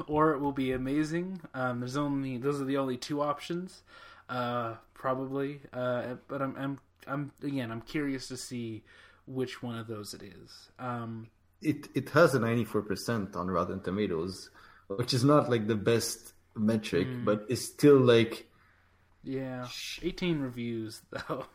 or 0.07 0.31
it 0.31 0.39
will 0.39 0.51
be 0.51 0.71
amazing. 0.71 1.39
Um, 1.53 1.79
there's 1.79 1.95
only 1.95 2.37
those 2.37 2.59
are 2.59 2.65
the 2.65 2.77
only 2.77 2.97
two 2.97 3.21
options, 3.21 3.83
uh, 4.29 4.73
probably. 4.95 5.59
Uh, 5.71 6.15
but 6.27 6.41
I'm, 6.41 6.55
I'm, 6.57 6.79
I'm 7.05 7.31
again, 7.43 7.71
I'm 7.71 7.81
curious 7.81 8.27
to 8.29 8.37
see 8.37 8.83
which 9.27 9.61
one 9.61 9.77
of 9.77 9.85
those 9.85 10.15
it 10.15 10.23
is. 10.23 10.71
Um, 10.79 11.27
it 11.61 11.87
it 11.93 12.09
has 12.09 12.33
a 12.33 12.39
94% 12.39 13.35
on 13.35 13.47
Rotten 13.51 13.79
Tomatoes, 13.81 14.49
which 14.87 15.13
is 15.13 15.23
not 15.23 15.47
like 15.47 15.67
the 15.67 15.75
best 15.75 16.33
metric, 16.55 17.07
but 17.23 17.45
it's 17.47 17.61
still 17.63 17.99
like 17.99 18.47
yeah, 19.23 19.67
18 20.01 20.39
reviews 20.39 21.01
though, 21.11 21.45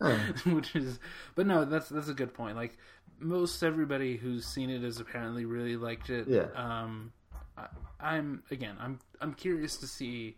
Oh. 0.00 0.18
which 0.46 0.76
is, 0.76 0.98
but 1.34 1.46
no, 1.46 1.64
that's 1.64 1.88
that's 1.88 2.08
a 2.08 2.14
good 2.14 2.34
point. 2.34 2.56
Like 2.56 2.76
most 3.18 3.62
everybody 3.62 4.16
who's 4.16 4.46
seen 4.46 4.70
it 4.70 4.82
has 4.82 5.00
apparently 5.00 5.44
really 5.44 5.76
liked 5.76 6.10
it. 6.10 6.26
Yeah. 6.28 6.46
Um, 6.54 7.12
I, 7.56 7.66
I'm 8.00 8.42
again, 8.50 8.76
I'm 8.80 8.98
I'm 9.20 9.34
curious 9.34 9.76
to 9.78 9.86
see 9.86 10.36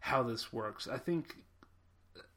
how 0.00 0.22
this 0.22 0.52
works. 0.52 0.88
I 0.88 0.98
think 0.98 1.36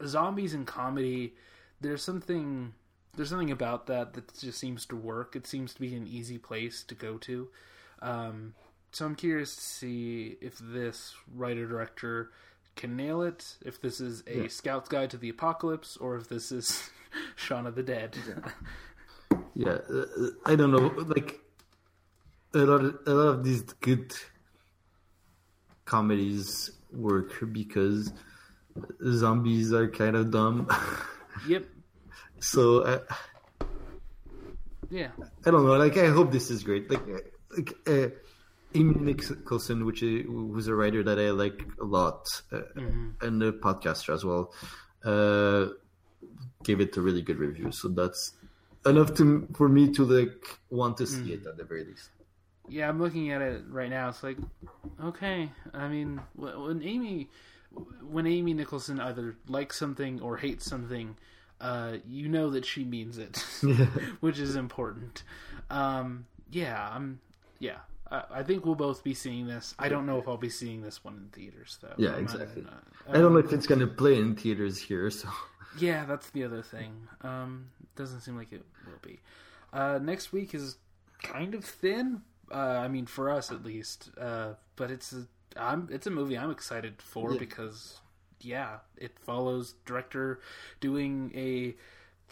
zombies 0.06 0.53
and 0.53 0.65
comedy 0.65 1.34
there's 1.81 2.03
something 2.03 2.73
there's 3.15 3.30
something 3.30 3.51
about 3.51 3.88
that 3.88 4.14
that 4.14 4.38
just 4.39 4.60
seems 4.60 4.85
to 4.88 4.95
work. 4.95 5.35
It 5.35 5.47
seems 5.47 5.73
to 5.73 5.81
be 5.81 5.95
an 5.95 6.07
easy 6.07 6.38
place 6.38 6.84
to 6.84 6.95
go 6.95 7.18
to. 7.19 7.47
Um, 8.01 8.53
so 8.91 9.06
I'm 9.06 9.15
curious 9.15 9.56
to 9.56 9.61
see 9.61 10.38
if 10.41 10.57
this 10.60 11.15
writer 11.35 11.68
director 11.68 12.31
can 12.76 12.95
nail 12.95 13.22
it. 13.23 13.56
If 13.65 13.81
this 13.81 13.99
is 13.99 14.23
a 14.27 14.43
Yeah. 14.43 14.47
Scout's 14.47 14.88
Guide 14.89 15.10
to 15.10 15.18
the 15.18 15.30
Apocalypse, 15.30 15.97
or 15.97 16.15
if 16.18 16.30
this 16.30 16.51
is 16.51 16.89
Shaun 17.35 17.65
of 17.65 17.76
the 17.76 17.84
Dead. 17.84 18.15
Yeah, 18.27 18.51
uh, 19.89 20.27
I 20.45 20.55
don't 20.55 20.71
know. 20.71 20.93
Like 20.97 21.39
a 22.53 22.59
lot, 22.59 22.81
of, 22.81 22.99
a 23.05 23.13
lot 23.13 23.27
of 23.27 23.43
these 23.43 23.61
good 23.61 24.13
comedies 25.85 26.71
work 26.91 27.34
because 27.51 28.11
zombies 29.07 29.73
are 29.73 29.89
kind 29.89 30.15
of 30.15 30.31
dumb. 30.31 30.67
yep. 31.47 31.65
so 32.39 32.85
I, 32.85 33.65
Yeah. 34.89 35.09
I 35.45 35.51
don't 35.51 35.65
know. 35.65 35.77
Like 35.77 35.97
I 35.97 36.07
hope 36.07 36.31
this 36.31 36.49
is 36.49 36.63
great. 36.63 36.89
Like 36.89 37.07
uh, 37.07 37.19
like 37.55 37.73
uh, 37.88 38.09
Amy 38.76 38.95
Nicholson, 38.95 39.85
which 39.85 40.03
is, 40.03 40.26
who's 40.26 40.67
a 40.67 40.76
writer 40.76 41.03
that 41.03 41.19
I 41.19 41.31
like 41.31 41.61
a 41.81 41.85
lot, 41.85 42.26
uh, 42.51 42.61
and 43.21 43.41
a 43.41 43.51
podcaster 43.51 44.13
as 44.13 44.23
well, 44.23 44.53
uh, 45.03 45.73
gave 46.63 46.80
it 46.80 46.95
a 46.97 47.01
really 47.01 47.21
good 47.21 47.38
review. 47.38 47.71
So 47.71 47.88
that's 47.88 48.34
enough 48.85 49.14
to 49.15 49.47
for 49.56 49.68
me 49.69 49.91
to 49.93 50.06
like 50.06 50.60
want 50.69 50.97
to 50.97 51.06
see 51.07 51.34
it 51.34 51.45
at 51.45 51.57
the 51.57 51.64
very 51.64 51.85
least. 51.85 52.10
Yeah, 52.68 52.88
I'm 52.88 53.01
looking 53.01 53.31
at 53.31 53.41
it 53.41 53.64
right 53.69 53.89
now. 53.89 54.10
It's 54.10 54.22
like, 54.22 54.38
okay. 55.03 55.49
I 55.73 55.88
mean, 55.88 56.22
when 56.35 56.84
Amy, 56.84 57.30
when 58.07 58.27
Amy 58.27 58.53
Nicholson 58.53 58.99
either 58.99 59.35
likes 59.47 59.76
something 59.77 60.22
or 60.22 60.38
hates 60.38 60.65
something, 60.65 61.15
uh, 61.60 61.93
you 62.07 62.30
know 62.30 62.51
that 62.51 62.65
she 62.65 62.84
means 62.84 63.18
it, 63.18 63.38
which 64.19 64.38
is 64.39 64.56
important. 64.56 65.23
Um, 65.69 66.26
yeah, 66.51 66.89
I'm. 66.91 67.19
Yeah, 67.57 67.77
I, 68.11 68.23
I 68.35 68.43
think 68.43 68.65
we'll 68.65 68.76
both 68.76 69.03
be 69.03 69.14
seeing 69.15 69.47
this. 69.47 69.73
I 69.80 69.89
don't 69.89 70.06
know 70.06 70.19
if 70.19 70.27
I'll 70.27 70.38
be 70.38 70.49
seeing 70.49 70.81
this 70.81 71.03
one 71.03 71.15
in 71.15 71.27
theaters 71.31 71.77
though. 71.81 71.93
Yeah, 71.97 72.11
I'm 72.11 72.26
not- 72.26 72.35
exactly. 72.35 72.65
uh, 72.69 73.11
I 73.11 73.14
don't 73.19 73.34
know 73.34 73.39
if 73.39 73.51
it's 73.51 73.68
gonna 73.68 73.88
play 73.88 74.18
in 74.19 74.35
theaters 74.35 74.77
here. 74.77 75.10
So 75.10 75.27
Yeah, 75.80 76.06
that's 76.06 76.30
the 76.30 76.43
other 76.43 76.61
thing. 76.61 76.91
Um, 77.22 77.69
doesn't 77.99 78.21
seem 78.21 78.35
like 78.35 78.51
it 78.51 78.63
will 78.88 78.99
be. 79.03 79.19
Uh, 79.71 79.99
next 80.01 80.31
week 80.34 80.55
is 80.55 80.77
kind 81.21 81.53
of 81.53 81.63
thin. 81.63 82.21
Uh, 82.51 82.55
I 82.84 82.88
mean, 82.88 83.05
for 83.05 83.30
us 83.30 83.51
at 83.51 83.63
least. 83.63 84.09
Uh, 84.19 84.53
but 84.76 84.89
it's 84.89 85.13
a, 85.13 85.27
I'm 85.55 85.88
it's 85.91 86.07
a 86.07 86.11
movie 86.11 86.38
I'm 86.38 86.49
excited 86.49 87.01
for 87.01 87.34
Yeah. 87.34 87.39
because 87.39 87.99
yeah, 88.41 88.77
it 88.97 89.19
follows 89.19 89.76
director 89.85 90.39
doing 90.80 91.31
a 91.35 91.76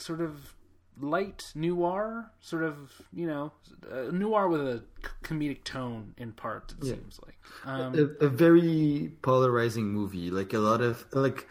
sort 0.02 0.22
of 0.22 0.54
light 1.00 1.52
noir, 1.54 2.32
sort 2.40 2.64
of 2.64 2.76
you 3.14 3.28
know 3.28 3.52
uh, 3.92 4.10
noir 4.12 4.48
with 4.48 4.62
a 4.62 4.84
comedic 5.24 5.64
tone 5.64 6.16
in 6.18 6.32
part. 6.32 6.74
It 6.80 6.86
Yeah. 6.88 6.94
seems 6.96 7.20
like. 7.26 7.38
Um, 7.66 7.94
a, 7.94 8.26
a 8.26 8.30
very 8.30 9.12
polarizing 9.22 9.88
movie. 9.90 10.32
Like 10.32 10.54
a 10.54 10.60
lot 10.60 10.82
of 10.82 11.06
like, 11.12 11.48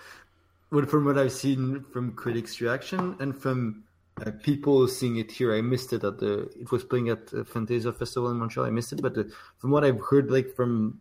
what 0.71 0.89
from 0.91 1.05
what 1.05 1.17
I've 1.19 1.33
seen 1.33 1.85
from 1.93 2.13
critics' 2.13 2.61
reaction 2.61 3.17
and 3.21 3.37
from 3.37 3.85
uh, 4.25 4.31
people 4.43 4.89
seeing 4.89 5.17
it 5.17 5.31
here, 5.31 5.55
I 5.55 5.61
missed 5.61 5.93
it 5.93 6.05
at 6.05 6.19
the. 6.19 6.49
It 6.59 6.71
was 6.73 6.85
playing 6.85 7.09
at 7.11 7.29
the 7.29 7.45
Fantasia 7.45 7.93
Festival 7.93 8.31
in 8.31 8.39
Montreal. 8.39 8.67
I 8.67 8.71
missed 8.71 8.93
it, 8.93 9.03
but 9.03 9.17
uh, 9.17 9.25
from 9.59 9.71
what 9.71 9.85
I've 9.85 10.01
heard, 10.11 10.31
like 10.31 10.55
from 10.55 11.01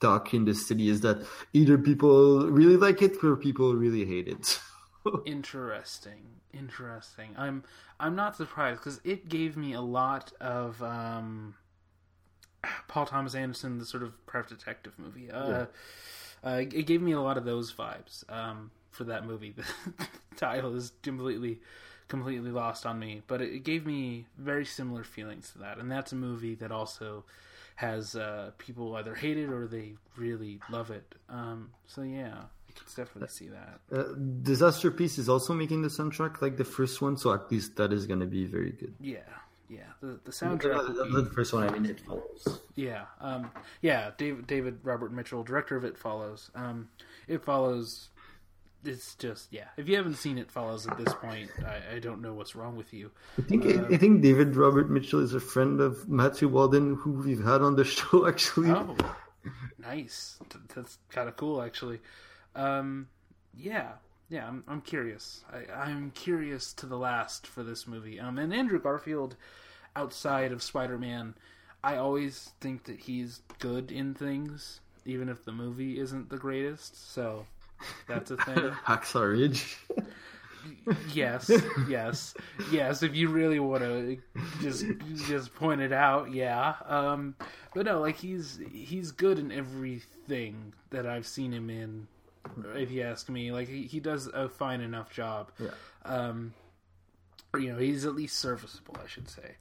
talk 0.00 0.34
in 0.34 0.44
the 0.44 0.54
city, 0.54 0.88
is 0.88 1.02
that 1.02 1.24
either 1.52 1.78
people 1.78 2.50
really 2.50 2.76
like 2.76 3.00
it 3.00 3.22
or 3.22 3.36
people 3.36 3.74
really 3.74 4.04
hate 4.04 4.28
it. 4.28 4.58
interesting 5.24 6.26
interesting 6.52 7.30
i'm 7.36 7.62
i'm 8.00 8.16
not 8.16 8.36
surprised 8.36 8.80
because 8.80 9.00
it 9.04 9.28
gave 9.28 9.56
me 9.56 9.72
a 9.72 9.80
lot 9.80 10.32
of 10.40 10.82
um 10.82 11.54
paul 12.88 13.06
thomas 13.06 13.34
anderson 13.34 13.78
the 13.78 13.84
sort 13.84 14.02
of 14.02 14.26
private 14.26 14.58
detective 14.58 14.92
movie 14.98 15.30
uh, 15.30 15.66
uh 16.44 16.62
it 16.72 16.86
gave 16.86 17.00
me 17.00 17.12
a 17.12 17.20
lot 17.20 17.36
of 17.36 17.44
those 17.44 17.72
vibes 17.72 18.28
um 18.32 18.70
for 18.90 19.04
that 19.04 19.24
movie 19.26 19.54
the 19.56 19.64
title 20.36 20.74
is 20.74 20.92
completely 21.02 21.60
completely 22.08 22.50
lost 22.50 22.86
on 22.86 22.98
me 22.98 23.22
but 23.26 23.40
it, 23.40 23.64
gave 23.64 23.86
me 23.86 24.26
very 24.38 24.64
similar 24.64 25.04
feelings 25.04 25.50
to 25.50 25.58
that 25.58 25.78
and 25.78 25.90
that's 25.90 26.12
a 26.12 26.16
movie 26.16 26.54
that 26.54 26.70
also 26.70 27.24
has 27.76 28.14
uh 28.16 28.50
people 28.58 28.94
either 28.96 29.14
hate 29.14 29.36
it 29.36 29.50
or 29.50 29.66
they 29.66 29.94
really 30.16 30.60
love 30.70 30.90
it 30.90 31.14
um 31.28 31.70
so 31.86 32.02
yeah 32.02 32.34
I 32.68 32.72
could 32.72 32.86
definitely 32.94 33.28
see 33.28 33.48
that 33.48 33.80
uh, 33.92 34.04
Disasterpeace 34.14 35.18
is 35.18 35.28
also 35.28 35.52
making 35.54 35.82
the 35.82 35.88
soundtrack 35.88 36.42
like 36.42 36.56
the 36.56 36.64
first 36.64 37.00
one, 37.00 37.16
so 37.16 37.32
at 37.32 37.50
least 37.50 37.76
that 37.76 37.92
is 37.92 38.06
going 38.06 38.20
to 38.20 38.26
be 38.26 38.44
very 38.44 38.72
good. 38.72 38.94
Yeah, 39.00 39.20
yeah. 39.68 39.80
The 40.00 40.18
the 40.24 40.30
soundtrack. 40.30 40.72
Not 40.72 41.10
will 41.10 41.22
the 41.22 41.30
first 41.30 41.52
one, 41.52 41.64
I 41.64 41.70
mean, 41.70 41.86
it 41.86 42.00
follows. 42.00 42.60
yeah, 42.74 43.06
um, 43.20 43.50
yeah. 43.82 44.10
David 44.16 44.46
David 44.46 44.78
Robert 44.82 45.12
Mitchell, 45.12 45.42
director 45.42 45.76
of 45.76 45.84
It 45.84 45.96
Follows. 45.96 46.50
Um, 46.54 46.88
it 47.28 47.44
follows. 47.44 48.10
It's 48.86 49.14
just 49.16 49.52
yeah. 49.52 49.68
If 49.76 49.88
you 49.88 49.96
haven't 49.96 50.16
seen 50.16 50.38
It 50.38 50.50
Follows 50.50 50.86
at 50.86 50.96
this 50.96 51.12
point, 51.14 51.50
I, 51.64 51.96
I 51.96 51.98
don't 51.98 52.22
know 52.22 52.34
what's 52.34 52.54
wrong 52.54 52.76
with 52.76 52.92
you. 52.92 53.10
I 53.38 53.42
think 53.42 53.66
I 53.66 53.96
think 53.96 54.22
David 54.22 54.56
Robert 54.56 54.90
Mitchell 54.90 55.20
is 55.20 55.34
a 55.34 55.40
friend 55.40 55.80
of 55.80 56.08
Matthew 56.08 56.48
Walden, 56.48 56.94
who 56.96 57.12
we've 57.12 57.44
had 57.44 57.62
on 57.62 57.76
the 57.76 57.84
show 57.96 58.26
actually. 58.26 58.70
Oh, 58.70 58.96
nice. 59.78 60.38
That's 60.74 60.98
kind 61.10 61.28
of 61.28 61.36
cool, 61.36 61.62
actually. 61.62 62.00
Um, 62.54 63.08
yeah, 63.56 63.92
yeah. 64.28 64.46
I'm 64.46 64.64
I'm 64.68 64.80
curious. 64.80 65.44
I, 65.52 65.72
I'm 65.72 66.10
curious 66.12 66.72
to 66.74 66.86
the 66.86 66.96
last 66.96 67.46
for 67.46 67.62
this 67.62 67.86
movie. 67.86 68.20
Um, 68.20 68.38
and 68.38 68.52
Andrew 68.52 68.80
Garfield, 68.80 69.36
outside 69.94 70.52
of 70.52 70.62
Spider 70.62 70.98
Man, 70.98 71.34
I 71.82 71.96
always 71.96 72.50
think 72.60 72.84
that 72.84 73.00
he's 73.00 73.42
good 73.58 73.92
in 73.92 74.14
things, 74.14 74.80
even 75.04 75.28
if 75.28 75.44
the 75.44 75.52
movie 75.52 75.98
isn't 75.98 76.30
the 76.30 76.38
greatest. 76.38 77.12
So 77.12 77.46
that's 78.08 78.30
a 78.30 78.36
thing. 78.36 78.54
Hacksaw 78.86 79.32
Ridge. 79.32 79.76
yes, 81.12 81.50
yes, 81.88 82.34
yes. 82.70 83.02
If 83.02 83.14
you 83.14 83.28
really 83.28 83.60
want 83.60 83.82
to 83.82 84.18
just 84.60 84.84
just 85.26 85.54
point 85.54 85.80
it 85.80 85.92
out, 85.92 86.32
yeah. 86.32 86.74
Um, 86.86 87.34
but 87.74 87.86
no, 87.86 88.00
like 88.00 88.16
he's 88.16 88.58
he's 88.70 89.12
good 89.12 89.38
in 89.38 89.52
everything 89.52 90.72
that 90.90 91.06
I've 91.06 91.26
seen 91.26 91.52
him 91.52 91.70
in. 91.70 92.06
If 92.74 92.90
you 92.92 93.02
ask 93.02 93.28
me, 93.28 93.50
like 93.50 93.68
he, 93.68 93.82
he 93.82 93.98
does 93.98 94.28
a 94.28 94.48
fine 94.48 94.80
enough 94.80 95.10
job. 95.10 95.50
Yeah. 95.58 95.70
Um, 96.04 96.54
you 97.58 97.72
know, 97.72 97.78
he's 97.78 98.04
at 98.04 98.14
least 98.14 98.38
serviceable, 98.38 98.96
I 99.02 99.08
should 99.08 99.28
say. 99.28 99.56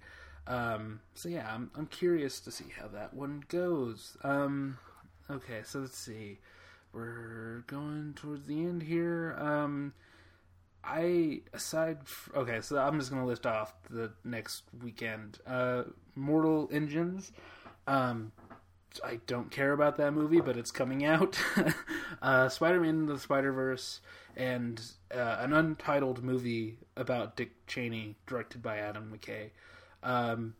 Um, 0.48 1.00
so 1.16 1.30
yeah, 1.30 1.52
I'm 1.54 1.72
I'm 1.76 1.88
curious 1.88 2.40
to 2.42 2.52
see 2.52 2.66
how 2.80 2.88
that 2.90 3.14
one 3.14 3.44
goes. 3.48 4.18
Um, 4.24 4.78
okay, 5.30 5.62
so 5.64 5.80
let's 5.80 5.98
see. 5.98 6.40
We're 6.96 7.66
going 7.68 8.14
towards 8.16 8.48
the 8.48 8.58
end 8.58 8.84
here. 8.84 9.36
Um, 9.38 9.94
I 10.82 11.42
aside 11.54 11.98
f- 12.04 12.30
okay, 12.34 12.62
so 12.62 12.78
I'm 12.78 12.98
just 12.98 13.12
gonna 13.12 13.26
list 13.26 13.46
off 13.46 13.74
the 13.90 14.14
next 14.24 14.64
weekend. 14.82 15.40
Uh, 15.46 15.84
Mortal 16.16 16.70
Engines. 16.72 17.34
Um, 17.86 18.32
I 19.04 19.20
don't 19.28 19.52
care 19.52 19.74
about 19.74 19.98
that 19.98 20.14
movie, 20.14 20.40
but 20.40 20.56
it's 20.56 20.72
coming 20.72 21.04
out. 21.04 21.38
uh, 22.22 22.48
Spider-Man 22.48 23.08
the 23.08 23.20
Spider-Verse 23.20 24.00
and 24.38 24.82
uh, 25.14 25.38
an 25.40 25.52
untitled 25.52 26.24
movie 26.24 26.78
about 26.96 27.36
Dick 27.36 27.68
Cheney, 27.68 28.16
directed 28.26 28.62
by 28.62 28.78
Adam 28.78 29.12
McKay. 29.14 29.50
Um, 30.02 30.56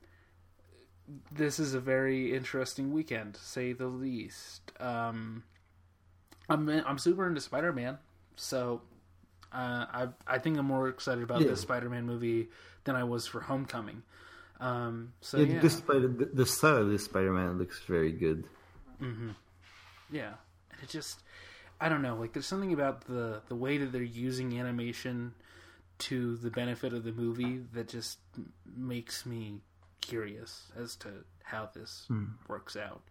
this 1.32 1.60
is 1.60 1.74
a 1.74 1.80
very 1.80 2.34
interesting 2.34 2.92
weekend, 2.92 3.38
say 3.38 3.72
the 3.72 3.88
least. 3.88 4.74
Um, 4.82 5.44
I'm 6.50 6.70
I'm 6.70 6.98
super 6.98 7.28
into 7.28 7.42
Spider-Man, 7.42 7.98
so 8.36 8.82
uh, 9.52 9.86
I 9.92 10.08
I 10.28 10.38
think 10.40 10.58
I'm 10.58 10.66
more 10.66 10.88
excited 10.90 11.24
about 11.24 11.42
Yeah. 11.42 11.48
this 11.50 11.62
Spider-Man 11.62 12.06
movie 12.06 12.50
than 12.84 12.96
I 12.96 13.04
was 13.04 13.26
for 13.28 13.42
Homecoming. 13.42 14.04
Um, 14.60 15.14
so 15.22 15.38
Yeah, 15.40 15.56
yeah, 15.56 15.62
The, 15.62 15.70
Spider, 15.70 16.08
the, 16.08 16.26
the 16.26 16.46
style 16.46 16.78
of 16.78 16.90
this 16.90 17.06
Spider-Man 17.06 17.58
looks 17.58 17.82
very 17.88 18.12
good. 18.12 18.46
yeah, 20.12 20.34
and 20.72 20.82
it 20.84 20.90
just 20.90 21.20
I 21.82 21.90
don't 21.90 22.02
know, 22.02 22.16
like 22.16 22.34
there's 22.34 22.46
something 22.46 22.74
about 22.74 23.02
the 23.02 23.42
the 23.48 23.56
way 23.56 23.78
that 23.78 23.92
they're 23.92 24.02
using 24.04 24.58
animation 24.60 25.34
to 25.98 26.36
the 26.38 26.50
benefit 26.52 26.94
of 26.94 27.04
the 27.04 27.12
movie 27.12 27.62
that 27.74 27.88
just 27.88 28.20
makes 28.76 29.26
me 29.26 29.62
curious 30.02 30.64
as 30.78 30.96
to 30.98 31.08
how 31.44 31.70
this 31.74 32.08
works 32.48 32.76
out. 32.76 33.02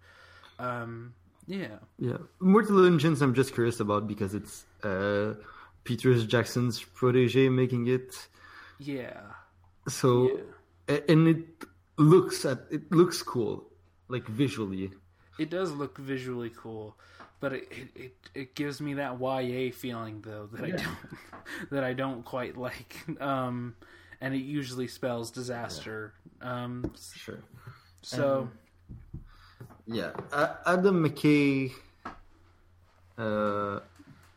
Um, 0.58 1.14
yeah, 1.46 1.78
Yeah, 1.98 2.18
Mortal 2.40 2.84
Engines. 2.86 3.20
I'm 3.22 3.34
just 3.34 3.54
curious 3.54 3.80
about 3.80 4.06
because 4.06 4.34
it's 4.34 4.64
uh, 4.82 5.34
Peter 5.84 6.14
Jackson's 6.24 6.82
protege 6.82 7.48
making 7.48 7.86
it. 7.88 8.28
yeah, 8.78 9.20
So, 9.88 10.40
yeah. 10.88 10.98
and 11.08 11.28
it 11.28 11.44
looks 11.96 12.44
at 12.44 12.60
it 12.70 12.90
looks 12.90 13.22
cool, 13.22 13.64
like 14.08 14.26
visually. 14.26 14.90
It 15.38 15.50
does 15.50 15.72
look 15.72 15.98
visually 15.98 16.50
cool, 16.56 16.96
but 17.40 17.52
it, 17.52 17.68
it, 17.70 17.88
it, 17.94 18.16
it 18.34 18.54
gives 18.54 18.80
me 18.80 18.94
that 18.94 19.20
YA 19.20 19.70
feeling 19.72 20.22
though 20.22 20.46
that 20.52 20.64
I 20.64 20.70
don't 20.70 20.98
that 21.70 21.84
I 21.84 21.92
don't 21.92 22.24
quite 22.24 22.56
like. 22.56 22.96
Um, 23.20 23.74
and 24.20 24.32
it 24.34 24.38
usually 24.42 24.86
spells 24.88 25.30
disaster. 25.30 26.14
Um, 26.40 26.92
Sure. 27.14 27.40
so 28.02 28.48
Yeah, 29.86 30.12
Adam 30.66 31.04
McKay. 31.06 31.70
Uh, 33.16 33.80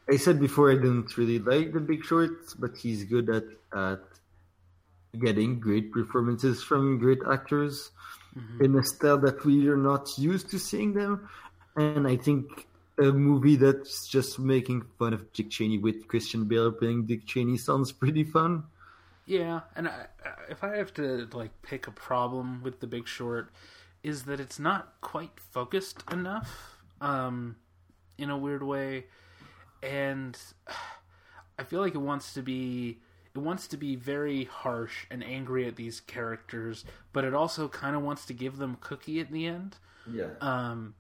I 0.10 0.18
said 0.18 0.40
before 0.40 0.72
I 0.72 0.76
didn't 0.76 1.18
really 1.18 1.40
like 1.40 1.74
The 1.74 1.80
Big 1.80 2.04
Short, 2.04 2.32
but 2.60 2.78
he's 2.78 3.04
good 3.06 3.30
at 3.30 3.44
at 3.76 4.02
getting 5.20 5.60
great 5.60 5.92
performances 5.92 6.64
from 6.64 7.00
great 7.00 7.20
actors 7.30 7.92
in 8.60 8.76
a 8.76 8.84
style 8.84 9.18
that 9.18 9.44
we 9.46 9.68
are 9.68 9.78
not 9.78 10.08
used 10.18 10.52
to 10.52 10.60
seeing 10.60 10.94
them. 10.94 11.28
And 11.76 12.08
I 12.08 12.18
think 12.18 12.68
a 13.00 13.06
movie 13.12 13.56
that's 13.56 14.08
just 14.08 14.38
making 14.38 14.84
fun 15.00 15.14
of 15.14 15.34
Dick 15.34 15.50
Cheney 15.50 15.80
with 15.80 16.08
Christian 16.08 16.46
Bale 16.46 16.72
playing 16.72 17.06
Dick 17.08 17.26
Cheney 17.26 17.58
sounds 17.58 17.92
pretty 17.92 18.24
fun. 18.24 18.64
Yeah, 19.26 19.62
and 19.76 19.88
I, 19.88 20.06
I- 20.24 20.52
if 20.52 20.64
I 20.64 20.78
have 20.78 20.94
to 20.96 21.28
like 21.34 21.50
pick 21.64 21.88
a 21.88 21.92
problem 21.92 22.62
with 22.64 22.80
The 22.80 22.88
Big 22.88 23.08
Short, 23.08 23.50
is 24.08 24.24
that 24.24 24.40
it's 24.40 24.58
not 24.60 24.94
quite 25.02 25.40
focused 25.40 26.04
enough, 26.12 26.78
um, 27.02 27.58
in 28.18 28.30
a 28.30 28.38
weird 28.38 28.64
way, 28.64 29.06
and 29.84 30.38
I 31.60 31.64
feel 31.64 31.82
like 31.82 31.96
it 31.96 32.00
wants 32.00 32.34
to 32.34 32.42
be 32.42 33.00
it 33.36 33.40
wants 33.40 33.68
to 33.68 33.78
be 33.78 33.96
very 33.96 34.46
harsh 34.46 35.06
and 35.12 35.24
angry 35.24 35.68
at 35.68 35.76
these 35.76 36.00
characters, 36.00 36.84
but 37.14 37.24
it 37.24 37.36
also 37.36 37.68
kind 37.68 37.96
of 37.96 38.02
wants 38.02 38.26
to 38.26 38.34
give 38.34 38.58
them 38.58 38.78
cookie 38.82 39.20
at 39.20 39.32
the 39.32 39.46
end 39.46 39.76
Yeah. 40.12 40.30
um, 40.42 40.96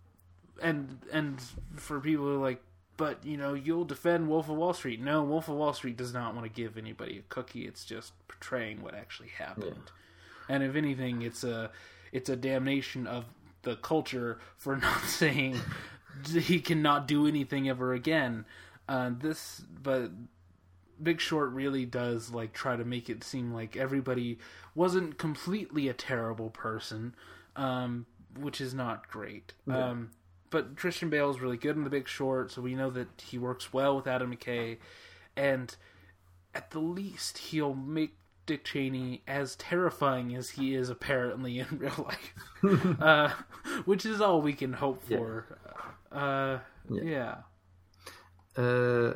and 0.61 0.99
and 1.11 1.41
for 1.75 1.99
people 1.99 2.25
who 2.25 2.35
are 2.35 2.37
like, 2.37 2.61
but 2.95 3.25
you 3.25 3.37
know, 3.37 3.55
you'll 3.55 3.85
defend 3.85 4.27
Wolf 4.27 4.49
of 4.49 4.55
Wall 4.57 4.73
Street. 4.73 5.01
No, 5.01 5.23
Wolf 5.23 5.47
of 5.49 5.55
Wall 5.55 5.73
Street 5.73 5.97
does 5.97 6.13
not 6.13 6.35
want 6.35 6.45
to 6.45 6.51
give 6.53 6.77
anybody 6.77 7.17
a 7.19 7.21
cookie. 7.33 7.65
It's 7.65 7.85
just 7.85 8.13
portraying 8.27 8.81
what 8.83 8.93
actually 8.93 9.29
happened. 9.29 9.91
And 10.49 10.61
if 10.63 10.75
anything, 10.75 11.23
it's 11.23 11.43
a 11.43 11.71
it's 12.11 12.29
a 12.29 12.35
damnation 12.35 13.07
of 13.07 13.25
the 13.63 13.75
culture 13.75 14.39
for 14.57 14.75
not 14.77 15.03
saying 15.03 15.59
he 16.27 16.59
cannot 16.59 17.07
do 17.07 17.27
anything 17.27 17.69
ever 17.69 17.93
again. 17.93 18.45
Uh, 18.87 19.11
this, 19.19 19.61
but 19.81 20.11
Big 21.01 21.19
Short 21.19 21.51
really 21.51 21.85
does 21.85 22.31
like 22.31 22.53
try 22.53 22.75
to 22.75 22.85
make 22.85 23.09
it 23.09 23.23
seem 23.23 23.53
like 23.53 23.75
everybody 23.75 24.39
wasn't 24.75 25.17
completely 25.17 25.87
a 25.87 25.93
terrible 25.93 26.49
person, 26.49 27.15
um, 27.55 28.05
which 28.39 28.61
is 28.61 28.73
not 28.73 29.09
great. 29.09 29.53
Um, 29.75 30.11
but 30.49 30.77
Christian 30.77 31.09
Bale 31.09 31.29
is 31.29 31.41
really 31.41 31.57
good 31.57 31.75
in 31.75 31.83
The 31.83 31.89
Big 31.89 32.07
Short, 32.07 32.51
so 32.51 32.61
we 32.61 32.75
know 32.75 32.89
that 32.91 33.07
he 33.21 33.37
works 33.37 33.73
well 33.73 33.97
with 33.97 34.07
Adam 34.07 34.33
McKay, 34.33 34.77
and 35.35 35.75
at 36.55 36.71
the 36.71 36.79
least 36.79 37.37
he'll 37.37 37.73
make 37.73 38.15
Dick 38.47 38.63
Cheney 38.63 39.21
as 39.27 39.55
terrifying 39.57 40.33
as 40.35 40.49
he 40.49 40.73
is 40.73 40.89
apparently 40.89 41.59
in 41.59 41.67
real 41.77 42.07
life, 42.63 42.97
uh, 43.01 43.29
which 43.85 44.05
is 44.05 44.19
all 44.21 44.41
we 44.41 44.53
can 44.53 44.73
hope 44.73 45.03
for. 45.03 45.45
Uh, 46.11 46.57
yeah. 46.89 47.35
Uh, 48.57 49.13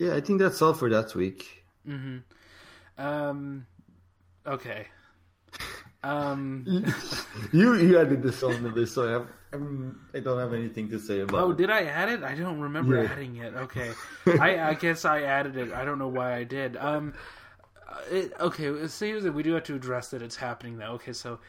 yeah, 0.00 0.14
I 0.16 0.20
think 0.20 0.40
that's 0.40 0.60
all 0.60 0.74
for 0.74 0.90
that 0.90 1.14
week. 1.14 1.64
Um. 2.98 3.66
Okay. 4.46 4.88
Um. 6.02 6.84
You 7.52 7.74
you 7.74 7.98
added 7.98 8.22
this 8.22 8.42
on 8.42 8.62
the 8.62 8.70
list, 8.70 8.94
so 8.94 9.08
I 9.08 9.12
have 9.12 9.26
I'm, 9.52 10.00
I 10.14 10.18
don't 10.20 10.38
have 10.38 10.52
anything 10.54 10.88
to 10.90 10.98
say 10.98 11.20
about. 11.20 11.40
Oh, 11.40 11.50
it. 11.52 11.56
did 11.58 11.70
I 11.70 11.82
add 11.84 12.08
it? 12.08 12.22
I 12.24 12.34
don't 12.34 12.60
remember 12.60 13.00
Yeah. 13.02 13.10
adding 13.12 13.36
it. 13.36 13.54
Okay. 13.54 13.92
I, 14.26 14.70
I 14.70 14.74
guess 14.74 15.04
I 15.04 15.22
added 15.22 15.56
it. 15.56 15.72
I 15.72 15.84
don't 15.84 15.98
know 15.98 16.08
why 16.08 16.34
I 16.34 16.44
did. 16.44 16.76
Um. 16.76 17.14
Uh, 17.94 18.14
It, 18.14 18.32
okay. 18.40 18.66
It 18.66 18.90
seems 18.90 19.24
that 19.24 19.32
we 19.32 19.42
do 19.42 19.54
have 19.54 19.64
to 19.64 19.74
address 19.74 20.10
that 20.10 20.22
it's 20.22 20.36
happening 20.36 20.78
though. 20.78 20.92
Okay, 20.92 21.12
so. 21.12 21.40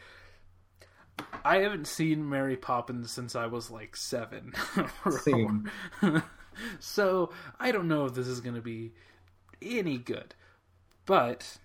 I 1.44 1.58
haven't 1.58 1.86
seen 1.86 2.28
Mary 2.28 2.56
Poppins 2.56 3.10
since 3.10 3.34
I 3.34 3.46
was 3.46 3.70
like 3.70 3.96
seven. 3.96 4.52
Same. 5.22 5.70
so 6.78 7.30
I 7.58 7.72
don't 7.72 7.88
know 7.88 8.04
if 8.04 8.14
this 8.14 8.26
is 8.26 8.40
going 8.40 8.54
to 8.54 8.60
be 8.60 8.92
any 9.62 9.98
good, 9.98 10.34
but 11.06 11.58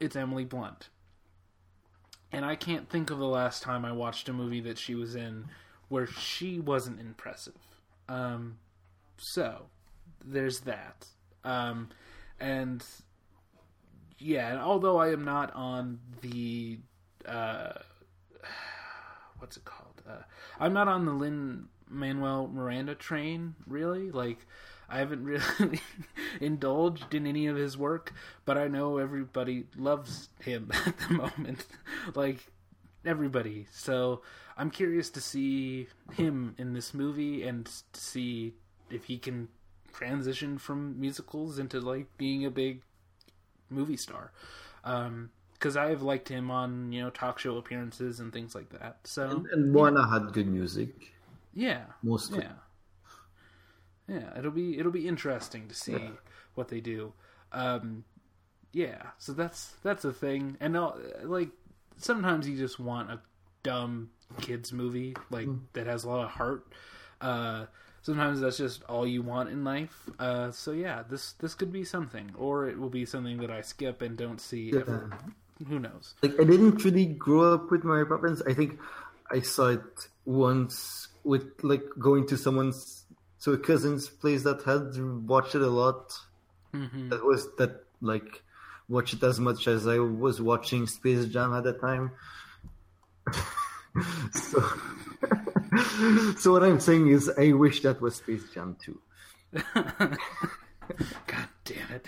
it's 0.00 0.16
Emily 0.16 0.44
Blunt, 0.44 0.88
and 2.32 2.44
I 2.44 2.56
can't 2.56 2.88
think 2.88 3.10
of 3.10 3.18
the 3.18 3.26
last 3.26 3.62
time 3.62 3.84
I 3.84 3.92
watched 3.92 4.28
a 4.28 4.32
movie 4.32 4.60
that 4.62 4.78
she 4.78 4.94
was 4.94 5.14
in 5.14 5.46
where 5.88 6.06
she 6.06 6.60
wasn't 6.60 7.00
impressive. 7.00 7.54
Um, 8.08 8.58
so 9.16 9.66
there's 10.24 10.60
that, 10.60 11.06
um, 11.44 11.88
and 12.38 12.84
yeah, 14.18 14.50
and 14.50 14.58
although 14.58 14.98
I 14.98 15.12
am 15.12 15.24
not 15.24 15.54
on 15.54 16.00
the 16.20 16.78
uh, 17.26 17.72
what's 19.38 19.56
it 19.56 19.64
called? 19.64 20.02
Uh, 20.08 20.22
I'm 20.58 20.72
not 20.72 20.88
on 20.88 21.04
the 21.04 21.12
Lin 21.12 21.66
Manuel 21.88 22.48
Miranda 22.48 22.94
train, 22.94 23.54
really. 23.66 24.10
Like, 24.10 24.46
I 24.88 24.98
haven't 24.98 25.24
really 25.24 25.80
indulged 26.40 27.14
in 27.14 27.26
any 27.26 27.46
of 27.46 27.56
his 27.56 27.76
work, 27.76 28.12
but 28.44 28.58
I 28.58 28.68
know 28.68 28.98
everybody 28.98 29.64
loves 29.76 30.28
him 30.40 30.70
at 30.86 30.98
the 30.98 31.14
moment. 31.14 31.66
like, 32.14 32.46
everybody. 33.04 33.66
So, 33.72 34.22
I'm 34.56 34.70
curious 34.70 35.10
to 35.10 35.20
see 35.20 35.88
him 36.14 36.54
in 36.58 36.72
this 36.72 36.92
movie 36.92 37.44
and 37.44 37.66
to 37.66 38.00
see 38.00 38.54
if 38.90 39.04
he 39.04 39.18
can 39.18 39.48
transition 39.92 40.58
from 40.58 40.98
musicals 40.98 41.58
into, 41.58 41.80
like, 41.80 42.06
being 42.16 42.44
a 42.44 42.50
big 42.50 42.82
movie 43.70 43.96
star. 43.96 44.32
Um, 44.84 45.30
because 45.54 45.76
I 45.76 45.90
have 45.90 46.02
liked 46.02 46.28
him 46.28 46.50
on 46.52 46.92
you 46.92 47.02
know 47.02 47.10
talk 47.10 47.38
show 47.40 47.56
appearances 47.56 48.20
and 48.20 48.32
things 48.32 48.54
like 48.54 48.70
that. 48.70 48.98
So 49.04 49.44
And 49.52 49.72
Moana 49.72 50.08
had 50.08 50.32
good 50.32 50.46
music, 50.46 51.12
yeah, 51.52 51.84
mostly. 52.02 52.40
yeah, 52.40 52.52
yeah. 54.06 54.38
It'll 54.38 54.50
be 54.50 54.78
it'll 54.78 54.92
be 54.92 55.06
interesting 55.06 55.68
to 55.68 55.74
see 55.74 56.10
what 56.54 56.68
they 56.68 56.80
do. 56.80 57.12
Um, 57.52 58.04
yeah, 58.72 59.02
so 59.18 59.32
that's 59.32 59.74
that's 59.82 60.04
a 60.04 60.12
thing, 60.12 60.56
and 60.60 60.76
uh, 60.76 60.92
like 61.24 61.50
sometimes 61.96 62.48
you 62.48 62.56
just 62.56 62.78
want 62.78 63.10
a 63.10 63.20
dumb 63.62 64.10
kids 64.40 64.72
movie 64.72 65.16
like 65.30 65.48
that 65.72 65.86
has 65.86 66.04
a 66.04 66.08
lot 66.08 66.24
of 66.24 66.30
heart. 66.30 66.66
Uh, 67.20 67.66
sometimes 68.02 68.40
that's 68.40 68.58
just 68.58 68.82
all 68.84 69.06
you 69.06 69.22
want 69.22 69.50
in 69.50 69.64
life. 69.64 70.08
Uh, 70.18 70.50
so 70.50 70.72
yeah, 70.72 71.02
this 71.08 71.32
this 71.34 71.54
could 71.54 71.72
be 71.72 71.84
something, 71.84 72.30
or 72.36 72.68
it 72.68 72.78
will 72.78 72.90
be 72.90 73.04
something 73.04 73.38
that 73.38 73.50
I 73.50 73.60
skip 73.62 74.02
and 74.02 74.16
don't 74.16 74.40
see 74.40 74.72
ever. 74.74 75.10
Who 75.68 75.78
knows? 75.78 76.14
Like 76.22 76.40
I 76.40 76.44
didn't 76.44 76.84
really 76.84 77.06
grow 77.06 77.54
up 77.54 77.70
with 77.70 77.84
Mary 77.84 78.06
Poppins. 78.06 78.42
I 78.42 78.54
think 78.54 78.78
I 79.30 79.40
saw 79.40 79.68
it 79.68 80.08
once 80.24 81.08
with 81.24 81.46
like 81.62 81.84
going 81.98 82.26
to 82.28 82.36
someone's 82.36 83.04
to 83.42 83.52
a 83.52 83.58
cousin's 83.58 84.08
place 84.08 84.44
that 84.44 84.62
had 84.62 84.96
watched 85.26 85.54
it 85.54 85.62
a 85.62 85.68
lot. 85.68 86.12
That 86.72 87.24
was 87.24 87.48
that 87.56 87.84
like 88.00 88.42
watch 88.88 89.12
it 89.12 89.22
as 89.22 89.38
much 89.40 89.66
as 89.66 89.86
I 89.86 89.98
was 89.98 90.40
watching 90.40 90.86
Space 90.86 91.26
Jam 91.26 91.54
at 91.54 91.64
the 91.64 91.72
time. 91.72 92.12
so, 94.32 94.64
so 96.38 96.52
what 96.52 96.62
I'm 96.62 96.80
saying 96.80 97.08
is, 97.08 97.30
I 97.38 97.52
wish 97.52 97.82
that 97.82 98.00
was 98.00 98.16
Space 98.16 98.44
Jam 98.52 98.76
too. 98.82 99.00
God 99.74 101.48
damn 101.64 102.00
it. 102.00 102.06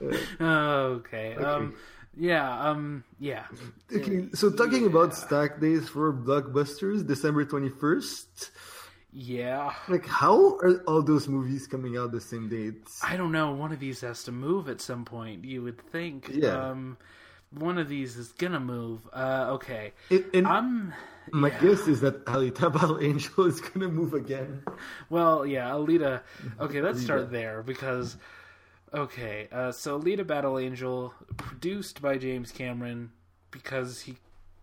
okay. 0.40 1.34
Um 1.36 1.74
yeah, 2.16 2.70
um 2.70 3.04
yeah. 3.20 3.44
Okay, 3.94 4.28
so 4.34 4.50
talking 4.50 4.86
about 4.86 5.14
stack 5.14 5.60
days 5.60 5.88
for 5.88 6.12
blockbusters, 6.12 7.06
December 7.06 7.44
twenty 7.44 7.68
first. 7.68 8.50
Yeah. 9.10 9.72
Like, 9.88 10.06
how 10.06 10.58
are 10.58 10.82
all 10.86 11.02
those 11.02 11.28
movies 11.28 11.66
coming 11.66 11.96
out 11.96 12.12
the 12.12 12.20
same 12.20 12.48
dates? 12.48 13.00
I 13.02 13.16
don't 13.16 13.32
know, 13.32 13.52
one 13.52 13.72
of 13.72 13.80
these 13.80 14.02
has 14.02 14.24
to 14.24 14.32
move 14.32 14.68
at 14.68 14.80
some 14.80 15.04
point, 15.04 15.44
you 15.44 15.62
would 15.62 15.80
think. 15.90 16.30
Yeah. 16.32 16.70
Um 16.70 16.98
one 17.50 17.78
of 17.78 17.88
these 17.88 18.16
is 18.16 18.32
gonna 18.32 18.60
move. 18.60 19.08
Uh 19.12 19.46
okay. 19.50 19.92
It, 20.10 20.26
and 20.34 20.46
I'm 20.46 20.92
my 21.32 21.50
guess 21.50 21.86
is 21.86 22.00
that 22.00 22.24
Alita 22.26 22.72
Battle 22.72 22.98
Angel 23.00 23.46
is 23.46 23.60
gonna 23.60 23.88
move 23.88 24.14
again. 24.14 24.62
Well, 25.10 25.46
yeah, 25.46 25.70
Alita. 25.70 26.22
Okay, 26.60 26.80
let's 26.80 27.02
start 27.02 27.30
there 27.30 27.62
because. 27.62 28.16
Okay, 28.94 29.48
uh, 29.52 29.70
so 29.70 30.00
Alita 30.00 30.26
Battle 30.26 30.58
Angel, 30.58 31.12
produced 31.36 32.00
by 32.00 32.16
James 32.16 32.50
Cameron 32.50 33.10
because 33.50 34.00
he 34.00 34.16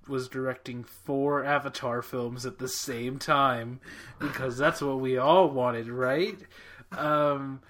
was 0.07 0.27
directing 0.27 0.83
four 0.83 1.43
Avatar 1.43 2.01
films 2.01 2.45
at 2.45 2.57
the 2.57 2.67
same 2.67 3.19
time 3.19 3.79
because 4.19 4.57
that's 4.57 4.81
what 4.81 4.99
we 4.99 5.17
all 5.17 5.49
wanted, 5.49 5.87
right? 5.87 6.37
Um, 6.91 7.61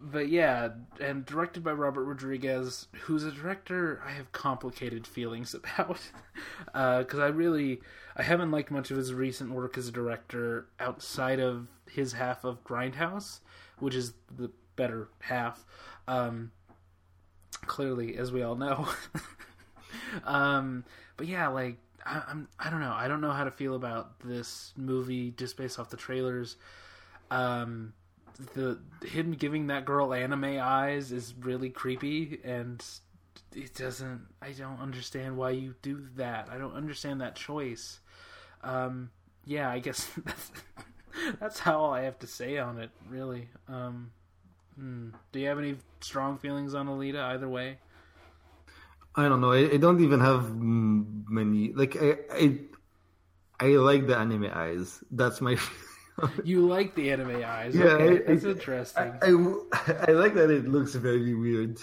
but 0.00 0.28
yeah, 0.28 0.70
and 1.00 1.24
directed 1.24 1.62
by 1.64 1.72
Robert 1.72 2.04
Rodriguez, 2.04 2.88
who's 3.02 3.24
a 3.24 3.30
director 3.30 4.02
I 4.04 4.12
have 4.12 4.32
complicated 4.32 5.06
feelings 5.06 5.54
about, 5.54 6.00
because 6.66 7.18
I 7.18 7.28
really 7.28 7.80
I 8.16 8.22
haven't 8.22 8.50
liked 8.50 8.70
much 8.70 8.90
of 8.90 8.96
his 8.96 9.12
recent 9.12 9.50
work 9.50 9.76
as 9.78 9.88
a 9.88 9.92
director 9.92 10.66
outside 10.80 11.40
of 11.40 11.68
his 11.90 12.14
half 12.14 12.44
of 12.44 12.64
Grindhouse, 12.64 13.40
which 13.78 13.94
is 13.94 14.14
the 14.36 14.50
better 14.76 15.08
half. 15.20 15.64
Um, 16.08 16.52
clearly, 17.66 18.16
as 18.16 18.32
we 18.32 18.42
all 18.42 18.56
know. 18.56 18.88
um, 20.24 20.84
but 21.16 21.26
yeah, 21.26 21.48
like 21.48 21.78
I, 22.04 22.22
I'm 22.28 22.48
I 22.58 22.70
don't 22.70 22.80
know 22.80 22.92
I 22.92 23.08
don't 23.08 23.20
know 23.20 23.32
how 23.32 23.44
to 23.44 23.50
feel 23.50 23.74
about 23.74 24.20
this 24.20 24.72
movie 24.76 25.32
just 25.32 25.56
based 25.56 25.78
off 25.78 25.90
the 25.90 25.96
trailers. 25.96 26.56
Um, 27.30 27.92
the 28.54 28.78
him 29.06 29.32
giving 29.32 29.68
that 29.68 29.84
girl 29.84 30.12
anime 30.12 30.58
eyes 30.60 31.12
is 31.12 31.34
really 31.40 31.70
creepy 31.70 32.38
and 32.44 32.84
it 33.54 33.74
doesn't 33.74 34.20
i 34.42 34.50
don't 34.52 34.80
understand 34.80 35.36
why 35.36 35.50
you 35.50 35.74
do 35.82 36.06
that 36.16 36.48
i 36.50 36.58
don't 36.58 36.74
understand 36.74 37.20
that 37.20 37.34
choice 37.34 38.00
um 38.62 39.10
yeah 39.44 39.70
i 39.70 39.78
guess 39.78 40.10
that's 40.24 40.50
that's 41.40 41.58
how 41.60 41.78
all 41.78 41.92
i 41.92 42.02
have 42.02 42.18
to 42.18 42.26
say 42.26 42.58
on 42.58 42.78
it 42.78 42.90
really 43.08 43.48
um 43.68 44.10
hmm. 44.78 45.08
do 45.32 45.40
you 45.40 45.48
have 45.48 45.58
any 45.58 45.76
strong 46.00 46.36
feelings 46.36 46.74
on 46.74 46.86
alita 46.86 47.22
either 47.22 47.48
way 47.48 47.78
I 49.16 49.28
don't 49.28 49.40
know. 49.40 49.52
I, 49.52 49.72
I 49.72 49.76
don't 49.78 50.00
even 50.02 50.20
have 50.20 50.54
many. 50.54 51.72
Like 51.72 51.96
I, 51.96 52.18
I, 52.30 52.58
I 53.58 53.66
like 53.76 54.06
the 54.06 54.16
anime 54.16 54.50
eyes. 54.52 55.02
That's 55.10 55.40
my. 55.40 55.56
you 56.44 56.66
like 56.66 56.94
the 56.94 57.10
anime 57.10 57.42
eyes? 57.44 57.74
Yeah, 57.74 57.84
okay, 57.84 58.04
I, 58.04 58.34
that's 58.34 58.44
I, 58.44 58.48
interesting. 58.48 59.18
I, 59.22 59.26
I, 60.08 60.12
like 60.12 60.34
that 60.34 60.50
it 60.50 60.66
looks 60.66 60.94
very 60.94 61.34
weird. 61.34 61.78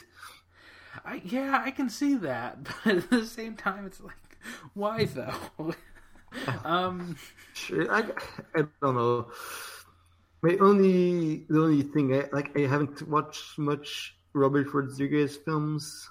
I, 1.06 1.22
yeah, 1.24 1.62
I 1.64 1.72
can 1.72 1.90
see 1.90 2.16
that, 2.16 2.64
but 2.86 2.98
at 2.98 3.10
the 3.10 3.26
same 3.26 3.56
time, 3.56 3.86
it's 3.86 4.02
like, 4.02 4.38
why 4.74 5.06
though? 5.06 5.74
um, 6.66 7.16
sure, 7.54 7.92
I, 7.92 8.06
I 8.56 8.64
don't 8.82 8.96
know. 8.96 9.28
My 10.42 10.58
only 10.60 11.46
the 11.48 11.62
only 11.62 11.84
thing 11.84 12.14
I 12.14 12.28
like 12.34 12.58
I 12.58 12.68
haven't 12.68 13.08
watched 13.08 13.58
much 13.58 14.16
Robert 14.34 14.74
Rodriguez 14.74 15.38
films. 15.38 16.10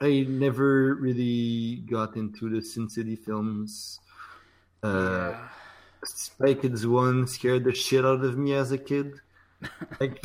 I 0.00 0.26
never 0.28 0.94
really 0.94 1.82
got 1.90 2.16
into 2.16 2.50
the 2.50 2.60
Sin 2.62 2.88
City 2.88 3.16
films. 3.16 4.00
Uh, 4.82 5.30
yeah. 5.32 5.48
Spy 6.04 6.54
Kids 6.54 6.86
One 6.86 7.26
scared 7.26 7.64
the 7.64 7.74
shit 7.74 8.04
out 8.04 8.24
of 8.24 8.36
me 8.38 8.54
as 8.54 8.72
a 8.72 8.78
kid. 8.78 9.14
Like 9.98 10.24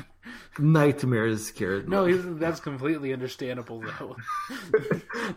nightmares 0.58 1.46
scared. 1.48 1.88
No, 1.88 2.06
me. 2.06 2.14
he's, 2.14 2.22
that's 2.38 2.60
completely 2.60 3.14
understandable 3.14 3.82
though. 3.82 4.18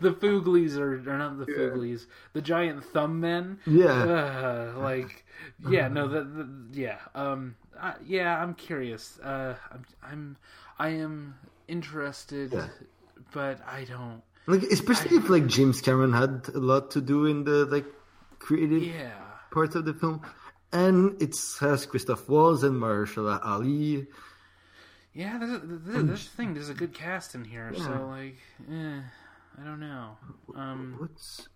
the 0.01 0.11
Fooglies 0.11 0.77
are, 0.77 0.95
are 1.09 1.17
not 1.17 1.39
the 1.39 1.45
Fooglies. 1.45 2.05
The 2.33 2.41
giant 2.41 2.83
thumb 2.85 3.19
men. 3.19 3.59
Yeah. 3.65 3.91
Uh, 3.93 4.73
like, 4.79 5.25
yeah, 5.69 5.87
no, 5.87 6.07
the, 6.07 6.23
the 6.23 6.49
yeah, 6.73 6.97
um, 7.15 7.55
I, 7.79 7.93
yeah. 8.05 8.41
I'm 8.41 8.53
curious. 8.55 9.19
Uh, 9.19 9.55
I'm, 9.71 9.85
I'm, 10.03 10.37
I 10.77 10.89
am 10.89 11.35
interested, 11.67 12.51
Yeah. 12.53 12.67
but 13.31 13.59
I 13.67 13.85
don't. 13.85 14.21
Like 14.47 14.63
especially 14.63 15.15
if 15.17 15.29
like 15.29 15.47
James 15.47 15.79
Cameron 15.79 16.11
had 16.11 16.49
a 16.53 16.59
lot 16.59 16.91
to 16.91 17.01
do 17.01 17.25
in 17.25 17.45
the 17.45 17.65
like 17.65 17.85
creative 18.39 18.83
Yeah. 18.83 19.11
Part 19.53 19.75
of 19.75 19.85
the 19.85 19.93
film, 19.93 20.21
and 20.71 21.21
it 21.21 21.35
has 21.61 21.85
Christoph 21.85 22.27
Waltz 22.27 22.63
and 22.63 22.75
Mahershala 22.81 23.39
Ali. 23.45 24.07
Yeah, 25.13 25.37
there's, 25.37 25.61
there's, 25.63 26.05
there's 26.07 26.23
the 26.29 26.35
thing. 26.37 26.53
There's 26.55 26.69
a 26.69 26.73
good 26.73 26.93
cast 26.93 27.35
in 27.35 27.45
here, 27.45 27.71
Yeah. 27.73 27.85
so 27.85 28.07
like, 28.09 28.37
eh, 28.69 28.99
I 29.59 29.63
don't 29.63 29.79
know. 29.79 30.17
Um, 30.55 30.95
What's 30.99 31.47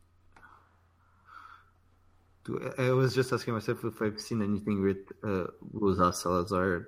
do 2.45 2.71
I 2.77 2.83
I 2.87 2.91
was 2.91 3.13
just 3.15 3.33
asking 3.33 3.53
myself 3.55 3.83
if 3.83 4.01
I've 4.01 4.19
seen 4.21 4.41
anything 4.41 4.81
with 4.83 4.97
uh, 5.23 5.47
Rosa 5.73 6.13
Salazar, 6.13 6.87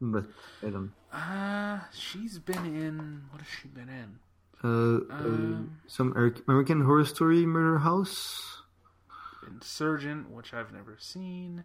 but 0.00 0.26
I 0.66 0.70
don't. 0.70 0.92
uh, 1.12 1.78
she's 1.94 2.38
been 2.38 2.66
in. 2.66 3.22
What 3.30 3.40
has 3.40 3.48
she 3.62 3.68
been 3.68 3.88
in? 3.88 4.18
Uh, 4.64 4.68
Um, 4.68 5.80
uh, 5.84 5.88
some 5.88 6.12
American 6.48 6.82
Horror 6.82 7.04
Story 7.04 7.46
Murder 7.46 7.78
House. 7.78 8.51
Insurgent, 9.46 10.30
which 10.30 10.52
I've 10.54 10.72
never 10.72 10.96
seen. 10.98 11.64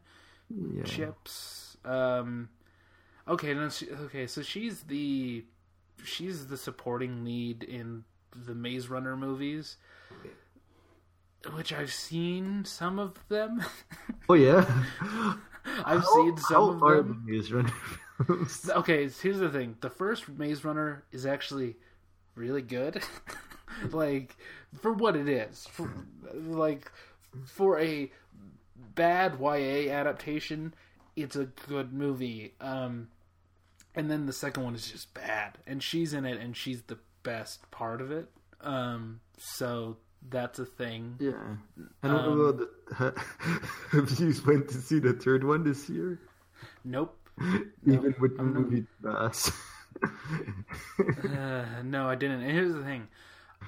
Yeah. 0.49 0.83
Chips. 0.83 1.77
Um, 1.85 2.49
okay, 3.27 3.53
no, 3.53 3.69
she, 3.69 3.89
okay, 3.91 4.27
so 4.27 4.41
she's 4.41 4.83
the 4.83 5.43
she's 6.03 6.47
the 6.47 6.57
supporting 6.57 7.23
lead 7.25 7.63
in 7.63 8.03
the 8.45 8.55
Maze 8.55 8.87
Runner 8.89 9.15
movies, 9.17 9.77
which 11.53 11.71
I've 11.73 11.93
seen 11.93 12.65
some 12.65 12.99
of 12.99 13.15
them. 13.29 13.63
Oh 14.29 14.33
yeah. 14.33 14.65
I've 15.83 16.01
How- 16.01 16.15
seen 16.15 16.37
some 16.37 16.69
of 16.69 16.79
them. 16.79 17.23
the 17.25 17.31
Maze 17.31 17.51
Runner 17.51 17.73
films? 18.25 18.69
Okay, 18.75 19.09
here's 19.09 19.39
the 19.39 19.49
thing: 19.49 19.75
the 19.81 19.89
first 19.89 20.27
Maze 20.29 20.63
Runner 20.63 21.03
is 21.11 21.25
actually 21.25 21.75
really 22.35 22.61
good. 22.61 23.01
like 23.91 24.35
for 24.81 24.93
what 24.93 25.15
it 25.15 25.27
is, 25.29 25.67
for, 25.71 25.91
like 26.33 26.91
for 27.45 27.79
a 27.79 28.11
bad 28.95 29.37
YA 29.39 29.91
adaptation, 29.91 30.73
it's 31.15 31.35
a 31.35 31.45
good 31.67 31.93
movie. 31.93 32.53
Um, 32.61 33.09
and 33.95 34.09
then 34.11 34.25
the 34.25 34.33
second 34.33 34.63
one 34.63 34.75
is 34.75 34.89
just 34.91 35.13
bad, 35.13 35.57
and 35.65 35.81
she's 35.81 36.13
in 36.13 36.25
it, 36.25 36.39
and 36.39 36.55
she's 36.55 36.83
the 36.83 36.99
best 37.23 37.69
part 37.71 38.01
of 38.01 38.11
it. 38.11 38.29
Um, 38.61 39.19
so 39.37 39.97
that's 40.29 40.59
a 40.59 40.65
thing. 40.65 41.15
Yeah. 41.19 41.31
I 42.03 42.07
don't 42.07 42.17
Um, 42.17 42.37
know 42.37 42.41
about 42.45 42.69
the, 42.89 43.21
have 43.91 44.19
you 44.19 44.33
went 44.45 44.67
to 44.69 44.75
see 44.77 44.99
the 44.99 45.13
third 45.13 45.43
one 45.43 45.63
this 45.63 45.89
year? 45.89 46.19
Nope. 46.83 47.17
Even 47.85 48.15
with 48.19 48.37
the 48.37 48.43
movie 48.43 48.85
Bass. 49.01 49.51
Uh, 50.99 51.65
no, 51.83 52.07
I 52.09 52.15
didn't. 52.15 52.41
And 52.41 52.51
here's 52.51 52.73
the 52.73 52.83
thing: 52.83 53.07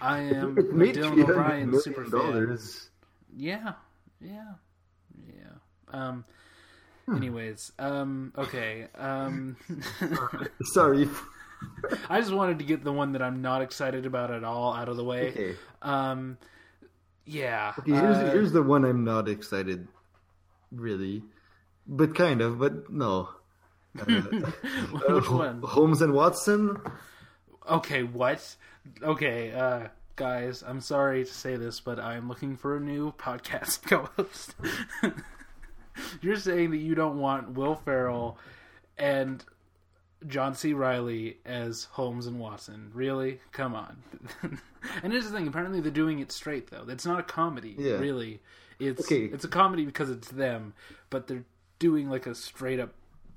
I 0.01 0.19
am 0.21 0.57
a 0.57 0.61
Dylan 0.63 1.23
O'Brien 1.23 1.79
super 1.79 2.05
fan. 2.05 2.57
Yeah, 3.35 3.73
yeah, 4.21 4.53
yeah. 5.27 5.51
Um. 5.91 6.25
Hmm. 7.05 7.15
Anyways, 7.17 7.71
um. 7.79 8.33
Okay. 8.37 8.87
Um. 8.97 9.57
Sorry. 10.63 11.09
I 12.09 12.21
just 12.21 12.33
wanted 12.33 12.59
to 12.59 12.65
get 12.65 12.83
the 12.83 12.93
one 12.93 13.13
that 13.13 13.21
I'm 13.21 13.41
not 13.41 13.61
excited 13.61 14.05
about 14.05 14.31
at 14.31 14.43
all 14.43 14.73
out 14.73 14.89
of 14.89 14.97
the 14.97 15.03
way. 15.03 15.29
Okay. 15.29 15.55
Um. 15.81 16.37
Yeah. 17.25 17.73
Okay, 17.79 17.91
here's, 17.91 18.17
uh, 18.17 18.31
here's 18.31 18.51
the 18.51 18.63
one 18.63 18.83
I'm 18.85 19.03
not 19.03 19.29
excited, 19.29 19.87
really, 20.71 21.23
but 21.87 22.15
kind 22.15 22.41
of, 22.41 22.59
but 22.59 22.91
no. 22.91 23.29
Uh, 23.99 24.03
Which 24.05 25.29
uh, 25.29 25.33
one? 25.33 25.61
Holmes 25.61 26.01
and 26.01 26.13
Watson. 26.13 26.77
Okay. 27.69 28.03
What? 28.03 28.55
Okay. 29.03 29.51
Uh. 29.51 29.87
Guys, 30.19 30.63
I'm 30.67 30.81
sorry 30.81 31.23
to 31.23 31.33
say 31.33 31.55
this, 31.55 31.79
but 31.79 31.97
I'm 31.97 32.27
looking 32.27 32.57
for 32.57 32.75
a 32.75 32.79
new 32.81 33.13
podcast 33.13 33.81
co-host. 33.89 34.53
You're 36.21 36.35
saying 36.35 36.71
that 36.71 36.77
you 36.77 36.93
don't 36.93 37.19
want 37.19 37.51
Will 37.53 37.75
Ferrell 37.75 38.37
and 38.97 39.41
John 40.27 40.55
C. 40.55 40.73
Reilly 40.73 41.37
as 41.45 41.85
Holmes 41.91 42.27
and 42.27 42.37
Watson. 42.37 42.91
Really? 42.93 43.39
Come 43.53 43.73
on. 43.73 44.03
and 45.03 45.13
here's 45.13 45.29
the 45.29 45.31
thing, 45.37 45.47
apparently 45.47 45.79
they're 45.79 45.89
doing 45.89 46.19
it 46.19 46.33
straight 46.33 46.69
though. 46.69 46.83
It's 46.89 47.05
not 47.05 47.19
a 47.21 47.23
comedy, 47.23 47.75
Yeah. 47.79 47.93
really. 47.93 48.41
It's 48.77 49.05
Okay. 49.05 49.23
it's 49.23 49.45
a 49.45 49.49
comedy 49.49 49.85
because 49.85 50.09
it's 50.09 50.27
them, 50.27 50.73
but 51.09 51.27
they're 51.27 51.45
doing 51.79 52.09
like 52.09 52.27
a 52.27 52.35
straight 52.35 52.81
up 52.81 52.93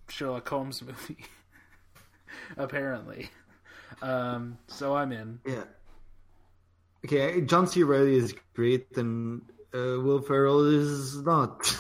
Sherlock 0.09 0.49
Holmes 0.49 0.83
movie. 0.83 1.27
apparently. 2.57 3.31
Um 4.03 4.59
so 4.67 4.97
I'm 4.97 5.13
in. 5.13 5.39
Yeah. 5.47 5.63
Okay, 7.05 7.41
John 7.43 7.67
C. 7.67 7.83
Reilly 7.83 8.17
is 8.17 8.35
great, 8.55 8.97
and 8.97 9.43
uh, 9.75 9.99
Will 10.01 10.23
Ferrell 10.23 10.65
is 10.65 11.21
not. 11.23 11.77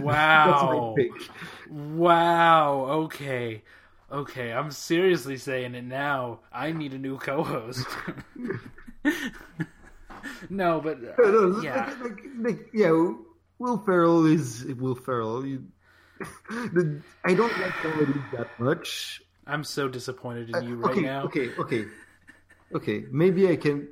Wow. 0.00 0.94
That's 0.96 1.08
my 1.12 1.18
pick. 1.20 1.30
Wow. 1.70 2.86
Okay. 3.04 3.62
Okay. 4.10 4.52
I'm 4.52 4.70
seriously 4.70 5.36
saying 5.36 5.74
it 5.74 5.84
now. 5.84 6.40
I 6.52 6.72
need 6.72 6.92
a 6.92 6.98
new 6.98 7.18
co-host. 7.18 7.86
no, 10.50 10.80
but 10.80 10.98
uh, 10.98 11.12
No, 11.18 11.48
no, 11.48 11.62
yeah. 11.62 11.94
like, 12.02 12.20
like, 12.38 12.68
yeah, 12.72 12.90
Will 13.58 13.78
Ferrell 13.78 14.26
is 14.26 14.64
Will 14.64 14.94
Ferrell. 14.94 15.46
You, 15.46 15.64
the, 16.50 17.00
I 17.24 17.34
don't 17.34 17.56
like 17.60 17.72
comedy 17.74 18.20
that 18.36 18.48
much. 18.58 19.22
I'm 19.46 19.64
so 19.64 19.88
disappointed 19.88 20.54
in 20.54 20.68
you 20.68 20.76
right 20.76 20.92
okay, 20.92 21.00
now. 21.00 21.22
okay, 21.24 21.50
okay, 21.58 21.84
okay. 22.74 23.04
Maybe 23.10 23.48
I 23.48 23.56
can. 23.56 23.88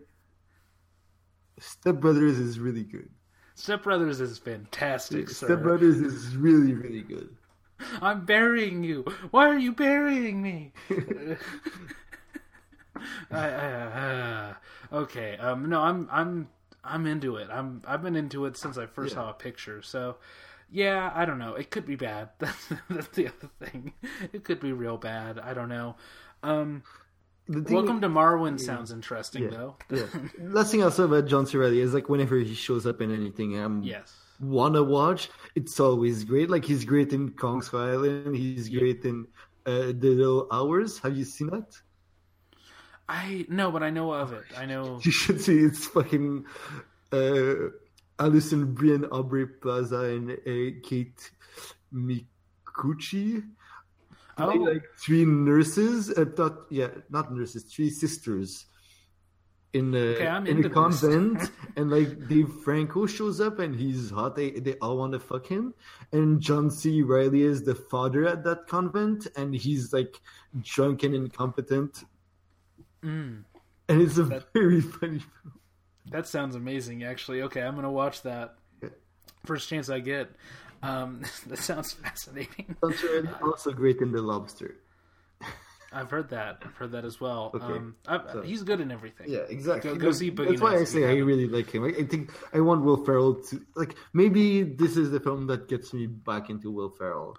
Step 1.58 1.96
Brothers 1.96 2.38
is 2.38 2.58
really 2.58 2.84
good. 2.84 3.10
Step 3.54 3.82
Brothers 3.82 4.20
is 4.20 4.38
fantastic, 4.38 5.28
Step 5.28 5.48
sir. 5.48 5.56
Brothers 5.56 5.98
is 5.98 6.34
really, 6.36 6.72
really 6.72 7.02
good. 7.02 7.36
I'm 8.02 8.24
burying 8.24 8.82
you. 8.84 9.04
Why 9.30 9.48
are 9.48 9.58
you 9.58 9.72
burying 9.72 10.40
me? 10.42 10.72
I, 13.30 13.48
I, 13.48 13.72
uh, 13.72 14.54
okay. 14.92 15.36
Um, 15.38 15.68
no, 15.68 15.80
I'm 15.80 16.08
I'm 16.10 16.48
I'm 16.84 17.06
into 17.06 17.36
it. 17.36 17.48
I'm 17.50 17.82
I've 17.86 18.02
been 18.02 18.16
into 18.16 18.46
it 18.46 18.56
since 18.56 18.76
I 18.78 18.86
first 18.86 19.12
Yeah. 19.14 19.22
saw 19.22 19.30
a 19.30 19.34
picture. 19.34 19.82
So, 19.82 20.16
yeah, 20.70 21.10
I 21.14 21.24
don't 21.24 21.38
know. 21.38 21.54
It 21.54 21.70
could 21.70 21.86
be 21.86 21.96
bad. 21.96 22.30
That's 22.38 22.68
that's 22.88 23.08
the 23.08 23.28
other 23.28 23.50
thing. 23.64 23.92
It 24.32 24.44
could 24.44 24.60
be 24.60 24.72
real 24.72 24.96
bad. 24.96 25.38
I 25.38 25.54
don't 25.54 25.68
know. 25.68 25.96
Um, 26.42 26.82
Welcome 27.50 28.00
to 28.02 28.08
Marwen 28.08 28.60
sounds 28.60 28.92
interesting 28.92 29.44
Yeah. 29.44 29.50
though. 29.50 29.76
yeah. 29.90 30.06
Last 30.40 30.70
thing 30.70 30.82
I'll 30.82 30.90
say 30.92 31.02
about 31.02 31.26
John 31.26 31.46
C. 31.46 31.58
Reilly 31.58 31.80
is 31.80 31.92
like 31.92 32.08
whenever 32.08 32.36
he 32.38 32.54
shows 32.54 32.86
up 32.86 33.00
in 33.00 33.12
anything, 33.12 33.58
I'm 33.58 33.82
yes. 33.82 34.14
wanna 34.38 34.84
watch. 34.84 35.30
It's 35.56 35.80
always 35.80 36.22
great. 36.24 36.48
Like 36.48 36.64
he's 36.64 36.84
great 36.84 37.12
in 37.12 37.30
Kong 37.30 37.60
Skull 37.62 37.80
Island. 37.80 38.36
He's 38.36 38.68
great 38.68 39.04
in 39.04 39.26
uh, 39.66 39.86
The 39.98 40.14
Little 40.14 40.46
Hours. 40.52 40.98
Have 41.00 41.16
you 41.16 41.24
seen 41.24 41.48
that? 41.48 41.74
I 43.08 43.44
no, 43.48 43.72
but 43.72 43.82
I 43.82 43.90
know 43.90 44.12
of 44.12 44.32
it. 44.32 44.44
I 44.56 44.66
know. 44.66 45.00
You 45.04 45.10
should 45.10 45.40
see 45.40 45.58
it's 45.58 45.86
fucking 45.88 46.44
uh, 47.12 47.54
Alison 48.20 48.74
Brie 48.74 48.94
and 48.94 49.06
Aubrey 49.10 49.46
Plaza 49.48 50.02
and 50.14 50.30
uh, 50.30 50.78
Kate 50.88 51.30
Micucci. 51.92 53.42
Oh. 54.42 54.54
Like 54.54 54.84
three 54.96 55.24
nurses. 55.24 56.10
Uh, 56.10 56.24
not 56.36 56.54
yeah, 56.70 56.88
not 57.10 57.32
nurses. 57.32 57.64
Three 57.64 57.90
sisters 57.90 58.66
in 59.72 59.94
a 59.94 59.98
Okay, 60.16 60.50
in 60.50 60.64
a 60.64 60.68
convent, 60.70 61.50
and 61.76 61.90
like 61.90 62.26
Dave 62.28 62.50
Franco 62.64 63.06
shows 63.06 63.40
up 63.40 63.60
and 63.60 63.74
he's 63.74 64.10
hot. 64.10 64.34
They 64.34 64.50
they 64.50 64.74
all 64.82 64.96
want 64.98 65.12
to 65.12 65.20
fuck 65.20 65.46
him, 65.46 65.74
and 66.12 66.40
John 66.40 66.70
C. 66.70 67.02
Reilly 67.02 67.42
is 67.42 67.62
the 67.62 67.74
father 67.76 68.26
at 68.26 68.42
that 68.44 68.66
convent, 68.66 69.28
and 69.36 69.54
he's 69.54 69.92
like 69.92 70.20
drunk 70.62 71.02
and 71.04 71.14
incompetent, 71.14 72.04
Mm, 73.04 73.44
and 73.88 74.02
it's 74.02 74.18
a 74.18 74.24
That- 74.24 74.52
very 74.52 74.80
funny. 74.80 75.22
that 76.10 76.26
sounds 76.26 76.54
amazing. 76.56 77.04
Actually, 77.04 77.42
okay, 77.42 77.62
I'm 77.62 77.74
gonna 77.76 77.90
watch 77.92 78.22
that 78.22 78.56
first 79.46 79.68
chance 79.68 79.88
I 79.88 80.00
get. 80.00 80.30
Um, 80.82 81.22
that 81.46 81.58
sounds 81.58 81.92
fascinating. 81.92 82.76
Also 82.82 83.72
great 83.72 83.98
in 84.00 84.12
The 84.12 84.22
Lobster. 84.22 84.76
I've 85.92 86.10
heard 86.10 86.28
that. 86.30 86.62
I've 86.64 86.76
heard 86.76 86.92
that 86.92 87.04
as 87.04 87.20
well. 87.20 87.50
Okay, 87.52 87.64
Um, 87.64 87.96
so- 88.32 88.42
he's 88.42 88.62
good 88.62 88.80
in 88.80 88.92
everything. 88.92 89.26
Yeah, 89.28 89.40
exactly. 89.48 89.90
Go- 89.90 89.94
go 89.96 90.00
That's- 90.02 90.18
see 90.18 90.30
Boogie 90.30 90.48
That's 90.50 90.60
why 90.60 90.70
I 90.74 90.76
Nights 90.76 90.90
if 90.90 91.00
you 91.00 91.02
say 91.02 91.10
I 91.10 91.16
really 91.18 91.48
like 91.48 91.70
him. 91.70 91.84
I, 91.84 92.04
think 92.04 92.30
I 92.54 92.60
want 92.60 92.82
Will 92.82 93.04
Ferrell 93.04 93.34
to 93.34 93.60
like. 93.74 93.96
Maybe 94.12 94.62
this 94.62 94.96
is 94.96 95.10
the 95.10 95.18
film 95.18 95.48
that 95.48 95.68
gets 95.68 95.92
me 95.92 96.06
back 96.06 96.48
into 96.48 96.70
Will 96.70 96.90
Ferrell. 96.90 97.36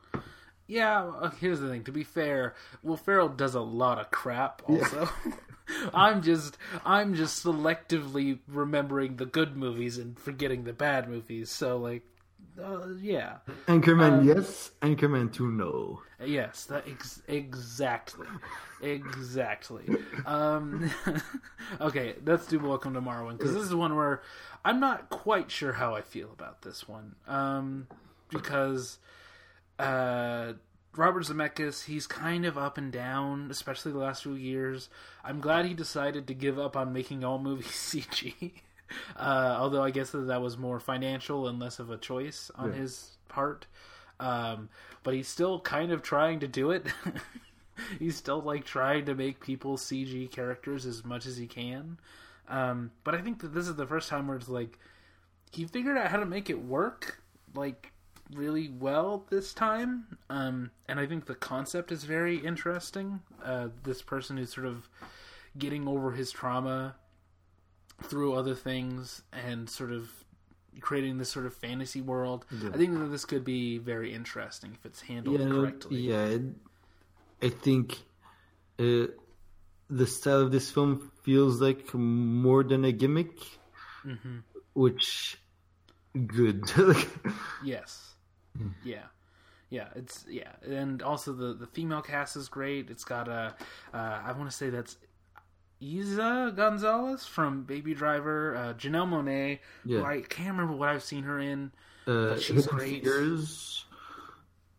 Yeah, 0.68 1.03
uh, 1.03 1.30
here's 1.31 1.59
the 1.61 1.69
thing. 1.69 1.84
To 1.85 1.91
be 1.91 2.03
fair, 2.03 2.55
Will 2.84 2.97
Ferrell 2.97 3.30
does 3.30 3.55
a 3.55 3.61
lot 3.61 3.99
of 3.99 4.11
crap. 4.11 4.61
Also, 4.68 5.09
I'm 5.93 6.22
just 6.22 6.57
I'm 6.85 7.15
just 7.15 7.43
selectively 7.45 8.39
remembering 8.47 9.15
the 9.15 9.26
good 9.26 9.55
movies 9.55 9.97
and 9.97 10.19
forgetting 10.19 10.65
the 10.65 10.73
bad 10.73 11.09
movies. 11.09 11.49
So 11.49 11.77
like, 11.77 12.03
uh, 12.61 12.88
yeah, 12.99 13.38
Anchorman, 13.68 14.19
Um, 14.19 14.28
yes. 14.28 14.72
Anchorman 14.82 15.32
two, 15.32 15.52
no. 15.52 16.02
yes, 16.23 16.65
that 16.65 16.88
ex- 16.88 17.22
exactly, 17.28 18.28
exactly. 18.82 19.84
Um, 20.26 20.90
okay, 21.82 22.15
let's 22.26 22.45
do 22.48 22.60
Welcome 22.60 22.94
to 22.95 23.02
Marwen 23.02 23.38
because 23.38 23.53
this 23.53 23.64
is 23.64 23.76
one 23.76 23.95
where 23.95 24.22
I'm 24.65 24.80
not 24.80 25.10
quite 25.10 25.52
sure 25.52 25.73
how 25.73 25.95
I 25.95 26.02
feel 26.02 26.32
about 26.32 26.61
this 26.61 26.88
one. 26.88 27.15
Um, 27.28 27.88
because 28.30 28.99
uh, 29.80 30.53
Robert 30.95 31.23
Zemeckis, 31.23 31.86
he's 31.86 32.06
kind 32.07 32.45
of 32.45 32.57
up 32.57 32.78
and 32.78 32.91
down, 32.91 33.49
especially 33.49 33.91
the 33.91 33.98
last 33.98 34.23
few 34.23 34.36
years. 34.36 34.90
I'm 35.23 35.40
glad 35.40 35.65
he 35.65 35.73
decided 35.73 36.28
to 36.28 36.34
give 36.34 36.60
up 36.60 36.76
on 36.76 36.94
making 36.94 37.23
all 37.23 37.40
movies 37.40 37.68
CG. 37.72 38.52
Uh, 39.18 39.55
although 39.59 39.84
I 39.84 39.91
guess 39.91 40.11
that 40.11 40.27
that 40.27 40.41
was 40.41 40.57
more 40.57 40.80
financial 40.80 41.47
and 41.47 41.59
less 41.59 41.80
of 41.80 41.89
a 41.91 41.97
choice 41.97 42.49
on 42.55 42.72
Yeah. 42.72 42.80
his 42.80 43.18
part. 43.30 43.68
Um, 44.19 44.69
but 45.03 45.13
he's 45.13 45.27
still 45.27 45.59
kind 45.59 45.91
of 45.91 46.01
trying 46.01 46.39
to 46.41 46.47
do 46.47 46.72
it. 46.72 46.85
he's 47.99 48.15
still 48.15 48.41
like 48.41 48.65
trying 48.65 49.05
to 49.05 49.15
make 49.15 49.39
people 49.39 49.77
CG 49.77 50.30
characters 50.31 50.85
as 50.85 51.03
much 51.03 51.26
as 51.26 51.38
he 51.38 51.47
can. 51.47 51.97
Um, 52.47 52.91
but 53.03 53.15
I 53.15 53.22
think 53.22 53.39
that 53.41 53.53
this 53.53 53.68
is 53.68 53.76
the 53.76 53.85
first 53.88 54.09
time 54.09 54.27
where 54.27 54.38
it's 54.38 54.49
like 54.49 54.77
he 55.51 55.65
figured 55.65 55.97
out 55.97 56.07
how 56.11 56.18
to 56.18 56.26
make 56.26 56.49
it 56.49 56.63
work 56.63 57.22
like 57.55 57.91
really 58.34 58.69
well 58.69 59.26
this 59.30 59.53
time. 59.53 60.18
Um, 60.30 60.72
and 60.88 60.99
I 60.99 61.05
think 61.05 61.26
the 61.26 61.35
concept 61.35 61.91
is 61.91 62.03
very 62.03 62.38
interesting. 62.38 63.22
Uh, 63.43 63.69
this 63.84 64.01
person 64.01 64.38
who's 64.38 64.53
sort 64.53 64.68
of 64.68 64.88
getting 65.57 65.88
over 65.88 66.11
his 66.11 66.31
trauma 66.31 66.95
through 68.03 68.34
other 68.34 68.56
things 68.56 69.22
and 69.32 69.69
sort 69.69 69.91
of 69.91 70.10
creating 70.80 71.18
this 71.18 71.30
sort 71.30 71.45
of 71.45 71.53
fantasy 71.53 72.02
world. 72.02 72.45
I 72.73 72.78
think 72.78 72.98
that 72.98 73.07
this 73.11 73.26
could 73.26 73.44
be 73.44 73.78
very 73.78 74.14
interesting 74.14 74.72
if 74.73 74.86
it's 74.86 75.02
handled 75.02 75.40
Yeah, 75.40 75.49
correctly. 75.49 75.98
yeah. 75.99 76.26
it- 76.26 76.56
I 77.44 77.49
think 77.49 77.98
uh, 78.80 79.07
the 79.90 80.06
style 80.07 80.41
of 80.41 80.52
this 80.52 80.69
film 80.69 81.11
feels 81.23 81.60
like 81.60 81.91
more 81.94 82.64
than 82.64 82.86
a 82.86 82.91
gimmick, 82.91 83.32
hmm 84.03 84.40
which 84.73 85.38
good. 86.28 86.64
Yes. 87.64 88.14
Yeah. 88.84 89.03
Yeah, 89.69 89.88
it's 89.95 90.26
yeah, 90.30 90.52
and 90.68 91.02
also 91.02 91.32
the 91.34 91.53
the 91.53 91.65
female 91.65 92.02
cast 92.02 92.36
is 92.36 92.49
great. 92.49 92.90
It's 92.90 93.06
got 93.06 93.30
a 93.30 93.56
uh, 93.94 94.22
I 94.26 94.34
want 94.34 94.52
to 94.52 94.56
say 94.56 94.69
that's 94.69 94.98
Eiza 95.82 96.56
González 96.56 97.28
from 97.28 97.64
Baby 97.64 97.94
Driver, 97.94 98.56
uh, 98.56 98.74
Janelle 98.76 99.08
Monáe. 99.10 99.60
Yeah. 99.86 100.03
I 100.03 100.22
can't 100.22 100.49
remember 100.52 100.74
what 100.74 100.90
I've 100.90 101.03
seen 101.03 101.24
her 101.24 101.40
in. 101.40 101.72
uh, 102.08 102.30
But 102.30 102.41
she's 102.41 102.68
great. 102.68 103.03
Figures. 103.03 103.86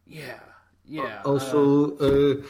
Yeah, 0.07 0.39
yeah. 0.85 1.23
uh, 1.24 1.29
Also, 1.31 1.97
uh, 1.99 2.43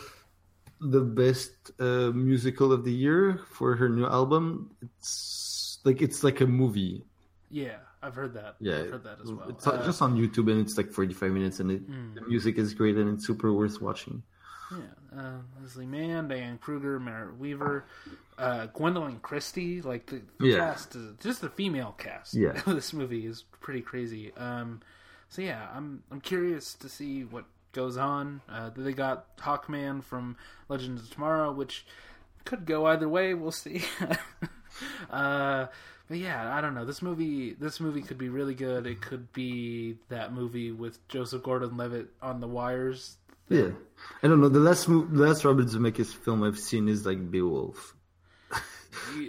the 0.81 1.01
best 1.01 1.71
uh, 1.81 2.11
musical 2.13 2.73
of 2.73 2.85
the 2.85 2.93
year 2.93 3.41
for 3.53 3.77
her 3.77 3.89
new 3.89 4.07
album. 4.07 4.71
It's 4.83 5.79
like 5.85 6.03
it's 6.03 6.23
like 6.25 6.41
a 6.41 6.47
movie. 6.47 7.05
yeah, 7.51 7.77
I've 8.03 8.15
heard 8.15 8.35
that. 8.35 8.57
Yeah, 8.61 8.81
I've 8.81 8.91
heard 8.91 9.05
that 9.05 9.19
as 9.23 9.31
well. 9.33 9.49
It's 9.49 9.67
Uh, 9.67 9.85
just 9.85 10.03
on 10.03 10.17
YouTube 10.17 10.51
and 10.51 10.61
it's 10.61 10.77
like 10.77 10.91
45 10.91 11.31
minutes 11.33 11.61
and 11.61 11.71
it, 11.71 11.89
Mm. 11.89 12.15
the 12.15 12.23
music 12.23 12.59
is 12.59 12.75
great 12.75 12.97
and 12.97 13.09
it's 13.15 13.27
super 13.27 13.53
worth 13.53 13.81
watching. 13.81 14.23
Yeah, 14.73 15.21
uh, 15.21 15.39
Leslie 15.61 15.87
Mann, 15.87 16.29
Diane 16.29 16.57
Kruger, 16.59 16.99
Merritt 16.99 17.37
Wever, 17.37 17.85
uh, 18.39 18.67
Gwendoline 18.75 19.21
Christie. 19.23 19.81
Like 19.83 20.07
the, 20.07 20.23
the 20.39 20.49
Yeah. 20.49 20.57
cast, 20.59 20.95
is, 20.97 21.15
just 21.21 21.41
the 21.41 21.51
female 21.51 21.95
cast. 21.99 22.35
Yeah. 22.35 22.51
of 22.67 22.75
this 22.75 22.93
movie 22.93 23.27
is 23.27 23.45
pretty 23.61 23.81
crazy. 23.81 24.33
Um, 24.37 24.81
so 25.29 25.43
yeah, 25.43 25.69
I'm 25.75 26.03
I'm 26.11 26.21
curious 26.21 26.75
to 26.75 26.89
see 26.89 27.23
what 27.25 27.45
goes 27.73 27.97
on. 27.97 28.41
Uh, 28.49 28.71
they 28.77 28.93
got 28.93 29.37
Hawkman 29.39 30.03
from 30.05 30.37
Legends 30.69 31.03
of 31.03 31.11
Tomorrow, 31.11 31.53
which 31.53 31.87
could 32.45 32.67
go 32.67 32.87
either 32.87 33.09
way. 33.09 33.33
We'll 33.35 33.51
see. 33.51 33.83
uh, 35.11 35.67
but 36.09 36.19
yeah, 36.19 36.55
I 36.55 36.61
don't 36.61 36.75
know. 36.75 36.85
This 36.85 37.01
movie, 37.01 37.55
this 37.55 37.81
movie 37.81 38.03
could 38.03 38.19
be 38.19 38.29
really 38.29 38.55
good. 38.55 38.87
It 38.87 39.01
could 39.01 39.33
be 39.33 39.97
that 40.09 40.33
movie 40.35 40.71
with 40.73 41.07
Joseph 41.09 41.43
Gordon-Levitt 41.43 42.09
on 42.21 42.41
the 42.41 42.49
wires 42.49 43.17
Yeah, 43.49 43.71
I 44.23 44.29
don't 44.29 44.41
know. 44.41 44.49
The 44.49 44.61
last 44.61 44.87
the 44.87 44.93
last 45.13 45.45
Robert 45.45 45.67
Zemeckis 45.67 46.15
film 46.15 46.43
I've 46.43 46.59
seen 46.59 46.89
is 46.89 47.07
like 47.07 47.31
Beowulf. 47.31 47.95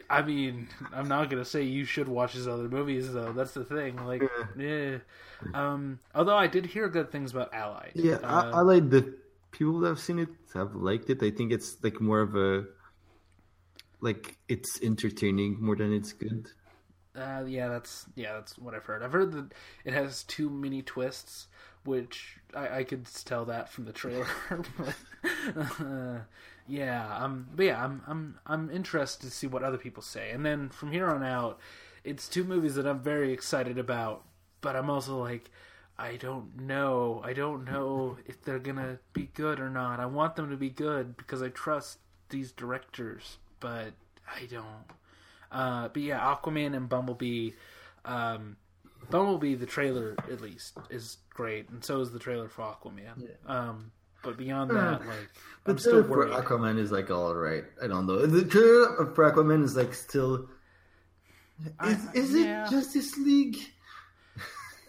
I 0.10 0.22
mean, 0.22 0.68
I'm 0.94 1.08
not 1.08 1.30
gonna 1.30 1.46
say 1.46 1.64
you 1.64 1.86
should 1.86 2.08
watch 2.08 2.34
his 2.34 2.48
other 2.48 2.68
movies 2.68 3.12
though. 3.14 3.32
That's 3.34 3.54
the 3.54 3.64
thing. 3.64 3.96
Like, 4.06 4.24
yeah. 4.58 4.98
Um, 5.54 6.00
although 6.16 6.38
I 6.38 6.48
did 6.48 6.66
hear 6.66 6.90
good 6.90 7.12
things 7.12 7.32
about 7.32 7.54
Allied. 7.54 7.92
Yeah, 7.96 8.18
Uh, 8.24 8.64
like 8.64 8.90
the 8.90 9.14
people 9.52 9.80
that 9.82 9.90
have 9.90 10.00
seen 10.00 10.20
it 10.20 10.30
have 10.54 10.76
liked 10.76 11.10
it. 11.10 11.22
I 11.24 11.32
think 11.32 11.52
it's 11.52 11.78
like 11.84 12.02
more 12.02 12.22
of 12.22 12.36
a 12.36 12.66
like 14.02 14.38
it's 14.50 14.82
entertaining 14.82 15.62
more 15.62 15.76
than 15.76 15.94
it's 15.94 16.14
good. 16.14 16.48
Uh, 17.16 17.44
yeah, 17.48 17.68
that's 17.68 18.06
yeah, 18.16 18.34
that's 18.34 18.58
what 18.58 18.74
I've 18.74 18.86
heard. 18.86 19.04
I've 19.04 19.14
heard 19.14 19.32
that 19.34 19.54
it 19.86 19.94
has 19.94 20.24
too 20.24 20.50
many 20.50 20.82
twists, 20.82 21.48
which 21.84 22.38
I, 22.56 22.80
I 22.80 22.84
could 22.84 23.06
tell 23.26 23.46
that 23.46 23.70
from 23.70 23.86
the 23.86 23.92
trailer. 23.92 24.28
but, 24.78 25.86
uh, 25.86 26.20
yeah, 26.68 27.18
um, 27.18 27.48
but 27.56 27.66
yeah, 27.66 27.84
I'm 27.84 28.02
I'm 28.08 28.40
I'm 28.46 28.70
interested 28.70 29.26
to 29.26 29.32
see 29.32 29.48
what 29.48 29.64
other 29.64 29.78
people 29.78 30.04
say, 30.04 30.32
and 30.32 30.46
then 30.46 30.70
from 30.70 30.92
here 30.92 31.08
on 31.08 31.24
out, 31.24 31.60
it's 32.04 32.28
two 32.28 32.44
movies 32.44 32.76
that 32.76 32.88
I'm 32.88 33.02
very 33.02 33.34
excited 33.34 33.78
about. 33.78 34.24
But 34.62 34.78
I'm 34.78 34.90
also 34.90 35.18
like, 35.18 35.52
I 35.98 36.16
don't 36.16 36.62
know. 36.62 37.22
I 37.24 37.34
don't 37.34 37.66
know 37.66 38.18
if 38.26 38.42
they're 38.44 38.60
gonna 38.60 39.00
be 39.12 39.30
good 39.34 39.60
or 39.60 39.70
not. 39.70 40.00
I 40.00 40.06
want 40.06 40.36
them 40.36 40.50
to 40.52 40.58
be 40.58 40.70
good 40.70 41.18
because 41.18 41.42
I 41.42 41.50
trust 41.50 42.00
these 42.30 42.52
directors, 42.52 43.38
but 43.60 43.92
I 44.28 44.46
don't. 44.50 44.86
Uh, 45.52 45.90
but 45.90 46.02
yeah, 46.02 46.20
Aquaman 46.20 46.76
and 46.76 46.88
Bumblebee. 46.88 47.52
Um, 48.06 48.58
Bumblebee, 49.10 49.56
the 49.56 49.66
trailer 49.66 50.16
at 50.32 50.42
least 50.42 50.78
is 50.90 51.18
great, 51.30 51.70
and 51.70 51.84
so 51.84 52.02
is 52.02 52.12
the 52.12 52.20
trailer 52.20 52.48
for 52.50 52.62
Aquaman. 52.64 53.30
Um, 53.46 53.92
but 54.24 54.38
beyond 54.38 54.72
that, 54.72 55.06
like 55.06 55.30
The 55.66 55.72
I'm 55.72 55.78
still 55.78 55.92
trailer 56.04 56.08
for 56.08 56.18
worried. 56.18 56.34
Aquaman 56.34 56.80
is 56.80 56.92
like 56.92 57.12
all 57.12 57.34
right. 57.36 57.64
I 57.82 57.88
don't 57.88 58.06
know. 58.08 58.26
The 58.26 58.46
trailer 58.46 59.12
for 59.14 59.32
Aquaman 59.32 59.64
is 59.64 59.76
like 59.76 59.94
still. 59.94 60.48
Is, 61.64 61.72
I- 61.80 61.98
is 62.14 62.34
yeah. 62.34 62.66
it 62.66 62.72
Justice 62.72 63.18
League? 63.18 63.58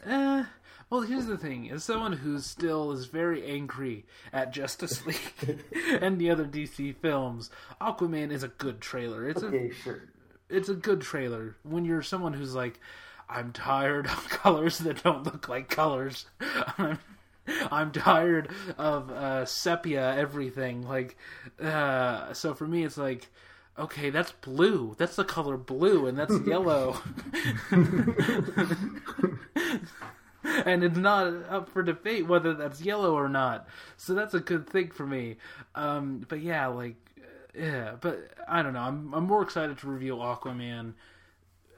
Uh, 0.07 0.45
well, 0.91 1.01
here's 1.01 1.27
the 1.27 1.39
thing: 1.39 1.71
as 1.71 1.83
someone 1.85 2.13
who 2.13 2.39
still 2.39 2.93
is 2.93 3.07
very 3.07 3.45
angry 3.47 4.05
at 4.33 4.53
Justice 4.53 5.05
League 5.07 5.59
and 6.01 6.19
the 6.19 6.31
other 6.31 6.45
DC 6.45 6.95
films, 6.97 7.51
Aquaman 7.81 8.31
is 8.31 8.43
a 8.43 8.49
good 8.49 8.81
trailer. 8.81 9.29
It's 9.29 9.43
a 9.43 9.71
sure. 9.83 10.03
it's 10.49 10.69
a 10.69 10.75
good 10.75 11.01
trailer. 11.01 11.57
When 11.63 11.85
you're 11.85 12.03
someone 12.03 12.33
who's 12.35 12.55
like, 12.55 12.81
I'm 13.29 13.53
tired 13.53 14.07
of 14.07 14.29
colors 14.29 14.79
that 14.79 15.03
don't 15.03 15.25
look 15.25 15.49
like 15.49 15.69
colors. 15.69 16.27
I'm, 16.79 16.99
I'm 17.71 17.93
tired 17.93 18.51
of 18.79 19.11
uh, 19.11 19.45
sepia 19.45 20.15
everything. 20.17 20.83
Like, 20.87 21.17
uh, 21.63 22.33
so 22.33 22.55
for 22.55 22.67
me, 22.67 22.85
it's 22.85 22.97
like. 22.99 23.29
Okay, 23.77 24.11
that's 24.11 24.31
blue. 24.31 24.95
That's 24.99 25.17
the 25.17 25.25
color 25.25 25.57
blue, 25.57 26.07
and 26.07 26.17
that's 26.17 26.39
yellow. 26.47 26.97
and 30.65 30.85
it's 30.85 30.97
not 30.97 31.27
up 31.49 31.69
for 31.71 31.83
debate 31.83 32.27
whether 32.27 32.55
that's 32.55 32.81
yellow 32.81 33.15
or 33.15 33.29
not. 33.29 33.67
So 33.97 34.15
that's 34.15 34.35
a 34.35 34.41
good 34.41 34.69
thing 34.69 34.91
for 34.91 35.07
me. 35.07 35.37
Um, 35.75 36.25
but 36.29 36.41
yeah, 36.41 36.67
like, 36.69 36.97
uh, 37.19 37.59
yeah, 37.59 37.95
but 38.01 38.31
I 38.47 38.63
don't 38.63 38.75
know. 38.75 38.81
I'm 38.81 39.13
I'm 39.15 39.25
more 39.25 39.43
excited 39.43 39.79
to 39.79 39.89
review 39.89 40.17
Aquaman 40.17 40.93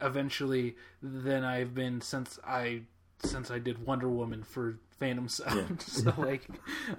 eventually 0.01 0.77
than 1.03 1.45
I've 1.45 1.75
been 1.75 2.01
since 2.01 2.39
I 2.47 2.83
since 3.25 3.51
I 3.51 3.59
did 3.59 3.85
Wonder 3.85 4.09
Woman 4.09 4.43
for 4.43 4.79
Phantom 4.99 5.29
Zone. 5.29 5.79
so 5.87 6.13
like, 6.19 6.47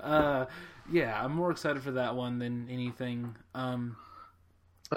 uh, 0.01 0.45
yeah, 0.91 1.23
I'm 1.23 1.33
more 1.33 1.51
excited 1.51 1.81
for 1.81 1.91
that 1.91 2.15
one 2.15 2.39
than 2.39 2.67
anything. 2.69 3.35
Um, 3.53 3.95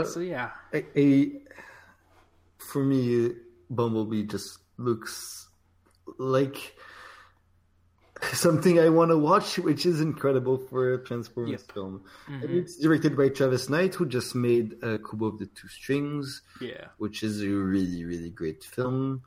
so 0.05 0.20
yeah, 0.20 0.51
I, 0.72 0.85
I, 0.97 1.31
for 2.59 2.82
me, 2.82 3.32
Bumblebee 3.70 4.24
just 4.24 4.59
looks 4.77 5.48
like 6.18 6.77
something 8.32 8.78
I 8.78 8.88
want 8.88 9.10
to 9.10 9.18
watch, 9.18 9.59
which 9.59 9.86
is 9.86 10.01
incredible 10.01 10.59
for 10.59 10.94
a 10.94 10.98
Transformers 11.05 11.51
Yep. 11.52 11.72
film. 11.72 12.05
And 12.28 12.44
it's 12.51 12.76
directed 12.76 13.16
by 13.16 13.28
Travis 13.28 13.68
Knight, 13.68 13.94
who 13.94 14.06
just 14.06 14.34
made 14.34 14.74
uh, 14.82 14.98
Kubo 14.98 15.30
and 15.30 15.38
the 15.38 15.47
Two 15.47 15.68
Strings, 15.68 16.42
yeah. 16.60 16.86
which 16.98 17.22
is 17.22 17.42
a 17.42 17.48
really, 17.48 18.05
really 18.05 18.30
great 18.30 18.62
film. 18.64 19.22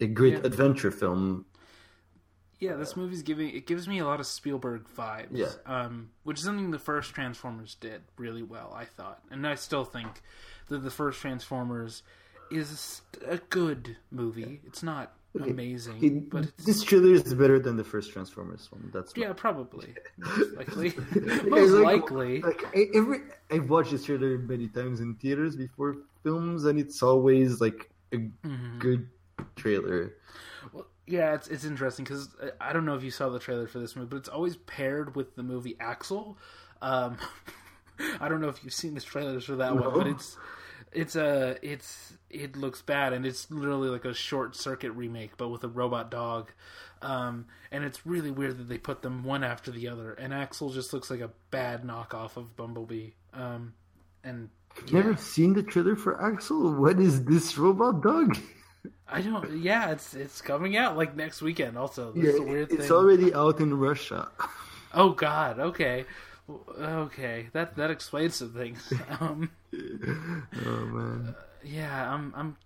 A 0.00 0.06
great 0.06 0.34
Yeah. 0.34 0.40
adventure 0.44 0.90
film. 0.90 1.44
Yeah, 2.60 2.74
this 2.74 2.96
movie's 2.96 3.22
giving 3.22 3.50
it 3.50 3.66
gives 3.66 3.86
me 3.86 3.98
a 4.00 4.04
lot 4.04 4.18
of 4.20 4.26
Spielberg 4.26 4.84
vibes. 4.96 5.28
Yeah. 5.30 5.52
Um, 5.66 6.10
which 6.24 6.38
is 6.38 6.44
something 6.44 6.70
the 6.72 6.78
first 6.78 7.14
Transformers 7.14 7.76
did 7.76 8.02
really 8.16 8.42
well, 8.42 8.72
I 8.74 8.84
thought, 8.84 9.20
and 9.30 9.46
I 9.46 9.54
still 9.54 9.84
think 9.84 10.22
that 10.68 10.78
the 10.82 10.90
first 10.90 11.20
Transformers 11.20 12.02
is 12.50 13.02
a 13.26 13.36
good 13.38 13.96
movie. 14.10 14.60
It's 14.66 14.82
not 14.82 15.12
amazing, 15.34 16.02
It- 16.02 16.30
but 16.30 16.44
it's, 16.44 16.64
this 16.64 16.82
trailer 16.82 17.12
is 17.12 17.32
better 17.34 17.58
than 17.58 17.76
the 17.76 17.84
first 17.84 18.12
Transformers 18.12 18.68
one. 18.72 18.90
That's 18.92 19.12
yeah, 19.16 19.32
probably 19.34 19.94
most 20.18 20.56
likely. 20.56 20.92
Most 21.48 21.70
like- 21.72 21.84
likely. 22.10 22.42
Like 22.42 22.64
I, 22.74 22.86
every, 22.94 23.18
I've 23.50 23.68
watched 23.70 23.90
this 23.92 24.04
trailer 24.04 24.38
many 24.38 24.68
times 24.68 25.00
in 25.00 25.14
theaters 25.16 25.56
before 25.56 25.96
films, 26.22 26.64
and 26.64 26.78
it's 26.78 27.02
always 27.02 27.60
like 27.60 27.90
a 28.12 28.16
Mm-hmm. 28.16 28.78
good 28.78 29.08
trailer. 29.56 30.14
Well, 30.72 30.86
yeah, 31.06 31.34
it's 31.34 31.48
it's 31.48 31.64
interesting 31.64 32.04
because 32.04 32.28
I 32.60 32.72
don't 32.72 32.84
know 32.86 32.94
if 32.94 33.02
you 33.02 33.10
saw 33.10 33.28
the 33.28 33.38
trailer 33.38 33.66
for 33.66 33.78
this 33.78 33.94
movie, 33.96 34.08
but 34.08 34.16
it's 34.16 34.28
always 34.28 34.56
paired 34.56 35.14
with 35.14 35.36
the 35.36 35.42
movie 35.42 35.76
Axel. 35.78 36.38
Um, 36.82 37.16
I 38.20 38.28
don't 38.28 38.40
know 38.40 38.48
if 38.48 38.62
you've 38.64 38.72
seen 38.72 38.94
the 38.94 39.00
trailers 39.00 39.44
for 39.44 39.56
that 39.56 39.74
one, 39.74 39.92
but 39.92 40.06
it's 40.06 40.36
it's 40.92 41.16
a 41.16 41.56
it's 41.62 42.14
it 42.30 42.56
looks 42.56 42.82
bad 42.82 43.12
and 43.12 43.24
it's 43.26 43.50
literally 43.50 43.88
like 43.88 44.04
a 44.04 44.14
short 44.14 44.56
circuit 44.56 44.90
remake, 44.92 45.36
but 45.36 45.48
with 45.48 45.64
a 45.64 45.68
robot 45.68 46.10
dog. 46.10 46.52
Um, 47.00 47.46
and 47.70 47.84
it's 47.84 48.04
really 48.04 48.30
weird 48.32 48.58
that 48.58 48.68
they 48.68 48.78
put 48.78 49.02
them 49.02 49.22
one 49.22 49.44
after 49.44 49.70
the 49.70 49.86
other, 49.88 50.14
and 50.14 50.34
Axel 50.34 50.70
just 50.70 50.92
looks 50.92 51.10
like 51.10 51.20
a 51.20 51.30
bad 51.50 51.84
knockoff 51.84 52.36
of 52.36 52.56
Bumblebee. 52.56 53.10
Um, 53.32 53.74
and 54.24 54.48
Never 54.92 55.16
seen 55.16 55.54
the 55.54 55.62
trailer 55.62 55.96
for 55.96 56.20
Axel. 56.22 56.74
What 56.74 56.98
is 57.00 57.24
this 57.24 57.56
robot 57.58 58.02
dog? 58.02 58.36
I 59.08 59.22
don't. 59.22 59.58
Yeah, 59.60 59.90
it's 59.90 60.14
it's 60.14 60.40
coming 60.40 60.76
out 60.76 60.96
like 60.96 61.16
next 61.16 61.40
weekend. 61.40 61.78
Also, 61.78 62.12
this 62.12 62.24
Yeah, 62.24 62.30
is 62.30 62.38
a 62.38 62.42
weird 62.42 62.72
it's 62.72 62.82
thing. 62.88 62.92
already 62.92 63.32
out 63.34 63.60
in 63.60 63.74
Russia. 63.78 64.28
Oh 64.94 65.10
God. 65.10 65.58
Okay. 65.60 66.06
Okay. 66.48 67.48
That 67.52 67.76
that 67.76 67.90
explains 67.90 68.36
some 68.36 68.52
things. 68.52 68.92
Um, 69.20 69.50
Oh 70.64 70.86
man, 70.86 71.34
yeah. 71.62 72.12
I'm. 72.12 72.32
I'm. 72.36 72.56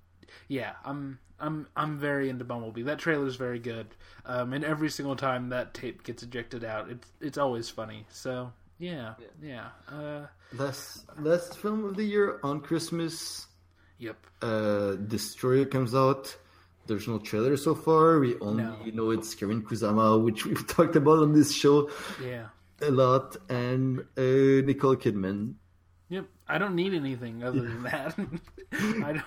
Yeah. 0.48 0.72
I'm. 0.84 1.18
I'm. 1.40 1.66
I'm 1.76 1.98
very 1.98 2.28
into 2.28 2.44
Bumblebee. 2.44 2.82
That 2.82 2.98
trailer's 2.98 3.36
very 3.36 3.58
good. 3.58 3.88
Um, 4.24 4.52
and 4.52 4.64
every 4.64 4.88
single 4.90 5.16
time 5.16 5.48
that 5.50 5.74
tape 5.74 6.04
gets 6.04 6.22
ejected 6.22 6.64
out, 6.64 6.90
it's 6.90 7.08
it's 7.20 7.38
always 7.38 7.68
funny. 7.68 8.06
So 8.10 8.52
yeah. 8.78 9.14
Yeah. 9.42 9.68
Uh. 9.88 10.26
last 10.54 11.04
last 11.18 11.58
film 11.58 11.84
of 11.84 11.96
the 11.96 12.04
year 12.04 12.38
on 12.44 12.60
Christmas. 12.60 13.46
Yep. 13.98 14.16
Uh, 14.40 14.92
Destroyer 14.94 15.64
comes 15.64 15.94
out. 15.94 16.36
There's 16.86 17.06
no 17.06 17.18
trailer 17.18 17.56
so 17.56 17.74
far. 17.76 18.18
We 18.18 18.36
only 18.40 18.64
No. 18.64 18.76
know 18.92 19.10
it's 19.10 19.34
Karyn 19.36 19.62
Kusama, 19.62 20.20
which 20.22 20.44
we've 20.46 20.66
talked 20.76 20.96
about 20.96 21.18
on 21.20 21.32
this 21.32 21.52
show 21.52 21.88
Yeah. 22.22 22.46
A 22.82 22.90
lot, 22.90 23.36
and 23.48 24.00
uh, 24.16 24.66
Nicole 24.66 24.96
Kidman. 24.96 25.54
Yep. 26.08 26.26
I 26.48 26.58
don't 26.58 26.74
need 26.74 26.92
anything 26.94 27.42
other 27.42 27.60
than 27.62 27.82
that. 27.84 28.14
I 28.72 29.12
don't. 29.12 29.24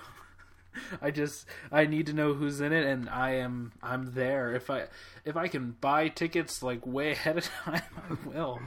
I 1.00 1.10
just 1.10 1.46
I 1.72 1.86
need 1.86 2.06
to 2.06 2.12
know 2.12 2.34
who's 2.34 2.60
in 2.60 2.72
it, 2.72 2.84
and 2.86 3.08
I 3.08 3.36
am 3.36 3.72
I'm 3.82 4.12
there. 4.14 4.54
If 4.54 4.68
I 4.68 4.84
if 5.24 5.34
I 5.36 5.48
can 5.48 5.74
buy 5.80 6.08
tickets 6.08 6.62
like 6.62 6.86
way 6.86 7.12
ahead 7.16 7.38
of 7.38 7.44
time, 7.64 7.82
I 7.96 8.28
will. 8.28 8.60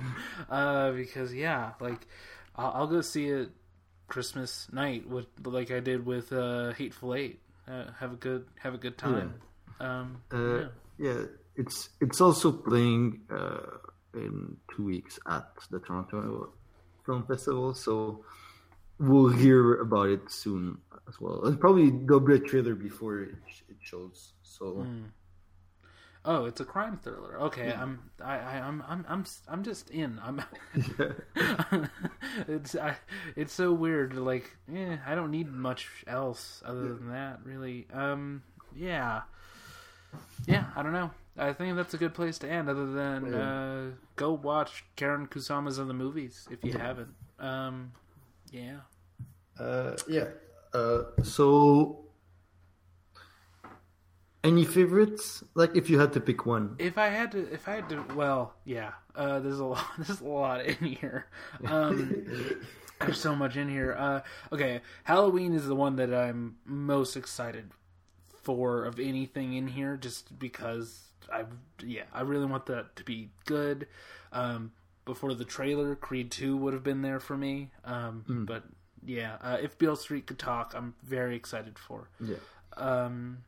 Uh, 0.50 0.92
because 0.92 1.34
yeah, 1.34 1.74
like 1.80 2.08
I'll, 2.56 2.72
I'll 2.74 2.88
go 2.88 3.02
see 3.02 3.28
it 3.30 3.50
Christmas 4.08 4.68
night 4.74 5.08
with 5.08 5.28
like 5.46 5.70
I 5.72 5.80
did 5.82 6.04
with 6.06 6.34
uh, 6.34 6.74
Hateful 6.74 7.14
Eight. 7.14 7.40
Uh, 7.68 7.92
have 8.00 8.14
a 8.14 8.18
good 8.18 8.48
have 8.58 8.74
a 8.74 8.80
good 8.80 8.98
time. 8.98 9.36
Um, 9.80 10.22
Uh, 10.34 10.38
yeah. 10.58 10.68
yeah, 10.98 11.22
it's 11.56 11.90
it's 12.02 12.20
also 12.20 12.52
playing 12.52 13.22
uh, 13.30 13.78
in 14.14 14.58
two 14.76 14.86
weeks 14.86 15.20
at 15.28 15.48
the 15.70 15.80
Toronto 15.80 16.54
Film 17.06 17.26
Festival, 17.26 17.74
so 17.74 18.24
we'll 19.00 19.30
hear 19.30 19.82
about 19.82 20.10
it 20.10 20.30
soon 20.30 20.78
as 21.08 21.20
well. 21.20 21.44
And 21.46 21.60
probably 21.60 21.90
there'll 21.90 22.20
be 22.20 22.36
a 22.36 22.40
trailer 22.40 22.76
before 22.76 23.22
it, 23.22 23.36
it 23.70 23.78
shows. 23.82 24.34
So 24.44 24.86
Oh, 26.26 26.46
it's 26.46 26.60
a 26.60 26.66
crime 26.66 27.00
thriller. 27.02 27.40
Okay, 27.44 27.72
I'm 27.72 28.12
I, 28.22 28.38
I 28.38 28.60
I'm 28.60 28.84
I'm 28.88 29.06
I'm 29.08 29.26
I'm 29.48 29.64
just 29.64 29.90
in. 29.90 30.20
I'm 30.22 30.42
it's 32.48 32.76
I, 32.76 32.98
it's 33.38 33.54
so 33.54 33.72
weird. 33.72 34.16
Like, 34.16 34.58
yeah, 34.72 34.98
I 35.08 35.16
don't 35.16 35.32
need 35.32 35.50
much 35.50 35.88
else 36.08 36.62
other 36.66 36.94
than 36.94 37.10
that, 37.12 37.40
really. 37.46 37.88
Um, 37.94 38.44
yeah, 38.76 39.22
yeah. 40.46 40.66
I 40.76 40.84
don't 40.84 40.94
know. 40.94 41.10
I 41.40 41.54
think 41.54 41.76
that's 41.78 41.94
a 41.94 41.98
good 41.98 42.14
place 42.14 42.38
to 42.40 42.50
end. 42.50 42.70
Other 42.70 42.92
than 42.92 43.34
uh, 43.34 43.92
go 44.16 44.34
watch 44.34 44.84
Karyn 44.98 45.30
Kusama's 45.30 45.78
of 45.78 45.88
the 45.88 45.94
movies 45.94 46.48
if 46.52 46.64
you 46.64 46.74
haven't. 46.74 47.14
Um, 47.40 47.94
yeah. 48.52 48.80
uh, 49.60 49.96
yeah, 50.08 50.26
uh, 50.74 51.04
so. 51.24 52.06
Any 54.42 54.64
favorites? 54.64 55.44
Like, 55.54 55.76
if 55.76 55.90
you 55.90 56.00
had 56.00 56.14
to 56.14 56.22
pick 56.22 56.46
one, 56.46 56.76
If 56.80 56.98
I 56.98 57.08
had 57.08 57.34
to, 57.34 57.52
if 57.52 57.68
I 57.68 57.76
had 57.76 57.90
to, 57.90 58.06
well, 58.16 58.54
yeah. 58.64 58.92
Uh, 59.14 59.40
there's 59.40 59.60
a 59.60 59.66
lot. 59.66 59.86
There's 59.98 60.22
a 60.22 60.26
lot 60.28 60.66
in 60.66 60.76
here. 60.76 61.26
Um, 61.66 62.26
there's 63.02 63.20
so 63.20 63.36
much 63.36 63.56
in 63.56 63.70
here. 63.70 63.96
Uh, 63.98 64.22
okay, 64.52 64.82
Halloween 65.04 65.54
is 65.54 65.68
the 65.68 65.76
one 65.76 65.96
that 65.98 66.14
I'm 66.14 66.58
most 66.66 67.16
excited 67.16 67.72
for 68.42 68.84
of 68.84 69.00
anything 69.00 69.54
in 69.54 69.68
here, 69.68 69.96
just 69.98 70.38
because 70.38 71.09
I, 71.32 71.44
yeah, 71.86 72.04
I 72.14 72.22
really 72.22 72.46
want 72.46 72.66
that 72.68 72.96
to 72.98 73.04
be 73.04 73.30
good. 73.46 73.88
Um, 74.32 74.72
before 75.06 75.34
the 75.34 75.46
trailer, 75.46 75.96
Creed 75.96 76.32
Two 76.32 76.56
would 76.58 76.74
have 76.74 76.84
been 76.84 77.02
there 77.02 77.20
for 77.20 77.36
me. 77.36 77.72
Um, 77.84 78.24
but 78.48 78.64
yeah, 79.06 79.38
uh, 79.42 79.58
if 79.62 79.78
Beale 79.78 79.96
Street 79.96 80.28
could 80.28 80.40
talk, 80.40 80.74
I'm 80.76 80.94
very 81.04 81.36
excited 81.36 81.80
for. 81.80 82.10
yeah, 82.20 82.36
Um, 82.78 83.40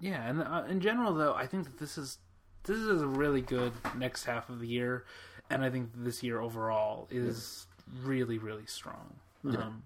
yeah, 0.00 0.26
and 0.28 0.42
uh, 0.42 0.64
in 0.68 0.80
general, 0.80 1.14
though, 1.14 1.34
I 1.34 1.46
think 1.46 1.64
that 1.64 1.78
this 1.78 1.98
is 1.98 2.18
this 2.64 2.78
is 2.78 3.02
a 3.02 3.06
really 3.06 3.40
good 3.40 3.72
next 3.96 4.24
half 4.24 4.48
of 4.48 4.60
the 4.60 4.66
year, 4.66 5.04
and 5.50 5.64
I 5.64 5.70
think 5.70 5.90
this 5.94 6.22
year 6.22 6.40
overall 6.40 7.08
is 7.10 7.66
really 8.02 8.38
really 8.38 8.66
strong. 8.66 9.14
Um, 9.44 9.82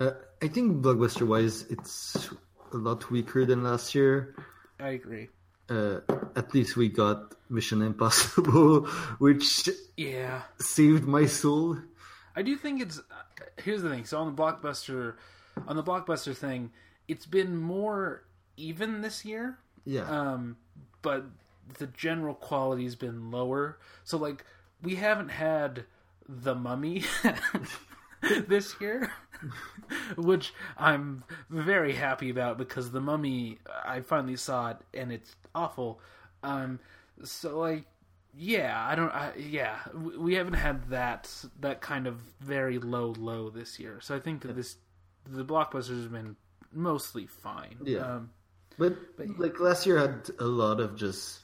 uh, 0.00 0.10
I 0.42 0.48
think 0.48 0.82
blockbuster 0.82 1.26
wise, 1.26 1.62
it's 1.70 2.30
a 2.72 2.76
lot 2.76 3.10
weaker 3.10 3.46
than 3.46 3.62
last 3.62 3.94
year. 3.94 4.34
I 4.80 4.88
agree. 4.90 5.28
Uh, 5.68 6.00
at 6.36 6.52
least 6.54 6.76
we 6.76 6.88
got 6.88 7.34
Mission 7.48 7.80
Impossible, 7.82 8.84
which 9.18 9.68
Yeah, 9.96 10.42
saved 10.58 11.04
my 11.04 11.26
soul. 11.26 11.78
I 12.36 12.42
do 12.42 12.56
think 12.56 12.82
it's. 12.82 12.98
Uh, 12.98 13.02
here's 13.62 13.82
the 13.82 13.90
thing. 13.90 14.04
So 14.04 14.18
on 14.18 14.34
the 14.34 14.42
blockbuster, 14.42 15.14
on 15.66 15.76
the 15.76 15.82
blockbuster 15.82 16.34
thing, 16.36 16.70
it's 17.08 17.26
been 17.26 17.56
more 17.56 18.24
even 18.56 19.00
this 19.00 19.24
year. 19.24 19.58
Yeah, 19.86 20.08
Um, 20.08 20.56
but 21.02 21.24
the 21.78 21.86
general 21.88 22.34
quality's 22.34 22.94
been 22.96 23.30
lower. 23.30 23.78
So 24.04 24.16
like 24.18 24.44
we 24.82 24.94
haven't 24.96 25.28
had 25.30 25.84
the 26.28 26.54
Mummy 26.54 27.04
this 28.48 28.74
year, 28.80 29.12
which 30.16 30.52
I'm 30.76 31.24
very 31.50 31.94
happy 31.94 32.30
about 32.30 32.58
because 32.58 32.90
the 32.90 33.00
Mummy 33.00 33.58
I 33.84 34.00
finally 34.00 34.36
saw 34.36 34.70
it 34.70 34.78
and 34.92 35.12
it's 35.12 35.34
awful. 35.54 36.00
Um, 36.42 36.78
so 37.22 37.58
like 37.58 37.84
yeah, 38.36 38.84
I 38.84 38.96
don't. 38.96 39.12
I, 39.12 39.32
yeah, 39.38 39.76
we 39.94 40.34
haven't 40.34 40.54
had 40.54 40.90
that 40.90 41.30
that 41.60 41.80
kind 41.80 42.08
of 42.08 42.16
very 42.40 42.78
low 42.80 43.14
low 43.16 43.48
this 43.50 43.78
year. 43.78 44.00
So 44.02 44.16
I 44.16 44.18
think 44.18 44.42
that 44.42 44.56
this 44.56 44.76
the 45.24 45.44
blockbusters 45.44 46.02
have 46.02 46.10
been 46.12 46.34
mostly 46.72 47.26
fine. 47.26 47.76
Yeah. 47.84 48.00
Um, 48.00 48.30
but 48.76 48.96
like 49.38 49.60
last 49.60 49.86
year 49.86 49.98
had 49.98 50.28
a 50.40 50.44
lot 50.46 50.80
of 50.80 50.96
just 50.96 51.38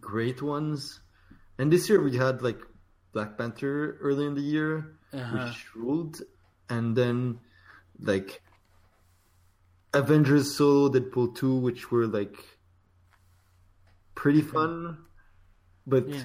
great 0.00 0.40
ones, 0.40 1.00
and 1.58 1.70
this 1.70 1.90
year 1.90 2.02
we 2.02 2.16
had 2.16 2.40
like 2.40 2.58
Black 3.12 3.36
Panther 3.36 3.98
early 4.00 4.24
in 4.24 4.34
the 4.34 4.40
year, 4.40 4.96
Uh-huh. 5.12 5.48
which 5.48 5.74
ruled, 5.76 6.22
and 6.68 6.96
then 6.96 7.38
like 8.00 8.42
Avengers 9.94 10.56
Solo, 10.56 10.88
Deadpool 10.88 11.34
two, 11.34 11.56
which 11.56 11.90
were 11.90 12.06
like 12.06 12.36
pretty 14.14 14.40
fun, 14.40 14.98
but 15.86 16.08
yeah. 16.08 16.22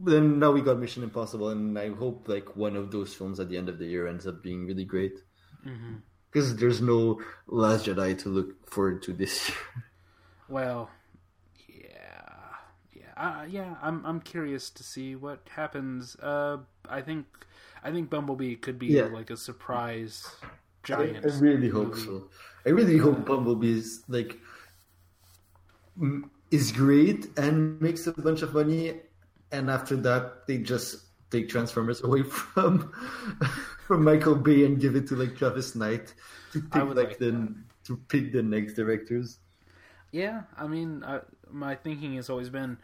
then 0.00 0.38
now 0.38 0.50
we 0.52 0.60
got 0.60 0.78
Mission 0.78 1.02
Impossible, 1.02 1.50
and 1.50 1.78
I 1.78 1.90
hope 1.90 2.28
like 2.28 2.56
one 2.56 2.76
of 2.76 2.90
those 2.90 3.14
films 3.14 3.40
at 3.40 3.48
the 3.48 3.56
end 3.56 3.68
of 3.68 3.78
the 3.78 3.86
year 3.86 4.06
ends 4.06 4.26
up 4.26 4.42
being 4.42 4.66
really 4.66 4.84
great. 4.84 5.18
Mm-hmm. 5.66 5.96
Because 6.30 6.56
there's 6.56 6.80
no 6.80 7.20
Last 7.46 7.84
Jedi 7.84 8.18
to 8.20 8.30
look 8.30 8.68
forward 8.70 9.02
to 9.02 9.12
this 9.12 9.50
year. 9.50 9.58
Well, 10.48 10.88
yeah, 11.68 12.54
yeah, 12.94 13.12
uh, 13.16 13.44
yeah. 13.44 13.76
I'm 13.82 14.04
I'm 14.06 14.20
curious 14.20 14.70
to 14.70 14.82
see 14.82 15.14
what 15.14 15.46
happens. 15.54 16.16
Uh, 16.16 16.58
I 16.88 17.02
think 17.02 17.26
I 17.82 17.90
think 17.90 18.10
Bumblebee 18.10 18.56
could 18.56 18.78
be 18.78 18.86
Yeah. 18.86 19.04
like 19.06 19.30
a 19.30 19.36
surprise 19.36 20.26
giant. 20.82 21.24
I 21.24 21.38
really 21.38 21.68
hope 21.68 21.96
so. 21.96 22.28
I 22.66 22.70
really 22.70 22.98
hope 22.98 23.24
Bumblebee 23.26 23.72
is 23.78 24.04
like 24.08 24.38
is 26.50 26.72
great 26.72 27.36
and 27.38 27.80
makes 27.80 28.06
a 28.06 28.12
bunch 28.12 28.42
of 28.42 28.54
money, 28.54 29.00
and 29.50 29.70
after 29.70 29.96
that 29.96 30.46
they 30.46 30.58
just 30.58 31.06
take 31.30 31.48
Transformers 31.48 32.02
away 32.02 32.22
from 32.38 32.92
from 33.86 34.04
Michael 34.04 34.34
Bay 34.36 34.64
and 34.64 34.80
give 34.80 34.96
it 34.96 35.06
to 35.08 35.16
like 35.16 35.36
Travis 35.36 35.74
Knight 35.74 36.14
to 36.52 36.60
pick 36.60 36.84
like 36.84 36.96
like 36.96 37.18
the 37.18 37.54
to 37.84 37.96
pick 38.08 38.32
the 38.32 38.42
next 38.42 38.74
directors. 38.74 39.38
Yeah, 40.12 40.42
I 40.58 40.66
mean, 40.68 41.02
I, 41.04 41.20
my 41.50 41.74
thinking 41.74 42.14
has 42.16 42.28
always 42.28 42.50
been, 42.50 42.76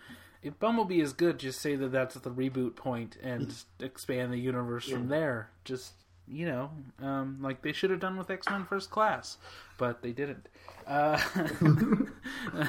if 0.43 0.59
Bumblebee 0.59 1.01
is 1.01 1.13
good, 1.13 1.39
just 1.39 1.61
say 1.61 1.75
that 1.77 1.93
that's 1.93 2.15
the 2.17 2.31
reboot 2.31 2.77
point 2.77 3.17
and 3.23 3.55
expand 3.81 4.33
the 4.33 4.39
universe 4.39 4.89
from 4.89 5.09
there. 5.09 5.51
Just 5.65 5.93
you 6.31 6.45
know, 6.47 6.71
um, 7.01 7.39
like 7.41 7.63
they 7.63 7.73
should 7.73 7.91
have 7.91 8.01
done 8.01 8.17
with 8.19 8.31
X 8.31 8.47
Men 8.51 8.65
First 8.67 8.91
Class, 8.91 9.39
but 9.79 10.03
they 10.03 10.13
didn't. 10.13 10.47
Uh, 10.87 11.19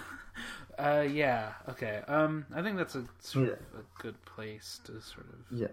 uh, 0.77 1.05
yeah, 1.09 1.53
okay. 1.67 2.01
Um, 2.07 2.45
I 2.55 2.61
think 2.61 2.77
that's 2.77 2.95
a 2.95 3.05
sort 3.19 3.47
Yeah. 3.47 3.53
of 3.53 3.81
a 3.81 4.01
good 4.01 4.15
place 4.25 4.79
to 4.85 5.01
sort 5.01 5.27
of 5.27 5.57
Yeah. 5.57 5.67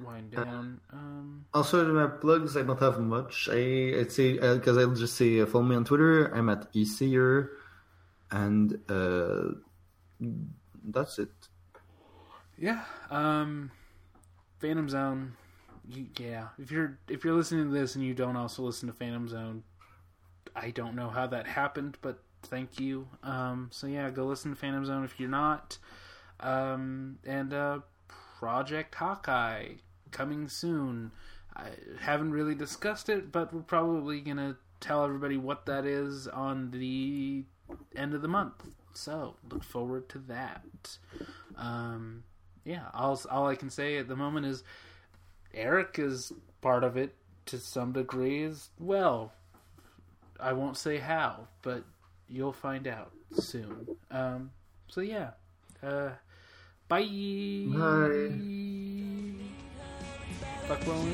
wind 0.00 0.32
down. 0.32 0.80
Um, 0.92 1.44
Also, 1.54 1.84
my 1.92 2.08
plugs, 2.08 2.56
I 2.56 2.62
don't 2.62 2.80
have 2.80 2.98
much. 3.00 3.48
I, 3.50 4.00
I'd 4.00 4.10
say 4.12 4.32
because 4.34 4.76
I'll 4.76 4.94
just 4.94 5.16
say 5.16 5.40
uh, 5.40 5.46
follow 5.46 5.64
me 5.64 5.76
on 5.76 5.84
Twitter. 5.84 6.26
I'm 6.34 6.48
at 6.48 6.72
esayer, 6.74 7.50
and 8.32 8.78
uh, 8.88 9.54
that's 10.84 11.18
it. 11.18 11.30
Yeah. 12.56 12.84
Um 13.10 13.70
Phantom 14.58 14.88
Zone. 14.88 15.36
Yeah. 16.18 16.48
If 16.58 16.70
you're 16.70 16.98
if 17.08 17.24
you're 17.24 17.34
listening 17.34 17.66
to 17.66 17.70
this 17.70 17.94
and 17.94 18.04
you 18.04 18.14
don't 18.14 18.36
also 18.36 18.62
listen 18.62 18.88
to 18.88 18.94
Phantom 18.94 19.28
Zone, 19.28 19.62
I 20.54 20.70
don't 20.70 20.94
know 20.94 21.08
how 21.08 21.26
that 21.28 21.46
happened, 21.46 21.98
but 22.02 22.22
thank 22.42 22.80
you. 22.80 23.08
Um 23.22 23.68
so 23.72 23.86
yeah, 23.86 24.10
go 24.10 24.26
listen 24.26 24.52
to 24.52 24.56
Phantom 24.56 24.84
Zone 24.84 25.04
if 25.04 25.18
you're 25.18 25.28
not. 25.28 25.78
Um 26.40 27.18
and 27.24 27.52
uh 27.52 27.80
Project 28.38 28.94
Hawkeye 28.94 29.74
coming 30.10 30.48
soon. 30.48 31.12
I 31.56 31.70
haven't 32.00 32.30
really 32.30 32.54
discussed 32.54 33.08
it, 33.08 33.32
but 33.32 33.52
we're 33.52 33.62
probably 33.62 34.20
to 34.36 34.56
tell 34.80 35.04
everybody 35.04 35.36
what 35.36 35.66
that 35.66 35.84
is 35.84 36.28
on 36.28 36.70
the 36.70 37.44
end 37.96 38.14
of 38.14 38.22
the 38.22 38.28
month. 38.28 38.64
So, 38.98 39.36
look 39.48 39.62
forward 39.62 40.08
to 40.08 40.18
that. 40.26 40.98
Um, 41.56 42.24
yeah, 42.64 42.86
all 42.92 43.20
all 43.30 43.46
I 43.46 43.54
can 43.54 43.70
say 43.70 43.96
at 43.96 44.08
the 44.08 44.16
moment 44.16 44.44
is 44.44 44.64
Eric 45.54 46.00
is 46.00 46.32
part 46.60 46.82
of 46.82 46.96
it 46.96 47.14
to 47.46 47.58
some 47.58 47.92
degree 47.92 48.42
as 48.42 48.70
well. 48.80 49.32
I 50.40 50.52
won't 50.52 50.76
say 50.76 50.98
how, 50.98 51.46
but 51.62 51.84
you'll 52.28 52.52
find 52.52 52.88
out 52.88 53.12
soon. 53.34 53.86
Um, 54.10 54.50
so 54.88 55.00
yeah, 55.00 55.30
uh, 55.80 56.10
bye. 56.88 57.06
Bye. 57.68 58.32
Fuck 60.66 60.86
well, 60.86 61.06